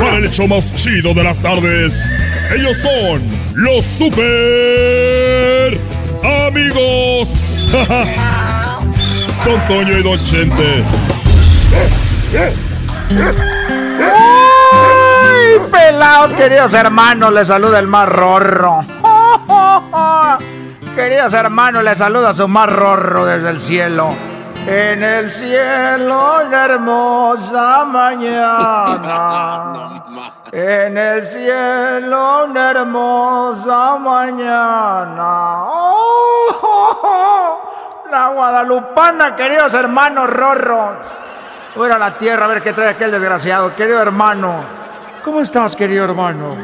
para 0.01 0.19
el 0.19 0.25
hecho 0.27 0.47
más 0.49 0.75
chido 0.75 1.15
de 1.15 1.23
las 1.23 1.41
tardes. 1.41 2.15
Ellos 2.55 2.77
son 2.79 3.23
los 3.55 3.85
super 3.85 5.79
amigos. 6.23 7.69
Don 9.45 9.67
Toño 9.67 9.99
y 9.99 10.03
Don 10.03 10.23
Chente. 10.23 10.85
¡Ay, 14.01 15.59
pelados, 15.71 16.35
queridos 16.35 16.73
hermanos! 16.75 17.33
Les 17.33 17.49
saluda 17.49 17.79
el 17.79 17.89
más 17.89 18.09
rorro. 18.09 18.85
Queridos 20.97 21.33
hermanos, 21.33 21.83
les 21.83 21.99
saluda 21.99 22.35
su 22.35 22.47
más 22.49 22.69
rorro 22.69 23.25
desde 23.25 23.49
el 23.51 23.61
cielo. 23.61 24.15
En 24.67 25.03
el 25.03 25.31
cielo, 25.33 26.43
una 26.47 26.65
hermosa 26.67 27.85
mañana. 27.85 29.19
En 30.55 30.99
el 30.99 31.25
cielo, 31.25 32.45
una 32.45 32.73
hermosa 32.73 33.97
mañana. 33.99 35.65
¡Oh! 35.65 37.59
La 38.11 38.29
guadalupana, 38.29 39.35
queridos 39.35 39.73
hermanos 39.73 40.29
rorros. 40.29 41.07
Voy 41.75 41.91
a 41.91 41.97
la 41.97 42.19
tierra 42.19 42.45
a 42.45 42.49
ver 42.49 42.61
qué 42.63 42.75
trae 42.75 42.91
aquel 42.91 43.11
desgraciado. 43.11 43.75
Querido 43.75 43.99
hermano, 44.03 44.63
¿cómo 45.25 45.41
estás, 45.41 45.75
querido 45.75 46.05
hermano? 46.05 46.55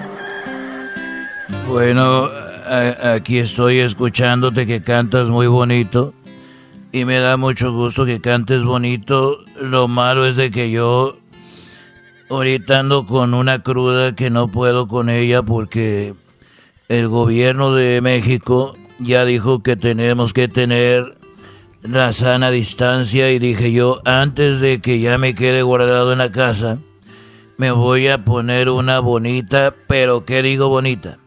Bueno, 1.67 2.25
a- 2.69 3.13
aquí 3.15 3.39
estoy 3.39 3.81
escuchándote 3.81 4.67
que 4.67 4.83
cantas 4.83 5.31
muy 5.31 5.47
bonito. 5.47 6.13
Y 6.91 7.05
me 7.05 7.19
da 7.21 7.37
mucho 7.37 7.73
gusto 7.73 8.07
que 8.07 8.21
cantes 8.21 8.65
bonito. 8.65 9.39
Lo 9.61 9.89
malo 9.89 10.25
es 10.25 10.37
de 10.37 10.51
que 10.51 10.71
yo 10.71 11.15
ahorita 12.31 12.81
ando 12.81 13.05
con 13.05 13.35
una 13.35 13.63
cruda 13.63 14.15
que 14.15 14.31
no 14.31 14.49
puedo 14.49 14.89
con 14.89 15.11
ella 15.11 15.43
porque 15.43 16.15
el 16.89 17.09
gobierno 17.09 17.75
de 17.75 18.01
México 18.01 18.75
ya 18.99 19.27
dijo 19.27 19.63
que 19.63 19.77
tenemos 19.77 20.33
que 20.33 20.49
tener 20.49 21.15
la 21.83 22.13
sana 22.13 22.51
distancia 22.51 23.31
y 23.33 23.39
dije 23.39 23.71
yo, 23.71 24.01
antes 24.07 24.61
de 24.61 24.81
que 24.81 24.99
ya 25.01 25.19
me 25.19 25.35
quede 25.35 25.63
guardado 25.63 26.13
en 26.13 26.19
la 26.19 26.33
casa, 26.33 26.79
me 27.59 27.71
voy 27.71 28.09
a 28.09 28.25
poner 28.25 28.71
una 28.71 29.01
bonita, 29.01 29.75
pero 29.87 30.25
¿qué 30.25 30.43
digo 30.43 30.71
bonita? 30.71 31.19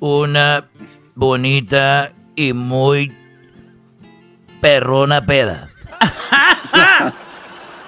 Una 0.00 0.68
bonita 1.14 2.12
y 2.34 2.54
muy 2.54 3.12
perrona 4.66 5.24
peda. 5.24 5.68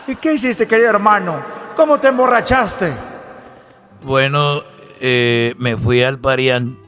¿Y 0.07 0.15
qué 0.15 0.35
hiciste, 0.35 0.69
querido 0.69 0.91
hermano? 0.91 1.45
¿Cómo 1.75 1.99
te 1.99 2.07
emborrachaste? 2.07 2.93
Bueno, 4.05 4.63
eh, 5.01 5.55
me 5.59 5.77
fui 5.77 6.05
al 6.05 6.21
Parián 6.21 6.79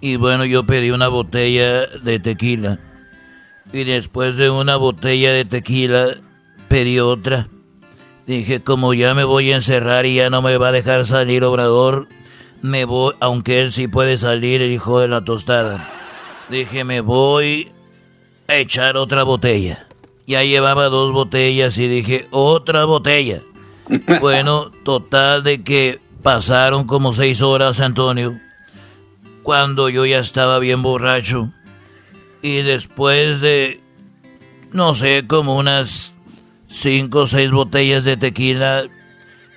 y 0.00 0.16
bueno, 0.16 0.44
yo 0.46 0.66
pedí 0.66 0.90
una 0.90 1.06
botella 1.06 1.86
de 2.02 2.18
tequila 2.18 2.80
y 3.72 3.84
después 3.84 4.36
de 4.36 4.50
una 4.50 4.74
botella 4.74 5.32
de 5.32 5.44
tequila 5.44 6.08
pedí 6.68 6.98
otra. 6.98 7.46
Dije, 8.26 8.64
como 8.64 8.94
ya 8.94 9.14
me 9.14 9.22
voy 9.22 9.52
a 9.52 9.56
encerrar 9.56 10.06
y 10.06 10.16
ya 10.16 10.28
no 10.28 10.42
me 10.42 10.56
va 10.56 10.70
a 10.70 10.72
dejar 10.72 11.04
salir 11.04 11.44
Obrador, 11.44 12.08
me 12.62 12.84
voy, 12.84 13.14
aunque 13.20 13.60
él 13.60 13.70
sí 13.70 13.86
puede 13.86 14.18
salir, 14.18 14.60
el 14.60 14.72
hijo 14.72 14.98
de 14.98 15.06
la 15.06 15.24
tostada. 15.24 15.88
Dije, 16.48 16.82
me 16.82 17.00
voy 17.00 17.70
echar 18.56 18.96
otra 18.96 19.22
botella. 19.22 19.86
Ya 20.26 20.44
llevaba 20.44 20.86
dos 20.86 21.12
botellas 21.12 21.76
y 21.78 21.88
dije, 21.88 22.26
otra 22.30 22.84
botella. 22.84 23.42
Bueno, 24.20 24.70
total 24.84 25.42
de 25.42 25.64
que 25.64 26.00
pasaron 26.22 26.86
como 26.86 27.12
seis 27.12 27.42
horas, 27.42 27.80
Antonio, 27.80 28.38
cuando 29.42 29.88
yo 29.88 30.06
ya 30.06 30.18
estaba 30.18 30.58
bien 30.60 30.82
borracho. 30.82 31.52
Y 32.42 32.62
después 32.62 33.40
de, 33.40 33.80
no 34.72 34.94
sé, 34.94 35.26
como 35.26 35.56
unas 35.56 36.14
cinco 36.68 37.20
o 37.20 37.26
seis 37.26 37.50
botellas 37.50 38.04
de 38.04 38.16
tequila, 38.16 38.84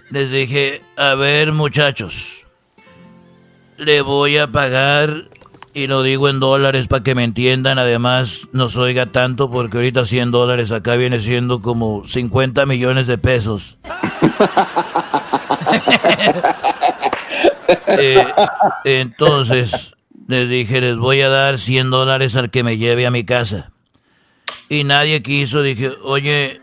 les 0.10 0.32
dije, 0.32 0.82
a 0.98 1.16
ver 1.16 1.54
muchachos, 1.54 2.46
le 3.78 4.02
voy 4.02 4.38
a 4.38 4.52
pagar, 4.52 5.30
y 5.74 5.88
lo 5.88 6.04
digo 6.04 6.30
en 6.30 6.40
dólares 6.40 6.88
para 6.88 7.04
que 7.04 7.16
me 7.16 7.24
entiendan, 7.24 7.80
además 7.80 8.48
no 8.52 8.68
se 8.68 8.80
oiga 8.80 9.08
tanto 9.08 9.50
porque 9.50 9.78
ahorita 9.78 10.06
100 10.06 10.32
dólares 10.32 10.72
acá 10.72 10.96
viene 10.96 11.20
siendo 11.20 11.62
como 11.62 12.04
50 12.06 12.66
millones 12.66 13.08
de 13.08 13.18
pesos. 13.18 13.78
Eh, 17.96 18.26
entonces 18.86 19.94
les 20.28 20.50
dije, 20.50 20.82
les 20.82 20.98
voy 20.98 21.22
a 21.22 21.30
dar 21.30 21.58
100 21.58 21.92
dólares 21.92 22.36
al 22.36 22.50
que 22.50 22.64
me 22.64 22.78
lleve 22.78 23.06
a 23.06 23.12
mi 23.12 23.24
casa. 23.24 23.72
Y 24.68 24.84
nadie 24.84 25.22
quiso, 25.22 25.62
dije, 25.62 25.92
oye, 26.04 26.60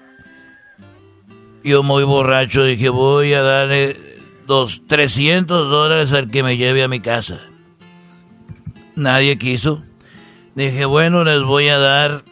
yo 1.62 1.82
muy 1.82 2.04
borracho, 2.04 2.64
dije, 2.64 2.88
voy 2.88 3.32
a 3.32 3.42
darle 3.42 3.96
dos, 4.46 4.82
300 4.88 5.70
dólares 5.70 6.12
al 6.12 6.30
que 6.30 6.42
me 6.42 6.56
lleve 6.56 6.82
a 6.82 6.88
mi 6.88 7.00
casa. 7.00 7.49
Nadie 8.96 9.38
quiso. 9.38 9.82
Dije, 10.54 10.84
bueno, 10.84 11.24
les 11.24 11.42
voy 11.42 11.68
a 11.68 11.78
dar 11.78 12.24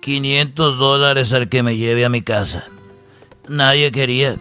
500 0.00 0.78
dólares 0.78 1.32
al 1.32 1.48
que 1.48 1.62
me 1.62 1.76
lleve 1.76 2.04
a 2.04 2.08
mi 2.08 2.22
casa. 2.22 2.68
Nadie 3.48 3.90
quería. 3.90 4.36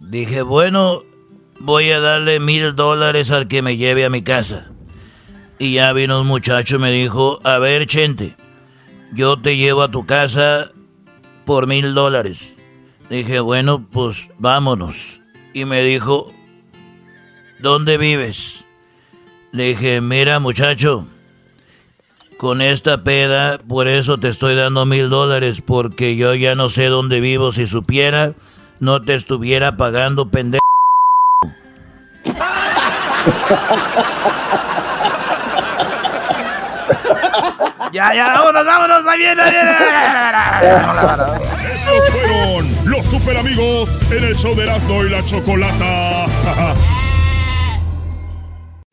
Dije, 0.00 0.42
bueno, 0.42 1.02
voy 1.60 1.90
a 1.90 2.00
darle 2.00 2.40
mil 2.40 2.74
dólares 2.74 3.30
al 3.30 3.48
que 3.48 3.62
me 3.62 3.76
lleve 3.76 4.04
a 4.04 4.10
mi 4.10 4.22
casa. 4.22 4.70
Y 5.58 5.74
ya 5.74 5.92
vino 5.92 6.20
un 6.20 6.26
muchacho 6.26 6.76
y 6.76 6.80
me 6.80 6.90
dijo, 6.90 7.38
a 7.44 7.58
ver, 7.58 7.86
Chente, 7.86 8.36
yo 9.12 9.40
te 9.40 9.56
llevo 9.56 9.82
a 9.82 9.90
tu 9.90 10.04
casa 10.04 10.68
por 11.44 11.66
mil 11.66 11.94
dólares. 11.94 12.52
Dije, 13.08 13.40
bueno, 13.40 13.86
pues 13.90 14.28
vámonos. 14.38 15.20
Y 15.52 15.64
me 15.64 15.82
dijo, 15.82 16.32
¿dónde 17.60 17.96
vives? 17.96 18.63
Le 19.54 19.68
dije, 19.68 20.00
mira 20.00 20.40
muchacho, 20.40 21.06
con 22.38 22.60
esta 22.60 23.04
peda, 23.04 23.58
por 23.68 23.86
eso 23.86 24.18
te 24.18 24.26
estoy 24.26 24.56
dando 24.56 24.84
mil 24.84 25.08
dólares, 25.08 25.62
porque 25.64 26.16
yo 26.16 26.34
ya 26.34 26.56
no 26.56 26.68
sé 26.68 26.86
dónde 26.86 27.20
vivo. 27.20 27.52
Si 27.52 27.68
supiera, 27.68 28.32
no 28.80 29.02
te 29.02 29.14
estuviera 29.14 29.76
pagando, 29.76 30.28
pendejo. 30.28 30.60
Ya, 37.92 38.12
ya, 38.12 38.26
vámonos, 38.34 38.66
vámonos, 38.66 39.06
ahí 39.06 39.18
viene, 39.20 39.40
ahí 39.40 39.52
viene. 39.52 39.70
Estos 41.76 42.10
fueron 42.10 42.76
los 42.86 43.06
super 43.06 43.36
amigos 43.36 44.02
en 44.10 44.24
el 44.24 44.34
show 44.34 44.52
de 44.56 44.64
Erasmo 44.64 45.04
y 45.04 45.10
la 45.10 45.24
Chocolata. 45.24 46.26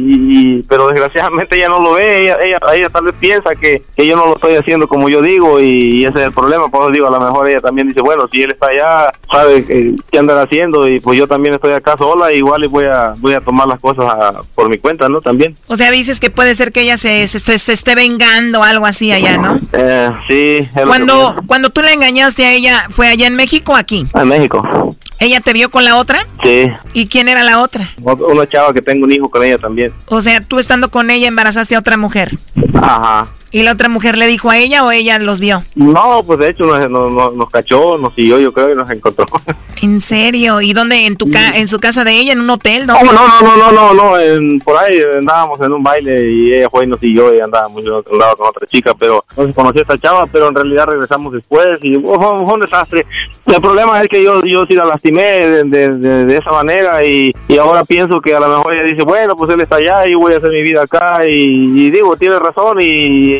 y- 0.00 0.56
y- 0.58 0.62
pero 0.68 0.88
desgraciadamente 0.88 1.56
ella 1.56 1.68
no 1.68 1.80
lo 1.80 1.92
ve, 1.94 2.24
ella, 2.24 2.36
ella, 2.42 2.58
ella 2.74 2.88
tal 2.90 3.04
vez 3.04 3.14
piensa 3.18 3.54
que, 3.54 3.82
que 3.96 4.06
yo 4.06 4.16
no 4.16 4.26
lo 4.26 4.34
estoy 4.36 4.54
haciendo 4.56 4.88
como 4.88 5.08
yo 5.08 5.22
digo 5.22 5.60
y, 5.60 6.04
ese 6.04 6.18
es 6.20 6.24
el 6.26 6.32
problema, 6.32 6.68
por 6.68 6.82
eso 6.82 6.90
digo, 6.92 7.06
a 7.06 7.10
lo 7.10 7.20
mejor 7.20 7.48
ella 7.48 7.60
también 7.60 7.88
dice, 7.88 8.00
bueno, 8.00 8.28
si 8.32 8.42
él 8.42 8.50
está 8.52 8.68
allá, 8.68 9.12
sabe 9.30 9.64
que- 9.64 9.94
qué 10.10 10.18
andar 10.18 10.38
haciendo 10.38 10.86
y 10.88 11.00
pues 11.00 11.18
yo 11.18 11.26
también 11.26 11.54
estoy 11.54 11.72
acá 11.72 11.96
sola, 11.98 12.32
igual 12.32 12.64
y 12.64 12.66
voy 12.68 12.84
a, 12.86 13.14
voy 13.18 13.34
a 13.34 13.40
tomar 13.40 13.66
las 13.68 13.80
cosas 13.80 14.04
a- 14.06 14.42
por 14.54 14.68
mi 14.68 14.78
cuenta, 14.78 15.08
¿no? 15.08 15.20
También. 15.20 15.56
O 15.66 15.76
sea, 15.76 15.90
dices 15.90 16.20
que 16.20 16.30
puede 16.30 16.54
ser 16.54 16.72
que 16.72 16.82
ella 16.82 16.96
se, 16.96 17.26
se, 17.28 17.38
esté- 17.38 17.58
se 17.58 17.72
esté 17.72 17.94
vengando 17.94 18.60
o 18.60 18.62
algo 18.62 18.86
así 18.86 19.12
allá, 19.12 19.36
¿no? 19.36 19.60
Eh, 19.72 20.10
sí. 20.28 20.68
Cuando, 20.86 21.34
cuando 21.46 21.70
tú 21.70 21.82
le 21.82 21.92
engañaste 21.92 22.44
a 22.44 22.52
ella, 22.52 22.86
¿fue 22.90 23.08
allá 23.08 23.26
en 23.26 23.34
México 23.36 23.72
o 23.72 23.76
aquí? 23.76 24.06
En 24.14 24.28
México. 24.28 24.62
¿Ella 25.20 25.40
te 25.40 25.52
vio 25.52 25.70
con 25.70 25.84
la 25.84 25.96
otra? 25.96 26.26
Sí. 26.42 26.66
¿Y 26.94 27.06
quién 27.06 27.28
era 27.28 27.44
la 27.44 27.60
otra? 27.60 27.84
Ot- 28.02 28.26
Una 28.32 28.48
chava 28.48 28.72
que 28.72 28.80
tengo 28.82 29.04
un 29.04 29.12
hijo 29.12 29.30
con 29.30 29.44
ella 29.44 29.58
también. 29.58 29.92
O 30.06 30.20
sea, 30.22 30.40
tú 30.40 30.58
estando 30.58 30.90
con 30.90 31.10
ella 31.10 31.28
embarazaste 31.28 31.76
a 31.76 31.78
otra 31.78 31.96
mujer. 31.98 32.36
Ajá. 32.74 33.28
¿Y 33.52 33.62
la 33.64 33.72
otra 33.72 33.88
mujer 33.88 34.16
le 34.16 34.26
dijo 34.28 34.48
a 34.48 34.56
ella 34.58 34.84
o 34.84 34.92
ella 34.92 35.18
los 35.18 35.40
vio? 35.40 35.64
No, 35.74 36.22
pues 36.24 36.38
de 36.38 36.50
hecho 36.50 36.64
nos, 36.64 36.88
nos, 37.34 37.50
cachó, 37.50 37.98
nos 37.98 38.14
siguió, 38.14 38.38
yo 38.38 38.52
creo, 38.52 38.72
y 38.72 38.76
nos 38.76 38.88
encontró. 38.90 39.26
¿En 39.82 40.00
serio? 40.00 40.60
¿Y 40.60 40.72
dónde? 40.72 41.06
¿En 41.06 41.16
tu 41.16 41.30
ca 41.30 41.56
en 41.56 41.66
su 41.66 41.80
casa 41.80 42.04
de 42.04 42.12
ella? 42.12 42.32
¿En 42.32 42.40
un 42.40 42.50
hotel? 42.50 42.86
No, 42.86 42.94
no, 43.02 43.12
no, 43.12 43.40
no, 43.42 43.56
no, 43.56 43.72
no, 43.72 43.94
no, 43.94 44.18
en- 44.20 44.58
por 44.60 44.76
ahí 44.76 45.00
andábamos 45.18 45.60
en 45.62 45.72
un 45.72 45.82
baile 45.82 46.30
y 46.30 46.52
ella 46.54 46.68
fue 46.70 46.84
y 46.84 46.86
nos 46.86 47.00
siguió 47.00 47.34
y 47.34 47.40
andábamos 47.40 47.82
yo 47.82 48.04
andaba 48.12 48.36
con 48.36 48.48
otra 48.48 48.66
chica, 48.68 48.94
pero 48.94 49.24
no 49.36 49.46
se 49.46 49.52
conoció 49.54 49.80
a 49.80 49.82
esta 49.82 49.98
chava, 49.98 50.26
pero 50.26 50.48
en 50.48 50.54
realidad 50.54 50.86
regresamos 50.86 51.32
después 51.32 51.78
y 51.82 51.96
oh, 51.96 52.44
fue, 52.44 52.54
un 52.54 52.60
desastre. 52.60 53.04
El 53.46 53.60
problema 53.60 54.00
es 54.02 54.08
que 54.08 54.22
yo, 54.22 54.44
yo 54.44 54.64
sí 54.66 54.74
la 54.74 54.84
lastimé 54.84 55.22
de, 55.22 55.64
de, 55.64 55.88
de- 55.96 56.24
de 56.26 56.36
esa 56.36 56.52
manera 56.52 57.02
y, 57.04 57.32
y 57.48 57.58
ahora 57.58 57.84
pienso 57.84 58.20
que 58.20 58.34
a 58.34 58.40
lo 58.40 58.48
mejor 58.48 58.74
ella 58.74 58.84
dice, 58.84 59.02
bueno, 59.02 59.34
pues 59.34 59.50
él 59.50 59.60
está 59.60 59.76
allá 59.76 60.06
y 60.06 60.14
voy 60.14 60.34
a 60.34 60.36
hacer 60.36 60.50
mi 60.50 60.62
vida 60.62 60.82
acá 60.82 61.26
y, 61.26 61.32
y 61.86 61.90
digo, 61.90 62.16
tiene 62.16 62.38
razón 62.38 62.78
y, 62.80 63.39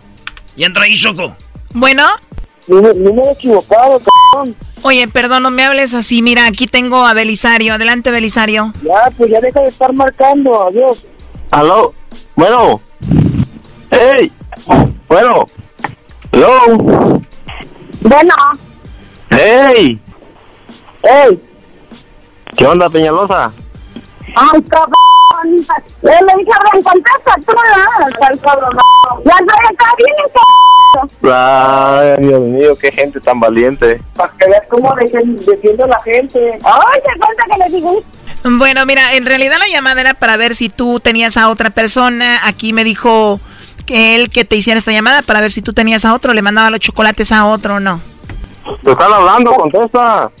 Y 0.55 0.63
entra 0.63 0.83
ahí, 0.83 0.95
Choco. 0.95 1.35
Bueno. 1.73 2.03
Número 2.67 3.31
equivocado, 3.31 3.99
cabrón. 4.33 4.55
Oye, 4.83 5.07
perdón, 5.07 5.43
no 5.43 5.51
me 5.51 5.63
hables 5.65 5.93
así. 5.93 6.21
Mira, 6.21 6.45
aquí 6.47 6.67
tengo 6.67 7.05
a 7.05 7.13
Belisario. 7.13 7.73
Adelante, 7.73 8.11
Belisario. 8.11 8.71
Ya, 8.83 9.09
pues 9.17 9.29
ya 9.31 9.39
deja 9.41 9.61
de 9.61 9.67
estar 9.69 9.93
marcando, 9.93 10.67
adiós. 10.67 11.05
Aló, 11.51 11.93
bueno, 12.35 12.81
hey, 13.91 14.31
bueno, 15.09 15.45
hello, 16.31 16.77
Bueno, 17.99 18.33
hey, 19.29 19.99
hey, 21.03 21.41
¿qué 22.55 22.65
onda, 22.65 22.89
Peñalosa? 22.89 23.51
ay, 24.33 24.61
cabrón, 24.61 24.93
Yo 25.43 26.09
le 26.09 26.33
dije, 26.37 26.51
Abraham, 26.55 26.83
contesta 26.83 27.35
tú, 27.45 27.53
¿no? 27.53 28.07
Está 28.07 28.27
el 28.27 28.39
cabrón. 28.39 28.77
Ya 29.25 29.33
estoy 29.33 29.65
acá 29.69 29.85
bien 29.97 30.15
Ay, 31.23 32.27
Dios 32.27 32.41
mío, 32.41 32.77
qué 32.79 32.91
gente 32.91 33.19
tan 33.19 33.39
valiente. 33.39 34.01
Para 34.15 34.33
que 34.33 34.47
veas 34.47 34.63
cómo 34.69 34.93
defiende 34.95 35.87
la 35.87 35.99
gente. 36.01 36.59
Ay, 36.63 36.99
se 37.05 37.19
cuenta 37.19 37.43
que 37.49 37.57
le 37.57 37.75
digo. 37.75 38.03
Bueno, 38.43 38.85
mira, 38.85 39.13
en 39.13 39.25
realidad 39.25 39.57
la 39.59 39.67
llamada 39.67 40.01
era 40.01 40.13
para 40.13 40.35
ver 40.37 40.55
si 40.55 40.69
tú 40.69 40.99
tenías 40.99 41.37
a 41.37 41.49
otra 41.49 41.69
persona. 41.69 42.45
Aquí 42.45 42.73
me 42.73 42.83
dijo 42.83 43.39
que 43.85 44.15
él 44.15 44.29
que 44.29 44.45
te 44.45 44.55
hiciera 44.55 44.77
esta 44.77 44.91
llamada 44.91 45.21
para 45.21 45.41
ver 45.41 45.51
si 45.51 45.61
tú 45.61 45.73
tenías 45.73 46.05
a 46.05 46.13
otro, 46.13 46.33
le 46.33 46.41
mandaba 46.41 46.71
los 46.71 46.79
chocolates 46.79 47.31
a 47.31 47.45
otro 47.45 47.75
o 47.75 47.79
no. 47.79 47.99
Te 48.83 48.91
están 48.91 49.13
hablando, 49.13 49.53
contesta. 49.53 50.31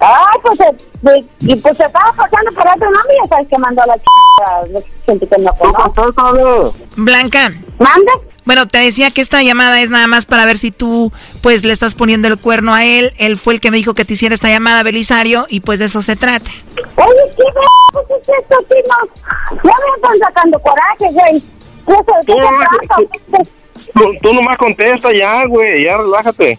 Ay, 0.00 0.40
pues, 0.42 0.60
eh, 0.60 1.24
y 1.40 1.56
pues 1.56 1.76
se 1.76 1.84
estaba 1.84 2.12
pasando 2.12 2.52
por 2.52 2.66
otro 2.66 2.90
nombre 2.90 3.14
y 3.14 3.22
ya 3.22 3.28
sabes 3.28 3.48
que 3.48 3.58
mandó 3.58 3.82
a 3.82 3.86
la 3.86 3.94
chica. 3.96 4.82
Gente 5.04 5.28
que 5.28 5.42
no 5.42 5.52
conoce. 5.54 6.78
Blanca. 6.96 7.52
¿Mande? 7.78 8.10
Bueno, 8.46 8.66
te 8.66 8.78
decía 8.78 9.10
que 9.10 9.20
esta 9.20 9.42
llamada 9.42 9.80
es 9.80 9.90
nada 9.90 10.06
más 10.06 10.24
para 10.24 10.46
ver 10.46 10.56
si 10.56 10.70
tú, 10.70 11.12
pues, 11.42 11.64
le 11.64 11.72
estás 11.72 11.94
poniendo 11.94 12.28
el 12.28 12.38
cuerno 12.38 12.74
a 12.74 12.84
él. 12.84 13.12
Él 13.18 13.36
fue 13.36 13.54
el 13.54 13.60
que 13.60 13.70
me 13.70 13.76
dijo 13.76 13.92
que 13.92 14.06
te 14.06 14.14
hiciera 14.14 14.34
esta 14.34 14.48
llamada, 14.48 14.82
Belisario, 14.82 15.46
y 15.48 15.60
pues 15.60 15.78
de 15.78 15.84
eso 15.84 16.00
se 16.00 16.16
trata. 16.16 16.50
Oye, 16.96 17.14
¿qué 17.36 17.44
¿Qué 18.08 18.14
es 18.14 18.28
esto, 18.40 18.56
Tino? 18.68 19.62
Ya 19.62 19.62
me 19.62 19.96
están 19.96 20.18
sacando 20.18 20.58
coraje, 20.60 21.12
güey. 21.12 21.42
¿Qué 21.86 21.94
qué 22.26 22.32
se 22.32 22.38
trata? 22.38 23.52
Tú, 23.94 24.14
tú 24.22 24.34
nomás 24.34 24.56
contesta 24.56 25.12
ya, 25.12 25.44
güey, 25.46 25.84
ya 25.84 25.98
relájate. 25.98 26.58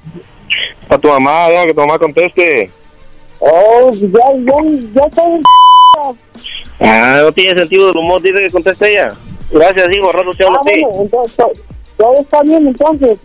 Para 0.87 1.01
tu 1.01 1.07
mamá, 1.07 1.49
ya, 1.49 1.65
que 1.65 1.73
tu 1.73 1.79
mamá 1.81 1.97
conteste. 1.99 2.69
Oh, 3.39 3.91
ya, 3.93 4.07
ya, 4.09 4.53
ya 4.93 5.01
estoy... 5.07 5.41
Ah, 6.79 7.19
no 7.23 7.31
tiene 7.31 7.59
sentido 7.59 7.87
del 7.87 7.97
humor, 7.97 8.21
dice 8.21 8.41
que 8.41 8.49
conteste 8.49 8.91
ella. 8.91 9.09
Gracias, 9.51 9.87
hijo, 9.95 10.11
rato 10.11 10.31
te 10.37 10.45
hablo 10.45 10.57
Ah, 10.57 10.61
bueno, 10.63 10.87
entonces, 11.01 11.37
to- 11.37 11.51
todo 11.97 12.13
está 12.21 12.41
bien, 12.43 12.67
entonces. 12.67 13.17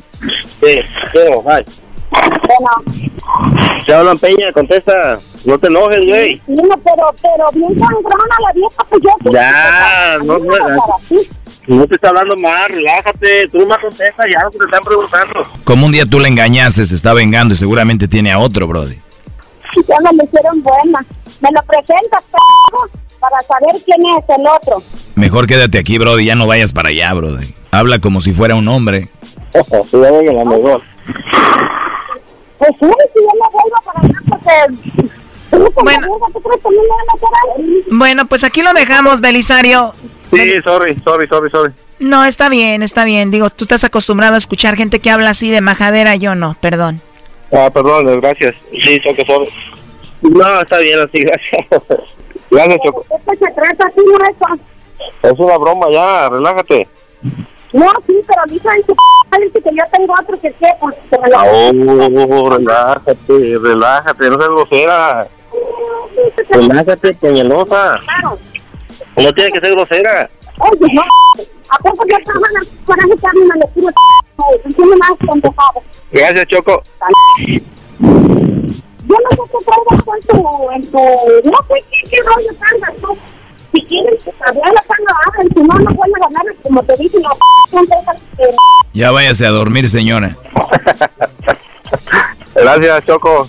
Sí, 0.60 0.80
quiero, 1.12 1.42
bye. 1.42 1.64
Bueno, 2.10 3.80
Se 3.84 3.94
hablan 3.94 4.18
Peña, 4.18 4.52
contesta. 4.52 5.18
No 5.44 5.58
te 5.58 5.68
enojes, 5.68 6.04
güey. 6.06 6.40
no, 6.48 6.62
pero, 6.84 7.06
pero 7.22 7.44
bien 7.52 7.78
sangrona 7.78 8.36
la 8.40 8.52
vieja, 8.52 8.86
pues 8.88 9.02
yo... 9.02 9.30
Ya, 9.30 10.14
A 10.14 10.18
mí 10.18 10.26
no, 10.26 10.38
no. 10.38 10.56
No 11.66 11.86
te 11.86 11.96
está 11.96 12.10
hablando 12.10 12.36
más, 12.36 12.68
relájate. 12.68 13.48
Tú 13.48 13.58
nomás 13.58 13.78
contesta 13.78 14.24
ya 14.30 14.40
lo 14.44 14.50
que 14.50 14.58
te 14.58 14.64
están 14.64 14.82
preguntando. 14.82 15.42
Como 15.64 15.86
un 15.86 15.92
día 15.92 16.04
tú 16.06 16.20
le 16.20 16.28
engañaste, 16.28 16.84
se 16.84 16.94
está 16.94 17.12
vengando 17.12 17.54
y 17.54 17.56
seguramente 17.56 18.06
tiene 18.06 18.32
a 18.32 18.38
otro, 18.38 18.66
Brody. 18.66 19.00
Ya 19.88 19.96
me 20.00 20.16
lo 20.16 20.24
hicieron 20.24 20.62
buena. 20.62 21.04
Me 21.40 21.50
lo 21.52 21.62
presentas, 21.64 22.22
p***, 22.22 22.38
para 23.20 23.40
saber 23.42 23.82
quién 23.84 24.00
es 24.00 24.24
el 24.38 24.46
otro. 24.46 24.82
Mejor 25.16 25.46
quédate 25.46 25.78
aquí, 25.78 25.98
Brody, 25.98 26.24
ya 26.24 26.34
no 26.34 26.46
vayas 26.46 26.72
para 26.72 26.90
allá, 26.90 27.12
Brody. 27.12 27.54
Habla 27.72 27.98
como 27.98 28.20
si 28.20 28.32
fuera 28.32 28.54
un 28.54 28.68
hombre. 28.68 29.10
Sí, 29.52 29.60
ya 29.92 30.10
venga, 30.10 30.32
la 30.32 30.44
mejor. 30.44 30.82
Pues 32.58 32.70
sí, 32.80 32.86
si 32.86 33.20
yo 33.20 33.28
me 33.34 33.48
vuelvo 33.52 33.76
para 33.84 34.00
allá, 34.00 34.18
porque... 34.28 34.50
Bueno. 35.82 36.06
¿Tú 36.32 36.40
crees 36.40 36.62
que 36.62 36.68
a 36.68 36.70
me 36.70 36.78
a 36.78 37.54
algo? 37.54 37.66
Bueno, 37.90 38.26
pues 38.26 38.44
aquí 38.44 38.62
lo 38.62 38.72
dejamos, 38.72 39.20
Belisario. 39.20 39.92
Sí, 40.36 40.62
sorry, 40.62 41.00
sorry, 41.04 41.28
sorry, 41.28 41.50
sorry. 41.50 41.72
No, 41.98 42.24
está 42.24 42.48
bien, 42.48 42.82
está 42.82 43.04
bien. 43.04 43.30
Digo, 43.30 43.50
tú 43.50 43.64
estás 43.64 43.84
acostumbrado 43.84 44.34
a 44.34 44.38
escuchar 44.38 44.76
gente 44.76 45.00
que 45.00 45.10
habla 45.10 45.30
así 45.30 45.50
de 45.50 45.60
majadera, 45.60 46.16
yo 46.16 46.34
no, 46.34 46.56
perdón. 46.60 47.00
Ah, 47.52 47.70
perdón, 47.70 48.20
gracias. 48.20 48.54
Sí, 48.70 49.00
Choco, 49.00 49.24
sorry. 49.24 49.48
No, 50.22 50.60
está 50.60 50.78
bien 50.78 50.98
así, 51.00 51.18
gracias. 51.24 51.82
Gracias, 52.50 52.78
Choco. 52.84 53.04
Esto 53.10 53.32
se 53.32 53.52
trata 53.52 53.86
así, 53.86 54.00
no 54.04 54.18
eso. 54.28 54.62
Es 55.22 55.38
una 55.38 55.58
broma 55.58 55.86
ya, 55.90 56.28
relájate. 56.28 56.88
No, 57.72 57.86
sí, 58.06 58.14
pero 58.26 58.42
dice 58.48 58.68
en 58.68 59.42
dice 59.42 59.60
que 59.60 59.70
yo 59.74 59.82
tengo 59.92 60.14
otro 60.18 60.40
que 60.40 60.52
qué, 60.52 60.68
pues. 60.80 60.96
Oh, 61.34 62.50
relájate, 62.50 63.58
relájate, 63.60 64.30
no 64.30 64.36
seas 64.38 64.48
grosera. 64.50 65.28
Relájate, 66.48 67.14
peñalosa. 67.14 68.00
Claro. 68.04 68.38
No 69.16 69.32
tiene 69.32 69.50
que 69.50 69.60
ser 69.60 69.70
grosera. 69.72 70.28
Oye, 70.58 70.86
no, 70.92 71.02
¿a 71.70 71.78
poco 71.78 72.04
yo 72.08 72.16
trabajo 72.24 72.46
en 72.46 72.54
la 72.54 72.60
coraje 72.84 73.16
que 73.20 73.26
a 73.26 73.32
mí 73.32 73.40
me 73.40 73.54
lo 73.60 73.66
tiro 73.68 73.88
p***? 73.88 73.94
Entiende 74.64 74.96
más 74.96 75.12
pendejado. 75.18 75.82
Gracias, 76.12 76.46
Choco. 76.46 76.82
Yo 77.38 79.16
no 79.22 79.30
sé 79.30 79.42
qué 79.52 79.58
traigas 79.64 80.06
en 80.06 80.20
tu, 80.26 80.36
en 80.70 80.82
tu... 80.90 80.98
No 81.50 81.58
sé 81.68 81.76
qué, 81.90 81.98
qué 82.10 82.18
rollo 82.22 82.52
traigas 82.58 82.94
tú. 83.00 83.10
Si 83.72 83.80
quieres, 83.84 84.18
hablar 84.46 84.84
cuando 84.86 85.10
hablen, 85.26 85.48
si 85.54 85.60
no, 85.62 85.74
no 85.78 85.90
vuelves 85.94 86.22
a 86.22 86.24
hablar, 86.26 86.44
como 86.62 86.82
te 86.82 86.94
dije, 86.96 87.18
no. 87.20 87.30
Ya 88.94 89.10
váyase 89.10 89.46
a 89.46 89.50
dormir, 89.50 89.88
señora. 89.88 90.36
Gracias, 92.54 93.04
Choco. 93.06 93.48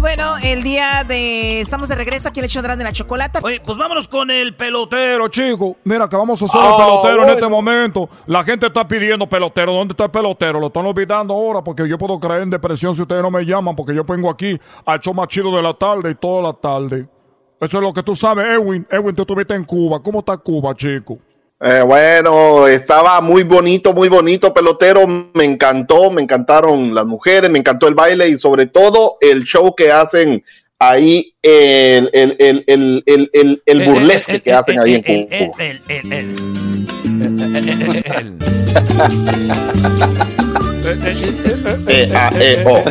Bueno, 0.00 0.36
el 0.42 0.62
día 0.62 1.04
de... 1.04 1.60
Estamos 1.60 1.88
de 1.88 1.94
regreso 1.94 2.28
aquí 2.28 2.40
en 2.40 2.44
el 2.44 2.50
show 2.50 2.62
de 2.62 2.76
la 2.76 2.92
chocolata. 2.92 3.40
Oye, 3.42 3.60
pues 3.64 3.76
vámonos 3.78 4.06
con 4.08 4.30
el 4.30 4.54
Pelotero, 4.54 5.28
chico. 5.28 5.76
Mira 5.84 6.08
que 6.08 6.16
vamos 6.16 6.40
a 6.42 6.44
hacer 6.44 6.60
Ah, 6.62 6.70
el 6.70 6.76
pelotero 6.76 7.22
en 7.24 7.28
este 7.30 7.48
momento. 7.48 8.08
La 8.26 8.44
gente 8.44 8.66
está 8.66 8.86
pidiendo 8.86 9.28
pelotero. 9.28 9.72
¿Dónde 9.72 9.92
está 9.92 10.04
el 10.04 10.10
pelotero? 10.10 10.60
Lo 10.60 10.66
están 10.68 10.86
olvidando 10.86 11.34
ahora 11.34 11.62
porque 11.62 11.88
yo 11.88 11.98
puedo 11.98 12.20
caer 12.20 12.42
en 12.42 12.50
depresión 12.50 12.94
si 12.94 13.02
ustedes 13.02 13.22
no 13.22 13.30
me 13.30 13.44
llaman 13.44 13.74
porque 13.74 13.94
yo 13.94 14.04
vengo 14.04 14.30
aquí 14.30 14.58
al 14.84 15.00
show 15.00 15.14
más 15.14 15.28
chido 15.28 15.54
de 15.56 15.62
la 15.62 15.72
tarde 15.72 16.10
y 16.10 16.14
toda 16.14 16.42
la 16.42 16.52
tarde. 16.52 17.08
Eso 17.60 17.78
es 17.78 17.82
lo 17.82 17.92
que 17.92 18.02
tú 18.02 18.14
sabes, 18.14 18.46
Edwin. 18.46 18.86
Edwin, 18.90 19.14
tú 19.14 19.22
estuviste 19.22 19.54
en 19.54 19.64
Cuba. 19.64 20.02
¿Cómo 20.02 20.18
está 20.20 20.36
Cuba, 20.36 20.74
chico? 20.74 21.18
Eh, 21.58 21.82
bueno, 21.86 22.66
estaba 22.68 23.20
muy 23.22 23.42
bonito, 23.42 23.94
muy 23.94 24.08
bonito, 24.08 24.52
pelotero. 24.52 25.06
Me 25.06 25.44
encantó, 25.44 26.10
me 26.10 26.20
encantaron 26.22 26.94
las 26.94 27.06
mujeres, 27.06 27.50
me 27.50 27.58
encantó 27.58 27.88
el 27.88 27.94
baile 27.94 28.28
y 28.28 28.36
sobre 28.36 28.66
todo 28.66 29.16
el 29.20 29.44
show 29.44 29.74
que 29.74 29.90
hacen 29.90 30.44
ahí, 30.78 31.34
el, 31.40 32.10
el, 32.12 32.36
el, 32.38 32.64
el, 32.66 33.02
el, 33.06 33.30
el, 33.32 33.62
el 33.64 33.84
burlesque 33.88 34.40
que 34.40 34.52
hacen 34.52 34.78
ahí 34.78 35.02
en 35.02 35.26
Cuba. 35.26 35.64
El, 35.64 35.80
el, 35.88 36.12
el. 36.12 36.36
Eh, 41.88 42.12
ah, 42.14 42.30
eh, 42.34 42.64
oh. 42.66 42.82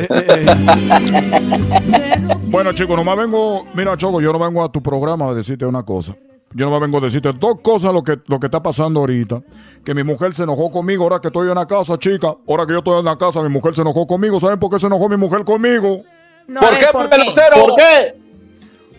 Bueno, 2.47 2.73
chicos, 2.73 2.95
nomás 2.95 3.17
vengo. 3.17 3.67
Mira, 3.75 3.95
Choco, 3.95 4.19
yo 4.19 4.33
no 4.33 4.39
vengo 4.39 4.63
a 4.63 4.71
tu 4.71 4.81
programa 4.81 5.29
a 5.29 5.33
decirte 5.35 5.65
una 5.65 5.83
cosa. 5.83 6.15
Yo 6.55 6.69
no 6.69 6.79
vengo 6.79 6.99
a 6.99 7.01
decirte 7.01 7.33
dos 7.33 7.59
cosas 7.61 7.93
lo 7.93 8.01
que, 8.01 8.17
lo 8.27 8.39
que 8.39 8.47
está 8.47 8.63
pasando 8.63 9.01
ahorita. 9.01 9.43
Que 9.83 9.93
mi 9.93 10.03
mujer 10.03 10.33
se 10.33 10.43
enojó 10.43 10.71
conmigo 10.71 11.03
ahora 11.03 11.19
que 11.19 11.27
estoy 11.27 11.49
en 11.49 11.55
la 11.55 11.67
casa, 11.67 11.99
chica. 11.99 12.33
Ahora 12.47 12.65
que 12.65 12.71
yo 12.71 12.77
estoy 12.77 12.97
en 12.99 13.05
la 13.05 13.17
casa, 13.17 13.41
mi 13.41 13.49
mujer 13.49 13.75
se 13.75 13.81
enojó 13.81 14.07
conmigo. 14.07 14.39
¿Saben 14.39 14.57
por 14.57 14.71
qué 14.71 14.79
se 14.79 14.87
enojó 14.87 15.09
mi 15.09 15.17
mujer 15.17 15.43
conmigo? 15.43 16.01
¿Por 16.47 16.77
qué, 16.77 16.85
pelotero? 17.09 17.65
¿Por 17.65 17.75
qué? 17.75 18.15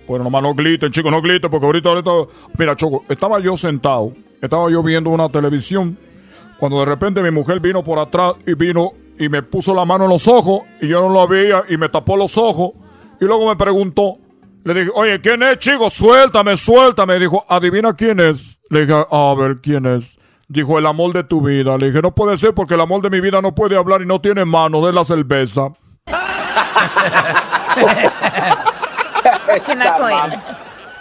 Bueno, 0.07 0.25
nomás 0.25 0.43
no 0.43 0.55
griten, 0.55 0.93
chicos, 0.93 1.11
no 1.11 1.23
griten, 1.23 1.51
porque 1.51 1.65
ahorita, 1.65 1.89
ahorita. 1.89 2.11
Mira, 2.59 2.77
Choco, 2.77 3.05
estaba 3.09 3.41
yo 3.41 3.57
sentado, 3.57 4.13
estaba 4.43 4.71
yo 4.71 4.83
viendo 4.83 5.09
una 5.09 5.31
televisión, 5.31 5.97
cuando 6.59 6.79
de 6.81 6.85
repente 6.85 7.23
mi 7.23 7.31
mujer 7.31 7.61
vino 7.61 7.83
por 7.83 7.99
atrás 7.99 8.35
y 8.47 8.53
vino 8.53 8.93
y 9.19 9.31
me 9.31 9.43
puso 9.43 9.75
la 9.75 9.87
mano 9.87 10.05
en 10.05 10.11
los 10.11 10.29
ojos 10.29 10.61
y 10.83 10.89
yo 10.89 11.01
no 11.01 11.15
la 11.15 11.27
veía 11.27 11.65
y 11.71 11.79
me 11.79 11.89
tapó 11.89 12.19
los 12.19 12.37
ojos 12.37 12.73
y 13.19 13.25
luego 13.25 13.49
me 13.49 13.57
preguntó, 13.57 14.19
le 14.67 14.81
dije, 14.81 14.91
oye, 14.97 15.21
¿quién 15.21 15.45
es, 15.45 15.59
chico? 15.59 15.89
Suéltame, 15.89 16.57
suéltame. 16.57 17.21
Dijo, 17.21 17.45
adivina 17.49 17.95
quién 17.95 18.19
es. 18.19 18.59
Le 18.69 18.85
dije, 18.85 19.05
a 19.09 19.35
ver, 19.39 19.61
¿quién 19.61 19.87
es? 19.87 20.19
Dijo, 20.49 20.77
el 20.77 20.87
amor 20.87 21.13
de 21.13 21.23
tu 21.23 21.41
vida. 21.41 21.79
Le 21.79 21.87
dije, 21.87 22.03
no 22.03 22.13
puede 22.13 22.37
ser 22.37 22.53
porque 22.53 22.75
el 22.75 22.81
amor 22.81 23.01
de 23.01 23.11
mi 23.11 23.21
vida 23.21 23.41
no 23.41 23.55
puede 23.55 23.77
hablar 23.77 24.03
y 24.03 24.07
no 24.07 24.21
tiene 24.21 24.45
mano 24.45 24.85
de 24.85 24.93
la 24.93 25.05
cerveza. 25.05 25.69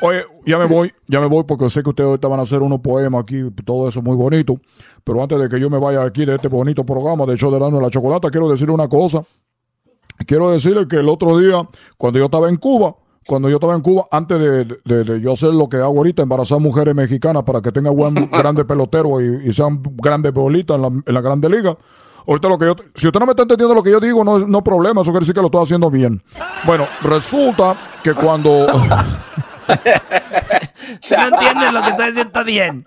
Oye, 0.02 0.24
ya 0.46 0.60
me 0.60 0.66
voy, 0.66 0.94
ya 1.08 1.20
me 1.20 1.26
voy 1.26 1.44
porque 1.46 1.68
sé 1.68 1.82
que 1.82 1.90
ustedes 1.90 2.08
ahorita 2.08 2.28
van 2.28 2.42
a 2.42 2.44
hacer 2.44 2.62
unos 2.62 2.82
poemas 2.82 3.24
aquí, 3.24 3.42
todo 3.66 3.88
eso 3.88 4.04
muy 4.04 4.16
bonito. 4.16 4.60
Pero 5.04 5.24
antes 5.24 5.40
de 5.40 5.50
que 5.50 5.60
yo 5.60 5.72
me 5.72 5.80
vaya 5.80 6.04
aquí 6.04 6.24
de 6.24 6.36
este 6.36 6.50
bonito 6.50 6.86
programa 6.86 7.26
de 7.26 7.36
show 7.36 7.50
de 7.50 7.58
de 7.58 7.82
la 7.82 7.90
chocolata, 7.90 8.30
quiero 8.30 8.48
decirle 8.48 8.76
una 8.76 8.88
cosa. 8.88 9.24
Quiero 10.28 10.52
decirle 10.52 10.88
que 10.88 10.98
el 10.98 11.10
otro 11.10 11.40
día, 11.40 11.68
cuando 11.98 12.20
yo 12.20 12.26
estaba 12.26 12.48
en 12.48 12.58
Cuba, 12.58 12.96
cuando 13.28 13.50
yo 13.50 13.56
estaba 13.56 13.74
en 13.76 13.82
Cuba, 13.82 14.06
antes 14.12 14.40
de, 14.40 14.66
de- 14.86 15.04
de 15.04 15.22
yo 15.22 15.32
hacer 15.32 15.54
lo 15.54 15.68
que 15.68 15.78
hago 15.78 15.98
ahorita, 15.98 16.22
embarazar 16.24 16.60
mujeres 16.60 16.94
mexicanas 16.96 17.44
para 17.44 17.62
que 17.62 17.72
tengan 17.72 17.96
buen, 17.96 18.14
grandes 18.32 18.66
peloteros 18.66 19.22
y, 19.22 19.50
y 19.50 19.54
sean 19.54 19.82
grandes 19.98 20.32
bolitas 20.34 20.76
en 20.76 20.82
la, 20.82 20.88
en 20.88 21.14
la 21.14 21.22
grande 21.22 21.50
liga. 21.50 21.76
Ahorita 22.28 22.50
lo 22.50 22.58
que 22.58 22.66
yo, 22.66 22.76
si 22.96 23.08
usted 23.08 23.20
no 23.20 23.26
me 23.28 23.34
está 23.34 23.44
entendiendo 23.44 23.76
lo 23.76 23.84
que 23.84 23.92
yo 23.92 24.00
digo, 24.00 24.24
no, 24.24 24.40
no 24.40 24.64
problema, 24.64 25.02
eso 25.02 25.12
quiere 25.12 25.22
decir 25.22 25.36
que 25.36 25.42
lo 25.42 25.48
estoy 25.48 25.62
haciendo 25.62 25.92
bien. 25.92 26.24
Bueno, 26.66 26.88
resulta 27.04 27.76
que 28.04 28.14
cuando... 28.14 28.66
No 31.18 31.28
entiendes 31.28 31.74
lo 31.74 31.82
que 31.82 31.90
estoy 31.90 32.06
diciendo, 32.08 32.28
está 32.28 32.44
bien. 32.44 32.84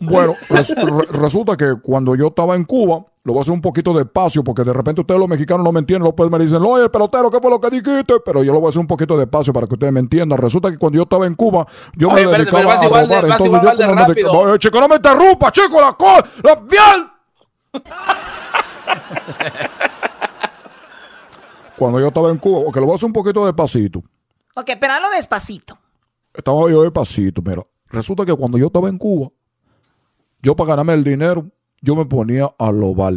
Bueno, 0.00 0.34
res- 0.48 0.74
re- 0.74 1.18
resulta 1.20 1.56
que 1.56 1.74
cuando 1.82 2.14
yo 2.14 2.28
estaba 2.28 2.54
en 2.56 2.64
Cuba, 2.64 3.04
lo 3.24 3.32
voy 3.34 3.38
a 3.38 3.42
hacer 3.42 3.54
un 3.54 3.60
poquito 3.60 3.94
despacio, 3.94 4.42
porque 4.42 4.64
de 4.64 4.72
repente 4.72 5.00
ustedes 5.00 5.20
los 5.20 5.28
mexicanos 5.28 5.64
no 5.64 5.70
me 5.70 5.78
entienden, 5.78 6.04
después 6.06 6.28
me 6.28 6.38
dicen, 6.40 6.60
oye, 6.62 6.88
pelotero, 6.90 7.30
¿qué 7.30 7.38
fue 7.40 7.50
lo 7.50 7.60
que 7.60 7.70
dijiste? 7.70 8.14
Pero 8.24 8.42
yo 8.42 8.52
lo 8.52 8.58
voy 8.58 8.66
a 8.66 8.70
hacer 8.70 8.80
un 8.80 8.86
poquito 8.88 9.16
despacio 9.16 9.52
para 9.52 9.66
que 9.68 9.74
ustedes 9.74 9.92
me 9.92 10.00
entiendan. 10.00 10.38
Resulta 10.38 10.70
que 10.72 10.76
cuando 10.78 10.96
yo 10.96 11.02
estaba 11.04 11.26
en 11.26 11.34
Cuba, 11.36 11.64
yo 11.96 12.08
Oye, 12.08 12.26
me 12.26 12.32
espérate, 12.42 12.50
pero 12.50 12.68
dedicaba 12.68 12.74
vas 12.74 12.82
a 12.82 12.84
de- 12.84 13.06
robar. 13.06 13.24
Entonces 13.24 13.78
yo 13.78 13.86
como 13.86 14.40
me 14.40 14.50
Oye, 14.50 14.58
chico, 14.58 14.80
no 14.80 14.88
me 14.88 14.96
interrumpa, 14.96 15.52
chico, 15.52 15.80
la 15.80 15.92
co... 15.92 16.06
¡La 16.42 16.60
piel! 16.66 17.06
Cuando 21.76 22.00
yo 22.00 22.08
estaba 22.08 22.30
en 22.30 22.38
Cuba, 22.38 22.64
porque 22.64 22.80
lo 22.80 22.86
voy 22.86 22.92
a 22.92 22.96
hacer 22.96 23.06
un 23.06 23.12
poquito 23.12 23.44
despacito. 23.44 24.00
Ok, 24.54 24.70
pero 24.80 24.92
hazlo 24.94 25.10
despacito. 25.10 25.78
Estaba 26.34 26.70
yo 26.70 26.82
despacito, 26.82 27.42
mira. 27.42 27.62
Resulta 27.88 28.24
que 28.24 28.34
cuando 28.34 28.58
yo 28.58 28.66
estaba 28.66 28.88
en 28.88 28.98
Cuba, 28.98 29.28
yo 30.42 30.54
para 30.56 30.70
ganarme 30.70 30.94
el 30.94 31.04
dinero, 31.04 31.46
yo 31.82 31.94
me 31.94 32.06
ponía 32.06 32.48
a 32.58 32.70
robar. 32.70 33.14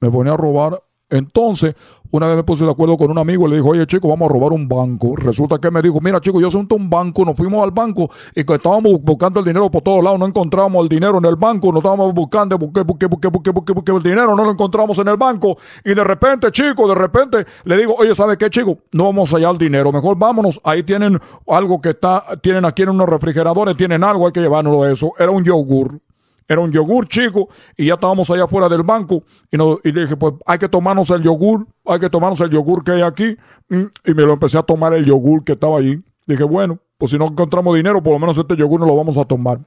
Me 0.00 0.10
ponía 0.10 0.34
a 0.34 0.36
robar. 0.36 0.82
Entonces, 1.08 1.76
una 2.10 2.26
vez 2.26 2.34
me 2.34 2.42
puse 2.42 2.64
de 2.64 2.70
acuerdo 2.72 2.96
con 2.96 3.08
un 3.12 3.18
amigo 3.18 3.46
y 3.46 3.50
le 3.50 3.56
dijo, 3.58 3.68
oye 3.68 3.86
chico, 3.86 4.08
vamos 4.08 4.28
a 4.28 4.32
robar 4.32 4.52
un 4.52 4.66
banco. 4.68 5.14
Resulta 5.14 5.58
que 5.60 5.70
me 5.70 5.80
dijo, 5.80 6.00
mira 6.00 6.20
chico, 6.20 6.40
yo 6.40 6.50
soy 6.50 6.66
un 6.68 6.90
banco, 6.90 7.24
nos 7.24 7.36
fuimos 7.36 7.62
al 7.62 7.70
banco 7.70 8.10
y 8.34 8.42
que 8.42 8.54
estábamos 8.54 8.90
bu- 8.90 9.00
buscando 9.02 9.38
el 9.38 9.46
dinero 9.46 9.70
por 9.70 9.82
todos 9.82 10.02
lados, 10.02 10.18
no 10.18 10.26
encontramos 10.26 10.82
el 10.82 10.88
dinero 10.88 11.18
en 11.18 11.24
el 11.26 11.36
banco, 11.36 11.68
nos 11.68 11.78
estábamos 11.78 12.12
buscando, 12.12 12.58
busqué, 12.58 12.82
busqué, 12.82 13.06
busqué, 13.06 13.52
busqué, 13.52 13.92
el 13.92 14.02
dinero, 14.02 14.34
no 14.34 14.44
lo 14.44 14.50
encontramos 14.50 14.98
en 14.98 15.06
el 15.06 15.16
banco. 15.16 15.56
Y 15.84 15.94
de 15.94 16.02
repente, 16.02 16.50
chico, 16.50 16.88
de 16.88 16.96
repente 16.96 17.46
le 17.64 17.76
digo, 17.76 17.94
oye, 17.96 18.12
¿sabe 18.12 18.36
qué 18.36 18.50
chico? 18.50 18.76
No 18.90 19.04
vamos 19.04 19.32
a 19.32 19.36
hallar 19.36 19.52
el 19.52 19.58
dinero, 19.58 19.92
mejor 19.92 20.18
vámonos, 20.18 20.60
ahí 20.64 20.82
tienen 20.82 21.20
algo 21.46 21.80
que 21.80 21.90
está, 21.90 22.24
tienen 22.42 22.64
aquí 22.64 22.82
en 22.82 22.88
unos 22.88 23.08
refrigeradores, 23.08 23.76
tienen 23.76 24.02
algo, 24.02 24.26
hay 24.26 24.32
que 24.32 24.40
llevárnoslo 24.40 24.84
eso. 24.88 25.12
Era 25.20 25.30
un 25.30 25.44
yogur. 25.44 26.00
Era 26.48 26.60
un 26.60 26.70
yogur 26.70 27.08
chico 27.08 27.48
y 27.76 27.86
ya 27.86 27.94
estábamos 27.94 28.30
allá 28.30 28.44
afuera 28.44 28.68
del 28.68 28.82
banco 28.82 29.24
y, 29.50 29.56
no, 29.56 29.78
y 29.82 29.90
dije, 29.92 30.16
pues 30.16 30.34
hay 30.46 30.58
que 30.58 30.68
tomarnos 30.68 31.10
el 31.10 31.22
yogur, 31.22 31.66
hay 31.84 31.98
que 31.98 32.08
tomarnos 32.08 32.40
el 32.40 32.50
yogur 32.50 32.84
que 32.84 32.92
hay 32.92 33.02
aquí. 33.02 33.36
Mm, 33.68 33.84
Y 34.04 34.14
me 34.14 34.22
lo 34.22 34.34
empecé 34.34 34.58
a 34.58 34.62
tomar 34.62 34.94
el 34.94 35.04
yogur 35.04 35.42
que 35.44 35.52
estaba 35.52 35.78
allí. 35.78 36.02
Dije, 36.26 36.44
bueno, 36.44 36.78
pues 36.98 37.10
si 37.10 37.18
no 37.18 37.26
encontramos 37.26 37.74
dinero, 37.74 38.02
por 38.02 38.12
lo 38.12 38.18
menos 38.18 38.38
este 38.38 38.56
yogur 38.56 38.80
no 38.80 38.86
lo 38.86 38.96
vamos 38.96 39.16
a 39.16 39.24
tomar. 39.24 39.60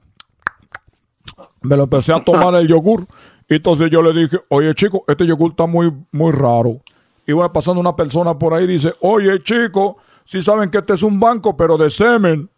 Me 1.62 1.76
lo 1.76 1.84
empecé 1.84 2.12
a 2.12 2.20
tomar 2.24 2.54
el 2.54 2.66
yogur. 2.66 3.06
Y 3.48 3.56
entonces 3.56 3.90
yo 3.90 4.00
le 4.02 4.12
dije, 4.12 4.38
oye 4.48 4.72
chico, 4.74 5.04
este 5.08 5.26
yogur 5.26 5.50
está 5.50 5.66
muy, 5.66 5.92
muy 6.12 6.32
raro. 6.32 6.80
Y 7.26 7.32
va 7.32 7.52
pasando 7.52 7.80
una 7.80 7.94
persona 7.94 8.38
por 8.38 8.54
ahí 8.54 8.64
y 8.64 8.68
dice, 8.68 8.94
oye 9.00 9.42
chico, 9.42 9.98
si 10.24 10.40
saben 10.40 10.70
que 10.70 10.78
este 10.78 10.94
es 10.94 11.02
un 11.02 11.20
banco, 11.20 11.56
pero 11.56 11.76
de 11.76 11.90
semen. 11.90 12.48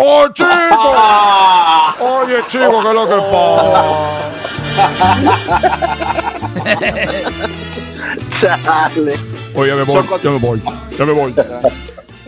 ¡Oh, 0.00 0.28
chico! 0.32 0.48
Oye, 2.00 2.36
chico, 2.46 2.82
¿qué 2.82 2.88
es 2.88 2.94
lo 2.94 3.08
que 3.08 3.16
pasa? 3.32 3.84
Oye, 9.54 9.74
me 9.74 9.82
voy, 9.82 10.04
ya 10.22 10.30
me 10.30 10.38
voy, 10.38 10.62
ya 10.96 11.04
me 11.04 11.12
voy. 11.12 11.34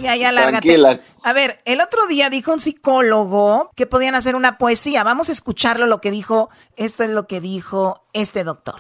Ya, 0.03 0.17
ya, 0.17 0.33
lárgate. 0.33 0.67
Tranquila. 0.67 1.01
A 1.23 1.33
ver, 1.33 1.61
el 1.65 1.81
otro 1.81 2.09
día 2.09 2.29
dijo 2.29 2.53
un 2.53 2.59
psicólogo 2.59 3.71
que 3.77 3.87
podían 3.87 4.17
hacer 4.17 4.35
una 4.35 4.59
poesía. 4.59 5.05
Vamos 5.05 5.29
a 5.29 5.33
escucharlo 5.33 5.87
lo 5.87 6.01
que 6.01 6.11
dijo. 6.11 6.49
Esto 6.77 7.05
es 7.05 7.11
lo 7.11 7.29
que 7.29 7.41
dijo 7.41 8.03
este 8.13 8.43
doctor. 8.43 8.77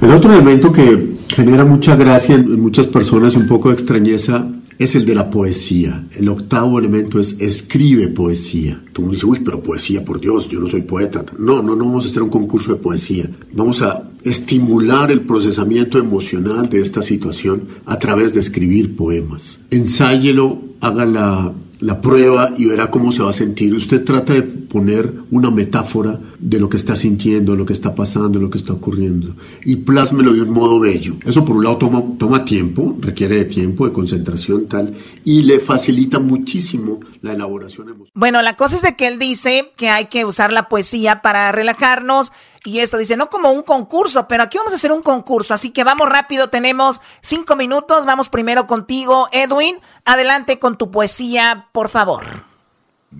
El 0.00 0.12
otro 0.12 0.32
elemento 0.32 0.72
que 0.72 1.14
genera 1.28 1.64
mucha 1.64 1.94
gracia 1.94 2.36
en 2.36 2.44
en 2.44 2.60
muchas 2.62 2.86
personas 2.86 3.34
y 3.34 3.36
un 3.36 3.46
poco 3.46 3.68
de 3.68 3.74
extrañeza 3.74 4.46
es 4.78 4.94
el 4.94 5.04
de 5.04 5.14
la 5.14 5.30
poesía. 5.30 6.06
El 6.16 6.28
octavo 6.28 6.78
elemento 6.78 7.18
es 7.18 7.36
escribe 7.40 8.08
poesía. 8.08 8.80
Tú 8.92 9.02
me 9.02 9.10
dices, 9.10 9.24
uy, 9.24 9.40
pero 9.44 9.62
poesía, 9.62 10.04
por 10.04 10.20
Dios, 10.20 10.48
yo 10.48 10.60
no 10.60 10.66
soy 10.66 10.82
poeta. 10.82 11.24
No, 11.38 11.62
no, 11.62 11.74
no 11.74 11.84
vamos 11.84 12.06
a 12.06 12.08
hacer 12.08 12.22
un 12.22 12.30
concurso 12.30 12.72
de 12.72 12.80
poesía. 12.80 13.28
Vamos 13.52 13.82
a 13.82 14.04
estimular 14.22 15.10
el 15.10 15.22
procesamiento 15.22 15.98
emocional 15.98 16.68
de 16.68 16.80
esta 16.80 17.02
situación 17.02 17.62
a 17.86 17.98
través 17.98 18.34
de 18.34 18.40
escribir 18.40 18.96
poemas. 18.96 19.60
Ensáyelo, 19.70 20.60
haga 20.80 21.06
la, 21.06 21.52
la 21.80 22.00
prueba 22.00 22.50
y 22.56 22.64
verá 22.64 22.90
cómo 22.90 23.12
se 23.12 23.22
va 23.22 23.30
a 23.30 23.32
sentir. 23.32 23.74
Usted 23.74 24.04
trata 24.04 24.32
de 24.32 24.42
poner 24.42 25.12
una 25.30 25.50
metáfora 25.50 26.18
de 26.38 26.58
lo 26.58 26.68
que 26.68 26.76
está 26.76 26.96
sintiendo, 26.96 27.56
lo 27.56 27.64
que 27.64 27.72
está 27.72 27.94
pasando, 27.94 28.38
lo 28.38 28.50
que 28.50 28.58
está 28.58 28.72
ocurriendo 28.72 29.34
y 29.64 29.76
plásmelo 29.76 30.32
de 30.32 30.42
un 30.42 30.50
modo 30.50 30.80
bello. 30.80 31.16
Eso 31.24 31.44
por 31.44 31.56
un 31.56 31.64
lado 31.64 31.78
toma, 31.78 32.02
toma 32.18 32.44
tiempo, 32.44 32.96
requiere 33.00 33.36
de 33.36 33.44
tiempo, 33.44 33.86
de 33.86 33.92
concentración 33.92 34.66
tal 34.66 34.94
y 35.24 35.42
le 35.42 35.60
facilita 35.60 36.18
muchísimo 36.18 37.00
la 37.22 37.32
elaboración 37.32 37.88
emocional. 37.88 38.12
Bueno, 38.14 38.42
la 38.42 38.56
cosa 38.56 38.76
es 38.76 38.82
de 38.82 38.96
que 38.96 39.06
él 39.06 39.18
dice 39.18 39.70
que 39.76 39.88
hay 39.88 40.06
que 40.06 40.24
usar 40.24 40.52
la 40.52 40.68
poesía 40.68 41.22
para 41.22 41.52
relajarnos 41.52 42.32
y 42.68 42.80
esto 42.80 42.98
dice, 42.98 43.16
no 43.16 43.30
como 43.30 43.50
un 43.50 43.62
concurso, 43.62 44.28
pero 44.28 44.42
aquí 44.42 44.58
vamos 44.58 44.72
a 44.72 44.76
hacer 44.76 44.92
un 44.92 45.02
concurso, 45.02 45.54
así 45.54 45.70
que 45.70 45.84
vamos 45.84 46.08
rápido, 46.08 46.48
tenemos 46.48 47.00
cinco 47.22 47.56
minutos, 47.56 48.04
vamos 48.04 48.28
primero 48.28 48.66
contigo, 48.66 49.26
Edwin, 49.32 49.78
adelante 50.04 50.58
con 50.58 50.76
tu 50.76 50.90
poesía, 50.90 51.68
por 51.72 51.88
favor. 51.88 52.24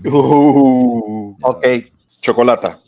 Uh, 0.05 1.35
ok, 1.41 1.67
chocolata. 2.21 2.79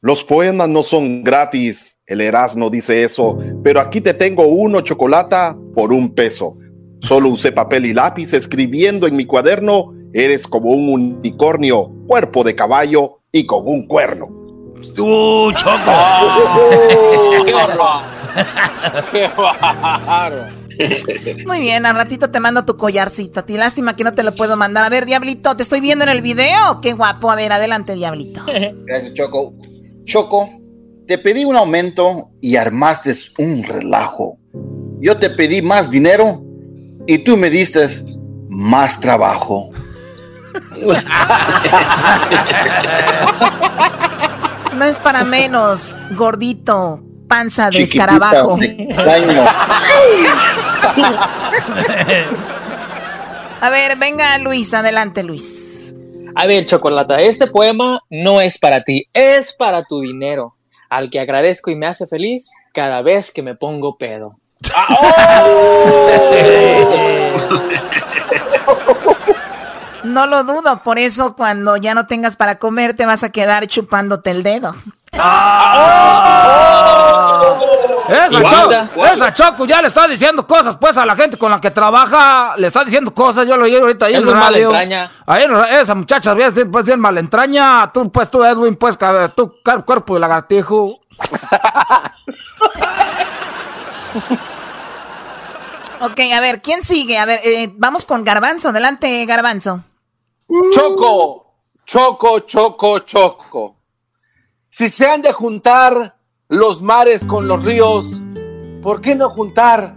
Los 0.00 0.22
poemas 0.22 0.68
no 0.68 0.84
son 0.84 1.24
gratis, 1.24 1.98
el 2.06 2.20
Erasmo 2.20 2.70
dice 2.70 3.02
eso, 3.02 3.36
pero 3.64 3.80
aquí 3.80 4.00
te 4.00 4.14
tengo 4.14 4.46
uno, 4.46 4.80
chocolata, 4.82 5.56
por 5.74 5.92
un 5.92 6.14
peso. 6.14 6.56
Solo 7.00 7.30
usé 7.30 7.50
papel 7.50 7.86
y 7.86 7.92
lápiz 7.92 8.32
escribiendo 8.32 9.08
en 9.08 9.16
mi 9.16 9.26
cuaderno, 9.26 9.92
eres 10.12 10.46
como 10.46 10.70
un 10.70 10.88
unicornio, 10.88 11.90
cuerpo 12.06 12.44
de 12.44 12.54
caballo 12.54 13.18
y 13.32 13.46
con 13.46 13.66
un 13.66 13.86
cuerno. 13.88 14.45
¡Uh, 14.98 15.52
Choco! 15.52 15.76
¡Qué 17.44 17.54
horror! 17.54 18.02
¡Qué 19.12 19.28
bárbaro! 19.36 20.46
Muy 21.46 21.60
bien, 21.60 21.86
al 21.86 21.96
ratito 21.96 22.30
te 22.30 22.40
mando 22.40 22.64
tu 22.64 22.76
collarcito. 22.76 23.40
A 23.40 23.46
ti 23.46 23.56
lástima 23.56 23.96
que 23.96 24.04
no 24.04 24.14
te 24.14 24.22
lo 24.22 24.34
puedo 24.34 24.56
mandar. 24.56 24.84
A 24.84 24.88
ver, 24.88 25.06
Diablito, 25.06 25.56
¿te 25.56 25.62
estoy 25.62 25.80
viendo 25.80 26.04
en 26.04 26.10
el 26.10 26.22
video? 26.22 26.80
Qué 26.82 26.92
guapo. 26.92 27.30
A 27.30 27.36
ver, 27.36 27.52
adelante, 27.52 27.94
Diablito. 27.94 28.44
Gracias, 28.46 29.14
Choco. 29.14 29.54
Choco, 30.04 30.48
te 31.06 31.18
pedí 31.18 31.44
un 31.44 31.56
aumento 31.56 32.30
y 32.40 32.56
armaste 32.56 33.12
un 33.38 33.62
relajo. 33.62 34.38
Yo 35.00 35.16
te 35.16 35.30
pedí 35.30 35.62
más 35.62 35.90
dinero 35.90 36.42
y 37.06 37.18
tú 37.18 37.36
me 37.36 37.50
diste 37.50 37.86
más 38.48 39.00
trabajo. 39.00 39.70
No 44.76 44.84
es 44.84 45.00
para 45.00 45.24
menos, 45.24 45.98
gordito, 46.10 47.00
panza 47.26 47.70
de 47.70 47.78
Chiquitita, 47.78 48.04
escarabajo. 48.04 48.58
A 53.60 53.70
ver, 53.70 53.96
venga 53.96 54.36
Luis, 54.36 54.74
adelante 54.74 55.24
Luis. 55.24 55.94
A 56.34 56.44
ver, 56.44 56.66
Chocolata, 56.66 57.20
este 57.20 57.46
poema 57.46 58.02
no 58.10 58.42
es 58.42 58.58
para 58.58 58.84
ti, 58.84 59.08
es 59.14 59.54
para 59.54 59.84
tu 59.84 60.00
dinero, 60.00 60.56
al 60.90 61.08
que 61.08 61.20
agradezco 61.20 61.70
y 61.70 61.74
me 61.74 61.86
hace 61.86 62.06
feliz 62.06 62.50
cada 62.74 63.00
vez 63.00 63.32
que 63.32 63.42
me 63.42 63.54
pongo 63.54 63.96
pedo. 63.96 64.36
No 70.06 70.26
lo 70.26 70.44
dudo, 70.44 70.82
por 70.82 70.98
eso 70.98 71.34
cuando 71.36 71.76
ya 71.76 71.94
no 71.94 72.06
tengas 72.06 72.36
para 72.36 72.58
comer 72.58 72.96
te 72.96 73.06
vas 73.06 73.24
a 73.24 73.30
quedar 73.30 73.66
chupándote 73.66 74.30
el 74.30 74.42
dedo. 74.42 74.74
esa, 78.08 78.42
Choco, 78.42 79.06
esa 79.06 79.34
Choco 79.34 79.64
ya 79.66 79.80
le 79.80 79.88
está 79.88 80.06
diciendo 80.06 80.46
cosas, 80.46 80.76
pues, 80.76 80.96
a 80.96 81.06
la 81.06 81.16
gente 81.16 81.36
con 81.36 81.50
la 81.50 81.60
que 81.60 81.70
trabaja, 81.70 82.54
le 82.56 82.66
está 82.66 82.84
diciendo 82.84 83.12
cosas, 83.12 83.46
yo 83.46 83.56
lo 83.56 83.64
oí 83.64 83.76
ahorita 83.76 84.06
ahí 84.06 84.14
Es 84.14 84.20
en 84.20 84.24
muy 84.26 84.34
el 84.34 84.40
radio. 84.40 84.70
malentraña. 84.72 85.10
Ahí 85.26 85.44
en 85.44 85.56
esa 85.74 85.94
muchacha, 85.94 86.34
bien, 86.34 86.52
pues, 86.70 86.84
bien 86.84 87.00
malentraña, 87.00 87.90
tú, 87.92 88.10
pues, 88.10 88.30
tú, 88.30 88.44
Edwin, 88.44 88.76
pues, 88.76 88.98
tú, 89.34 89.54
cuerpo 89.84 90.14
de 90.14 90.20
lagartijo. 90.20 91.00
Ok, 96.00 96.20
a 96.34 96.40
ver, 96.40 96.60
¿quién 96.60 96.82
sigue? 96.82 97.18
A 97.18 97.24
ver, 97.24 97.40
eh, 97.42 97.72
vamos 97.76 98.04
con 98.04 98.22
Garbanzo. 98.22 98.68
Adelante, 98.68 99.24
Garbanzo. 99.24 99.82
Choco, 100.72 101.54
choco, 101.84 102.40
choco, 102.40 102.98
choco. 103.00 103.76
Si 104.70 104.88
se 104.88 105.06
han 105.06 105.22
de 105.22 105.32
juntar 105.32 106.16
los 106.48 106.82
mares 106.82 107.24
con 107.24 107.48
los 107.48 107.64
ríos, 107.64 108.20
¿por 108.82 109.00
qué 109.00 109.14
no 109.14 109.30
juntar 109.30 109.96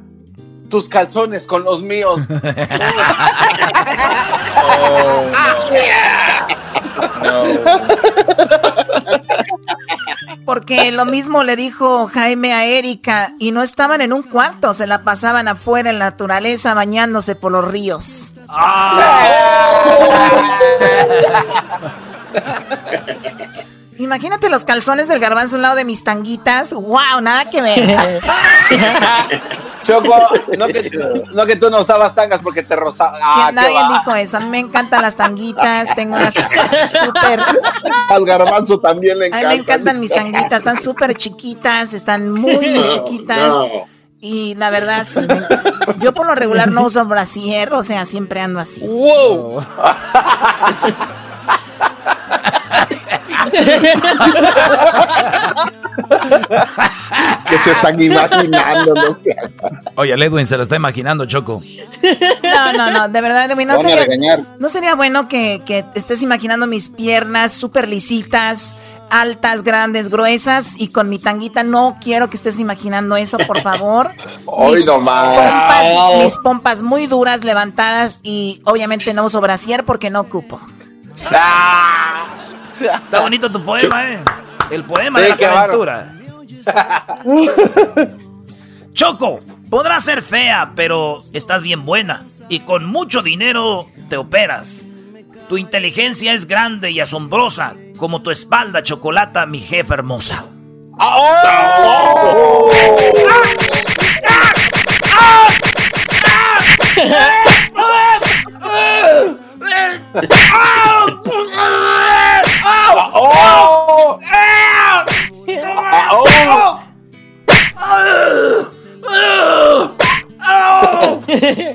tus 0.69 0.89
calzones 0.89 1.45
con 1.45 1.63
los 1.63 1.81
míos? 1.81 2.21
Porque 10.49 10.91
lo 10.91 11.05
mismo 11.05 11.43
le 11.43 11.55
dijo 11.55 12.09
Jaime 12.11 12.53
a 12.53 12.65
Erika 12.65 13.29
y 13.37 13.51
no 13.51 13.61
estaban 13.61 14.01
en 14.01 14.11
un 14.11 14.23
cuarto, 14.23 14.73
se 14.73 14.87
la 14.87 15.03
pasaban 15.03 15.47
afuera 15.47 15.91
en 15.91 15.99
la 15.99 16.05
naturaleza 16.05 16.73
bañándose 16.73 17.35
por 17.35 17.51
los 17.51 17.67
ríos. 17.67 18.33
Imagínate 23.99 24.49
los 24.49 24.63
calzones 24.63 25.09
del 25.09 25.19
garbanzo 25.19 25.55
a 25.55 25.57
un 25.57 25.61
lado 25.61 25.75
de 25.75 25.83
mis 25.83 26.03
tanguitas. 26.05 26.71
¡Wow! 26.73 27.19
Nada 27.21 27.49
que 27.49 27.61
ver. 27.61 28.19
Choco, 29.83 30.15
no 30.57 30.67
que, 30.67 30.89
no 31.33 31.45
que 31.45 31.55
tú 31.57 31.69
no 31.69 31.81
usabas 31.81 32.15
tangas 32.15 32.39
porque 32.41 32.63
te 32.63 32.75
rozaba. 32.77 33.17
Ah, 33.21 33.51
nadie 33.51 33.75
dijo 33.97 34.15
eso. 34.15 34.37
A 34.37 34.39
mí 34.39 34.47
me 34.47 34.59
encantan 34.59 35.01
las 35.01 35.17
tanguitas. 35.17 35.93
Tengo 35.95 36.15
unas 36.15 36.33
súper. 36.33 37.41
Al 38.09 38.25
garbanzo 38.25 38.79
también 38.79 39.19
le 39.19 39.27
A 39.27 39.37
mí 39.37 39.45
me 39.47 39.53
encantan 39.55 39.99
mis 39.99 40.11
tanguitas. 40.11 40.59
Están 40.59 40.79
súper 40.79 41.15
chiquitas. 41.15 41.93
Están 41.93 42.31
muy, 42.31 42.57
muy 42.69 42.87
chiquitas. 42.87 43.49
No. 43.49 43.67
Y 44.21 44.55
la 44.55 44.69
verdad, 44.69 45.05
sí. 45.05 45.19
me- 45.21 45.45
Yo 45.99 46.13
por 46.13 46.25
lo 46.25 46.35
regular 46.35 46.69
no 46.71 46.83
uso 46.83 47.03
brasier. 47.05 47.73
O 47.73 47.83
sea, 47.83 48.05
siempre 48.05 48.39
ando 48.39 48.59
así. 48.61 48.79
¡Wow! 48.81 49.65
que 57.49 57.57
se 57.63 57.71
están 57.71 58.01
imaginando, 58.01 58.93
no 58.93 59.15
sé. 59.15 59.35
Oye, 59.95 60.13
el 60.13 60.23
Edwin 60.23 60.47
se 60.47 60.57
lo 60.57 60.63
está 60.63 60.75
imaginando, 60.75 61.25
Choco. 61.25 61.61
No, 62.43 62.73
no, 62.73 62.91
no, 62.91 63.09
de 63.09 63.21
verdad, 63.21 63.51
Edwin, 63.51 63.67
no 63.67 63.77
sería, 63.77 64.05
no 64.59 64.69
bueno 64.95 65.27
que, 65.27 65.61
que 65.65 65.85
estés 65.95 66.21
imaginando 66.21 66.67
mis 66.67 66.89
piernas 66.89 67.51
súper 67.53 67.87
lisitas, 67.87 68.75
altas, 69.09 69.63
grandes, 69.63 70.09
gruesas 70.09 70.75
y 70.77 70.89
con 70.89 71.09
mi 71.09 71.19
tanguita. 71.19 71.63
No 71.63 71.97
quiero 72.01 72.29
que 72.29 72.37
estés 72.37 72.59
imaginando 72.59 73.15
eso, 73.15 73.37
por 73.47 73.61
favor. 73.61 74.11
Hoy 74.45 74.77
Mis 74.77 74.85
nomás. 74.85 75.51
pompas, 75.51 76.23
mis 76.23 76.37
pompas 76.37 76.81
muy 76.81 77.07
duras, 77.07 77.43
levantadas 77.43 78.19
y 78.23 78.61
obviamente 78.65 79.13
no 79.13 79.25
uso 79.25 79.41
brasier 79.41 79.83
porque 79.85 80.09
no 80.09 80.21
ocupo. 80.21 80.59
Está 82.81 83.19
bonito 83.21 83.49
tu 83.51 83.63
poema, 83.63 84.11
¿eh? 84.11 84.19
El 84.71 84.83
poema 84.83 85.19
Sí, 85.19 85.25
de 85.25 85.29
la 85.31 85.37
calentura. 85.37 86.13
Choco, 88.93 89.39
podrás 89.69 90.03
ser 90.03 90.21
fea, 90.21 90.71
pero 90.75 91.19
estás 91.33 91.61
bien 91.61 91.85
buena. 91.85 92.23
Y 92.49 92.61
con 92.61 92.85
mucho 92.85 93.21
dinero 93.21 93.85
te 94.09 94.17
operas. 94.17 94.85
Tu 95.47 95.57
inteligencia 95.57 96.33
es 96.33 96.45
grande 96.47 96.91
y 96.91 96.99
asombrosa, 96.99 97.73
como 97.97 98.21
tu 98.21 98.29
espalda, 98.29 98.83
chocolata, 98.83 99.45
mi 99.45 99.59
jefa 99.59 99.95
hermosa. 99.95 100.45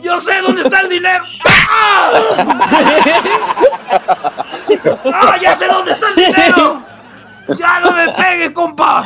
¡Yo 0.02 0.20
sé 0.20 0.40
dónde 0.42 0.62
está 0.62 0.80
el 0.80 0.88
dinero! 0.88 1.24
¡Ah! 1.70 2.10
¡Ah, 5.12 5.36
ya 5.40 5.56
sé 5.56 5.66
dónde 5.66 5.92
está 5.92 6.08
el 6.08 6.14
dinero! 6.16 6.82
¡Ya 7.58 7.80
no 7.80 7.92
me 7.92 8.10
pegue, 8.12 8.52
compa! 8.52 9.04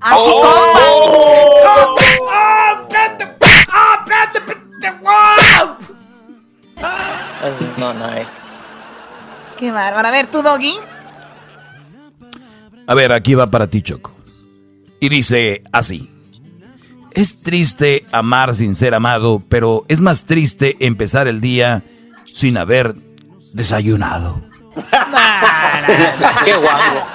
¡Así, 0.00 0.30
compa! 0.30 0.80
¡Ah, 2.32 2.78
espérate! 2.82 3.36
¡Ah! 3.72 4.04
¡Ah! 6.82 7.06
Es- 7.44 7.78
No, 7.78 7.92
no 7.94 8.08
es. 8.12 8.44
Qué 9.56 9.70
bárbaro. 9.72 10.08
A 10.08 10.10
ver, 10.10 10.26
tú, 10.26 10.42
Doggy. 10.42 10.78
A 12.90 12.94
ver, 12.94 13.12
aquí 13.12 13.36
va 13.36 13.46
para 13.46 13.68
ti, 13.68 13.82
Choco. 13.82 14.10
Y 14.98 15.08
dice 15.10 15.62
así. 15.70 16.10
Es 17.12 17.40
triste 17.40 18.04
amar 18.10 18.52
sin 18.56 18.74
ser 18.74 18.96
amado, 18.96 19.40
pero 19.48 19.84
es 19.86 20.00
más 20.00 20.24
triste 20.24 20.76
empezar 20.80 21.28
el 21.28 21.40
día 21.40 21.84
sin 22.32 22.58
haber 22.58 22.96
desayunado. 23.52 24.40
Qué 26.44 26.56
guapo. 26.56 27.06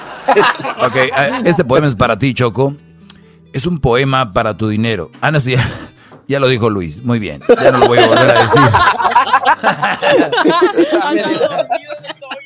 Ok, 0.86 0.96
eh, 0.96 1.42
este 1.44 1.62
poema 1.62 1.86
es 1.86 1.94
para 1.94 2.18
ti, 2.18 2.32
Choco. 2.32 2.74
Es 3.52 3.66
un 3.66 3.78
poema 3.78 4.32
para 4.32 4.56
tu 4.56 4.70
dinero. 4.70 5.10
Ah, 5.20 5.30
no, 5.30 5.40
sí, 5.40 5.56
ya, 5.56 5.70
ya 6.26 6.40
lo 6.40 6.48
dijo 6.48 6.70
Luis. 6.70 7.02
Muy 7.04 7.18
bien. 7.18 7.42
Ya 7.62 7.70
no 7.70 7.80
lo 7.80 7.88
voy 7.88 7.98
a 7.98 8.06
volver 8.06 8.30
a 8.30 8.44
decir. 8.44 8.62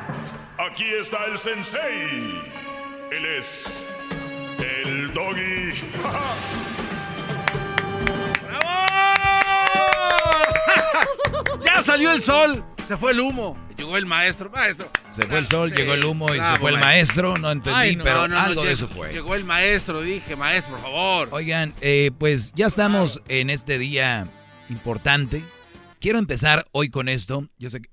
Aquí 0.69 0.85
está 0.85 1.25
el 1.25 1.39
sensei. 1.39 2.39
Él 3.11 3.25
es 3.37 3.83
el 4.59 5.11
doggy. 5.11 5.73
¡Ya 11.65 11.81
salió 11.81 12.11
el 12.11 12.21
sol! 12.21 12.63
Se 12.85 12.95
fue 12.95 13.13
el 13.13 13.21
humo. 13.21 13.57
Llegó 13.75 13.97
el 13.97 14.05
maestro. 14.05 14.51
Maestro. 14.51 14.87
Se 15.09 15.25
fue 15.25 15.39
el 15.39 15.47
sol, 15.47 15.71
Sí, 15.71 15.77
llegó 15.77 15.95
el 15.95 16.05
humo 16.05 16.29
y 16.29 16.33
se 16.33 16.37
bravo, 16.37 16.57
fue 16.57 16.71
el 16.71 16.77
maestro. 16.77 17.37
No 17.37 17.51
entendí, 17.51 17.79
Ay, 17.79 17.95
no, 17.95 18.03
pero 18.03 18.27
no, 18.27 18.35
no, 18.35 18.39
algo 18.39 18.63
de 18.63 18.73
eso 18.73 18.87
fue. 18.87 19.11
Llegó 19.11 19.33
el 19.33 19.43
maestro, 19.43 20.01
dije, 20.01 20.35
maestro, 20.35 20.73
por 20.73 20.81
favor. 20.81 21.29
Oigan, 21.31 21.73
eh, 21.81 22.11
pues 22.19 22.53
ya 22.53 22.67
estamos 22.67 23.23
en 23.29 23.49
este 23.49 23.79
día 23.79 24.27
importante. 24.69 25.41
Quiero 25.99 26.19
empezar 26.19 26.67
hoy 26.71 26.91
con 26.91 27.09
esto. 27.09 27.47
Yo 27.57 27.71
sé 27.71 27.81
que. 27.81 27.89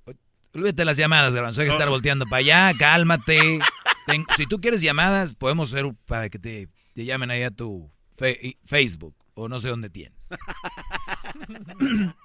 Olvídate 0.59 0.85
las 0.85 0.97
llamadas, 0.97 1.35
Garbanzo. 1.35 1.61
Hay 1.61 1.69
que 1.69 1.73
estar 1.73 1.89
volteando 1.89 2.25
para 2.27 2.41
allá, 2.41 2.73
cálmate. 2.79 3.61
Ten- 4.07 4.27
si 4.37 4.47
tú 4.47 4.61
quieres 4.61 4.81
llamadas, 4.81 5.35
podemos 5.35 5.73
hacer 5.73 5.93
para 6.07 6.29
que 6.29 6.39
te, 6.39 6.69
te 6.95 7.05
llamen 7.05 7.31
ahí 7.31 7.43
a 7.45 7.51
tu 7.51 7.91
fe- 8.13 8.59
Facebook 8.65 9.15
o 9.35 9.49
no 9.49 9.61
sé 9.61 9.69
dónde 9.69 9.89
tienes. 9.89 10.29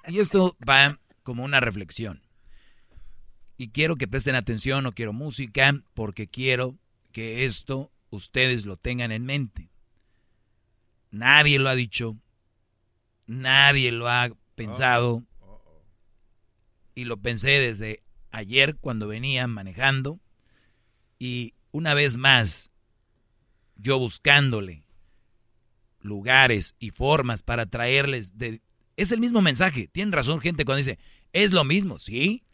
y 0.08 0.18
esto 0.18 0.56
va 0.68 0.98
como 1.22 1.44
una 1.44 1.60
reflexión. 1.60 2.22
Y 3.56 3.68
quiero 3.68 3.94
que 3.96 4.08
presten 4.08 4.34
atención, 4.34 4.82
no 4.82 4.92
quiero 4.92 5.12
música, 5.12 5.72
porque 5.94 6.26
quiero 6.28 6.76
que 7.12 7.44
esto 7.44 7.92
ustedes 8.10 8.66
lo 8.66 8.76
tengan 8.76 9.12
en 9.12 9.24
mente. 9.24 9.70
Nadie 11.12 11.60
lo 11.60 11.68
ha 11.68 11.76
dicho, 11.76 12.16
nadie 13.26 13.92
lo 13.92 14.08
ha 14.08 14.30
pensado. 14.56 15.22
Y 16.96 17.04
lo 17.04 17.16
pensé 17.16 17.50
desde 17.60 18.00
ayer 18.34 18.76
cuando 18.76 19.08
venía 19.08 19.46
manejando. 19.46 20.20
Y 21.18 21.54
una 21.70 21.94
vez 21.94 22.16
más, 22.16 22.70
yo 23.76 23.98
buscándole 23.98 24.84
lugares 26.00 26.74
y 26.78 26.90
formas 26.90 27.42
para 27.42 27.66
traerles 27.66 28.36
de 28.36 28.60
Es 28.96 29.12
el 29.12 29.20
mismo 29.20 29.40
mensaje. 29.40 29.88
Tienen 29.88 30.12
razón 30.12 30.40
gente 30.40 30.64
cuando 30.64 30.78
dice, 30.78 30.98
es 31.32 31.52
lo 31.52 31.64
mismo, 31.64 31.98
sí, 31.98 32.44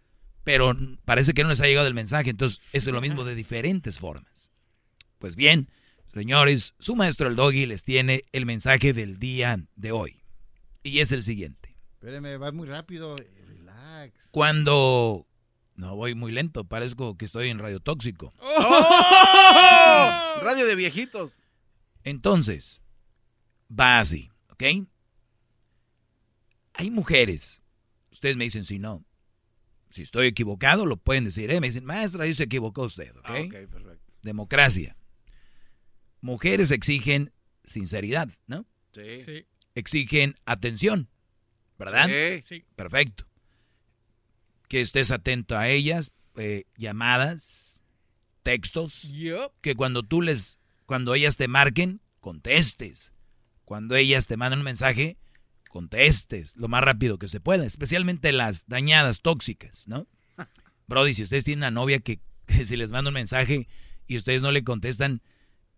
pero 0.44 0.76
parece 1.04 1.34
que 1.34 1.42
no 1.42 1.50
les 1.50 1.60
ha 1.60 1.66
llegado 1.66 1.86
el 1.86 1.94
mensaje. 1.94 2.30
Entonces, 2.30 2.62
es 2.72 2.86
lo 2.86 3.00
mismo 3.00 3.24
de 3.24 3.34
diferentes 3.34 3.98
formas. 3.98 4.50
Pues 5.18 5.36
bien, 5.36 5.68
señores, 6.14 6.74
su 6.78 6.96
maestro 6.96 7.28
el 7.28 7.36
doggy 7.36 7.66
les 7.66 7.84
tiene 7.84 8.24
el 8.32 8.46
mensaje 8.46 8.92
del 8.92 9.18
día 9.18 9.58
de 9.76 9.92
hoy. 9.92 10.22
Y 10.82 11.00
es 11.00 11.12
el 11.12 11.22
siguiente. 11.22 11.76
Espérame, 11.94 12.40
va 12.40 12.52
muy 12.52 12.68
rápido. 12.68 13.16
Relax. 13.16 14.28
Cuando... 14.30 15.26
No, 15.80 15.96
voy 15.96 16.14
muy 16.14 16.30
lento. 16.30 16.64
Parezco 16.64 17.16
que 17.16 17.24
estoy 17.24 17.48
en 17.48 17.58
radio 17.58 17.80
tóxico. 17.80 18.34
¡Oh! 18.40 18.60
Radio 20.42 20.66
de 20.66 20.74
viejitos. 20.74 21.38
Entonces, 22.04 22.82
va 23.68 23.98
así, 23.98 24.30
¿ok? 24.50 24.62
Hay 26.74 26.90
mujeres. 26.90 27.62
Ustedes 28.12 28.36
me 28.36 28.44
dicen 28.44 28.64
si 28.64 28.78
no. 28.78 29.06
Si 29.88 30.02
estoy 30.02 30.26
equivocado, 30.26 30.84
lo 30.84 30.98
pueden 30.98 31.24
decir. 31.24 31.50
¿eh? 31.50 31.60
Me 31.60 31.68
dicen, 31.68 31.86
maestra, 31.86 32.24
ahí 32.24 32.34
se 32.34 32.42
equivocó 32.44 32.82
usted, 32.82 33.16
¿ok? 33.16 33.24
Ah, 33.24 33.40
ok, 33.40 33.52
perfecto. 33.70 34.12
Democracia. 34.20 34.98
Mujeres 36.20 36.72
exigen 36.72 37.32
sinceridad, 37.64 38.28
¿no? 38.46 38.66
Sí. 38.92 39.22
Sí. 39.24 39.46
Exigen 39.74 40.34
atención, 40.44 41.08
¿verdad? 41.78 42.06
Sí. 42.06 42.42
Sí. 42.46 42.64
Perfecto. 42.76 43.29
Que 44.70 44.80
estés 44.80 45.10
atento 45.10 45.58
a 45.58 45.68
ellas, 45.68 46.12
eh, 46.36 46.64
llamadas, 46.78 47.82
textos, 48.42 49.12
que 49.60 49.74
cuando 49.74 50.02
tú 50.02 50.22
les, 50.22 50.58
cuando 50.86 51.14
ellas 51.14 51.36
te 51.36 51.48
marquen, 51.48 52.00
contestes. 52.20 53.12
Cuando 53.64 53.96
ellas 53.96 54.26
te 54.26 54.36
mandan 54.36 54.60
un 54.60 54.64
mensaje, 54.64 55.18
contestes 55.70 56.56
lo 56.56 56.68
más 56.68 56.82
rápido 56.82 57.18
que 57.18 57.28
se 57.28 57.40
pueda, 57.40 57.64
especialmente 57.64 58.32
las 58.32 58.66
dañadas 58.66 59.20
tóxicas, 59.20 59.86
¿no? 59.86 60.06
Brody, 60.88 61.14
si 61.14 61.22
ustedes 61.22 61.44
tienen 61.44 61.60
una 61.60 61.70
novia 61.70 62.00
que, 62.00 62.20
que 62.46 62.64
si 62.64 62.76
les 62.76 62.92
manda 62.92 63.10
un 63.10 63.14
mensaje 63.14 63.68
y 64.06 64.16
ustedes 64.16 64.42
no 64.42 64.50
le 64.50 64.64
contestan 64.64 65.22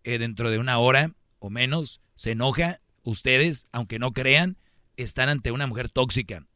eh, 0.04 0.18
dentro 0.18 0.50
de 0.50 0.58
una 0.58 0.78
hora 0.78 1.14
o 1.38 1.50
menos, 1.50 2.00
se 2.14 2.32
enoja, 2.32 2.80
ustedes, 3.02 3.66
aunque 3.72 3.98
no 3.98 4.12
crean, 4.12 4.58
están 4.96 5.28
ante 5.28 5.50
una 5.50 5.66
mujer 5.66 5.90
tóxica. 5.90 6.46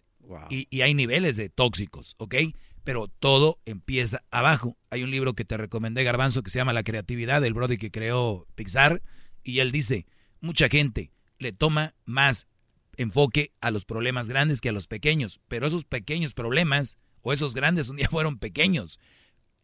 Y, 0.50 0.66
y 0.70 0.80
hay 0.82 0.94
niveles 0.94 1.36
de 1.36 1.48
tóxicos, 1.48 2.14
¿ok? 2.18 2.36
Pero 2.84 3.08
todo 3.08 3.58
empieza 3.64 4.22
abajo. 4.30 4.76
Hay 4.90 5.02
un 5.02 5.10
libro 5.10 5.34
que 5.34 5.44
te 5.44 5.56
recomendé, 5.56 6.04
Garbanzo, 6.04 6.42
que 6.42 6.50
se 6.50 6.58
llama 6.58 6.72
La 6.72 6.84
creatividad 6.84 7.40
del 7.40 7.54
Brody 7.54 7.78
que 7.78 7.90
creó 7.90 8.46
Pixar. 8.54 9.02
Y 9.42 9.60
él 9.60 9.72
dice, 9.72 10.06
mucha 10.40 10.68
gente 10.68 11.10
le 11.38 11.52
toma 11.52 11.94
más 12.04 12.48
enfoque 12.96 13.52
a 13.60 13.70
los 13.70 13.84
problemas 13.84 14.28
grandes 14.28 14.60
que 14.60 14.70
a 14.70 14.72
los 14.72 14.86
pequeños. 14.86 15.40
Pero 15.48 15.66
esos 15.66 15.84
pequeños 15.84 16.34
problemas, 16.34 16.98
o 17.22 17.32
esos 17.32 17.54
grandes 17.54 17.88
un 17.88 17.96
día 17.96 18.08
fueron 18.10 18.38
pequeños. 18.38 18.98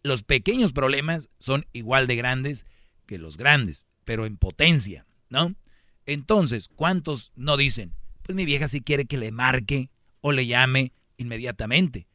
Los 0.03 0.25
pequeños 0.25 0.73
problemas 0.73 1.29
son 1.39 1.67
igual 1.73 2.07
de 2.07 2.17
grandes 2.17 2.67
que 3.07 3.19
los 3.19 3.37
grandes, 3.37 3.87
pero 4.05 4.27
en 4.27 4.37
potencia, 4.37 5.07
¿no? 5.29 5.55
Entonces, 6.07 6.69
¿cuántos 6.75 7.33
no 7.37 7.57
dicen? 7.57 7.95
Pues 8.23 8.35
mi 8.35 8.45
vieja 8.45 8.69
sí 8.69 8.81
quiere 8.81 9.05
que 9.05 9.17
le 9.17 9.31
marque 9.31 9.91
o 10.23 10.33
le 10.33 10.47
llame 10.47 10.93
inmediatamente. 11.19 12.09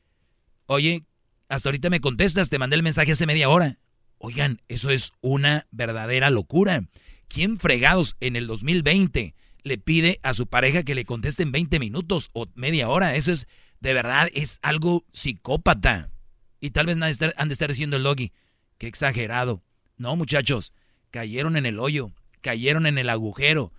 Oye, 0.66 1.06
hasta 1.50 1.70
ahorita 1.70 1.92
me 1.92 2.02
contestas, 2.02 2.50
te 2.50 2.58
mandé 2.58 2.76
el 2.76 2.84
mensaje 2.84 3.12
hace 3.12 3.28
media 3.28 3.50
hora. 3.50 3.78
Oigan, 4.18 4.58
eso 4.68 4.90
es 4.90 5.12
una 5.22 5.68
verdadera 5.70 6.32
locura. 6.32 6.84
¿Quién 7.28 7.60
fregados 7.60 8.16
en 8.20 8.36
el 8.36 8.48
2020 8.48 9.36
le 9.64 9.78
pide 9.78 10.20
a 10.24 10.34
su 10.34 10.48
pareja 10.48 10.84
que 10.84 10.96
le 10.96 11.06
conteste 11.06 11.44
en 11.44 11.52
20 11.52 11.80
minutos 11.80 12.30
o 12.34 12.48
media 12.56 12.90
hora? 12.90 13.16
Eso 13.16 13.32
es, 13.32 13.48
de 13.80 13.94
verdad, 13.94 14.30
es 14.34 14.60
algo 14.64 15.06
psicópata. 15.14 16.10
Y 16.60 16.72
tal 16.72 16.88
vez 16.88 16.96
han 16.96 17.48
de 17.48 17.54
estar, 17.54 17.70
diciendo 17.70 17.98
el 17.98 18.04
logi, 18.04 18.32
qué 18.78 18.88
exagerado. 18.88 19.64
No, 19.98 20.16
muchachos, 20.16 20.74
cayeron 21.12 21.56
en 21.58 21.66
el 21.66 21.80
hoyo, 21.80 22.12
cayeron 22.42 22.88
en 22.88 22.98
el 22.98 23.10
agujero. 23.10 23.72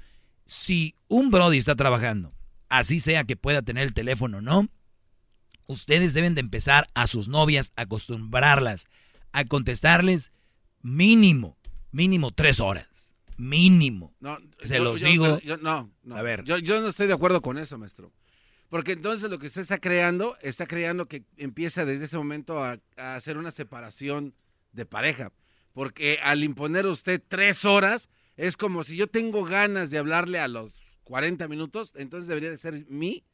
Si 0.44 0.94
un 1.08 1.30
Brody 1.30 1.58
está 1.58 1.74
trabajando, 1.74 2.32
así 2.68 3.00
sea 3.00 3.24
que 3.24 3.36
pueda 3.36 3.62
tener 3.62 3.84
el 3.84 3.94
teléfono, 3.94 4.40
¿no? 4.40 4.68
Ustedes 5.66 6.14
deben 6.14 6.34
de 6.34 6.40
empezar 6.40 6.86
a 6.94 7.06
sus 7.06 7.28
novias, 7.28 7.72
a 7.76 7.82
acostumbrarlas, 7.82 8.86
a 9.32 9.44
contestarles 9.44 10.32
mínimo, 10.82 11.58
mínimo 11.92 12.30
tres 12.32 12.60
horas. 12.60 13.14
Mínimo. 13.36 14.14
No, 14.20 14.36
Se 14.62 14.78
yo- 14.78 14.84
los 14.84 15.00
yo- 15.00 15.06
digo. 15.06 15.38
yo- 15.40 15.58
no, 15.58 15.92
no. 16.02 16.16
A 16.16 16.22
ver. 16.22 16.42
Yo, 16.44 16.58
yo 16.58 16.80
no 16.80 16.88
estoy 16.88 17.06
de 17.06 17.12
acuerdo 17.12 17.40
con 17.42 17.58
eso, 17.58 17.78
maestro. 17.78 18.12
Porque 18.68 18.92
entonces 18.92 19.30
lo 19.30 19.38
que 19.38 19.46
usted 19.46 19.60
está 19.62 19.78
creando, 19.78 20.36
está 20.42 20.66
creando 20.66 21.06
que 21.06 21.24
empieza 21.36 21.84
desde 21.84 22.06
ese 22.06 22.16
momento 22.18 22.62
a, 22.62 22.78
a 22.96 23.14
hacer 23.16 23.38
una 23.38 23.50
separación 23.50 24.34
de 24.72 24.86
pareja. 24.86 25.32
Porque 25.72 26.18
al 26.22 26.42
imponer 26.42 26.86
usted 26.86 27.22
tres 27.28 27.64
horas, 27.64 28.08
es 28.36 28.56
como 28.56 28.82
si 28.84 28.96
yo 28.96 29.06
tengo 29.06 29.44
ganas 29.44 29.90
de 29.90 29.98
hablarle 29.98 30.40
a 30.40 30.48
los 30.48 30.82
40 31.08 31.48
minutos, 31.48 31.92
entonces 31.96 32.28
debería 32.28 32.50
de 32.50 32.56
ser 32.58 32.84
mi 32.88 33.24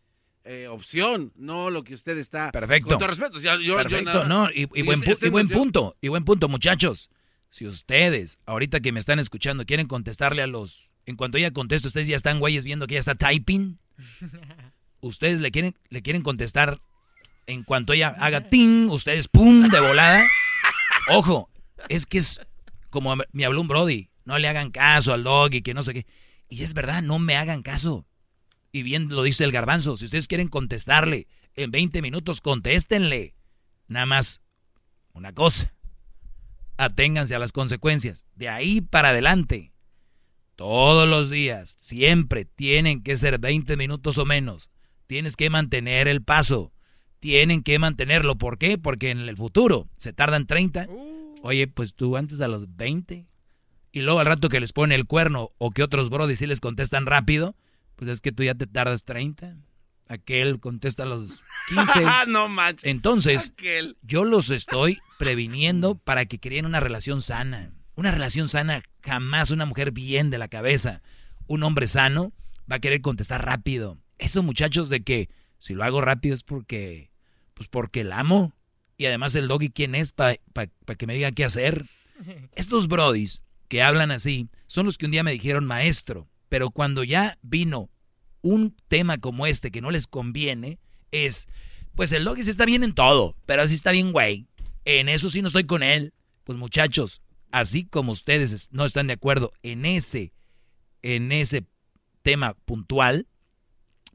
eh, 0.45 0.69
opción, 0.69 1.33
no 1.37 1.71
lo 1.71 1.85
que 1.85 1.95
usted 1.95 2.17
está... 2.19 2.51
Perfecto. 2.53 2.91
Con 2.91 2.99
todo 2.99 3.09
respeto. 3.09 3.39
yo- 3.41 3.57
yo- 3.57 3.61
yo 3.63 3.77
Perfecto, 3.77 4.05
nada- 4.13 4.25
no, 4.29 4.49
y, 4.51 4.69
y 4.75 4.83
buen, 4.83 5.03
este 5.09 5.27
y 5.27 5.31
buen 5.31 5.49
punto, 5.49 5.97
y 6.01 6.09
buen 6.09 6.25
punto, 6.25 6.49
muchachos. 6.49 7.11
Si 7.51 7.67
ustedes, 7.67 8.39
ahorita 8.47 8.81
que 8.81 8.93
me 8.93 9.01
están 9.01 9.19
escuchando, 9.19 9.65
quieren 9.65 9.87
contestarle 9.87 10.43
a 10.43 10.47
los... 10.47 10.91
En 11.07 11.17
cuanto 11.17 11.39
ella 11.39 11.51
conteste, 11.51 11.89
ustedes 11.89 12.07
ya 12.09 12.17
están 12.17 12.41
güeyes 12.41 12.65
viendo 12.65 12.87
que 12.87 12.95
ella 12.95 13.01
está 13.01 13.15
typing. 13.15 13.79
Ustedes 15.01 15.41
le 15.41 15.51
quieren, 15.51 15.75
le 15.91 16.01
quieren 16.03 16.23
contestar 16.23 16.81
en 17.47 17.63
cuanto 17.63 17.93
ella 17.93 18.09
haga 18.19 18.49
ting, 18.49 18.89
ustedes 18.89 19.29
pum, 19.29 19.69
de 19.69 19.81
volada. 19.81 20.25
Ojo, 21.11 21.51
es 21.91 22.07
que 22.07 22.19
es 22.19 22.41
como 22.89 23.15
me 23.33 23.45
habló 23.45 23.61
un 23.61 23.69
Brody, 23.69 24.09
no 24.25 24.39
le 24.39 24.49
hagan 24.49 24.71
caso 24.71 25.13
al 25.13 25.25
dog 25.25 25.53
y 25.53 25.61
que 25.63 25.75
no 25.75 25.83
sé 25.83 25.93
qué. 25.93 26.07
Y 26.55 26.63
es 26.63 26.73
verdad, 26.73 27.03
no 27.03 27.19
me 27.19 27.35
hagan 27.35 27.63
caso. 27.63 28.07
Y 28.71 28.85
bien 28.85 29.09
lo 29.09 29.25
dice 29.25 29.43
el 29.43 29.51
garbanzo, 29.51 29.97
si 29.97 30.05
ustedes 30.05 30.29
quieren 30.29 30.47
contestarle 30.47 31.27
en 31.57 31.73
20 31.73 32.01
minutos, 32.01 32.41
contéstenle. 32.41 33.35
Nada 33.89 34.07
más 34.07 34.41
una 35.15 35.33
cosa, 35.33 35.75
aténganse 36.77 37.35
a 37.35 37.41
las 37.41 37.51
consecuencias. 37.51 38.27
De 38.37 38.49
ahí 38.49 38.81
para 38.81 39.09
adelante, 39.09 39.73
todos 40.55 41.09
los 41.09 41.29
días, 41.29 41.75
siempre 41.81 42.45
tienen 42.45 43.03
que 43.03 43.17
ser 43.17 43.41
20 43.41 43.77
minutos 43.77 44.17
o 44.19 44.25
menos. 44.25 44.71
Tienes 45.09 45.35
que 45.35 45.51
mantener 45.51 46.07
el 46.07 46.23
paso. 46.23 46.73
Tienen 47.19 47.65
que 47.65 47.81
mantenerlo. 47.81 48.39
¿Por 48.39 48.59
qué? 48.59 48.79
Porque 48.79 49.11
en 49.11 49.19
el 49.19 49.37
futuro 49.37 49.89
se 49.97 50.13
tardan 50.13 50.47
30. 50.47 50.87
Oye, 51.43 51.67
pues 51.67 51.95
tú 51.95 52.17
antes 52.17 52.41
a 52.41 52.47
los 52.47 52.77
20. 52.77 53.27
Y 53.95 54.03
luego 54.03 54.19
al 54.19 54.27
rato 54.27 54.49
que 54.49 54.59
les 54.59 54.73
pone 54.73 54.97
el 54.97 55.07
cuerno 55.07 55.53
o 55.57 55.71
que 55.71 55.85
otros 55.85 56.11
brodis 56.11 56.41
sí 56.41 56.49
les 56.49 56.61
contestan 56.61 57.07
rápido, 57.07 57.55
pues 57.95 58.11
es 58.11 58.21
que 58.21 58.33
tú 58.33 58.43
ya 58.43 58.57
te 58.57 58.67
tardas 58.67 59.05
30. 59.05 59.57
Aquel 60.09 60.59
contesta 60.59 61.05
a 61.05 61.07
los 61.07 61.45
15. 61.69 62.05
no 62.27 62.49
manches. 62.49 62.91
Entonces, 62.91 63.53
Aquel. 63.53 63.97
yo 64.03 64.25
los 64.25 64.51
estoy 64.51 64.99
previniendo 65.17 65.95
para 65.95 66.27
que 66.27 66.41
creen 66.41 66.67
una 66.67 66.81
relación 66.81 67.21
sana. 67.21 67.71
Una 67.95 68.11
relación 68.11 68.49
sana, 68.49 68.83
jamás 69.01 69.53
una 69.53 69.65
mujer 69.65 69.93
bien 69.93 70.29
de 70.29 70.39
la 70.39 70.49
cabeza, 70.49 71.01
un 71.47 71.63
hombre 71.63 71.87
sano, 71.87 72.33
va 72.69 72.77
a 72.77 72.81
querer 72.81 73.01
contestar 73.01 73.47
rápido. 73.47 73.99
Eso, 74.19 74.43
muchachos, 74.43 74.89
de 74.89 75.05
que 75.05 75.29
si 75.61 75.75
lo 75.75 75.85
hago 75.85 76.01
rápido 76.01 76.35
es 76.35 76.43
porque, 76.43 77.13
pues 77.55 77.69
porque 77.69 78.03
la 78.03 78.19
amo. 78.19 78.55
Y 78.97 79.07
además 79.07 79.37
el 79.37 79.47
doggy, 79.47 79.71
¿quién 79.71 79.95
es 79.95 80.11
para 80.11 80.37
que 80.99 81.07
me 81.07 81.15
diga 81.15 81.31
qué 81.31 81.45
hacer? 81.45 81.87
Estos 82.57 82.89
brodis 82.89 83.44
que 83.69 83.83
hablan 83.83 84.11
así 84.11 84.49
son 84.67 84.87
los 84.87 84.99
que 84.99 85.07
un 85.07 85.13
día 85.13 85.23
me 85.23 85.33
dijeron 85.33 85.65
maestro, 85.65 86.29
pero 86.49 86.71
cuando 86.71 87.05
ya 87.05 87.39
vino 87.43 87.91
un 88.43 88.77
tema 88.89 89.19
como 89.19 89.47
este 89.47 89.71
que 89.71 89.81
no 89.81 89.91
les 89.91 90.07
conviene, 90.07 90.79
es, 91.11 91.49
pues 91.95 92.13
el 92.13 92.25
doggy 92.25 92.43
sí 92.43 92.51
está 92.51 92.67
bien 92.67 92.85
en 92.85 92.95
todo, 92.95 93.37
pero 93.47 93.63
así 93.63 93.75
está 93.75 93.91
bien 93.91 94.13
güey. 94.13 94.47
En 94.85 95.09
eso 95.09 95.31
sí 95.31 95.41
no 95.41 95.49
estoy 95.49 95.65
con 95.65 95.83
él. 95.83 96.13
Pues 96.45 96.59
muchachos, 96.59 97.23
así 97.51 97.85
como 97.85 98.13
ustedes 98.13 98.69
no 98.71 98.85
están 98.85 99.07
de 99.07 99.15
acuerdo 99.15 99.51
en 99.63 99.87
ese, 99.87 100.33
en 101.03 101.33
ese 101.33 101.65
tema 102.23 102.55
puntual, 102.65 103.29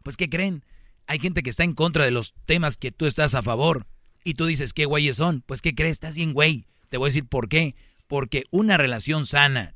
pues 0.03 0.15
¿qué 0.15 0.30
creen? 0.30 0.63
Hay 1.07 1.19
gente 1.19 1.41
que 1.41 1.49
está 1.49 1.63
en 1.63 1.73
contra 1.73 2.05
de 2.05 2.11
los 2.11 2.35
temas 2.45 2.77
que 2.77 2.91
tú 2.91 3.07
estás 3.07 3.34
a 3.34 3.41
favor. 3.41 3.88
Y 4.23 4.35
tú 4.35 4.45
dices, 4.45 4.73
¿qué 4.73 4.85
güeyes 4.85 5.17
son? 5.17 5.41
Pues 5.41 5.61
¿qué 5.61 5.73
crees? 5.73 5.93
Estás 5.93 6.15
bien 6.15 6.34
güey. 6.34 6.67
Te 6.89 6.97
voy 6.97 7.07
a 7.07 7.09
decir 7.09 7.26
por 7.26 7.49
qué. 7.49 7.76
Porque 8.10 8.44
una 8.49 8.76
relación 8.76 9.26
sana 9.27 9.76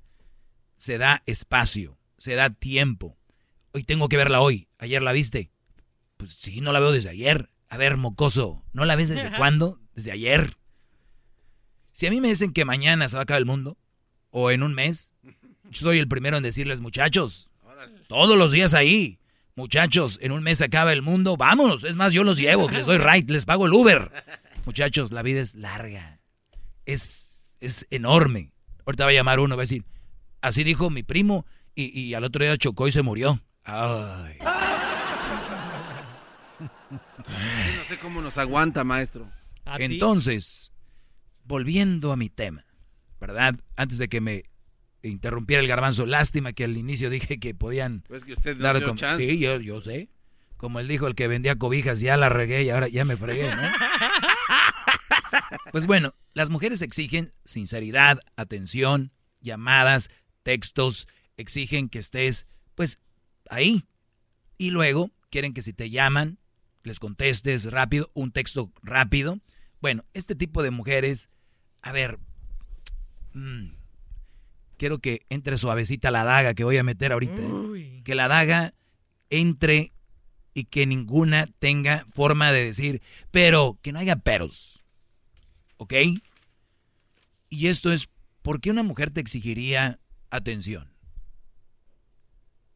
se 0.75 0.97
da 0.97 1.21
espacio, 1.27 1.97
se 2.17 2.33
da 2.33 2.49
tiempo. 2.49 3.15
Hoy 3.73 3.83
tengo 3.83 4.09
que 4.09 4.17
verla 4.17 4.41
hoy. 4.41 4.67
¿Ayer 4.79 5.01
la 5.01 5.13
viste? 5.13 5.51
Pues 6.17 6.33
sí, 6.41 6.59
no 6.59 6.73
la 6.73 6.81
veo 6.81 6.91
desde 6.91 7.09
ayer. 7.09 7.51
A 7.69 7.77
ver, 7.77 7.95
mocoso, 7.95 8.65
¿no 8.73 8.83
la 8.85 8.95
ves 8.95 9.09
desde 9.09 9.37
cuándo? 9.37 9.79
Desde 9.95 10.11
ayer. 10.11 10.57
Si 11.91 12.07
a 12.07 12.09
mí 12.09 12.19
me 12.19 12.27
dicen 12.27 12.51
que 12.51 12.65
mañana 12.65 13.07
se 13.07 13.15
va 13.15 13.21
a 13.21 13.23
acabar 13.23 13.39
el 13.39 13.45
mundo, 13.45 13.77
o 14.31 14.51
en 14.51 14.63
un 14.63 14.73
mes, 14.73 15.13
yo 15.69 15.81
soy 15.81 15.99
el 15.99 16.07
primero 16.07 16.35
en 16.35 16.43
decirles, 16.43 16.81
muchachos, 16.81 17.49
todos 18.07 18.35
los 18.35 18.51
días 18.51 18.73
ahí, 18.73 19.19
Muchachos, 19.55 20.17
en 20.21 20.31
un 20.31 20.41
mes 20.41 20.57
se 20.57 20.65
acaba 20.65 20.91
el 20.93 21.03
mundo, 21.03 21.37
vámonos. 21.37 21.83
Es 21.83 21.95
más, 21.95 22.11
yo 22.11 22.23
los 22.23 22.39
llevo, 22.39 22.69
les 22.71 22.87
doy 22.87 22.97
right, 22.97 23.29
les 23.29 23.45
pago 23.45 23.67
el 23.67 23.73
Uber. 23.73 24.11
Muchachos, 24.65 25.11
la 25.11 25.21
vida 25.21 25.41
es 25.41 25.53
larga. 25.53 26.19
Es, 26.85 27.32
es 27.65 27.87
enorme. 27.89 28.51
Ahorita 28.85 29.05
va 29.05 29.11
a 29.11 29.13
llamar 29.13 29.39
uno, 29.39 29.55
va 29.55 29.61
a 29.61 29.63
decir, 29.63 29.85
así 30.41 30.63
dijo 30.63 30.89
mi 30.89 31.03
primo, 31.03 31.45
y, 31.75 31.99
y 31.99 32.13
al 32.13 32.23
otro 32.23 32.43
día 32.43 32.57
chocó 32.57 32.87
y 32.87 32.91
se 32.91 33.01
murió. 33.01 33.41
Ay. 33.63 34.37
No 36.89 37.83
sé 37.85 37.97
cómo 37.97 38.21
nos 38.21 38.37
aguanta, 38.37 38.83
maestro. 38.83 39.29
Entonces, 39.77 40.71
volviendo 41.45 42.11
a 42.11 42.17
mi 42.17 42.29
tema, 42.29 42.65
¿verdad? 43.19 43.55
Antes 43.75 43.97
de 43.97 44.09
que 44.09 44.21
me 44.21 44.43
interrumpiera 45.01 45.61
el 45.61 45.67
garbanzo, 45.67 46.05
lástima 46.05 46.53
que 46.53 46.65
al 46.65 46.77
inicio 46.77 47.09
dije 47.09 47.39
que 47.39 47.53
podían 47.53 48.03
Pues 48.07 48.23
que 48.23 48.33
usted 48.33 48.57
no 48.57 48.63
dar 48.63 48.95
chance. 48.95 49.25
Sí, 49.25 49.39
yo, 49.39 49.59
yo 49.59 49.79
sé. 49.79 50.09
Como 50.63 50.79
él 50.79 50.87
dijo, 50.87 51.07
el 51.07 51.15
que 51.15 51.27
vendía 51.27 51.57
cobijas, 51.57 51.99
ya 51.99 52.15
la 52.15 52.29
regué 52.29 52.63
y 52.63 52.69
ahora 52.69 52.87
ya 52.87 53.03
me 53.03 53.17
fregué, 53.17 53.53
¿no? 53.53 53.61
Pues 55.73 55.87
bueno, 55.87 56.15
las 56.33 56.49
mujeres 56.49 56.81
exigen 56.81 57.33
sinceridad, 57.43 58.19
atención, 58.37 59.11
llamadas, 59.41 60.09
textos, 60.41 61.09
exigen 61.35 61.89
que 61.89 61.99
estés, 61.99 62.47
pues, 62.75 63.01
ahí. 63.49 63.83
Y 64.57 64.71
luego 64.71 65.11
quieren 65.29 65.53
que 65.53 65.61
si 65.61 65.73
te 65.73 65.89
llaman, 65.89 66.39
les 66.83 67.01
contestes 67.01 67.69
rápido, 67.69 68.09
un 68.13 68.31
texto 68.31 68.71
rápido. 68.81 69.39
Bueno, 69.81 70.03
este 70.13 70.33
tipo 70.33 70.63
de 70.63 70.71
mujeres, 70.71 71.29
a 71.81 71.91
ver, 71.91 72.19
mm, 73.33 73.73
quiero 74.77 74.99
que 74.99 75.25
entre 75.27 75.57
suavecita 75.57 76.09
la 76.09 76.23
daga 76.23 76.53
que 76.53 76.63
voy 76.63 76.77
a 76.77 76.83
meter 76.83 77.11
ahorita. 77.11 77.41
¿eh? 77.41 78.01
Que 78.05 78.15
la 78.15 78.29
daga 78.29 78.73
entre 79.29 79.92
y 80.53 80.65
que 80.65 80.85
ninguna 80.85 81.47
tenga 81.59 82.05
forma 82.11 82.51
de 82.51 82.65
decir, 82.65 83.01
pero 83.31 83.79
que 83.81 83.91
no 83.91 83.99
haya 83.99 84.15
peros. 84.17 84.83
¿Ok? 85.77 85.93
Y 87.49 87.67
esto 87.67 87.91
es, 87.91 88.09
¿por 88.41 88.61
qué 88.61 88.71
una 88.71 88.83
mujer 88.83 89.11
te 89.11 89.21
exigiría 89.21 89.99
atención? 90.29 90.93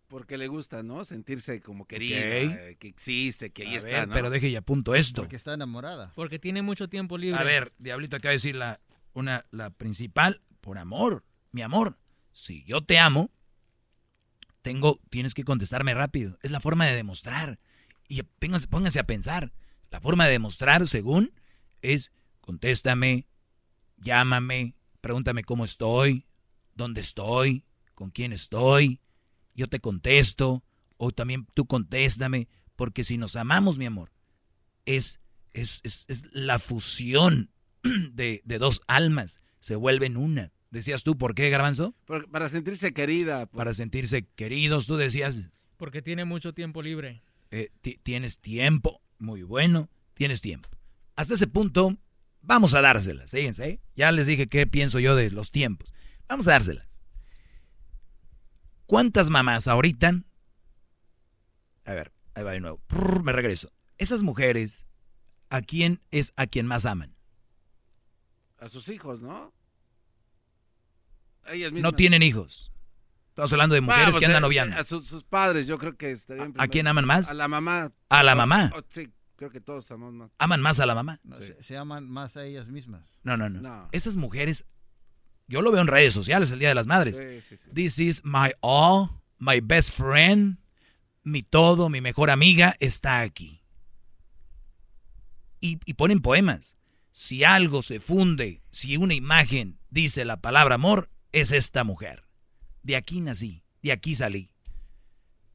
Porque 0.07 0.37
le 0.37 0.47
gusta, 0.47 0.83
¿no? 0.83 1.03
Sentirse 1.03 1.61
como 1.61 1.85
querida, 1.85 2.17
eh, 2.17 2.77
que 2.79 2.87
existe, 2.87 3.49
que 3.51 3.63
ahí 3.63 3.75
A 3.75 3.77
está, 3.77 3.89
ver, 3.89 4.07
¿no? 4.07 4.13
pero 4.13 4.29
deje 4.29 4.47
y 4.47 4.55
apunto 4.55 4.95
esto. 4.95 5.23
Porque 5.23 5.35
está 5.35 5.53
enamorada. 5.53 6.13
Porque 6.15 6.39
tiene 6.39 6.61
mucho 6.61 6.87
tiempo 6.87 7.17
libre. 7.17 7.39
A 7.39 7.43
ver, 7.43 7.73
Diablito 7.77 8.15
acaba 8.15 8.29
de 8.31 8.37
decir 8.37 8.55
la, 8.55 8.79
una, 9.13 9.45
la 9.51 9.69
principal, 9.69 10.41
por 10.61 10.77
amor, 10.77 11.25
mi 11.51 11.61
amor. 11.61 11.97
Si 12.31 12.63
yo 12.63 12.81
te 12.81 12.99
amo, 12.99 13.31
tengo, 14.61 14.99
tienes 15.09 15.33
que 15.33 15.43
contestarme 15.43 15.93
rápido. 15.93 16.37
Es 16.41 16.51
la 16.51 16.61
forma 16.61 16.85
de 16.85 16.95
demostrar. 16.95 17.59
Y 18.07 18.21
pónganse, 18.23 18.67
pónganse 18.67 18.99
a 18.99 19.05
pensar. 19.07 19.53
La 19.91 19.99
forma 20.01 20.25
de 20.25 20.31
demostrar, 20.33 20.85
según, 20.87 21.31
es 21.81 22.11
contéstame, 22.41 23.27
llámame, 23.97 24.75
pregúntame 25.01 25.43
cómo 25.43 25.63
estoy, 25.65 26.25
dónde 26.75 27.01
estoy, 27.01 27.65
con 27.93 28.11
quién 28.11 28.33
estoy. 28.33 29.01
Yo 29.55 29.67
te 29.67 29.79
contesto, 29.79 30.63
o 30.97 31.11
también 31.11 31.47
tú 31.53 31.65
contéstame, 31.65 32.47
porque 32.75 33.03
si 33.03 33.17
nos 33.17 33.35
amamos, 33.35 33.77
mi 33.77 33.85
amor, 33.85 34.11
es, 34.85 35.19
es, 35.53 35.81
es, 35.83 36.05
es 36.07 36.23
la 36.33 36.59
fusión 36.59 37.49
de, 38.13 38.41
de 38.45 38.59
dos 38.59 38.81
almas, 38.87 39.41
se 39.59 39.75
vuelven 39.75 40.17
una. 40.17 40.51
Decías 40.69 41.03
tú, 41.03 41.17
¿por 41.17 41.33
qué, 41.33 41.49
Garbanzo? 41.49 41.95
Por- 42.05 42.29
para 42.29 42.49
sentirse 42.49 42.93
querida. 42.93 43.45
Para 43.47 43.73
sentirse 43.73 44.27
queridos, 44.35 44.85
tú 44.85 44.97
decías, 44.97 45.49
Porque 45.77 46.01
tiene 46.01 46.25
mucho 46.25 46.53
tiempo 46.53 46.81
libre. 46.81 47.23
Eh, 47.51 47.69
ti- 47.81 47.99
tienes 48.03 48.39
tiempo, 48.39 49.01
muy 49.19 49.43
bueno, 49.43 49.89
tienes 50.13 50.41
tiempo. 50.41 50.69
Hasta 51.15 51.33
ese 51.35 51.47
punto, 51.47 51.97
vamos 52.41 52.73
a 52.75 52.81
dárselas, 52.81 53.31
fíjense, 53.31 53.67
¿eh? 53.67 53.79
ya 53.95 54.11
les 54.11 54.27
dije 54.27 54.47
qué 54.47 54.67
pienso 54.67 54.99
yo 54.99 55.15
de 55.15 55.31
los 55.31 55.51
tiempos. 55.51 55.93
Vamos 56.27 56.47
a 56.47 56.51
dárselas. 56.51 56.99
¿Cuántas 58.85 59.29
mamás 59.29 59.67
ahorita? 59.67 60.23
A 61.85 61.93
ver, 61.93 62.11
ahí 62.35 62.43
va 62.43 62.51
de 62.51 62.59
nuevo. 62.61 62.79
Me 63.23 63.31
regreso. 63.31 63.71
Esas 63.97 64.23
mujeres, 64.23 64.85
¿a 65.49 65.61
quién 65.61 66.01
es 66.11 66.33
a 66.35 66.47
quien 66.47 66.65
más 66.67 66.85
aman? 66.85 67.15
A 68.59 68.69
sus 68.69 68.89
hijos, 68.89 69.21
¿no? 69.21 69.53
Ellas 71.47 71.71
No 71.73 71.91
tienen 71.93 72.23
hijos. 72.23 72.71
Estamos 73.37 73.53
hablando 73.53 73.75
de 73.75 73.81
mujeres 73.81 74.05
Vamos, 74.05 74.17
que 74.17 74.25
andan 74.25 74.39
eh, 74.39 74.47
noviando. 74.47 74.75
A 74.77 74.83
sus, 74.83 75.05
sus 75.05 75.23
padres, 75.23 75.67
yo 75.67 75.77
creo 75.77 75.95
que 75.95 76.09
estarían. 76.09 76.55
¿A 76.57 76.67
quién 76.67 76.87
aman 76.87 77.05
más? 77.05 77.29
A 77.29 77.35
la 77.35 77.47
mamá. 77.47 77.91
A 78.09 78.23
la 78.23 78.33
mamá. 78.33 78.73
Oh, 78.75 78.81
sí, 78.89 79.13
creo 79.35 79.51
que 79.51 79.61
todos 79.61 79.91
amamos 79.91 80.15
más. 80.15 80.31
¿Aman 80.39 80.59
más 80.59 80.79
a 80.79 80.87
la 80.87 80.95
mamá? 80.95 81.19
No, 81.23 81.39
se, 81.39 81.61
se 81.61 81.77
aman 81.77 82.09
más 82.09 82.35
a 82.35 82.45
ellas 82.45 82.67
mismas. 82.69 83.19
No, 83.21 83.37
no, 83.37 83.47
no, 83.47 83.61
No. 83.61 83.89
Esas 83.91 84.17
mujeres, 84.17 84.65
yo 85.47 85.61
lo 85.61 85.71
veo 85.71 85.81
en 85.81 85.87
redes 85.87 86.15
sociales 86.15 86.51
el 86.51 86.57
Día 86.57 86.69
de 86.69 86.73
las 86.73 86.87
Madres. 86.87 87.17
Sí, 87.17 87.41
sí, 87.47 87.57
sí. 87.57 87.69
This 87.75 87.99
is 87.99 88.25
my 88.25 88.53
all, 88.61 89.09
my 89.37 89.59
best 89.61 89.93
friend, 89.93 90.57
mi 91.21 91.43
todo, 91.43 91.89
mi 91.89 92.01
mejor 92.01 92.31
amiga 92.31 92.75
está 92.79 93.21
aquí. 93.21 93.61
Y, 95.59 95.79
y 95.85 95.93
ponen 95.93 96.21
poemas. 96.23 96.75
Si 97.11 97.43
algo 97.43 97.83
se 97.83 97.99
funde, 97.99 98.63
si 98.71 98.97
una 98.97 99.13
imagen 99.13 99.77
dice 99.91 100.25
la 100.25 100.41
palabra 100.41 100.73
amor, 100.73 101.11
es 101.31 101.51
esta 101.51 101.83
mujer. 101.83 102.26
De 102.87 102.95
aquí 102.95 103.19
nací, 103.19 103.65
de 103.81 103.91
aquí 103.91 104.15
salí. 104.15 104.49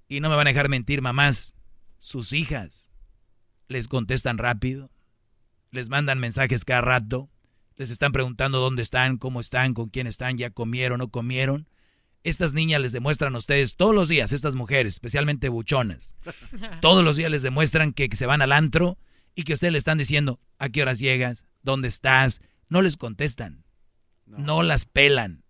Y 0.07 0.21
no 0.21 0.29
me 0.29 0.37
van 0.37 0.47
a 0.47 0.51
dejar 0.51 0.69
mentir, 0.69 1.01
mamás. 1.01 1.57
Sus 1.99 2.35
hijas 2.35 2.93
les 3.69 3.89
contestan 3.89 4.37
rápido, 4.37 4.91
les 5.71 5.89
mandan 5.89 6.19
mensajes 6.19 6.67
cada 6.67 6.83
rato, 6.83 7.31
les 7.77 7.89
están 7.89 8.13
preguntando 8.13 8.61
dónde 8.61 8.83
están, 8.83 9.17
cómo 9.17 9.41
están, 9.41 9.73
con 9.73 9.89
quién 9.89 10.07
están, 10.07 10.37
ya 10.37 10.51
comieron, 10.51 10.99
no 10.99 11.09
comieron. 11.09 11.71
Estas 12.23 12.53
niñas 12.53 12.83
les 12.83 12.93
demuestran 12.93 13.35
a 13.35 13.39
ustedes 13.39 13.77
todos 13.77 13.95
los 13.95 14.09
días, 14.09 14.33
estas 14.33 14.55
mujeres, 14.55 14.93
especialmente 14.93 15.49
buchonas, 15.49 16.17
todos 16.83 17.03
los 17.03 17.17
días 17.17 17.31
les 17.31 17.43
demuestran 17.43 17.95
que, 17.95 18.11
que 18.11 18.17
se 18.19 18.27
van 18.27 18.43
al 18.43 18.53
antro 18.53 18.99
y 19.35 19.45
que 19.45 19.55
ustedes 19.55 19.73
le 19.73 19.79
están 19.79 19.97
diciendo 19.97 20.39
a 20.59 20.69
qué 20.69 20.83
horas 20.83 20.99
llegas, 20.99 21.47
dónde 21.63 21.89
estás. 21.89 22.43
No 22.69 22.83
les 22.83 22.99
contestan, 22.99 23.65
no, 24.27 24.63
las 24.63 24.85
pelan. 24.85 25.45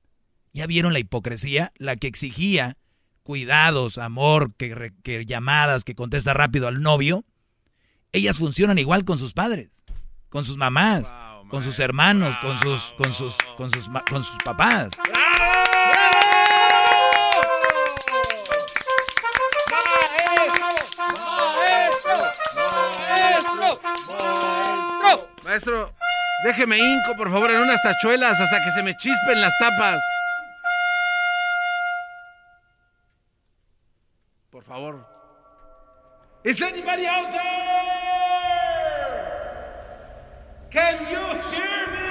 ¿Ya 0.53 0.67
vieron 0.67 0.93
la 0.93 0.99
hipocresía? 0.99 1.73
La 1.77 1.97
que 1.97 2.07
exigía 2.07 2.77
cuidados, 3.23 3.99
amor, 3.99 4.53
que, 4.57 4.75
re- 4.75 4.93
que 5.03 5.25
llamadas, 5.25 5.85
que 5.85 5.95
contesta 5.95 6.35
rápido 6.35 6.69
al 6.69 6.83
novio. 6.83 7.25
Ellas 8.13 8.39
funcionan 8.39 8.79
igual 8.79 9.05
con 9.05 9.17
sus 9.17 9.33
padres, 9.33 9.71
con 10.29 10.45
sus 10.45 10.57
mamás, 10.59 11.15
con 11.49 11.63
sus 11.63 11.79
hermanos, 11.79 12.37
con 12.43 12.59
sus, 12.59 12.93
con 12.99 13.13
sus, 13.13 13.37
con 13.57 13.71
sus, 13.71 13.89
ma- 13.89 14.05
con 14.09 14.23
sus 14.23 14.37
papás. 14.45 14.91
Maestro, 25.45 25.93
déjeme 26.45 26.79
hinco, 26.79 27.17
por 27.17 27.31
favor, 27.31 27.51
en 27.51 27.59
unas 27.61 27.81
tachuelas 27.83 28.41
hasta 28.41 28.63
que 28.65 28.71
se 28.71 28.83
me 28.83 28.95
chispen 28.97 29.41
las 29.41 29.53
tapas. 29.59 30.01
Favor. 34.73 35.05
Is 36.45 36.61
anybody 36.63 37.07
out 37.07 37.31
there? 37.31 37.43
Can 40.71 40.95
you 41.13 41.21
hear 41.51 41.87
me? 41.93 42.09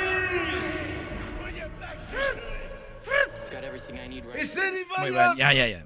Is 4.40 4.58
anybody 4.58 5.02
Muy 5.02 5.12
bien, 5.12 5.38
ya, 5.38 5.54
ya, 5.54 5.68
ya. 5.68 5.86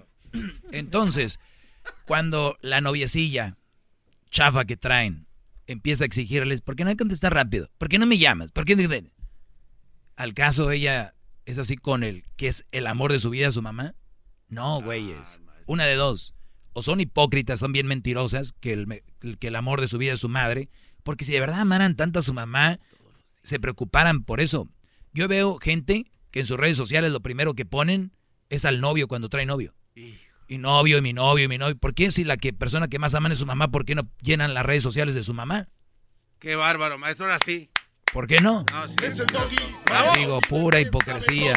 Entonces, 0.71 1.39
cuando 2.05 2.55
la 2.61 2.81
noviecilla 2.81 3.57
chafa 4.29 4.65
que 4.65 4.77
traen 4.77 5.27
empieza 5.67 6.03
a 6.03 6.07
exigirles, 6.07 6.61
¿por 6.61 6.75
qué 6.75 6.83
no 6.83 6.89
hay 6.89 6.95
que 6.95 7.03
contestar 7.03 7.33
rápido? 7.33 7.69
¿Por 7.77 7.89
qué 7.89 7.97
no 7.97 8.05
me 8.05 8.17
llamas? 8.17 8.51
¿Por 8.51 8.65
qué? 8.65 8.75
no-?" 8.75 9.09
Al 10.15 10.33
caso 10.33 10.71
ella 10.71 11.15
es 11.45 11.57
así 11.57 11.77
con 11.77 12.03
el 12.03 12.25
que 12.35 12.47
es 12.47 12.65
el 12.71 12.87
amor 12.87 13.11
de 13.11 13.19
su 13.19 13.29
vida, 13.29 13.51
su 13.51 13.61
mamá. 13.61 13.95
No, 14.47 14.81
güeyes. 14.81 15.41
Una 15.65 15.85
de 15.85 15.95
dos. 15.95 16.34
O 16.77 16.81
son 16.81 16.99
hipócritas, 16.99 17.61
son 17.61 17.71
bien 17.71 17.87
mentirosas, 17.87 18.51
que 18.59 18.73
el, 18.73 19.01
que 19.39 19.47
el 19.47 19.55
amor 19.55 19.79
de 19.79 19.87
su 19.87 19.97
vida 19.97 20.11
es 20.11 20.19
su 20.19 20.27
madre. 20.27 20.67
Porque 21.03 21.23
si 21.23 21.31
de 21.31 21.39
verdad 21.39 21.61
amaran 21.61 21.95
tanto 21.95 22.19
a 22.19 22.21
su 22.21 22.33
mamá, 22.33 22.79
se 23.43 23.61
preocuparan 23.61 24.23
por 24.23 24.41
eso. 24.41 24.67
Yo 25.13 25.29
veo 25.29 25.57
gente 25.57 26.11
que 26.31 26.41
en 26.41 26.45
sus 26.45 26.57
redes 26.57 26.75
sociales 26.75 27.13
lo 27.13 27.21
primero 27.21 27.53
que 27.53 27.65
ponen 27.65 28.11
es 28.49 28.65
al 28.65 28.81
novio 28.81 29.07
cuando 29.07 29.29
trae 29.29 29.45
novio. 29.45 29.73
Y 30.47 30.57
novio, 30.57 30.97
y 30.97 31.01
mi 31.01 31.13
novio, 31.13 31.45
y 31.45 31.47
mi 31.47 31.57
novio. 31.57 31.77
¿Por 31.77 31.93
qué 31.93 32.11
si 32.11 32.25
la 32.25 32.35
que, 32.35 32.51
persona 32.51 32.89
que 32.89 32.99
más 32.99 33.15
aman 33.15 33.31
es 33.31 33.39
su 33.39 33.45
mamá, 33.45 33.69
por 33.69 33.85
qué 33.85 33.95
no 33.95 34.09
llenan 34.21 34.53
las 34.53 34.65
redes 34.65 34.83
sociales 34.83 35.15
de 35.15 35.23
su 35.23 35.33
mamá? 35.33 35.69
Qué 36.39 36.57
bárbaro, 36.57 36.97
maestro, 36.97 37.25
ahora 37.25 37.39
sí. 37.39 37.69
¿Por 38.15 38.25
qué 38.27 38.39
no? 38.39 38.65
Es 39.03 39.19
el 39.19 39.27
doggy. 39.27 39.59
Digo, 40.15 40.39
pura 40.47 40.79
hipocresía. 40.79 41.53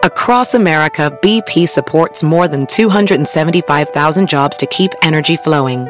Across 0.03 0.53
America, 0.53 1.18
BP 1.22 1.65
supports 1.65 2.23
more 2.23 2.49
than 2.49 2.65
275,000 2.65 4.27
jobs 4.27 4.57
to 4.57 4.68
keep 4.68 4.93
energy 5.01 5.38
flowing. 5.38 5.89